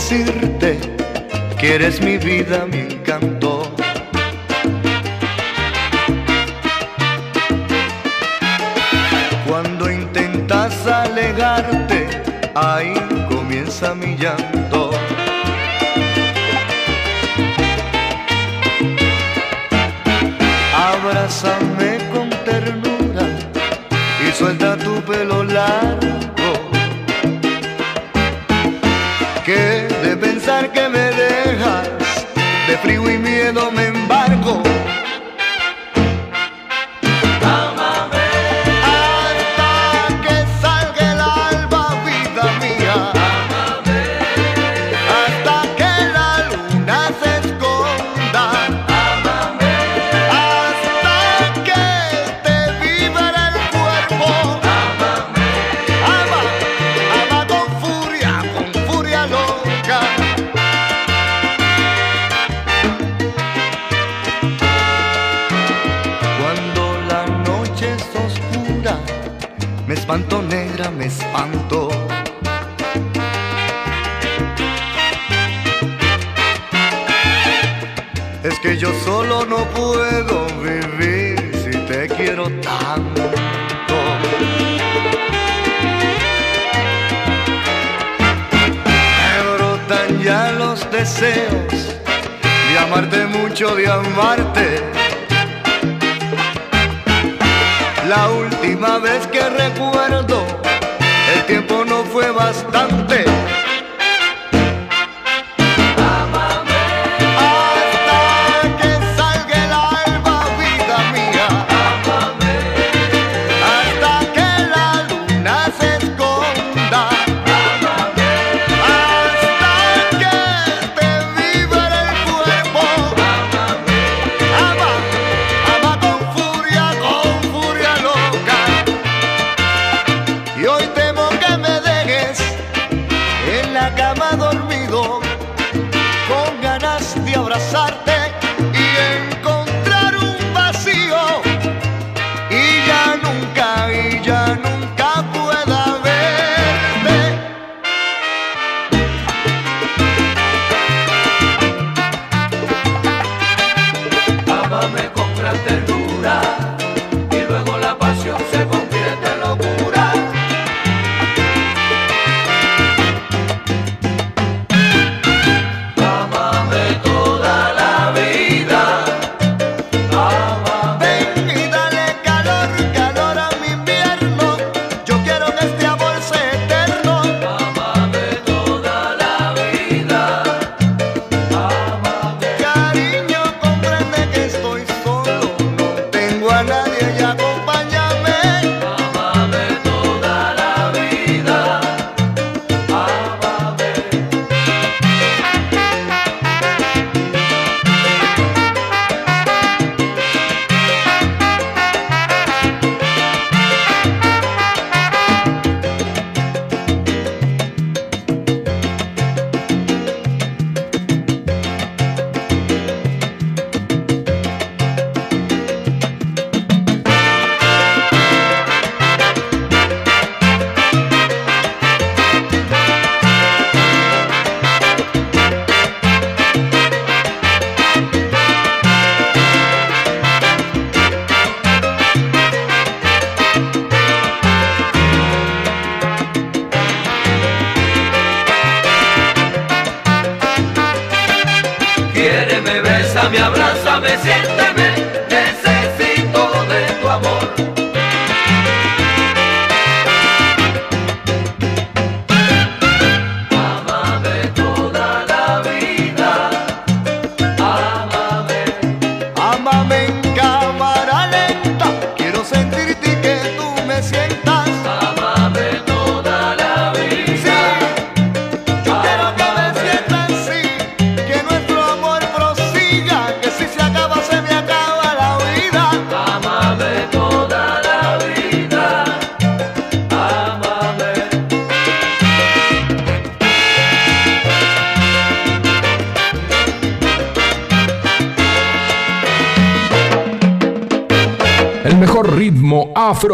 decirte 0.09 0.79
que 1.59 1.75
eres 1.75 2.01
mi 2.01 2.17
vida, 2.17 2.65
mi 2.65 2.79
encanto. 2.79 3.71
Cuando 9.47 9.91
intentas 9.91 10.87
alegarte, 10.87 12.07
ahí 12.55 12.93
comienza 13.29 13.93
mi 13.93 14.15
llanto. 14.17 14.58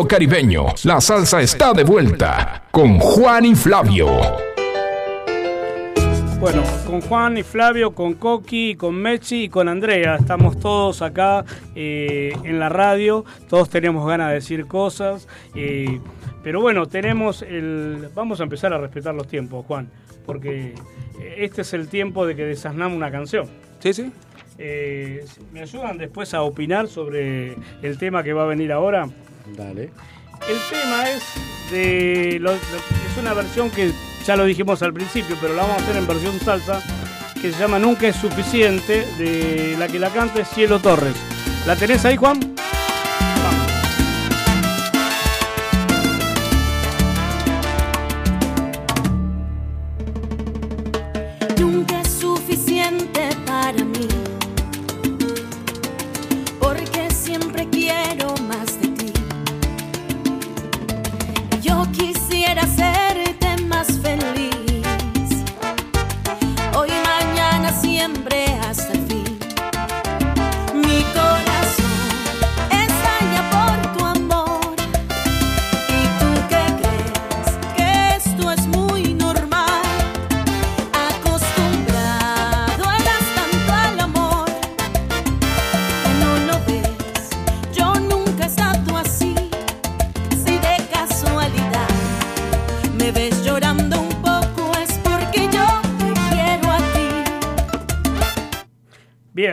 Afrocaribeño. 0.05 0.67
La 0.83 1.01
salsa 1.01 1.41
está 1.41 1.73
de 1.73 1.83
vuelta 1.83 2.63
con 2.69 2.99
Juan 2.99 3.45
y 3.45 3.55
Flavio. 3.55 4.07
Bueno, 6.39 6.61
con 6.85 7.01
Juan 7.01 7.39
y 7.39 7.43
Flavio, 7.43 7.95
con 7.95 8.13
Coqui, 8.13 8.75
con 8.75 8.93
Mechi 8.93 9.45
y 9.45 9.49
con 9.49 9.67
Andrea. 9.67 10.17
Estamos 10.17 10.59
todos 10.59 11.01
acá 11.01 11.43
eh, 11.73 12.33
en 12.43 12.59
la 12.59 12.69
radio. 12.69 13.25
Todos 13.49 13.69
tenemos 13.69 14.07
ganas 14.07 14.29
de 14.29 14.35
decir 14.35 14.67
cosas. 14.67 15.27
eh, 15.55 15.99
pero 16.43 16.61
bueno, 16.61 16.85
tenemos 16.85 17.41
el. 17.41 18.09
Vamos 18.13 18.39
a 18.39 18.43
empezar 18.43 18.73
a 18.73 18.77
respetar 18.77 19.15
los 19.15 19.27
tiempos, 19.27 19.65
Juan. 19.65 19.89
Porque 20.27 20.75
este 21.35 21.63
es 21.63 21.73
el 21.73 21.87
tiempo 21.87 22.27
de 22.27 22.35
que 22.35 22.45
desasnamos 22.45 22.95
una 22.95 23.09
canción. 23.09 23.47
Sí, 23.79 23.91
sí. 23.93 24.11
Eh, 24.59 25.25
¿Me 25.51 25.61
ayudan 25.61 25.97
después 25.97 26.33
a 26.35 26.43
opinar 26.43 26.87
sobre 26.87 27.55
el 27.81 27.97
tema 27.97 28.21
que 28.21 28.33
va 28.33 28.43
a 28.43 28.47
venir 28.47 28.71
ahora? 28.71 29.09
El 30.47 30.57
tema 30.69 31.09
es 31.09 31.23
de. 31.71 32.35
es 32.37 33.17
una 33.19 33.33
versión 33.33 33.69
que 33.69 33.91
ya 34.25 34.35
lo 34.35 34.45
dijimos 34.45 34.81
al 34.81 34.93
principio, 34.93 35.37
pero 35.39 35.55
la 35.55 35.63
vamos 35.63 35.79
a 35.79 35.83
hacer 35.83 35.97
en 35.97 36.07
versión 36.07 36.39
salsa, 36.39 36.81
que 37.41 37.51
se 37.51 37.59
llama 37.59 37.79
Nunca 37.79 38.07
es 38.07 38.15
suficiente, 38.15 39.05
de 39.17 39.75
la 39.77 39.87
que 39.87 39.99
la 39.99 40.09
canta 40.09 40.41
es 40.41 40.49
Cielo 40.49 40.79
Torres. 40.79 41.15
¿La 41.65 41.75
tenés 41.75 42.05
ahí, 42.05 42.17
Juan? 42.17 42.54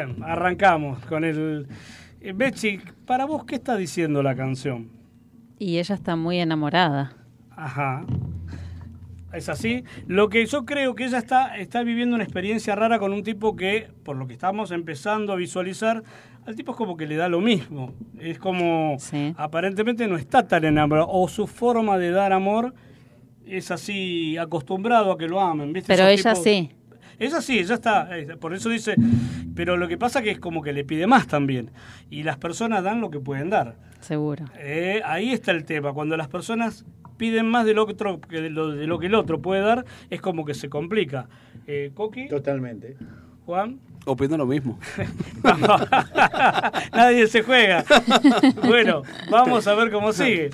Bien, 0.05 0.23
arrancamos 0.25 0.99
con 1.07 1.25
el. 1.25 1.67
Eh, 2.21 2.33
Betsy, 2.35 2.81
para 3.07 3.25
vos, 3.25 3.45
¿qué 3.45 3.57
está 3.57 3.77
diciendo 3.77 4.23
la 4.23 4.35
canción? 4.35 4.89
Y 5.59 5.79
ella 5.79 5.95
está 5.95 6.17
muy 6.17 6.39
enamorada. 6.39 7.15
Ajá. 7.51 8.05
Es 9.33 9.49
así. 9.49 9.85
Lo 10.07 10.29
que 10.29 10.45
yo 10.47 10.65
creo 10.67 10.95
que 10.95 11.05
ella 11.05 11.19
está, 11.19 11.57
está 11.57 11.83
viviendo 11.83 12.15
una 12.15 12.25
experiencia 12.25 12.75
rara 12.75 12.99
con 12.99 13.13
un 13.13 13.23
tipo 13.23 13.57
que, 13.57 13.89
por 14.05 14.17
lo 14.17 14.27
que 14.27 14.35
estamos 14.35 14.71
empezando 14.73 15.33
a 15.33 15.37
visualizar, 15.37 16.03
al 16.47 16.55
tipo 16.57 16.73
es 16.73 16.77
como 16.79 16.97
que 16.97 17.07
le 17.07 17.17
da 17.17 17.29
lo 17.29 17.41
mismo. 17.41 17.95
Es 18.19 18.39
como, 18.39 18.97
aparentemente 19.37 20.07
no 20.09 20.17
está 20.17 20.47
tan 20.47 20.65
enamorado. 20.65 21.09
O 21.11 21.29
su 21.29 21.47
forma 21.47 21.97
de 21.99 22.11
dar 22.11 22.33
amor 22.33 22.75
es 23.47 23.71
así, 23.71 24.37
acostumbrado 24.37 25.13
a 25.13 25.19
que 25.19 25.29
lo 25.29 25.41
amen. 25.41 25.73
¿viste? 25.73 25.87
Pero 25.93 26.09
Esos 26.09 26.21
ella 26.21 26.33
tipos- 26.35 26.45
sí. 26.45 26.71
Ella 27.23 27.41
sí, 27.41 27.59
ella 27.59 27.75
está, 27.75 28.09
por 28.41 28.53
eso 28.53 28.69
dice, 28.69 28.97
pero 29.55 29.77
lo 29.77 29.87
que 29.87 29.97
pasa 29.97 30.23
que 30.23 30.31
es 30.31 30.41
como 30.41 30.61
que 30.63 30.73
le 30.73 30.85
pide 30.85 31.07
más 31.07 31.29
también. 31.29 31.71
Y 32.11 32.25
las 32.25 32.37
personas 32.37 32.83
dan 32.83 33.01
lo 33.01 33.11
que 33.11 33.21
pueden 33.21 33.49
dar. 33.49 33.77
Seguro. 34.01 34.45
Eh, 34.59 35.01
ahí 35.05 35.33
está 35.33 35.53
el 35.53 35.65
tema. 35.65 35.93
Cuando 35.93 36.17
las 36.17 36.27
personas 36.27 36.85
piden 37.17 37.47
más 37.47 37.65
de 37.65 37.75
lo, 37.75 37.87
que 37.87 37.93
otro, 37.93 38.21
que 38.21 38.41
de, 38.41 38.51
lo, 38.51 38.73
de 38.73 38.89
lo 38.89 38.99
que 38.99 39.07
el 39.07 39.15
otro 39.15 39.41
puede 39.41 39.61
dar, 39.61 39.85
es 40.11 40.21
como 40.21 40.45
que 40.45 40.55
se 40.55 40.69
complica. 40.69 41.29
Eh, 41.69 41.93
¿Coqui? 41.95 42.27
Totalmente. 42.27 42.97
Juan. 43.47 43.79
Opino 44.05 44.37
lo 44.37 44.47
mismo. 44.47 44.81
Nadie 46.93 47.29
se 47.29 47.43
juega. 47.43 47.85
Bueno, 48.65 49.03
vamos 49.31 49.67
a 49.67 49.75
ver 49.75 49.93
cómo 49.93 50.13
sigue. 50.13 50.51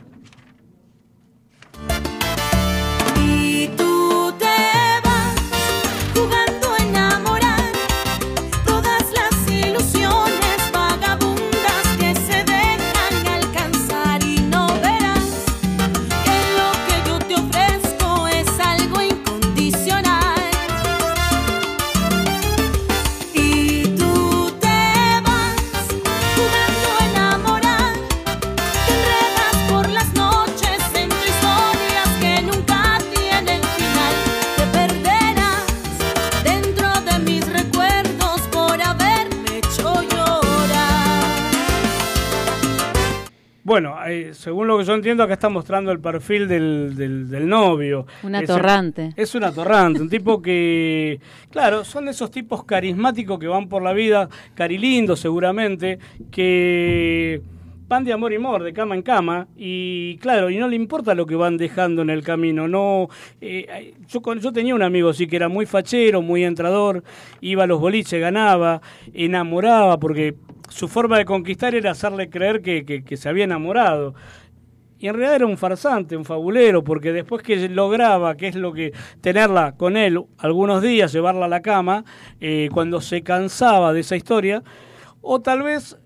Bueno, 43.80 43.96
eh, 44.08 44.30
según 44.32 44.66
lo 44.66 44.76
que 44.76 44.82
yo 44.84 44.92
entiendo, 44.94 45.22
acá 45.22 45.34
está 45.34 45.48
mostrando 45.48 45.92
el 45.92 46.00
perfil 46.00 46.48
del, 46.48 46.96
del- 46.96 47.30
del 47.30 47.48
novio. 47.48 48.06
Un 48.24 48.34
Es 48.34 48.50
atorrante. 48.50 49.12
Es 49.14 49.36
un 49.36 49.44
atorrante, 49.44 50.02
un 50.02 50.08
tipo 50.08 50.42
que, 50.42 51.20
claro, 51.52 51.84
son 51.84 52.08
esos 52.08 52.28
tipos 52.32 52.64
carismáticos 52.64 53.38
que 53.38 53.46
van 53.46 53.68
por 53.68 53.82
la 53.82 53.92
vida, 53.92 54.28
carilindos 54.56 55.20
seguramente, 55.20 56.00
que 56.32 57.40
van 57.88 58.04
de 58.04 58.12
amor 58.12 58.32
y 58.32 58.36
amor, 58.36 58.62
de 58.62 58.72
cama 58.72 58.94
en 58.94 59.02
cama, 59.02 59.48
y 59.56 60.18
claro, 60.18 60.50
y 60.50 60.58
no 60.58 60.68
le 60.68 60.76
importa 60.76 61.14
lo 61.14 61.24
que 61.26 61.34
van 61.36 61.56
dejando 61.56 62.02
en 62.02 62.10
el 62.10 62.22
camino. 62.22 62.68
No, 62.68 63.08
eh, 63.40 63.94
yo, 64.08 64.20
yo 64.34 64.52
tenía 64.52 64.74
un 64.74 64.82
amigo 64.82 65.08
así 65.08 65.26
que 65.26 65.36
era 65.36 65.48
muy 65.48 65.64
fachero, 65.66 66.20
muy 66.20 66.44
entrador, 66.44 67.02
iba 67.40 67.64
a 67.64 67.66
los 67.66 67.80
boliches, 67.80 68.20
ganaba, 68.20 68.82
enamoraba, 69.14 69.98
porque 69.98 70.34
su 70.68 70.86
forma 70.86 71.16
de 71.16 71.24
conquistar 71.24 71.74
era 71.74 71.92
hacerle 71.92 72.28
creer 72.28 72.60
que, 72.60 72.84
que- 72.84 73.02
que 73.02 73.16
se 73.16 73.28
había 73.28 73.44
enamorado. 73.44 74.14
Y 75.00 75.06
en 75.06 75.14
realidad 75.14 75.36
era 75.36 75.46
un 75.46 75.56
farsante, 75.56 76.16
un 76.16 76.24
fabulero, 76.24 76.82
porque 76.82 77.12
después 77.12 77.40
que 77.42 77.68
lograba, 77.68 78.36
que 78.36 78.48
es 78.48 78.56
lo 78.56 78.72
que 78.72 78.92
tenerla 79.20 79.76
con 79.76 79.96
él 79.96 80.20
algunos 80.38 80.82
días, 80.82 81.12
llevarla 81.12 81.46
a 81.46 81.48
la 81.48 81.62
cama, 81.62 82.04
eh, 82.40 82.68
cuando 82.72 83.00
se 83.00 83.22
cansaba 83.22 83.92
de 83.92 84.00
esa 84.00 84.16
historia, 84.16 84.62
o 85.22 85.40
tal 85.40 85.62
vez 85.62 85.96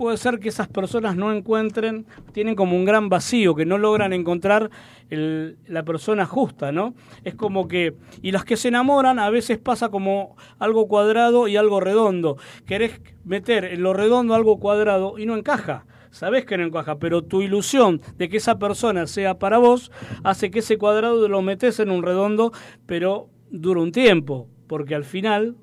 puede 0.00 0.16
ser 0.16 0.38
que 0.38 0.48
esas 0.48 0.66
personas 0.66 1.14
no 1.14 1.30
encuentren, 1.30 2.06
tienen 2.32 2.54
como 2.54 2.74
un 2.74 2.86
gran 2.86 3.10
vacío, 3.10 3.54
que 3.54 3.66
no 3.66 3.76
logran 3.76 4.14
encontrar 4.14 4.70
la 5.10 5.82
persona 5.82 6.24
justa, 6.24 6.72
¿no? 6.72 6.94
Es 7.22 7.34
como 7.34 7.68
que, 7.68 7.96
y 8.22 8.32
las 8.32 8.46
que 8.46 8.56
se 8.56 8.68
enamoran 8.68 9.18
a 9.18 9.28
veces 9.28 9.58
pasa 9.58 9.90
como 9.90 10.36
algo 10.58 10.88
cuadrado 10.88 11.48
y 11.48 11.58
algo 11.58 11.80
redondo. 11.80 12.38
Querés 12.64 12.98
meter 13.24 13.66
en 13.66 13.82
lo 13.82 13.92
redondo 13.92 14.34
algo 14.34 14.58
cuadrado 14.58 15.18
y 15.18 15.26
no 15.26 15.36
encaja. 15.36 15.84
Sabés 16.10 16.46
que 16.46 16.56
no 16.56 16.64
encaja, 16.64 16.98
pero 16.98 17.20
tu 17.20 17.42
ilusión 17.42 18.00
de 18.16 18.30
que 18.30 18.38
esa 18.38 18.58
persona 18.58 19.06
sea 19.06 19.38
para 19.38 19.58
vos 19.58 19.92
hace 20.24 20.50
que 20.50 20.60
ese 20.60 20.78
cuadrado 20.78 21.28
lo 21.28 21.42
metes 21.42 21.78
en 21.78 21.90
un 21.90 22.02
redondo, 22.02 22.52
pero 22.86 23.28
dura 23.50 23.82
un 23.82 23.92
tiempo, 23.92 24.48
porque 24.66 24.94
al 24.94 25.04
final 25.04 25.56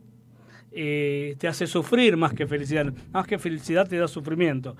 eh, 0.80 1.36
te 1.40 1.48
hace 1.48 1.66
sufrir 1.66 2.16
más 2.18 2.34
que 2.34 2.46
felicidad. 2.46 2.94
Más 3.12 3.26
que 3.26 3.40
felicidad 3.40 3.88
te 3.88 3.98
da 3.98 4.08
sufrimiento. 4.08 4.78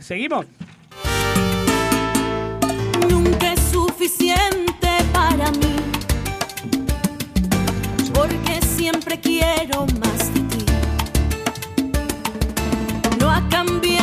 ¿Seguimos? 0.00 0.44
Nunca 3.08 3.54
es 3.54 3.60
suficiente 3.60 4.88
para 5.14 5.50
mí, 5.52 5.76
porque 8.12 8.60
siempre 8.76 9.18
quiero 9.18 9.86
más 9.98 10.34
de 10.34 10.40
ti. 10.40 10.64
No 13.18 13.30
ha 13.30 13.48
cambiado 13.48 13.93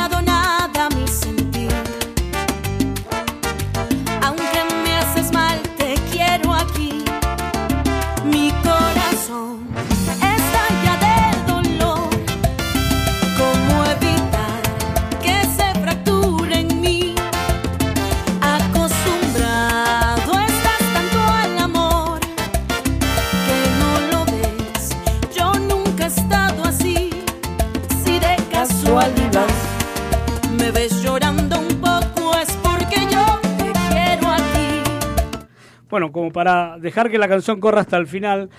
Como 36.11 36.31
para 36.31 36.77
dejar 36.79 37.09
que 37.09 37.17
la 37.17 37.27
canción 37.27 37.59
corra 37.59 37.81
hasta 37.81 37.97
el 37.97 38.07
final, 38.07 38.49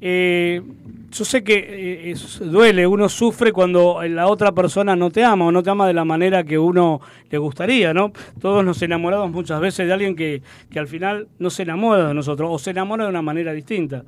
eh, 0.00 0.62
yo 1.10 1.24
sé 1.24 1.42
que 1.42 2.10
eh, 2.10 2.14
duele, 2.40 2.86
uno 2.86 3.08
sufre 3.08 3.52
cuando 3.52 4.02
la 4.02 4.26
otra 4.26 4.52
persona 4.52 4.94
no 4.94 5.10
te 5.10 5.24
ama 5.24 5.46
o 5.46 5.52
no 5.52 5.62
te 5.62 5.70
ama 5.70 5.86
de 5.86 5.94
la 5.94 6.04
manera 6.04 6.44
que 6.44 6.58
uno 6.58 7.00
le 7.30 7.38
gustaría, 7.38 7.94
¿no? 7.94 8.12
Todos 8.40 8.64
nos 8.64 8.82
enamoramos 8.82 9.30
muchas 9.30 9.60
veces 9.60 9.86
de 9.86 9.92
alguien 9.92 10.14
que, 10.14 10.42
que 10.70 10.78
al 10.78 10.88
final 10.88 11.28
no 11.38 11.48
se 11.48 11.62
enamora 11.62 12.08
de 12.08 12.14
nosotros 12.14 12.50
o 12.52 12.58
se 12.58 12.70
enamora 12.70 13.04
de 13.04 13.10
una 13.10 13.22
manera 13.22 13.52
distinta. 13.52 14.04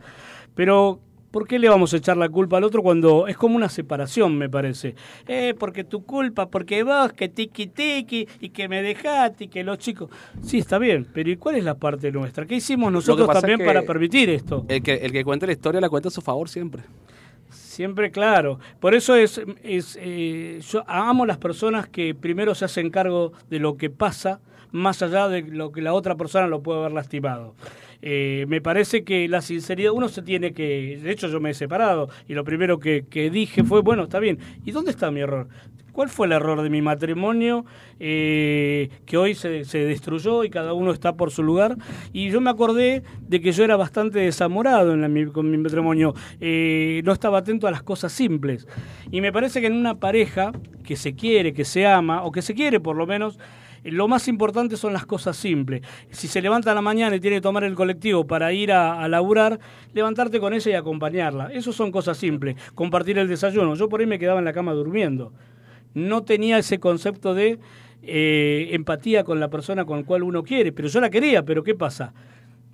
Pero, 0.54 1.00
¿por 1.30 1.46
qué 1.46 1.58
le 1.58 1.68
vamos 1.68 1.92
a 1.94 1.96
echar 1.96 2.16
la 2.16 2.28
culpa 2.28 2.56
al 2.56 2.64
otro 2.64 2.82
cuando 2.82 3.26
es 3.26 3.36
como 3.36 3.56
una 3.56 3.68
separación, 3.68 4.36
me 4.36 4.48
parece? 4.48 4.94
Eh, 5.26 5.54
porque 5.58 5.84
tu 5.84 6.04
culpa, 6.04 6.48
porque 6.48 6.82
vos, 6.82 7.12
que 7.12 7.28
tiki 7.28 7.66
tiki, 7.68 8.28
y 8.40 8.50
que 8.50 8.68
me 8.68 8.82
dejaste, 8.82 9.44
y 9.44 9.48
que 9.48 9.64
los 9.64 9.78
chicos... 9.78 10.10
Sí, 10.42 10.58
está 10.58 10.78
bien, 10.78 11.06
pero 11.12 11.30
¿y 11.30 11.36
cuál 11.36 11.56
es 11.56 11.64
la 11.64 11.74
parte 11.74 12.10
nuestra? 12.12 12.46
¿Qué 12.46 12.56
hicimos 12.56 12.92
nosotros 12.92 13.28
también 13.28 13.60
es 13.60 13.66
para 13.66 13.82
permitir 13.82 14.30
esto? 14.30 14.64
El 14.68 14.82
que, 14.82 14.94
el 14.94 15.12
que 15.12 15.24
cuenta 15.24 15.46
la 15.46 15.52
historia 15.52 15.80
la 15.80 15.88
cuenta 15.88 16.08
a 16.08 16.12
su 16.12 16.20
favor 16.20 16.48
siempre. 16.48 16.82
Siempre 17.50 18.10
claro. 18.10 18.58
Por 18.80 18.94
eso 18.94 19.14
es, 19.14 19.40
es 19.62 19.98
eh, 20.00 20.60
yo 20.68 20.84
amo 20.86 21.24
las 21.24 21.38
personas 21.38 21.88
que 21.88 22.14
primero 22.14 22.54
se 22.54 22.64
hacen 22.64 22.90
cargo 22.90 23.32
de 23.50 23.58
lo 23.58 23.76
que 23.76 23.88
pasa, 23.88 24.40
más 24.72 25.02
allá 25.02 25.28
de 25.28 25.42
lo 25.42 25.72
que 25.72 25.80
la 25.80 25.94
otra 25.94 26.16
persona 26.16 26.46
lo 26.46 26.62
puede 26.62 26.80
haber 26.80 26.92
lastimado. 26.92 27.54
Eh, 28.00 28.44
me 28.48 28.60
parece 28.60 29.02
que 29.02 29.26
la 29.28 29.40
sinceridad, 29.42 29.92
uno 29.92 30.08
se 30.08 30.22
tiene 30.22 30.52
que, 30.52 30.98
de 31.02 31.10
hecho 31.10 31.28
yo 31.28 31.40
me 31.40 31.50
he 31.50 31.54
separado 31.54 32.08
y 32.28 32.34
lo 32.34 32.44
primero 32.44 32.78
que, 32.78 33.02
dije 33.32 33.64
fue, 33.64 33.82
bueno, 33.82 34.04
está 34.04 34.20
bien, 34.20 34.38
¿y 34.64 34.70
dónde 34.70 34.92
está 34.92 35.10
mi 35.10 35.20
error? 35.20 35.48
¿Cuál 35.92 36.08
fue 36.10 36.26
el 36.28 36.32
error 36.32 36.62
de 36.62 36.70
mi 36.70 36.80
matrimonio 36.80 37.64
eh, 37.98 38.88
que 39.04 39.16
hoy 39.16 39.34
se, 39.34 39.64
se 39.64 39.78
destruyó 39.78 40.44
y 40.44 40.50
cada 40.50 40.72
uno 40.72 40.92
está 40.92 41.14
por 41.16 41.32
su 41.32 41.42
lugar? 41.42 41.76
Y 42.12 42.30
yo 42.30 42.40
me 42.40 42.50
acordé 42.50 43.02
de 43.26 43.40
que 43.40 43.50
yo 43.50 43.64
era 43.64 43.76
bastante 43.76 44.20
desamorado 44.20 44.92
en 44.94 45.00
la- 45.00 45.08
mi- 45.08 45.26
con 45.26 45.50
mi 45.50 45.58
matrimonio, 45.58 46.14
eh, 46.40 47.02
no 47.04 47.10
estaba 47.12 47.38
atento 47.38 47.66
a 47.66 47.72
las 47.72 47.82
cosas 47.82 48.12
simples. 48.12 48.68
Y 49.10 49.20
me 49.20 49.32
parece 49.32 49.60
que 49.60 49.66
en 49.66 49.72
una 49.74 49.98
pareja 49.98 50.52
que 50.84 50.94
se 50.94 51.14
quiere, 51.16 51.52
que 51.52 51.64
se 51.64 51.84
ama, 51.84 52.22
o 52.22 52.30
que 52.30 52.42
se 52.42 52.54
quiere 52.54 52.78
por 52.78 52.94
lo 52.96 53.04
menos, 53.06 53.38
lo 53.84 54.08
más 54.08 54.28
importante 54.28 54.76
son 54.76 54.92
las 54.92 55.06
cosas 55.06 55.36
simples. 55.36 55.82
Si 56.10 56.28
se 56.28 56.42
levanta 56.42 56.72
a 56.72 56.74
la 56.74 56.82
mañana 56.82 57.16
y 57.16 57.20
tiene 57.20 57.36
que 57.36 57.42
tomar 57.42 57.64
el 57.64 57.74
colectivo 57.74 58.26
para 58.26 58.52
ir 58.52 58.72
a, 58.72 59.02
a 59.02 59.08
laburar, 59.08 59.58
levantarte 59.94 60.40
con 60.40 60.54
ella 60.54 60.70
y 60.70 60.74
acompañarla. 60.74 61.50
Eso 61.52 61.72
son 61.72 61.90
cosas 61.90 62.16
simples. 62.16 62.56
Compartir 62.74 63.18
el 63.18 63.28
desayuno. 63.28 63.74
Yo 63.74 63.88
por 63.88 64.00
ahí 64.00 64.06
me 64.06 64.18
quedaba 64.18 64.38
en 64.38 64.44
la 64.44 64.52
cama 64.52 64.72
durmiendo. 64.72 65.32
No 65.94 66.22
tenía 66.22 66.58
ese 66.58 66.78
concepto 66.78 67.34
de 67.34 67.58
eh, 68.02 68.68
empatía 68.72 69.24
con 69.24 69.40
la 69.40 69.48
persona 69.48 69.84
con 69.84 69.98
la 69.98 70.06
cual 70.06 70.22
uno 70.22 70.42
quiere, 70.42 70.72
pero 70.72 70.88
yo 70.88 71.00
la 71.00 71.10
quería, 71.10 71.44
pero 71.44 71.64
¿qué 71.64 71.74
pasa? 71.74 72.14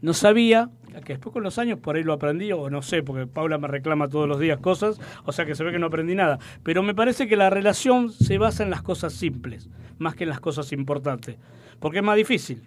No 0.03 0.13
sabía, 0.13 0.71
que 1.05 1.15
después 1.15 1.33
con 1.33 1.43
los 1.43 1.59
años 1.59 1.79
por 1.79 1.97
ahí 1.97 2.03
lo 2.03 2.13
aprendí, 2.13 2.53
o 2.53 2.69
no 2.69 2.83
sé, 2.83 3.03
porque 3.03 3.27
Paula 3.27 3.57
me 3.59 3.67
reclama 3.67 4.09
todos 4.09 4.29
los 4.29 4.39
días 4.39 4.61
cosas, 4.61 5.01
o 5.25 5.33
sea 5.33 5.47
que 5.47 5.55
se 5.55 5.65
ve 5.65 5.73
que 5.73 5.79
no 5.79 5.87
aprendí 5.87 6.15
nada. 6.15 6.39
Pero 6.63 6.83
me 6.83 6.95
parece 6.95 7.27
que 7.27 7.37
la 7.37 7.49
relación 7.49 8.13
se 8.13 8.37
basa 8.37 8.63
en 8.63 8.71
las 8.71 8.83
cosas 8.83 9.15
simples, 9.15 9.69
más 9.99 10.15
que 10.15 10.25
en 10.25 10.31
las 10.31 10.41
cosas 10.41 10.73
importantes, 10.73 11.37
porque 11.81 11.99
es 11.99 12.05
más 12.05 12.17
difícil. 12.17 12.63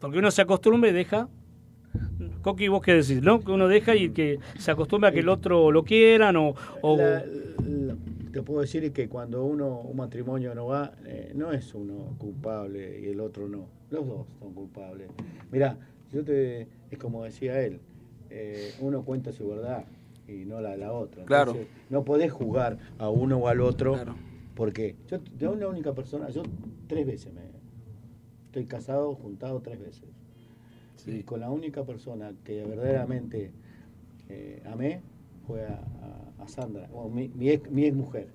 Porque 0.00 0.18
uno 0.18 0.30
se 0.30 0.42
acostumbra 0.42 0.88
y 0.90 0.92
deja. 0.92 1.28
Coqui, 2.42 2.68
vos 2.68 2.80
qué 2.82 2.94
decís, 2.94 3.20
¿no? 3.22 3.40
Que 3.40 3.50
uno 3.52 3.68
deja 3.68 3.94
y 3.96 4.10
que 4.10 4.38
se 4.58 4.70
acostumbra 4.70 5.10
a 5.10 5.12
que 5.12 5.20
el 5.20 5.28
otro 5.28 5.70
lo 5.72 5.82
quieran 5.84 6.36
o. 6.36 6.54
o- 6.82 6.96
La- 6.96 7.24
la- 7.26 7.96
te 8.32 8.42
puedo 8.42 8.60
decir 8.60 8.92
que 8.92 9.08
cuando 9.08 9.44
uno 9.44 9.80
un 9.80 9.96
matrimonio 9.96 10.54
no 10.54 10.66
va, 10.66 10.92
eh, 11.04 11.32
no 11.34 11.52
es 11.52 11.74
uno 11.74 12.14
culpable 12.18 13.00
y 13.00 13.06
el 13.08 13.20
otro 13.20 13.48
no. 13.48 13.66
Los 13.90 14.06
dos 14.06 14.26
son 14.38 14.54
culpables. 14.54 15.08
Mira, 15.50 15.76
yo 16.12 16.24
te 16.24 16.68
es 16.90 16.98
como 16.98 17.24
decía 17.24 17.60
él, 17.60 17.80
eh, 18.30 18.72
uno 18.80 19.02
cuenta 19.02 19.32
su 19.32 19.48
verdad 19.48 19.84
y 20.28 20.44
no 20.44 20.60
la 20.60 20.70
de 20.70 20.78
la 20.78 20.92
otra. 20.92 21.24
Claro. 21.24 21.50
Entonces, 21.52 21.74
no 21.90 22.04
podés 22.04 22.32
jugar 22.32 22.78
a 22.98 23.08
uno 23.08 23.38
o 23.38 23.48
al 23.48 23.60
otro 23.60 23.96
porque 24.54 24.96
yo, 25.08 25.18
yo 25.38 25.54
la 25.56 25.68
única 25.68 25.94
persona, 25.94 26.30
yo 26.30 26.42
tres 26.86 27.06
veces 27.06 27.32
me 27.32 27.42
estoy 28.46 28.66
casado, 28.66 29.14
juntado 29.14 29.60
tres 29.60 29.80
veces. 29.80 30.04
Y 31.06 31.22
con 31.22 31.40
la 31.40 31.50
única 31.50 31.84
persona 31.84 32.34
que 32.44 32.62
verdaderamente 32.64 33.52
eh, 34.28 34.62
amé 34.66 35.00
fue 35.46 35.66
a, 35.66 35.74
a- 35.74 36.42
a 36.44 36.48
Sandra, 36.48 36.88
o 36.92 37.08
mi, 37.08 37.28
mi 37.28 37.50
ex, 37.50 37.70
mi 37.70 37.84
ex 37.84 37.94
mujer. 37.96 38.28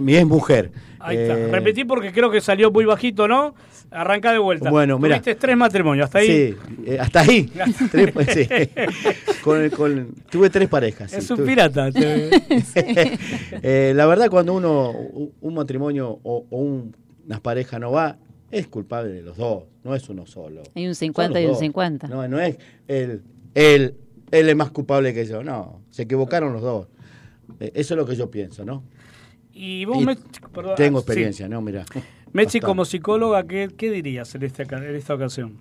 Mi 0.00 0.16
ex 0.16 0.26
mujer. 0.26 0.70
Ahí 0.98 1.16
está. 1.16 1.38
Eh, 1.38 1.48
Repetí 1.50 1.84
porque 1.84 2.12
creo 2.12 2.30
que 2.30 2.40
salió 2.40 2.70
muy 2.70 2.84
bajito, 2.84 3.26
¿no? 3.26 3.54
Arranca 3.90 4.32
de 4.32 4.38
vuelta. 4.38 4.70
Bueno, 4.70 4.98
mira. 4.98 5.16
Tuviste 5.16 5.34
tres 5.34 5.56
matrimonios, 5.56 6.04
hasta 6.06 6.18
ahí. 6.20 6.26
Sí, 6.26 6.56
eh, 6.86 6.98
hasta 6.98 7.20
ahí. 7.20 7.52
Tres, 7.90 8.10
pues, 8.12 8.28
sí. 8.28 8.48
Con- 9.44 9.68
con- 9.70 10.14
tuve 10.30 10.48
tres 10.48 10.68
parejas. 10.68 11.12
Es 11.12 11.24
sí, 11.26 11.32
un 11.32 11.40
tuve- 11.40 11.46
pirata. 11.46 11.90
te- 11.92 12.30
Eh, 13.62 13.92
la 13.94 14.06
verdad, 14.06 14.30
cuando 14.30 14.54
uno, 14.54 14.90
un, 15.40 15.54
matrimonio 15.54 16.20
o, 16.22 16.46
o 16.48 16.56
un- 16.58 16.96
una 17.26 17.40
pareja 17.40 17.78
no 17.78 17.92
va, 17.92 18.16
es 18.50 18.66
culpable 18.68 19.12
de 19.12 19.22
los 19.22 19.36
dos, 19.36 19.64
no 19.84 19.94
es 19.94 20.08
uno 20.08 20.26
solo. 20.26 20.62
Hay 20.74 20.86
un 20.86 20.94
Son 20.94 21.00
50 21.06 21.32
los 21.34 21.42
y 21.42 21.44
un 21.46 21.50
dos. 21.52 21.58
50. 21.60 22.08
No, 22.08 22.26
no 22.28 22.40
es 22.40 22.56
él, 22.88 23.22
él, 23.54 23.94
él 24.30 24.48
es 24.48 24.56
más 24.56 24.70
culpable 24.70 25.12
que 25.12 25.26
yo, 25.26 25.42
no, 25.42 25.80
se 25.90 26.02
equivocaron 26.02 26.52
los 26.52 26.62
dos. 26.62 26.86
Eso 27.60 27.94
es 27.94 27.98
lo 27.98 28.06
que 28.06 28.16
yo 28.16 28.30
pienso, 28.30 28.64
¿no? 28.64 28.84
Y 29.52 29.84
vos, 29.84 30.00
Y 30.00 30.06
Mechi, 30.06 30.22
perdón, 30.52 30.74
Tengo 30.76 30.98
ah, 30.98 31.00
sí. 31.00 31.04
experiencia, 31.04 31.48
¿no? 31.48 31.60
Mira. 31.60 31.84
Mechi, 32.32 32.58
Bastante. 32.58 32.60
como 32.60 32.84
psicóloga, 32.84 33.46
¿qué, 33.46 33.70
qué 33.76 33.90
dirías 33.90 34.34
en 34.34 34.42
esta, 34.44 34.62
en 34.62 34.94
esta 34.96 35.14
ocasión? 35.14 35.58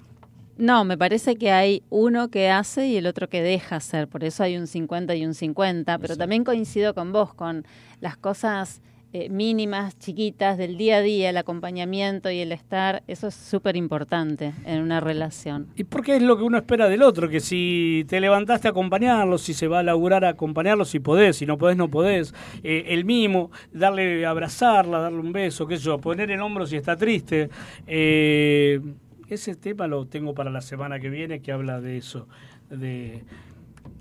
No, 0.57 0.85
me 0.85 0.97
parece 0.97 1.35
que 1.38 1.51
hay 1.51 1.84
uno 1.89 2.30
que 2.30 2.49
hace 2.49 2.88
y 2.88 2.97
el 2.97 3.07
otro 3.07 3.27
que 3.30 3.41
deja 3.41 3.77
hacer, 3.77 4.07
por 4.07 4.23
eso 4.23 4.43
hay 4.43 4.57
un 4.57 4.68
50 4.68 5.15
y 5.15 5.26
un 5.26 5.34
50, 5.34 5.97
pero 5.97 6.15
también 6.15 6.43
coincido 6.43 6.93
con 6.93 7.11
vos, 7.11 7.34
con 7.34 7.65
las 7.99 8.15
cosas 8.15 8.81
eh, 9.13 9.29
mínimas, 9.29 9.97
chiquitas 9.99 10.57
del 10.57 10.77
día 10.77 10.97
a 10.97 11.01
día, 11.01 11.29
el 11.31 11.38
acompañamiento 11.38 12.31
y 12.31 12.39
el 12.39 12.51
estar, 12.51 13.03
eso 13.07 13.27
es 13.27 13.35
súper 13.35 13.75
importante 13.75 14.53
en 14.65 14.81
una 14.81 14.99
relación. 15.01 15.67
¿Y 15.75 15.83
por 15.83 16.01
qué 16.03 16.15
es 16.15 16.21
lo 16.21 16.38
que 16.38 16.43
uno 16.43 16.57
espera 16.57 16.88
del 16.88 17.01
otro? 17.01 17.27
Que 17.27 17.39
si 17.41 18.05
te 18.07 18.19
levantaste 18.21 18.67
a 18.67 18.71
acompañarlo, 18.71 19.38
si 19.38 19.53
se 19.53 19.67
va 19.67 19.79
a 19.79 19.83
laburar 19.83 20.23
a 20.23 20.29
acompañarlo, 20.29 20.85
si 20.85 20.99
podés, 20.99 21.35
si 21.38 21.45
no 21.45 21.57
podés, 21.57 21.75
no 21.77 21.89
podés. 21.89 22.33
Eh, 22.63 22.85
el 22.88 23.03
mimo, 23.05 23.51
darle, 23.73 24.25
abrazarla, 24.25 24.99
darle 24.99 25.19
un 25.19 25.33
beso, 25.33 25.67
qué 25.67 25.77
sé 25.77 25.83
yo, 25.83 25.97
poner 25.99 26.31
el 26.31 26.39
hombro 26.41 26.65
si 26.65 26.77
está 26.77 26.95
triste. 26.95 27.49
Eh, 27.88 28.79
ese 29.27 29.55
tema 29.55 29.88
lo 29.88 30.05
tengo 30.07 30.33
para 30.33 30.49
la 30.49 30.61
semana 30.61 30.99
que 30.99 31.09
viene, 31.09 31.41
que 31.41 31.51
habla 31.51 31.79
de 31.81 31.97
eso. 31.97 32.27
De, 32.69 33.23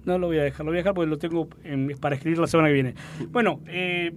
no 0.04 0.18
lo 0.18 0.28
voy 0.28 0.38
a 0.38 0.42
dejar, 0.44 0.64
lo 0.64 0.72
voy 0.72 0.78
a 0.78 0.82
dejar 0.82 0.94
porque 0.94 1.10
lo 1.10 1.18
tengo 1.18 1.48
en- 1.64 1.96
para 2.00 2.14
escribir 2.14 2.38
la 2.38 2.46
semana 2.46 2.68
que 2.68 2.74
viene. 2.74 2.94
Bueno, 3.30 3.60
eh, 3.66 4.12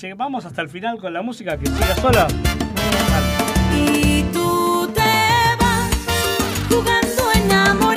Llegamos 0.00 0.44
hasta 0.44 0.62
el 0.62 0.68
final 0.68 0.98
con 0.98 1.12
la 1.12 1.22
música 1.22 1.58
que 1.58 1.66
siga 1.66 1.96
sola. 1.96 2.28
Y 3.74 4.22
tú 4.32 4.88
te 4.94 5.00
vas 5.58 6.06
jugando 6.68 7.30
a 7.34 7.38
enamorar 7.38 7.87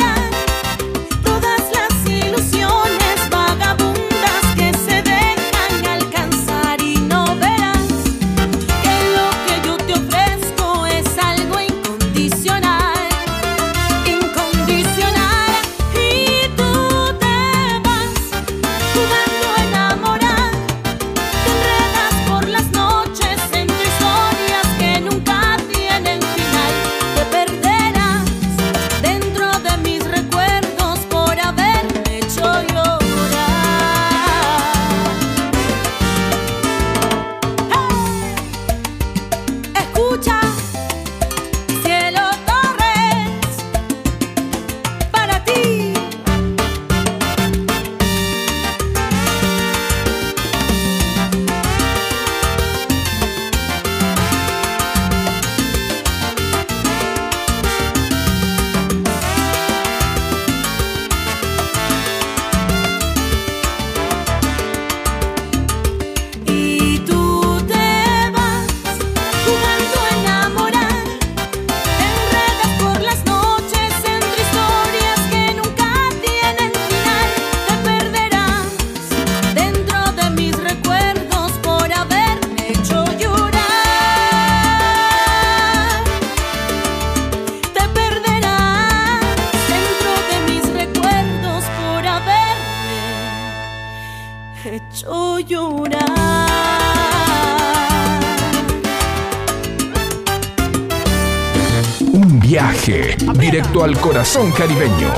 corazón 104.22 104.52
caribeño. 104.52 105.12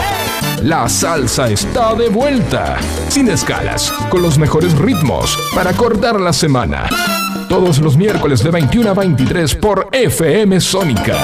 La 0.61 0.87
salsa 0.87 1.49
está 1.49 1.93
de 1.93 2.07
vuelta, 2.07 2.77
sin 3.09 3.27
escalas, 3.27 3.91
con 4.09 4.21
los 4.21 4.37
mejores 4.37 4.79
ritmos 4.79 5.37
para 5.53 5.73
cortar 5.73 6.21
la 6.21 6.31
semana. 6.31 6.87
Todos 7.49 7.79
los 7.79 7.97
miércoles 7.97 8.41
de 8.41 8.51
21 8.51 8.89
a 8.89 8.93
23 8.93 9.55
por 9.55 9.89
FM 9.91 10.61
Sónica. 10.61 11.17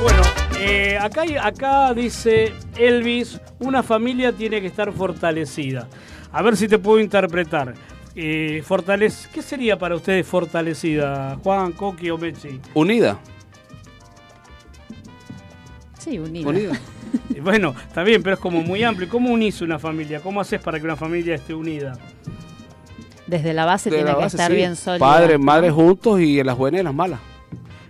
Bueno, 0.00 0.22
eh, 0.60 0.98
acá, 1.02 1.22
acá 1.42 1.94
dice 1.94 2.54
Elvis, 2.76 3.40
una 3.58 3.82
familia 3.82 4.30
tiene 4.30 4.60
que 4.60 4.68
estar 4.68 4.92
fortalecida. 4.92 5.88
A 6.30 6.42
ver 6.42 6.56
si 6.56 6.68
te 6.68 6.78
puedo 6.78 7.00
interpretar. 7.00 7.74
Eh, 8.18 8.64
¿Qué 9.32 9.42
sería 9.42 9.78
para 9.78 9.94
ustedes 9.94 10.26
fortalecida, 10.26 11.38
Juan, 11.44 11.72
Coqui 11.72 12.08
o 12.08 12.16
Mechi? 12.16 12.58
Unida. 12.72 13.18
Sí, 15.98 16.18
unida. 16.18 16.48
Unida. 16.48 16.72
Bueno, 17.40 17.74
está 17.86 18.02
bien, 18.02 18.22
pero 18.22 18.34
es 18.34 18.40
como 18.40 18.62
muy 18.62 18.82
amplio. 18.82 19.08
¿Cómo 19.08 19.32
unís 19.32 19.60
una 19.60 19.78
familia? 19.78 20.20
¿Cómo 20.20 20.40
haces 20.40 20.60
para 20.60 20.78
que 20.78 20.84
una 20.84 20.96
familia 20.96 21.36
esté 21.36 21.54
unida? 21.54 21.96
Desde 23.26 23.54
la 23.54 23.64
base 23.64 23.90
tiene 23.90 24.04
la 24.04 24.14
que 24.14 24.22
base, 24.22 24.36
estar 24.36 24.50
sí. 24.50 24.56
bien 24.56 24.74
sólida. 24.74 24.98
Padre, 24.98 25.38
madre 25.38 25.70
juntos 25.70 26.20
y 26.20 26.40
en 26.40 26.46
las 26.46 26.56
buenas 26.56 26.78
y 26.78 26.80
en 26.80 26.84
las 26.86 26.94
malas. 26.94 27.20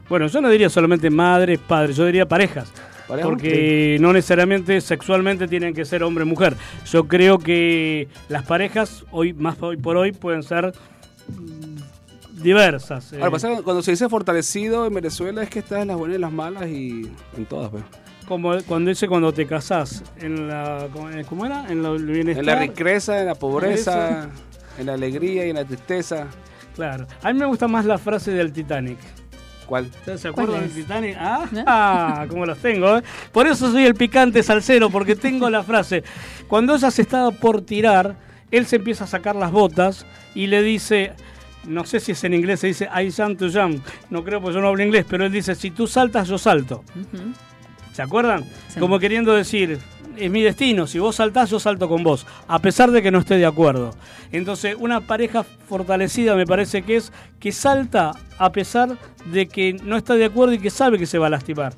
Bueno, 0.08 0.26
yo 0.26 0.40
no 0.42 0.50
diría 0.50 0.68
solamente 0.68 1.08
madres, 1.08 1.58
padres, 1.58 1.96
yo 1.96 2.04
diría 2.04 2.26
parejas. 2.28 2.70
Porque 3.06 3.98
no 4.00 4.12
necesariamente 4.12 4.80
sexualmente 4.80 5.46
tienen 5.48 5.74
que 5.74 5.84
ser 5.84 6.02
hombre-mujer. 6.02 6.56
Yo 6.90 7.06
creo 7.06 7.38
que 7.38 8.08
las 8.28 8.44
parejas, 8.44 9.04
hoy 9.10 9.32
más 9.32 9.56
hoy 9.60 9.76
por 9.76 9.96
hoy, 9.96 10.12
pueden 10.12 10.42
ser 10.42 10.72
mm, 11.28 12.42
diversas. 12.42 13.12
eh. 13.12 13.18
Ahora, 13.18 13.30
pasa 13.30 13.62
cuando 13.62 13.82
se 13.82 13.92
dice 13.92 14.08
fortalecido 14.08 14.86
en 14.86 14.94
Venezuela 14.94 15.42
es 15.42 15.50
que 15.50 15.60
estás 15.60 15.82
en 15.82 15.88
las 15.88 15.96
buenas 15.96 16.18
y 16.18 16.20
las 16.20 16.32
malas 16.32 16.68
y 16.68 17.10
en 17.36 17.46
todas. 17.46 17.70
pues. 17.70 17.84
como 18.26 18.56
cuando 18.66 18.90
dice 18.90 19.08
cuando 19.08 19.32
te 19.32 19.46
casás, 19.46 20.02
en 20.18 20.48
la, 20.48 20.88
¿cómo 21.28 21.44
eh, 21.44 21.48
era? 21.48 21.66
En 21.70 21.82
la, 21.82 21.90
bienestar. 21.92 22.42
En 22.42 22.46
la 22.46 22.56
riqueza, 22.56 23.20
en 23.20 23.26
la 23.26 23.34
pobreza, 23.34 24.30
en 24.78 24.86
la 24.86 24.94
alegría 24.94 25.46
y 25.46 25.50
en 25.50 25.56
la 25.56 25.64
tristeza. 25.64 26.26
Claro. 26.74 27.06
A 27.22 27.32
mí 27.32 27.38
me 27.38 27.46
gusta 27.46 27.68
más 27.68 27.86
la 27.86 27.96
frase 27.96 28.32
del 28.32 28.52
Titanic. 28.52 28.98
¿Cuál? 29.66 29.86
¿Ustedes 29.86 30.20
se 30.20 30.30
¿Cuál 30.30 30.46
acuerdan 30.46 30.68
del? 30.68 30.82
Titanic? 30.84 31.16
Ah, 31.18 31.44
ah, 31.66 32.26
cómo 32.28 32.46
los 32.46 32.58
tengo, 32.58 32.98
¿eh? 32.98 33.02
Por 33.32 33.46
eso 33.46 33.70
soy 33.70 33.84
el 33.84 33.94
picante 33.94 34.42
salsero, 34.42 34.90
porque 34.90 35.16
tengo 35.16 35.50
la 35.50 35.62
frase. 35.62 36.04
Cuando 36.46 36.76
ella 36.76 36.90
se 36.90 37.02
estaba 37.02 37.30
por 37.32 37.62
tirar, 37.62 38.16
él 38.50 38.66
se 38.66 38.76
empieza 38.76 39.04
a 39.04 39.06
sacar 39.08 39.34
las 39.36 39.50
botas 39.50 40.06
y 40.34 40.46
le 40.46 40.62
dice, 40.62 41.12
no 41.66 41.84
sé 41.84 41.98
si 42.00 42.12
es 42.12 42.22
en 42.24 42.34
inglés, 42.34 42.60
se 42.60 42.68
dice 42.68 42.88
I 42.94 43.10
jump 43.10 43.38
to 43.38 43.50
jump. 43.50 43.84
No 44.08 44.22
creo 44.22 44.40
porque 44.40 44.54
yo 44.54 44.60
no 44.60 44.68
hablo 44.68 44.82
inglés, 44.84 45.04
pero 45.08 45.26
él 45.26 45.32
dice, 45.32 45.54
si 45.54 45.70
tú 45.72 45.86
saltas, 45.86 46.28
yo 46.28 46.38
salto. 46.38 46.84
¿Se 47.92 48.02
acuerdan? 48.02 48.44
Sí. 48.68 48.78
Como 48.78 48.98
queriendo 48.98 49.32
decir, 49.34 49.78
es 50.16 50.30
mi 50.30 50.42
destino, 50.42 50.86
si 50.86 50.98
vos 50.98 51.16
saltás, 51.16 51.50
yo 51.50 51.60
salto 51.60 51.88
con 51.88 52.02
vos, 52.02 52.26
a 52.48 52.58
pesar 52.58 52.90
de 52.90 53.02
que 53.02 53.10
no 53.10 53.18
esté 53.18 53.36
de 53.36 53.46
acuerdo. 53.46 53.94
Entonces, 54.32 54.76
una 54.78 55.00
pareja 55.00 55.44
fortalecida 55.44 56.34
me 56.34 56.46
parece 56.46 56.82
que 56.82 56.96
es 56.96 57.12
que 57.40 57.52
salta 57.52 58.12
a 58.38 58.52
pesar 58.52 58.96
de 59.26 59.46
que 59.46 59.74
no 59.74 59.96
está 59.96 60.14
de 60.14 60.24
acuerdo 60.24 60.54
y 60.54 60.58
que 60.58 60.70
sabe 60.70 60.98
que 60.98 61.06
se 61.06 61.18
va 61.18 61.26
a 61.26 61.30
lastimar. 61.30 61.74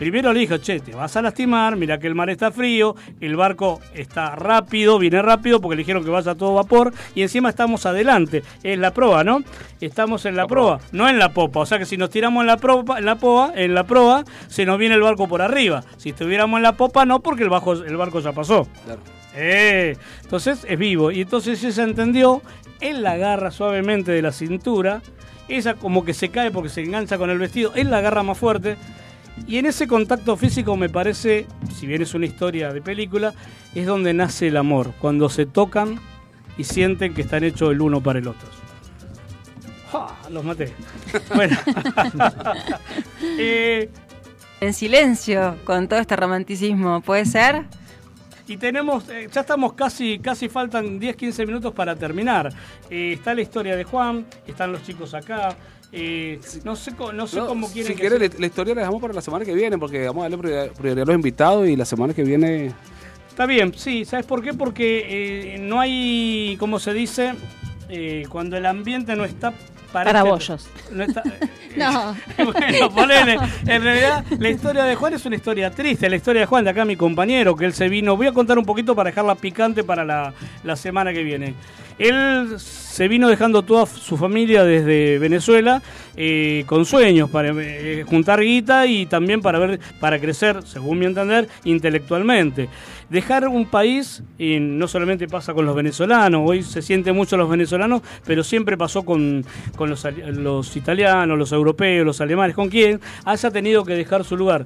Primero 0.00 0.32
le 0.32 0.40
dijo, 0.40 0.56
che, 0.56 0.80
te 0.80 0.92
vas 0.92 1.14
a 1.16 1.20
lastimar, 1.20 1.76
mira 1.76 1.98
que 1.98 2.06
el 2.06 2.14
mar 2.14 2.30
está 2.30 2.50
frío, 2.50 2.96
el 3.20 3.36
barco 3.36 3.82
está 3.92 4.34
rápido, 4.34 4.98
viene 4.98 5.20
rápido 5.20 5.60
porque 5.60 5.76
le 5.76 5.80
dijeron 5.80 6.02
que 6.02 6.08
vaya 6.08 6.32
a 6.32 6.34
todo 6.34 6.54
vapor 6.54 6.94
y 7.14 7.20
encima 7.20 7.50
estamos 7.50 7.84
adelante. 7.84 8.42
Es 8.62 8.78
la 8.78 8.94
proa, 8.94 9.24
¿no? 9.24 9.42
Estamos 9.78 10.24
en 10.24 10.36
la, 10.36 10.46
proa, 10.46 10.80
no 10.92 11.06
en 11.06 11.18
la 11.18 11.34
popa. 11.34 11.60
O 11.60 11.66
sea 11.66 11.78
que 11.78 11.84
si 11.84 11.98
nos 11.98 12.08
tiramos 12.08 12.40
en 12.40 12.46
la 12.46 12.56
proa, 12.56 12.98
en 12.98 13.04
la 13.04 13.16
poa, 13.16 13.52
en 13.54 13.74
la 13.74 13.84
proa, 13.84 14.24
se 14.48 14.64
nos 14.64 14.78
viene 14.78 14.94
el 14.94 15.02
barco 15.02 15.28
por 15.28 15.42
arriba. 15.42 15.84
Si 15.98 16.08
estuviéramos 16.08 16.56
en 16.56 16.62
la 16.62 16.78
popa, 16.78 17.04
no, 17.04 17.20
porque 17.20 17.42
el, 17.42 17.50
bajo, 17.50 17.74
el 17.74 17.98
barco 17.98 18.20
ya 18.20 18.32
pasó. 18.32 18.66
Claro. 18.86 19.02
Eh, 19.36 19.98
entonces 20.22 20.64
es 20.66 20.78
vivo. 20.78 21.10
Y 21.10 21.20
entonces 21.20 21.62
ella 21.62 21.84
entendió, 21.84 22.40
él 22.80 23.02
la 23.02 23.12
agarra 23.12 23.50
suavemente 23.50 24.12
de 24.12 24.22
la 24.22 24.32
cintura, 24.32 25.02
ella 25.46 25.74
como 25.74 26.06
que 26.06 26.14
se 26.14 26.30
cae 26.30 26.50
porque 26.50 26.70
se 26.70 26.80
engancha 26.80 27.18
con 27.18 27.28
el 27.28 27.38
vestido, 27.38 27.74
él 27.74 27.90
la 27.90 27.98
agarra 27.98 28.22
más 28.22 28.38
fuerte. 28.38 28.78
Y 29.46 29.58
en 29.58 29.66
ese 29.66 29.88
contacto 29.88 30.36
físico 30.36 30.76
me 30.76 30.88
parece, 30.88 31.46
si 31.74 31.86
bien 31.86 32.02
es 32.02 32.14
una 32.14 32.26
historia 32.26 32.72
de 32.72 32.80
película, 32.80 33.34
es 33.74 33.86
donde 33.86 34.14
nace 34.14 34.48
el 34.48 34.56
amor, 34.56 34.92
cuando 35.00 35.28
se 35.28 35.44
tocan 35.46 35.98
y 36.56 36.64
sienten 36.64 37.14
que 37.14 37.22
están 37.22 37.42
hechos 37.44 37.72
el 37.72 37.80
uno 37.80 38.00
para 38.00 38.18
el 38.20 38.28
otro. 38.28 38.48
¡Ja! 39.90 40.16
Los 40.30 40.44
maté. 40.44 40.72
Bueno. 41.34 41.56
Eh, 43.38 43.90
En 44.60 44.74
silencio, 44.74 45.56
con 45.64 45.88
todo 45.88 45.98
este 45.98 46.14
romanticismo, 46.16 47.00
¿puede 47.00 47.24
ser? 47.24 47.64
Y 48.46 48.56
tenemos, 48.56 49.08
eh, 49.08 49.28
ya 49.32 49.40
estamos 49.42 49.72
casi, 49.74 50.18
casi 50.18 50.48
faltan 50.48 50.98
10, 50.98 51.16
15 51.16 51.46
minutos 51.46 51.72
para 51.72 51.96
terminar. 51.96 52.52
Eh, 52.90 53.12
está 53.14 53.32
la 53.34 53.40
historia 53.42 53.76
de 53.76 53.84
Juan, 53.84 54.26
están 54.46 54.72
los 54.72 54.82
chicos 54.82 55.14
acá. 55.14 55.56
Eh, 55.92 56.40
no 56.64 56.76
sé, 56.76 56.92
no 57.14 57.26
sé 57.26 57.36
No, 57.36 57.46
cómo 57.46 57.70
quieren 57.70 57.92
si 57.94 58.00
que 58.00 58.10
la, 58.10 58.18
la 58.18 58.46
historia 58.46 58.74
la 58.74 58.82
dejamos 58.82 59.00
para 59.00 59.14
la 59.14 59.20
semana 59.20 59.44
que 59.44 59.54
viene, 59.54 59.76
porque 59.78 60.06
vamos 60.06 60.20
a 60.20 60.24
darle 60.28 60.38
prioridad, 60.38 60.72
prioridad 60.72 61.02
a 61.02 61.06
los 61.06 61.14
invitados 61.16 61.68
y 61.68 61.76
la 61.76 61.84
semana 61.84 62.14
que 62.14 62.22
viene. 62.22 62.72
Está 63.28 63.46
bien, 63.46 63.72
sí, 63.76 64.04
¿sabes 64.04 64.26
por 64.26 64.42
qué? 64.42 64.52
Porque 64.54 65.54
eh, 65.54 65.58
no 65.58 65.80
hay, 65.80 66.56
como 66.58 66.78
se 66.78 66.92
dice, 66.92 67.32
eh, 67.90 68.24
cuando 68.28 68.56
el 68.56 68.66
ambiente 68.66 69.14
no 69.16 69.24
está 69.24 69.52
para, 69.92 70.04
Para 70.12 70.22
bollos. 70.22 70.68
no 70.92 71.02
está- 71.02 71.22
No. 71.76 72.16
bueno, 72.52 72.90
ponele. 72.90 73.38
En 73.66 73.82
realidad, 73.82 74.24
la 74.38 74.48
historia 74.50 74.84
de 74.84 74.94
Juan 74.96 75.14
es 75.14 75.24
una 75.24 75.36
historia 75.36 75.70
triste. 75.70 76.10
La 76.10 76.16
historia 76.16 76.40
de 76.40 76.46
Juan, 76.46 76.64
de 76.64 76.70
acá 76.70 76.84
mi 76.84 76.96
compañero, 76.96 77.54
que 77.56 77.64
él 77.64 77.72
se 77.72 77.88
vino. 77.88 78.16
Voy 78.16 78.26
a 78.26 78.32
contar 78.32 78.58
un 78.58 78.64
poquito 78.64 78.94
para 78.96 79.10
dejarla 79.10 79.36
picante 79.36 79.84
para 79.84 80.04
la, 80.04 80.32
la 80.64 80.74
semana 80.76 81.12
que 81.12 81.22
viene. 81.22 81.54
Él 81.98 82.54
se 82.58 83.08
vino 83.08 83.28
dejando 83.28 83.62
toda 83.62 83.84
su 83.86 84.16
familia 84.16 84.64
desde 84.64 85.18
Venezuela 85.18 85.82
eh, 86.16 86.64
con 86.66 86.84
sueños 86.86 87.28
para 87.30 87.52
eh, 87.56 88.04
juntar 88.08 88.40
guita 88.40 88.86
y 88.86 89.04
también 89.06 89.40
para 89.42 89.58
ver 89.58 89.78
para 90.00 90.18
crecer, 90.18 90.62
según 90.64 90.98
mi 90.98 91.06
entender, 91.06 91.46
intelectualmente. 91.64 92.68
Dejar 93.10 93.48
un 93.48 93.66
país, 93.66 94.22
y 94.38 94.60
no 94.60 94.86
solamente 94.86 95.26
pasa 95.26 95.52
con 95.52 95.66
los 95.66 95.74
venezolanos, 95.74 96.42
hoy 96.44 96.62
se 96.62 96.80
siente 96.80 97.12
mucho 97.12 97.36
los 97.36 97.50
venezolanos, 97.50 98.02
pero 98.24 98.44
siempre 98.44 98.76
pasó 98.76 99.02
con, 99.02 99.44
con 99.74 99.90
los, 99.90 100.06
los 100.26 100.76
italianos, 100.76 101.36
los 101.36 101.50
europeos, 101.50 102.06
los 102.06 102.20
alemanes, 102.20 102.54
con 102.54 102.68
quien 102.68 103.00
haya 103.24 103.50
tenido 103.50 103.84
que 103.84 103.94
dejar 103.94 104.22
su 104.22 104.36
lugar. 104.36 104.64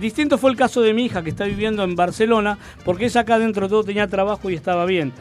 Distinto 0.00 0.38
fue 0.38 0.50
el 0.50 0.56
caso 0.56 0.80
de 0.80 0.92
mi 0.92 1.04
hija 1.04 1.22
que 1.22 1.30
está 1.30 1.44
viviendo 1.44 1.84
en 1.84 1.94
Barcelona, 1.94 2.58
porque 2.84 3.04
ella 3.04 3.20
acá 3.20 3.38
dentro 3.38 3.66
de 3.66 3.70
todo 3.70 3.84
tenía 3.84 4.08
trabajo 4.08 4.50
y 4.50 4.54
estaba 4.54 4.84
bien. 4.84 5.12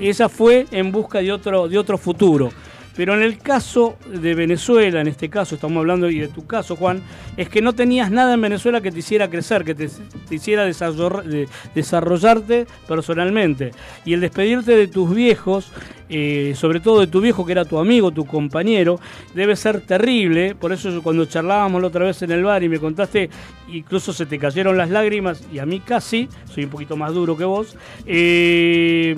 Ella 0.00 0.28
fue 0.28 0.66
en 0.72 0.90
busca 0.90 1.20
de 1.20 1.30
otro, 1.30 1.68
de 1.68 1.78
otro 1.78 1.96
futuro. 1.96 2.50
Pero 2.94 3.14
en 3.14 3.22
el 3.22 3.38
caso 3.38 3.96
de 4.06 4.34
Venezuela, 4.34 5.00
en 5.00 5.08
este 5.08 5.30
caso 5.30 5.54
estamos 5.54 5.78
hablando 5.80 6.10
y 6.10 6.18
de 6.18 6.28
tu 6.28 6.46
caso, 6.46 6.76
Juan, 6.76 7.02
es 7.36 7.48
que 7.48 7.62
no 7.62 7.72
tenías 7.72 8.10
nada 8.10 8.34
en 8.34 8.40
Venezuela 8.42 8.80
que 8.82 8.92
te 8.92 8.98
hiciera 8.98 9.30
crecer, 9.30 9.64
que 9.64 9.74
te, 9.74 9.88
hiciera 10.30 10.66
desarrollar- 10.68 11.22
de- 11.24 11.48
desarrollarte 11.74 12.66
personalmente. 12.86 13.70
Y 14.04 14.12
el 14.12 14.20
despedirte 14.20 14.76
de 14.76 14.88
tus 14.88 15.14
viejos, 15.14 15.72
eh, 16.10 16.52
sobre 16.54 16.80
todo 16.80 17.00
de 17.00 17.06
tu 17.06 17.22
viejo 17.22 17.46
que 17.46 17.52
era 17.52 17.64
tu 17.64 17.78
amigo, 17.78 18.10
tu 18.10 18.26
compañero, 18.26 19.00
debe 19.34 19.56
ser 19.56 19.80
terrible. 19.80 20.54
Por 20.54 20.72
eso 20.72 21.02
cuando 21.02 21.24
charlábamos 21.24 21.80
la 21.80 21.88
otra 21.88 22.04
vez 22.04 22.20
en 22.20 22.30
el 22.32 22.44
bar 22.44 22.62
y 22.62 22.68
me 22.68 22.78
contaste, 22.78 23.30
incluso 23.68 24.12
se 24.12 24.26
te 24.26 24.38
cayeron 24.38 24.76
las 24.76 24.90
lágrimas, 24.90 25.42
y 25.50 25.58
a 25.60 25.64
mí 25.66 25.80
casi, 25.80 26.28
soy 26.52 26.64
un 26.64 26.70
poquito 26.70 26.96
más 26.98 27.14
duro 27.14 27.36
que 27.38 27.44
vos. 27.44 27.74
eh, 28.04 29.16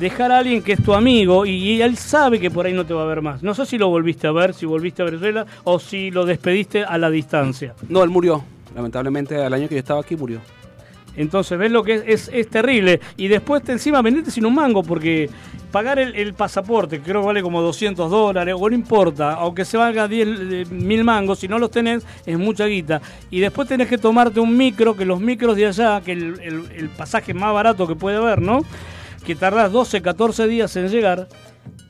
dejar 0.00 0.32
a 0.32 0.38
alguien 0.38 0.62
que 0.62 0.72
es 0.72 0.82
tu 0.82 0.94
amigo 0.94 1.46
y, 1.46 1.50
y 1.50 1.82
él 1.82 1.96
sabe 1.96 2.40
que 2.40 2.50
por 2.50 2.66
ahí 2.66 2.72
no 2.72 2.84
te 2.84 2.94
va 2.94 3.02
a 3.02 3.06
ver 3.06 3.22
más. 3.22 3.42
No 3.42 3.54
sé 3.54 3.64
si 3.66 3.78
lo 3.78 3.88
volviste 3.88 4.26
a 4.26 4.32
ver, 4.32 4.54
si 4.54 4.66
volviste 4.66 5.02
a 5.02 5.04
Venezuela 5.04 5.46
o 5.64 5.78
si 5.78 6.10
lo 6.10 6.24
despediste 6.24 6.82
a 6.84 6.98
la 6.98 7.10
distancia. 7.10 7.74
No, 7.88 8.02
él 8.02 8.10
murió. 8.10 8.42
Lamentablemente, 8.74 9.36
al 9.36 9.52
año 9.52 9.68
que 9.68 9.74
yo 9.76 9.80
estaba 9.80 10.00
aquí 10.00 10.16
murió. 10.16 10.40
Entonces, 11.16 11.58
ves 11.58 11.70
lo 11.72 11.82
que 11.82 11.94
es, 11.96 12.02
es, 12.06 12.30
es 12.32 12.48
terrible. 12.48 13.00
Y 13.16 13.28
después 13.28 13.62
te 13.62 13.72
encima 13.72 14.00
vendete 14.00 14.30
sin 14.30 14.46
un 14.46 14.54
mango 14.54 14.82
porque 14.84 15.28
pagar 15.72 15.98
el, 15.98 16.14
el 16.14 16.34
pasaporte, 16.34 16.98
que 16.98 17.04
creo 17.04 17.20
que 17.20 17.26
vale 17.26 17.42
como 17.42 17.60
200 17.62 18.10
dólares, 18.10 18.54
o 18.58 18.68
no 18.68 18.74
importa, 18.74 19.34
aunque 19.34 19.64
se 19.64 19.76
valga 19.76 20.06
10 20.08 20.28
eh, 20.28 20.64
mil 20.70 21.02
mangos, 21.04 21.40
si 21.40 21.48
no 21.48 21.58
los 21.58 21.70
tenés, 21.70 22.04
es 22.24 22.38
mucha 22.38 22.66
guita. 22.66 23.00
Y 23.30 23.40
después 23.40 23.68
tenés 23.68 23.88
que 23.88 23.98
tomarte 23.98 24.38
un 24.40 24.56
micro, 24.56 24.96
que 24.96 25.04
los 25.04 25.20
micros 25.20 25.56
de 25.56 25.66
allá, 25.66 26.00
que 26.00 26.12
el, 26.12 26.40
el- 26.40 26.70
el 26.76 26.88
pasaje 26.90 27.34
más 27.34 27.52
barato 27.52 27.86
que 27.88 27.96
puede 27.96 28.16
haber, 28.16 28.40
¿no? 28.40 28.62
Que 29.24 29.34
tardás 29.34 29.70
12, 29.72 30.02
14 30.02 30.46
días 30.48 30.74
en 30.76 30.88
llegar. 30.88 31.28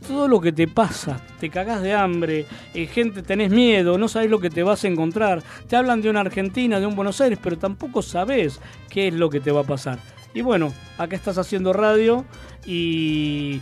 Todo 0.06 0.26
lo 0.28 0.40
que 0.40 0.50
te 0.50 0.66
pasa, 0.66 1.20
te 1.38 1.50
cagás 1.50 1.82
de 1.82 1.94
hambre, 1.94 2.46
eh, 2.74 2.86
gente 2.86 3.22
tenés 3.22 3.50
miedo, 3.50 3.98
no 3.98 4.08
sabés 4.08 4.30
lo 4.30 4.40
que 4.40 4.50
te 4.50 4.62
vas 4.62 4.82
a 4.82 4.88
encontrar. 4.88 5.42
Te 5.68 5.76
hablan 5.76 6.02
de 6.02 6.10
una 6.10 6.20
Argentina, 6.20 6.80
de 6.80 6.86
un 6.86 6.96
Buenos 6.96 7.20
Aires, 7.20 7.38
pero 7.40 7.58
tampoco 7.58 8.02
sabés 8.02 8.60
qué 8.88 9.08
es 9.08 9.14
lo 9.14 9.30
que 9.30 9.40
te 9.40 9.52
va 9.52 9.60
a 9.60 9.64
pasar. 9.64 9.98
Y 10.34 10.42
bueno, 10.42 10.72
acá 10.98 11.16
estás 11.16 11.38
haciendo 11.38 11.72
radio 11.72 12.24
y, 12.66 13.60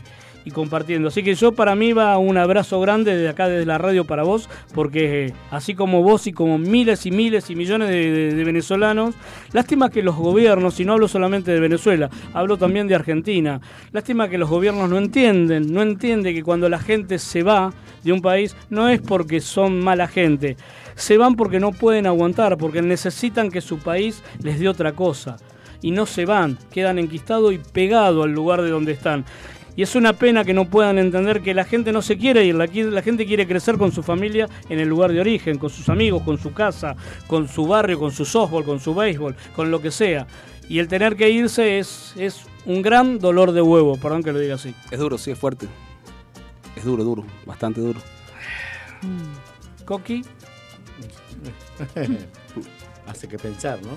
compartiendo. 0.50 1.08
Así 1.08 1.22
que 1.22 1.34
yo 1.34 1.52
para 1.52 1.74
mí 1.74 1.92
va 1.92 2.18
un 2.18 2.36
abrazo 2.36 2.80
grande 2.80 3.14
desde 3.14 3.28
acá, 3.28 3.48
desde 3.48 3.66
la 3.66 3.78
radio 3.78 4.04
para 4.04 4.22
vos, 4.22 4.48
porque 4.74 5.26
eh, 5.26 5.32
así 5.50 5.74
como 5.74 6.02
vos 6.02 6.26
y 6.26 6.32
como 6.32 6.58
miles 6.58 7.06
y 7.06 7.10
miles 7.10 7.50
y 7.50 7.56
millones 7.56 7.90
de 7.90 8.44
venezolanos, 8.44 9.14
lástima 9.52 9.90
que 9.90 10.02
los 10.02 10.16
gobiernos, 10.16 10.80
y 10.80 10.84
no 10.84 10.94
hablo 10.94 11.08
solamente 11.08 11.50
de 11.50 11.60
Venezuela, 11.60 12.10
hablo 12.34 12.56
también 12.56 12.88
de 12.88 12.94
Argentina, 12.94 13.60
lástima 13.92 14.28
que 14.28 14.38
los 14.38 14.48
gobiernos 14.48 14.88
no 14.90 14.98
entienden, 14.98 15.72
no 15.72 15.82
entienden 15.82 16.34
que 16.34 16.42
cuando 16.42 16.68
la 16.68 16.78
gente 16.78 17.18
se 17.18 17.42
va 17.42 17.72
de 18.02 18.12
un 18.12 18.20
país 18.20 18.56
no 18.70 18.88
es 18.88 19.00
porque 19.00 19.40
son 19.40 19.80
mala 19.80 20.08
gente, 20.08 20.56
se 20.94 21.16
van 21.16 21.36
porque 21.36 21.60
no 21.60 21.72
pueden 21.72 22.06
aguantar, 22.06 22.56
porque 22.58 22.82
necesitan 22.82 23.50
que 23.50 23.60
su 23.60 23.78
país 23.78 24.22
les 24.42 24.58
dé 24.58 24.68
otra 24.68 24.92
cosa 24.92 25.36
y 25.80 25.90
no 25.90 26.06
se 26.06 26.24
van, 26.24 26.58
quedan 26.70 26.98
enquistados 26.98 27.52
y 27.52 27.58
pegados 27.58 28.24
al 28.24 28.32
lugar 28.32 28.62
de 28.62 28.70
donde 28.70 28.92
están. 28.92 29.24
Y 29.78 29.82
es 29.82 29.94
una 29.94 30.12
pena 30.12 30.42
que 30.42 30.52
no 30.52 30.64
puedan 30.64 30.98
entender 30.98 31.40
que 31.40 31.54
la 31.54 31.64
gente 31.64 31.92
no 31.92 32.02
se 32.02 32.18
quiere 32.18 32.44
ir, 32.44 32.56
la, 32.56 32.66
gente 32.66 33.24
quiere 33.26 33.46
crecer 33.46 33.78
con 33.78 33.92
su 33.92 34.02
familia 34.02 34.48
en 34.68 34.80
el 34.80 34.88
lugar 34.88 35.12
de 35.12 35.20
origen, 35.20 35.56
con 35.56 35.70
sus 35.70 35.88
amigos, 35.88 36.24
con 36.24 36.36
su 36.36 36.52
casa, 36.52 36.96
con 37.28 37.46
su 37.46 37.64
barrio, 37.64 37.96
con 38.00 38.10
su 38.10 38.24
softball, 38.24 38.64
con 38.64 38.80
su 38.80 38.92
béisbol, 38.92 39.36
con 39.54 39.70
lo 39.70 39.80
que 39.80 39.92
sea. 39.92 40.26
Y 40.68 40.80
el 40.80 40.88
tener 40.88 41.14
que 41.14 41.30
irse 41.30 41.78
es, 41.78 42.12
es 42.16 42.44
un 42.66 42.82
gran 42.82 43.20
dolor 43.20 43.52
de 43.52 43.62
huevo, 43.62 43.96
perdón 43.96 44.24
que 44.24 44.32
lo 44.32 44.40
diga 44.40 44.56
así. 44.56 44.74
Es 44.90 44.98
duro, 44.98 45.16
sí, 45.16 45.30
es 45.30 45.38
fuerte. 45.38 45.68
Es 46.74 46.82
duro, 46.82 47.04
duro, 47.04 47.24
bastante 47.46 47.80
duro. 47.80 48.00
Coqui, 49.84 50.24
Hace 53.08 53.26
que 53.26 53.38
pensar, 53.38 53.78
¿no? 53.82 53.88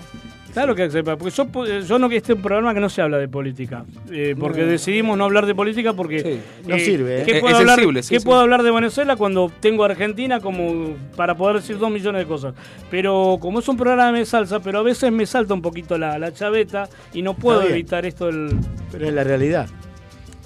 claro 0.53 0.73
que 0.73 0.89
sepa, 0.89 1.17
porque 1.17 1.35
yo, 1.35 1.79
yo 1.81 1.99
no 1.99 2.07
que 2.07 2.15
este 2.17 2.31
es 2.31 2.35
un 2.37 2.41
programa 2.41 2.73
que 2.73 2.79
no 2.79 2.87
se 2.89 3.01
habla 3.01 3.17
de 3.17 3.27
política, 3.27 3.83
eh, 4.09 4.35
porque 4.39 4.61
No. 4.61 4.67
decidimos 4.67 5.17
no 5.17 5.25
hablar 5.25 5.45
de 5.45 5.53
política 5.53 5.91
porque 5.93 6.39
No 6.65 6.77
sirve, 6.79 7.21
¿eh? 7.21 7.23
¿Qué, 7.25 7.31
Es- 7.35 7.41
puedo, 7.41 7.53
es 7.55 7.59
hablar, 7.59 7.75
sensible, 7.75 8.03
sí, 8.03 8.13
qué 8.15 8.19
sí. 8.21 8.25
puedo 8.25 8.39
hablar 8.39 8.63
de 8.63 8.71
Venezuela 8.71 9.17
cuando 9.17 9.51
tengo 9.59 9.83
a 9.83 9.87
Argentina 9.87 10.39
como 10.39 10.95
para 11.17 11.35
poder 11.35 11.57
decir 11.57 11.77
dos 11.77 11.91
millones 11.91 12.21
de 12.21 12.27
cosas? 12.27 12.53
Pero 12.89 13.37
como 13.41 13.59
es 13.59 13.67
un 13.67 13.75
programa 13.77 14.17
de 14.17 14.25
salsa, 14.25 14.61
pero 14.61 14.79
a 14.79 14.83
veces 14.83 15.11
me 15.11 15.25
salta 15.25 15.53
un 15.53 15.61
poquito 15.61 15.97
la, 15.97 16.17
la 16.17 16.33
chaveta 16.33 16.87
y 17.13 17.21
no 17.21 17.33
puedo 17.33 17.61
evitar 17.63 18.05
esto 18.05 18.27
del, 18.27 18.57
Pero 18.93 19.07
es 19.07 19.13
la 19.13 19.23
realidad. 19.25 19.67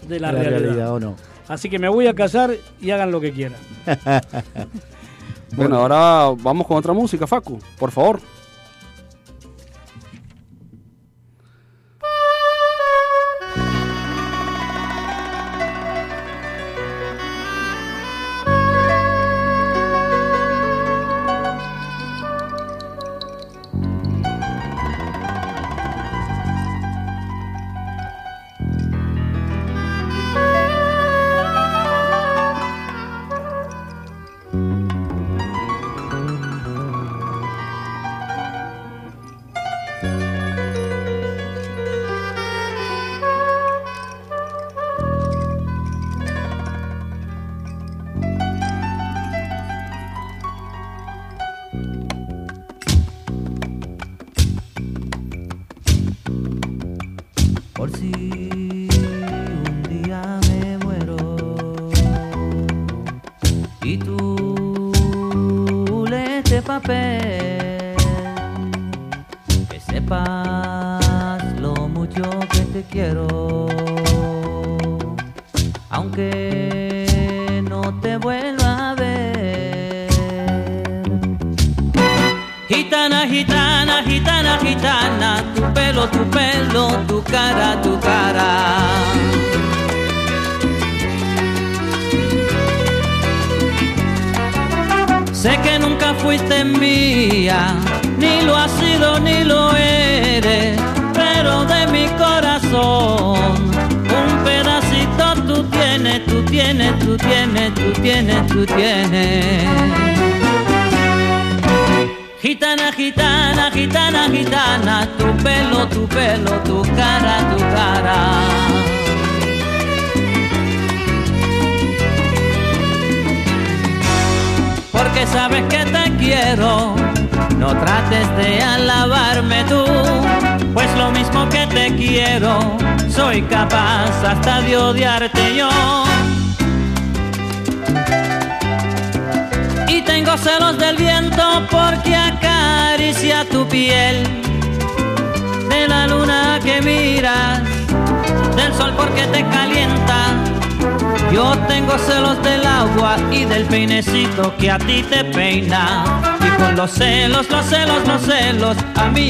de 0.08 0.20
la, 0.20 0.32
La 0.32 0.40
realidad. 0.42 0.60
realidad, 0.62 0.94
¿o 0.94 1.00
no? 1.00 1.16
Así 1.48 1.70
que 1.70 1.78
me 1.78 1.88
voy 1.90 2.08
a 2.08 2.16
callar 2.16 2.56
y 2.82 2.90
hagan 2.90 3.12
lo 3.12 3.22
que 3.22 3.32
quieran. 3.32 3.60
Bueno, 5.56 5.78
ahora 5.78 6.36
vamos 6.44 6.68
con 6.68 6.76
otra 6.76 6.92
música, 6.92 7.26
Facu, 7.28 7.60
por 7.80 7.90
favor. 7.92 8.20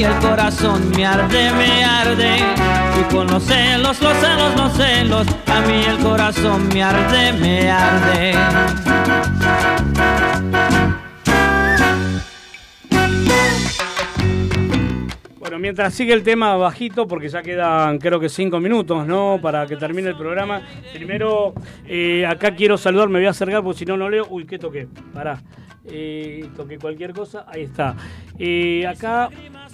El 0.04 0.14
corazón 0.18 0.90
me 0.90 1.06
arde, 1.06 1.50
me 1.52 1.84
arde. 1.84 2.36
Y 3.00 3.14
con 3.14 3.26
los 3.26 3.42
celos, 3.42 4.00
los 4.00 4.16
celos, 4.18 4.56
los 4.56 4.72
celos, 4.72 5.26
a 5.46 5.60
mí 5.62 5.84
el 5.84 5.98
corazón 5.98 6.68
me 6.68 6.82
arde, 6.82 7.32
me 7.32 7.70
arde. 7.70 8.34
Bueno, 15.38 15.58
mientras 15.58 15.94
sigue 15.94 16.12
el 16.12 16.22
tema 16.22 16.56
bajito, 16.56 17.06
porque 17.06 17.28
ya 17.28 17.42
quedan 17.42 17.98
creo 17.98 18.20
que 18.20 18.28
cinco 18.28 18.60
minutos, 18.60 19.06
¿no? 19.06 19.38
Para 19.40 19.66
que 19.66 19.76
termine 19.76 20.08
el 20.08 20.16
programa. 20.16 20.62
Primero, 20.92 21.54
eh, 21.86 22.26
acá 22.26 22.54
quiero 22.54 22.76
saludar, 22.76 23.08
me 23.08 23.18
voy 23.18 23.26
a 23.26 23.30
acercar 23.30 23.62
porque 23.62 23.78
si 23.78 23.84
no, 23.84 23.96
no 23.96 24.10
leo. 24.10 24.26
Uy, 24.28 24.44
¿qué 24.44 24.58
toqué? 24.58 24.88
Pará. 25.14 25.40
Eh, 25.88 26.48
toqué 26.56 26.78
cualquier 26.78 27.12
cosa, 27.12 27.44
ahí 27.46 27.62
está. 27.62 27.94
Eh, 28.38 28.84
acá, 28.86 29.30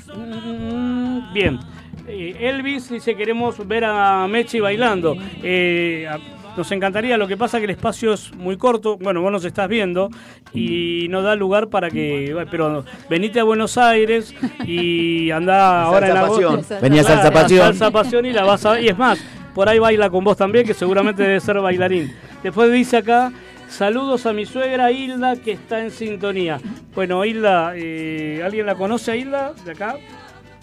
mm, 0.06 1.32
bien. 1.32 1.58
Eh, 2.06 2.36
Elvis 2.40 2.90
dice, 2.90 3.14
queremos 3.14 3.66
ver 3.66 3.84
a 3.84 4.26
Mechi 4.28 4.60
bailando. 4.60 5.16
Eh, 5.42 6.08
nos 6.56 6.70
encantaría, 6.70 7.16
lo 7.16 7.26
que 7.26 7.36
pasa 7.36 7.58
que 7.58 7.64
el 7.64 7.70
espacio 7.70 8.12
es 8.12 8.34
muy 8.34 8.56
corto, 8.58 8.98
bueno, 8.98 9.22
vos 9.22 9.32
nos 9.32 9.44
estás 9.44 9.68
viendo 9.68 10.10
y 10.52 11.06
no 11.08 11.22
da 11.22 11.34
lugar 11.34 11.68
para 11.68 11.88
que, 11.88 12.36
pero 12.50 12.84
venite 13.08 13.40
a 13.40 13.44
Buenos 13.44 13.78
Aires 13.78 14.34
y 14.66 15.30
anda 15.30 15.82
ahora 15.84 16.08
en 16.08 16.12
Salsa 16.12 16.26
agosto. 16.26 16.56
Pasión. 16.56 16.80
Vení 16.82 16.98
a 16.98 17.04
Salsa 17.04 17.30
Pasión. 17.30 17.60
Salsa 17.60 17.90
Pasión 17.90 18.26
y 18.26 18.32
la 18.32 18.44
vas 18.44 18.66
a 18.66 18.78
y 18.78 18.88
es 18.88 18.98
más, 18.98 19.18
por 19.54 19.68
ahí 19.68 19.78
baila 19.78 20.10
con 20.10 20.24
vos 20.24 20.36
también, 20.36 20.66
que 20.66 20.74
seguramente 20.74 21.22
debe 21.22 21.40
ser 21.40 21.58
bailarín. 21.58 22.12
Después 22.42 22.70
dice 22.70 22.98
acá, 22.98 23.32
saludos 23.72 24.26
a 24.26 24.32
mi 24.32 24.46
suegra 24.46 24.92
Hilda 24.92 25.36
que 25.36 25.52
está 25.52 25.80
en 25.80 25.90
sintonía. 25.90 26.60
Bueno, 26.94 27.24
Hilda, 27.24 27.72
eh, 27.74 28.42
¿alguien 28.44 28.66
la 28.66 28.74
conoce 28.74 29.12
a 29.12 29.16
Hilda 29.16 29.54
de 29.64 29.72
acá? 29.72 29.96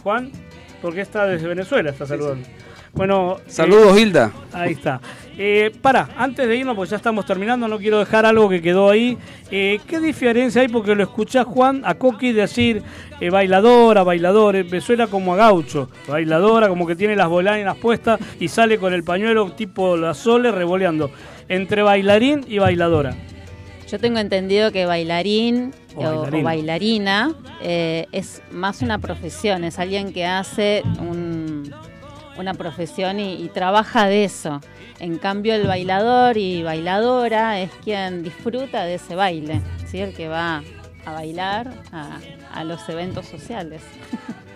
Juan, 0.03 0.31
porque 0.81 1.01
está 1.01 1.25
desde 1.25 1.47
Venezuela, 1.47 1.89
está 1.89 2.05
saludando. 2.05 2.47
Bueno, 2.93 3.37
Saludos, 3.47 3.97
eh, 3.97 4.01
Hilda. 4.01 4.31
Ahí 4.53 4.73
está. 4.73 4.99
Eh, 5.41 5.71
para, 5.81 6.09
antes 6.17 6.45
de 6.47 6.57
irnos, 6.57 6.75
porque 6.75 6.91
ya 6.91 6.97
estamos 6.97 7.25
terminando, 7.25 7.65
no 7.67 7.77
quiero 7.77 7.99
dejar 7.99 8.25
algo 8.25 8.49
que 8.49 8.61
quedó 8.61 8.89
ahí. 8.89 9.17
Eh, 9.49 9.79
¿Qué 9.87 9.99
diferencia 9.99 10.61
hay? 10.61 10.67
Porque 10.67 10.93
lo 10.95 11.03
escuchás, 11.03 11.45
Juan, 11.45 11.81
a 11.85 11.95
Coqui 11.95 12.33
decir 12.33 12.83
eh, 13.21 13.29
bailadora, 13.29 14.03
bailador. 14.03 14.65
me 14.65 14.81
suena 14.81 15.07
como 15.07 15.33
a 15.33 15.37
gaucho. 15.37 15.89
Bailadora, 16.09 16.67
como 16.67 16.85
que 16.85 16.95
tiene 16.95 17.15
las 17.15 17.29
bolainas 17.29 17.77
puestas 17.77 18.19
y 18.39 18.49
sale 18.49 18.77
con 18.77 18.93
el 18.93 19.03
pañuelo 19.03 19.49
tipo 19.53 19.95
la 19.95 20.13
sole 20.13 20.51
revoleando. 20.51 21.09
Entre 21.49 21.81
bailarín 21.81 22.45
y 22.47 22.59
bailadora. 22.59 23.15
Yo 23.89 23.99
tengo 23.99 24.19
entendido 24.19 24.71
que 24.71 24.85
bailarín 24.85 25.73
O 25.95 26.03
bailarina. 26.03 26.43
bailarina 26.43 27.35
eh, 27.61 28.05
es 28.11 28.41
más 28.51 28.81
una 28.83 28.99
profesión, 28.99 29.63
es 29.63 29.79
alguien 29.79 30.13
que 30.13 30.25
hace 30.25 30.83
un- 30.99 31.73
una 32.37 32.53
profesión 32.53 33.19
y, 33.19 33.33
y 33.43 33.49
trabaja 33.49 34.05
de 34.07 34.23
eso. 34.25 34.61
En 34.99 35.17
cambio, 35.17 35.55
el 35.55 35.65
bailador 35.67 36.37
y 36.37 36.61
bailadora 36.63 37.59
es 37.59 37.71
quien 37.83 38.21
disfruta 38.23 38.83
de 38.85 38.95
ese 38.95 39.15
baile, 39.15 39.59
¿sí? 39.87 39.99
el 39.99 40.13
que 40.13 40.27
va 40.27 40.61
a 41.05 41.11
bailar 41.13 41.73
a, 41.91 42.19
a 42.53 42.63
los 42.63 42.87
eventos 42.89 43.25
sociales. 43.25 43.81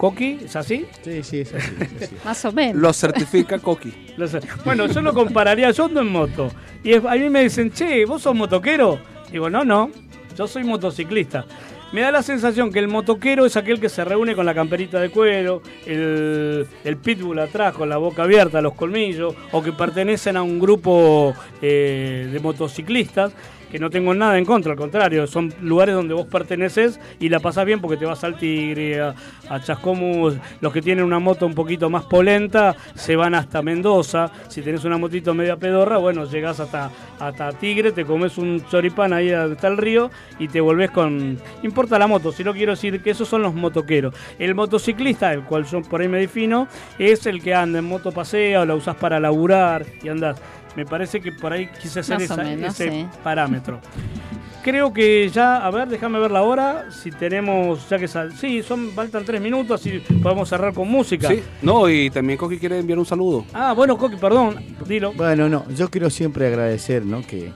¿Coqui? 0.00 0.38
¿Es 0.46 0.56
así? 0.56 0.86
Sí, 1.02 1.22
sí, 1.22 1.40
es 1.40 1.52
así. 1.52 1.74
Más 2.24 2.42
o 2.46 2.52
menos. 2.52 2.80
Lo 2.80 2.90
certifica 2.94 3.58
Coqui. 3.58 3.92
Bueno, 4.64 4.86
yo 4.86 5.02
lo 5.02 5.12
compararía, 5.12 5.70
yo 5.72 5.84
ando 5.84 6.00
en 6.00 6.08
moto. 6.08 6.50
Y 6.82 6.94
a 6.94 7.00
mí 7.00 7.28
me 7.28 7.42
dicen, 7.42 7.70
che, 7.70 8.06
¿vos 8.06 8.22
sos 8.22 8.34
motoquero? 8.34 8.98
Digo, 9.30 9.50
no, 9.50 9.62
no, 9.62 9.90
yo 10.34 10.46
soy 10.46 10.64
motociclista. 10.64 11.44
Me 11.92 12.00
da 12.00 12.10
la 12.10 12.22
sensación 12.22 12.72
que 12.72 12.78
el 12.78 12.88
motoquero 12.88 13.44
es 13.44 13.58
aquel 13.58 13.78
que 13.78 13.90
se 13.90 14.02
reúne 14.02 14.34
con 14.34 14.46
la 14.46 14.54
camperita 14.54 14.98
de 14.98 15.10
cuero, 15.10 15.60
el, 15.84 16.66
el 16.82 16.96
pitbull 16.96 17.38
atrás 17.38 17.74
con 17.74 17.90
la 17.90 17.98
boca 17.98 18.22
abierta, 18.22 18.62
los 18.62 18.72
colmillos, 18.72 19.34
o 19.52 19.62
que 19.62 19.72
pertenecen 19.72 20.38
a 20.38 20.42
un 20.42 20.60
grupo 20.60 21.34
eh, 21.60 22.26
de 22.32 22.40
motociclistas, 22.40 23.32
que 23.70 23.78
no 23.78 23.90
tengo 23.90 24.14
nada 24.14 24.36
en 24.38 24.44
contra, 24.44 24.72
al 24.72 24.78
contrario, 24.78 25.26
son 25.26 25.52
lugares 25.60 25.94
donde 25.94 26.14
vos 26.14 26.26
perteneces 26.26 27.00
y 27.18 27.28
la 27.28 27.40
pasás 27.40 27.64
bien 27.64 27.80
porque 27.80 27.96
te 27.96 28.04
vas 28.04 28.22
al 28.24 28.36
Tigre, 28.36 29.00
a, 29.00 29.14
a 29.48 29.60
Chascomús, 29.60 30.34
los 30.60 30.72
que 30.72 30.82
tienen 30.82 31.04
una 31.04 31.18
moto 31.18 31.46
un 31.46 31.54
poquito 31.54 31.88
más 31.88 32.04
polenta 32.04 32.76
se 32.94 33.16
van 33.16 33.34
hasta 33.34 33.62
Mendoza, 33.62 34.30
si 34.48 34.62
tenés 34.62 34.84
una 34.84 34.98
motito 34.98 35.34
media 35.34 35.56
pedorra, 35.56 35.98
bueno, 35.98 36.24
llegás 36.24 36.60
hasta, 36.60 36.90
hasta 37.18 37.52
Tigre, 37.52 37.92
te 37.92 38.04
comes 38.04 38.38
un 38.38 38.64
choripán 38.68 39.12
ahí 39.12 39.28
donde 39.28 39.54
está 39.54 39.68
el 39.68 39.76
río 39.76 40.10
y 40.38 40.48
te 40.48 40.60
volvés 40.60 40.90
con... 40.90 41.38
Importa 41.62 41.98
la 41.98 42.06
moto, 42.06 42.32
si 42.32 42.44
no 42.44 42.52
quiero 42.52 42.72
decir 42.72 43.02
que 43.02 43.10
esos 43.10 43.28
son 43.28 43.42
los 43.42 43.54
motoqueros. 43.54 44.14
El 44.38 44.54
motociclista, 44.54 45.32
el 45.32 45.42
cual 45.44 45.64
yo 45.64 45.82
por 45.82 46.00
ahí 46.00 46.08
me 46.08 46.18
defino, 46.18 46.68
es 46.98 47.26
el 47.26 47.42
que 47.42 47.54
anda 47.54 47.78
en 47.78 47.84
moto 47.84 48.12
pasea 48.12 48.60
o 48.60 48.64
la 48.64 48.74
usás 48.74 48.96
para 48.96 49.20
laburar 49.20 49.84
y 50.02 50.08
andás. 50.08 50.40
Me 50.76 50.84
parece 50.84 51.20
que 51.20 51.32
por 51.32 51.52
ahí 51.52 51.68
quise 51.80 52.00
hacer 52.00 52.22
esa- 52.22 52.36
menos, 52.36 52.74
ese 52.80 52.90
sí. 52.90 53.06
parámetro. 53.22 53.80
Creo 54.62 54.92
que 54.92 55.26
ya, 55.30 55.56
a 55.64 55.70
ver, 55.70 55.88
déjame 55.88 56.18
ver 56.18 56.30
la 56.30 56.42
hora, 56.42 56.90
si 56.90 57.10
tenemos, 57.10 57.88
ya 57.88 57.98
que 57.98 58.06
sal, 58.06 58.36
sí, 58.36 58.62
son, 58.62 58.90
faltan 58.90 59.24
tres 59.24 59.40
minutos, 59.40 59.80
así 59.80 60.02
podemos 60.22 60.50
cerrar 60.50 60.74
con 60.74 60.86
música. 60.86 61.28
Sí, 61.28 61.42
no, 61.62 61.88
y 61.88 62.10
también 62.10 62.38
Coqui 62.38 62.58
quiere 62.58 62.78
enviar 62.78 62.98
un 62.98 63.06
saludo. 63.06 63.46
Ah, 63.54 63.72
bueno, 63.72 63.96
Coqui, 63.96 64.16
perdón, 64.16 64.56
dilo. 64.86 65.14
Bueno, 65.14 65.48
no, 65.48 65.64
yo 65.70 65.88
quiero 65.88 66.10
siempre 66.10 66.46
agradecer, 66.46 67.06
¿no? 67.06 67.22
Que, 67.22 67.52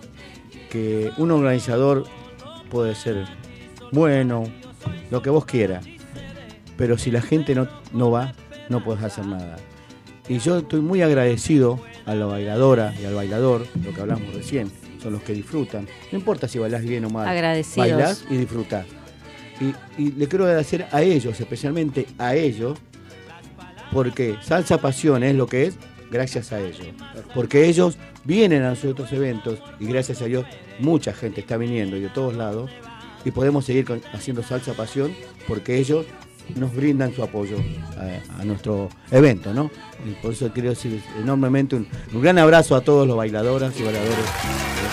que 0.70 1.10
un 1.18 1.30
organizador 1.30 2.04
puede 2.70 2.94
ser 2.94 3.26
bueno, 3.92 4.44
lo 5.10 5.20
que 5.20 5.28
vos 5.28 5.44
quieras, 5.44 5.86
pero 6.78 6.96
si 6.96 7.10
la 7.10 7.20
gente 7.20 7.54
no, 7.54 7.68
no 7.92 8.10
va, 8.10 8.32
no 8.70 8.82
puedes 8.82 9.04
hacer 9.04 9.26
nada. 9.26 9.56
Y 10.26 10.38
yo 10.38 10.56
estoy 10.56 10.80
muy 10.80 11.02
agradecido 11.02 11.80
a 12.06 12.14
la 12.14 12.26
bailadora 12.26 12.94
y 13.00 13.04
al 13.04 13.14
bailador, 13.14 13.66
lo 13.84 13.94
que 13.94 14.00
hablamos 14.00 14.34
recién, 14.34 14.70
son 15.02 15.12
los 15.12 15.22
que 15.22 15.32
disfrutan. 15.32 15.86
No 16.12 16.18
importa 16.18 16.48
si 16.48 16.58
bailás 16.58 16.82
bien 16.82 17.04
o 17.04 17.10
mal, 17.10 17.26
Agradecidos. 17.28 17.88
bailás 17.88 18.24
y 18.30 18.36
disfrutás. 18.36 18.86
Y, 19.60 20.02
y 20.02 20.12
le 20.12 20.26
quiero 20.28 20.44
agradecer 20.44 20.86
a 20.90 21.02
ellos, 21.02 21.40
especialmente 21.40 22.06
a 22.18 22.34
ellos, 22.34 22.78
porque 23.92 24.36
Salsa 24.42 24.78
Pasión 24.78 25.22
es 25.22 25.34
lo 25.34 25.46
que 25.46 25.66
es 25.66 25.78
gracias 26.10 26.52
a 26.52 26.60
ellos. 26.60 26.86
Porque 27.34 27.66
ellos 27.66 27.98
vienen 28.24 28.62
a 28.62 28.68
nuestros 28.68 29.12
eventos 29.12 29.58
y 29.80 29.86
gracias 29.86 30.22
a 30.22 30.26
Dios 30.26 30.46
mucha 30.78 31.12
gente 31.12 31.40
está 31.40 31.56
viniendo 31.56 31.96
y 31.96 32.00
de 32.00 32.08
todos 32.08 32.34
lados 32.34 32.70
y 33.24 33.30
podemos 33.30 33.64
seguir 33.64 33.86
haciendo 34.12 34.42
Salsa 34.42 34.74
Pasión 34.74 35.14
porque 35.46 35.76
ellos 35.78 36.06
nos 36.56 36.74
brindan 36.74 37.14
su 37.14 37.22
apoyo 37.22 37.56
a, 38.38 38.44
nuestro 38.44 38.88
evento, 39.10 39.52
¿no? 39.54 39.70
Y 40.06 40.10
por 40.22 40.32
eso 40.32 40.50
quiero 40.52 40.70
decir 40.70 41.02
enormemente 41.20 41.76
un, 41.76 41.86
un 42.12 42.20
gran 42.22 42.38
abrazo 42.38 42.76
a 42.76 42.80
todos 42.82 43.06
los 43.06 43.16
bailadoras 43.16 43.72
y 43.78 43.82
bailadores 43.82 44.16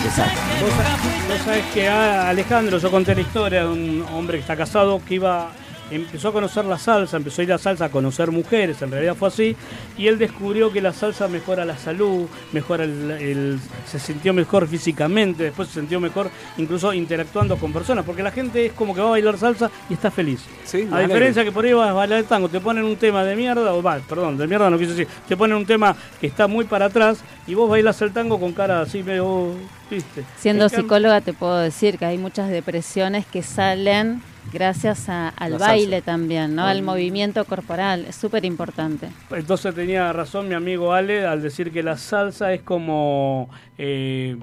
de 0.02 0.10
Salsa. 0.10 0.34
Vos, 0.60 0.70
sa- 0.70 1.28
vos 1.34 1.42
sabés 1.44 1.64
que 1.74 1.88
ah, 1.88 2.28
Alejandro, 2.30 2.78
yo 2.78 2.90
conté 2.90 3.14
la 3.14 3.20
historia 3.20 3.64
de 3.64 3.68
un 3.68 4.04
hombre 4.14 4.38
que 4.38 4.42
está 4.42 4.56
casado 4.56 5.00
que 5.06 5.14
iba 5.16 5.50
empezó 5.94 6.28
a 6.28 6.32
conocer 6.32 6.64
la 6.64 6.78
salsa, 6.78 7.16
empezó 7.16 7.40
a 7.40 7.44
ir 7.44 7.52
a 7.52 7.58
salsa 7.58 7.86
a 7.86 7.88
conocer 7.90 8.30
mujeres, 8.30 8.80
en 8.82 8.90
realidad 8.90 9.14
fue 9.14 9.28
así, 9.28 9.56
y 9.96 10.06
él 10.08 10.18
descubrió 10.18 10.72
que 10.72 10.80
la 10.80 10.92
salsa 10.92 11.28
mejora 11.28 11.64
la 11.64 11.76
salud, 11.76 12.26
mejora 12.52 12.84
el, 12.84 13.10
el- 13.10 13.60
se 13.86 13.98
sintió 13.98 14.32
mejor 14.32 14.66
físicamente, 14.66 15.44
después 15.44 15.68
se 15.68 15.80
sintió 15.80 16.00
mejor 16.00 16.30
incluso 16.58 16.92
interactuando 16.92 17.56
con 17.56 17.72
personas, 17.72 18.04
porque 18.04 18.22
la 18.22 18.30
gente 18.30 18.66
es 18.66 18.72
como 18.72 18.94
que 18.94 19.00
va 19.00 19.08
a 19.08 19.10
bailar 19.10 19.36
salsa 19.38 19.70
y 19.90 19.94
está 19.94 20.10
feliz. 20.10 20.40
Sí, 20.64 20.88
a 20.90 21.00
diferencia 21.00 21.44
que 21.44 21.52
por 21.52 21.64
ahí 21.64 21.72
vas 21.72 21.90
a 21.90 21.92
bailar 21.92 22.18
el 22.20 22.24
tango, 22.24 22.48
te 22.48 22.60
ponen 22.60 22.84
un 22.84 22.96
tema 22.96 23.24
de 23.24 23.36
mierda, 23.36 23.72
o 23.74 23.82
va, 23.82 23.98
perdón, 23.98 24.36
de 24.38 24.46
mierda 24.46 24.70
no 24.70 24.78
quise 24.78 24.90
decir, 24.92 25.08
te 25.28 25.36
ponen 25.36 25.56
un 25.56 25.66
tema 25.66 25.94
que 26.20 26.26
está 26.26 26.46
muy 26.46 26.64
para 26.64 26.86
atrás 26.86 27.18
y 27.46 27.54
vos 27.54 27.68
bailas 27.68 28.00
el 28.02 28.12
tango 28.12 28.38
con 28.40 28.52
cara 28.52 28.80
así 28.82 29.02
medio, 29.02 29.26
oh, 29.26 29.54
viste. 29.90 30.24
Siendo 30.38 30.68
psicóloga 30.68 31.20
te 31.20 31.32
puedo 31.32 31.58
decir 31.58 31.98
que 31.98 32.04
hay 32.06 32.18
muchas 32.18 32.48
depresiones 32.50 33.26
que 33.26 33.42
salen 33.42 34.22
gracias 34.52 35.08
a- 35.08 35.28
al 35.28 35.52
La 35.52 35.58
salsa. 35.58 35.72
baile 35.72 36.02
también, 36.02 36.54
¿no? 36.54 36.64
Al 36.64 36.82
movimiento 36.82 37.44
corporal, 37.44 38.06
es 38.08 38.16
súper 38.16 38.44
importante. 38.44 39.08
Entonces 39.30 39.74
tenía 39.74 40.12
razón 40.12 40.48
mi 40.48 40.54
amigo 40.54 40.92
Ale 40.92 41.26
al 41.26 41.42
decir 41.42 41.70
que 41.72 41.82
la 41.82 41.96
salsa 41.96 42.52
es 42.52 42.62
como 42.62 43.48
eh, 43.78 44.36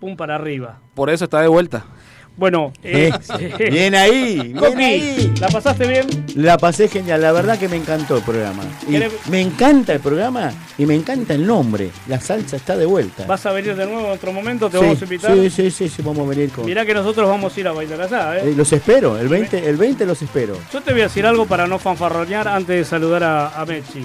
pum 0.00 0.16
para 0.16 0.34
arriba. 0.34 0.78
Por 0.94 1.10
eso 1.10 1.24
está 1.24 1.40
de 1.40 1.48
vuelta. 1.48 1.84
Bueno, 2.36 2.72
Eh, 2.82 3.12
bien 3.70 3.94
ahí, 3.94 4.40
bien 4.40 4.56
Coqui, 4.56 4.82
ahí. 4.82 5.32
¿la 5.40 5.48
pasaste 5.48 5.86
bien? 5.86 6.06
La 6.34 6.58
pasé 6.58 6.88
genial, 6.88 7.20
la 7.22 7.30
verdad 7.30 7.56
que 7.58 7.68
me 7.68 7.76
encantó 7.76 8.16
el 8.16 8.24
programa. 8.24 8.64
Y 8.88 8.92
¿Querés- 8.94 9.12
me 9.30 9.40
encanta 9.40 9.92
el 9.92 10.00
programa 10.00 10.52
y 10.76 10.84
me 10.84 10.94
encanta 10.96 11.34
el 11.34 11.46
nombre. 11.46 11.90
La 12.08 12.20
salsa 12.20 12.56
está 12.56 12.76
de 12.76 12.86
vuelta. 12.86 13.24
¿Vas 13.26 13.46
a 13.46 13.52
venir 13.52 13.76
de 13.76 13.86
nuevo 13.86 14.06
en 14.06 14.10
otro 14.12 14.32
momento? 14.32 14.68
¿Te 14.68 14.78
Sí, 14.78 14.84
vamos 14.84 15.00
a 15.00 15.04
invitar? 15.04 15.32
Sí, 15.34 15.48
sí, 15.50 15.70
sí, 15.70 15.88
sí, 15.88 16.02
vamos 16.02 16.26
a 16.26 16.30
venir 16.30 16.50
con. 16.50 16.64
Mirá 16.66 16.84
que 16.84 16.92
nosotros 16.94 17.28
vamos 17.28 17.56
a 17.56 17.60
ir 17.60 17.68
a 17.68 17.72
bailar 17.72 18.00
allá, 18.02 18.38
¿eh? 18.38 18.50
Eh, 18.50 18.54
los 18.56 18.72
espero, 18.72 19.16
el 19.16 19.28
20, 19.28 19.68
el 19.68 19.76
20 19.76 20.04
los 20.04 20.20
espero. 20.20 20.58
Yo 20.72 20.80
te 20.80 20.90
voy 20.90 21.02
a 21.02 21.04
decir 21.04 21.24
algo 21.26 21.46
para 21.46 21.68
no 21.68 21.78
fanfarronear 21.78 22.48
antes 22.48 22.76
de 22.76 22.84
saludar 22.84 23.22
a, 23.22 23.60
a 23.60 23.64
Mechi. 23.64 24.04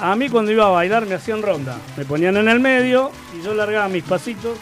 A 0.00 0.16
mí 0.16 0.28
cuando 0.30 0.52
iba 0.52 0.64
a 0.64 0.70
bailar 0.70 1.04
me 1.06 1.16
hacían 1.16 1.42
ronda. 1.42 1.76
Me 1.98 2.04
ponían 2.06 2.36
en 2.38 2.48
el 2.48 2.60
medio 2.60 3.10
y 3.38 3.44
yo 3.44 3.52
largaba 3.52 3.88
mis 3.88 4.04
pasitos 4.04 4.56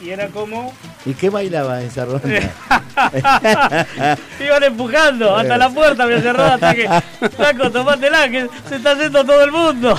y 0.00 0.10
era 0.10 0.28
como... 0.28 0.72
¿Y 1.04 1.14
qué 1.14 1.30
bailaba 1.30 1.80
esa 1.82 2.04
ronda? 2.04 2.28
Iban 4.40 4.62
empujando 4.64 5.34
hasta 5.34 5.56
la 5.56 5.70
puerta, 5.70 6.06
me 6.06 6.20
cerró 6.20 6.44
hasta 6.44 6.74
que... 6.74 6.88
Taco, 7.36 7.70
tomátela, 7.70 8.28
que 8.28 8.48
se 8.68 8.76
está 8.76 8.92
haciendo 8.92 9.24
todo 9.24 9.42
el 9.42 9.52
mundo. 9.52 9.96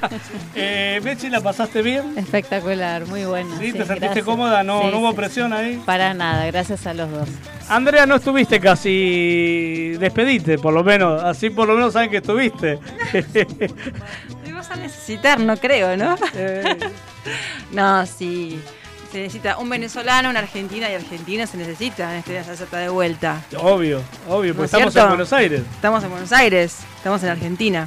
eh, 0.54 1.00
Mechi, 1.02 1.30
¿la 1.30 1.40
pasaste 1.40 1.82
bien? 1.82 2.14
Espectacular, 2.16 3.06
muy 3.06 3.24
bueno. 3.24 3.50
¿Sí? 3.58 3.72
¿Te 3.72 3.78
sentiste 3.78 4.06
gracias. 4.06 4.24
cómoda? 4.24 4.62
¿No, 4.62 4.82
Sí, 4.82 4.88
no 4.90 4.98
hubo 4.98 5.10
sí. 5.10 5.16
presión 5.16 5.52
ahí? 5.52 5.82
Para 5.84 6.12
nada, 6.14 6.46
gracias 6.46 6.86
a 6.86 6.94
los 6.94 7.10
dos. 7.10 7.28
Andrea, 7.68 8.06
no 8.06 8.16
estuviste 8.16 8.60
casi... 8.60 9.92
Despediste, 9.98 10.58
por 10.58 10.72
lo 10.74 10.82
menos. 10.82 11.22
Así 11.22 11.50
por 11.50 11.68
lo 11.68 11.74
menos 11.74 11.92
saben 11.92 12.10
que 12.10 12.18
estuviste. 12.18 12.78
Te 13.12 14.52
vas 14.52 14.70
a 14.70 14.76
necesitar, 14.76 15.38
no 15.40 15.56
creo, 15.56 15.96
¿no? 15.96 16.16
Eh. 16.34 16.76
no, 17.72 18.06
sí. 18.06 18.60
Se 19.10 19.18
necesita 19.18 19.56
un 19.58 19.68
venezolano, 19.68 20.30
una 20.30 20.40
argentina 20.40 20.90
y 20.90 20.94
argentina 20.94 21.46
se 21.46 21.56
necesita 21.56 22.12
en 22.12 22.18
este 22.18 22.38
está 22.38 22.78
de 22.78 22.88
vuelta. 22.88 23.40
obvio, 23.58 24.02
obvio, 24.28 24.52
¿No 24.52 24.56
porque 24.56 24.64
es 24.66 24.74
estamos 24.74 24.92
cierto? 24.92 25.00
en 25.00 25.08
Buenos 25.08 25.32
Aires. 25.32 25.62
Estamos 25.74 26.04
en 26.04 26.10
Buenos 26.10 26.32
Aires, 26.32 26.76
estamos 26.96 27.22
en 27.22 27.28
Argentina. 27.30 27.86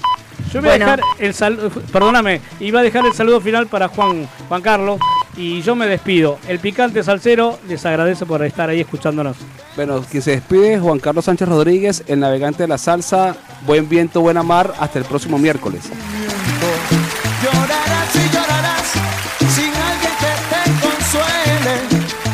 Yo 0.52 0.62
voy 0.62 0.70
Bueno. 0.70 0.86
a 0.86 0.96
dejar 0.96 1.02
el 1.20 1.34
saludo, 1.34 1.70
perdóname, 1.92 2.42
iba 2.60 2.80
a 2.80 2.84
dejar 2.84 3.06
el 3.06 3.14
saludo 3.14 3.42
final 3.42 3.68
para 3.68 3.88
Juan, 3.90 4.28
Juan 4.48 4.62
Carlos 4.62 5.00
y 5.38 5.62
yo 5.62 5.76
me 5.76 5.86
despido. 5.86 6.40
El 6.48 6.60
picante 6.60 7.04
salsero 7.04 7.60
les 7.68 7.86
agradece 7.86 8.26
por 8.26 8.44
estar 8.44 8.70
ahí 8.70 8.80
escuchándonos. 8.80 9.38
Bueno, 9.76 10.04
quien 10.10 10.24
se 10.24 10.32
despide 10.32 10.76
es 10.76 10.82
Juan 10.82 11.00
Carlos 11.00 11.26
Sánchez 11.26 11.48
Rodríguez, 11.48 12.04
el 12.08 12.20
navegante 12.22 12.64
de 12.64 12.68
la 12.70 12.78
salsa. 12.78 13.36
Buen 13.68 13.88
viento, 13.88 14.22
buena 14.22 14.42
mar. 14.42 14.74
Hasta 14.80 14.98
el 15.00 15.06
próximo 15.06 15.38
miércoles. 15.38 15.84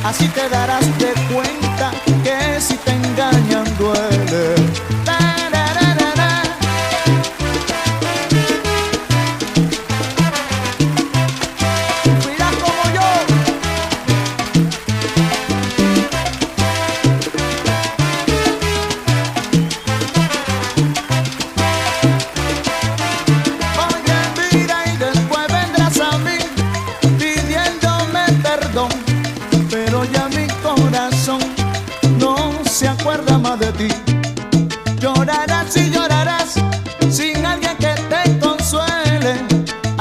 Así 0.05 0.27
te 0.27 0.47
darás 0.49 0.85
de 0.99 1.13
cuenta 1.33 1.91
que 2.23 2.61
si 2.61 2.75
te 2.77 2.91
engañan 2.91 3.65
duele. 3.79 4.64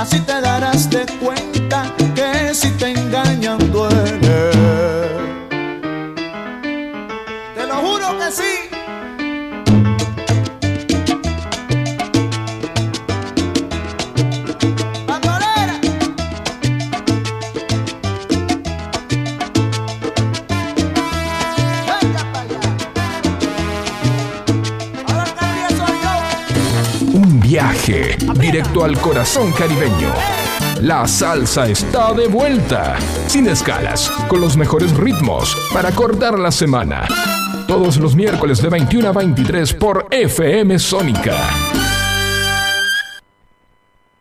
Así 0.04 0.20
te 0.20 0.38
darás 0.38 0.90
de 0.90 1.06
cuenta 1.18 1.43
al 28.82 28.98
corazón 28.98 29.52
caribeño. 29.52 30.12
La 30.80 31.06
salsa 31.06 31.68
está 31.68 32.12
de 32.12 32.26
vuelta, 32.26 32.96
sin 33.28 33.46
escalas, 33.46 34.10
con 34.26 34.40
los 34.40 34.56
mejores 34.56 34.96
ritmos 34.96 35.56
para 35.72 35.92
cortar 35.92 36.38
la 36.38 36.50
semana. 36.50 37.06
Todos 37.68 37.98
los 37.98 38.16
miércoles 38.16 38.60
de 38.60 38.70
21 38.70 39.08
a 39.08 39.12
23 39.12 39.74
por 39.74 40.06
FM 40.10 40.78
Sónica. 40.78 41.73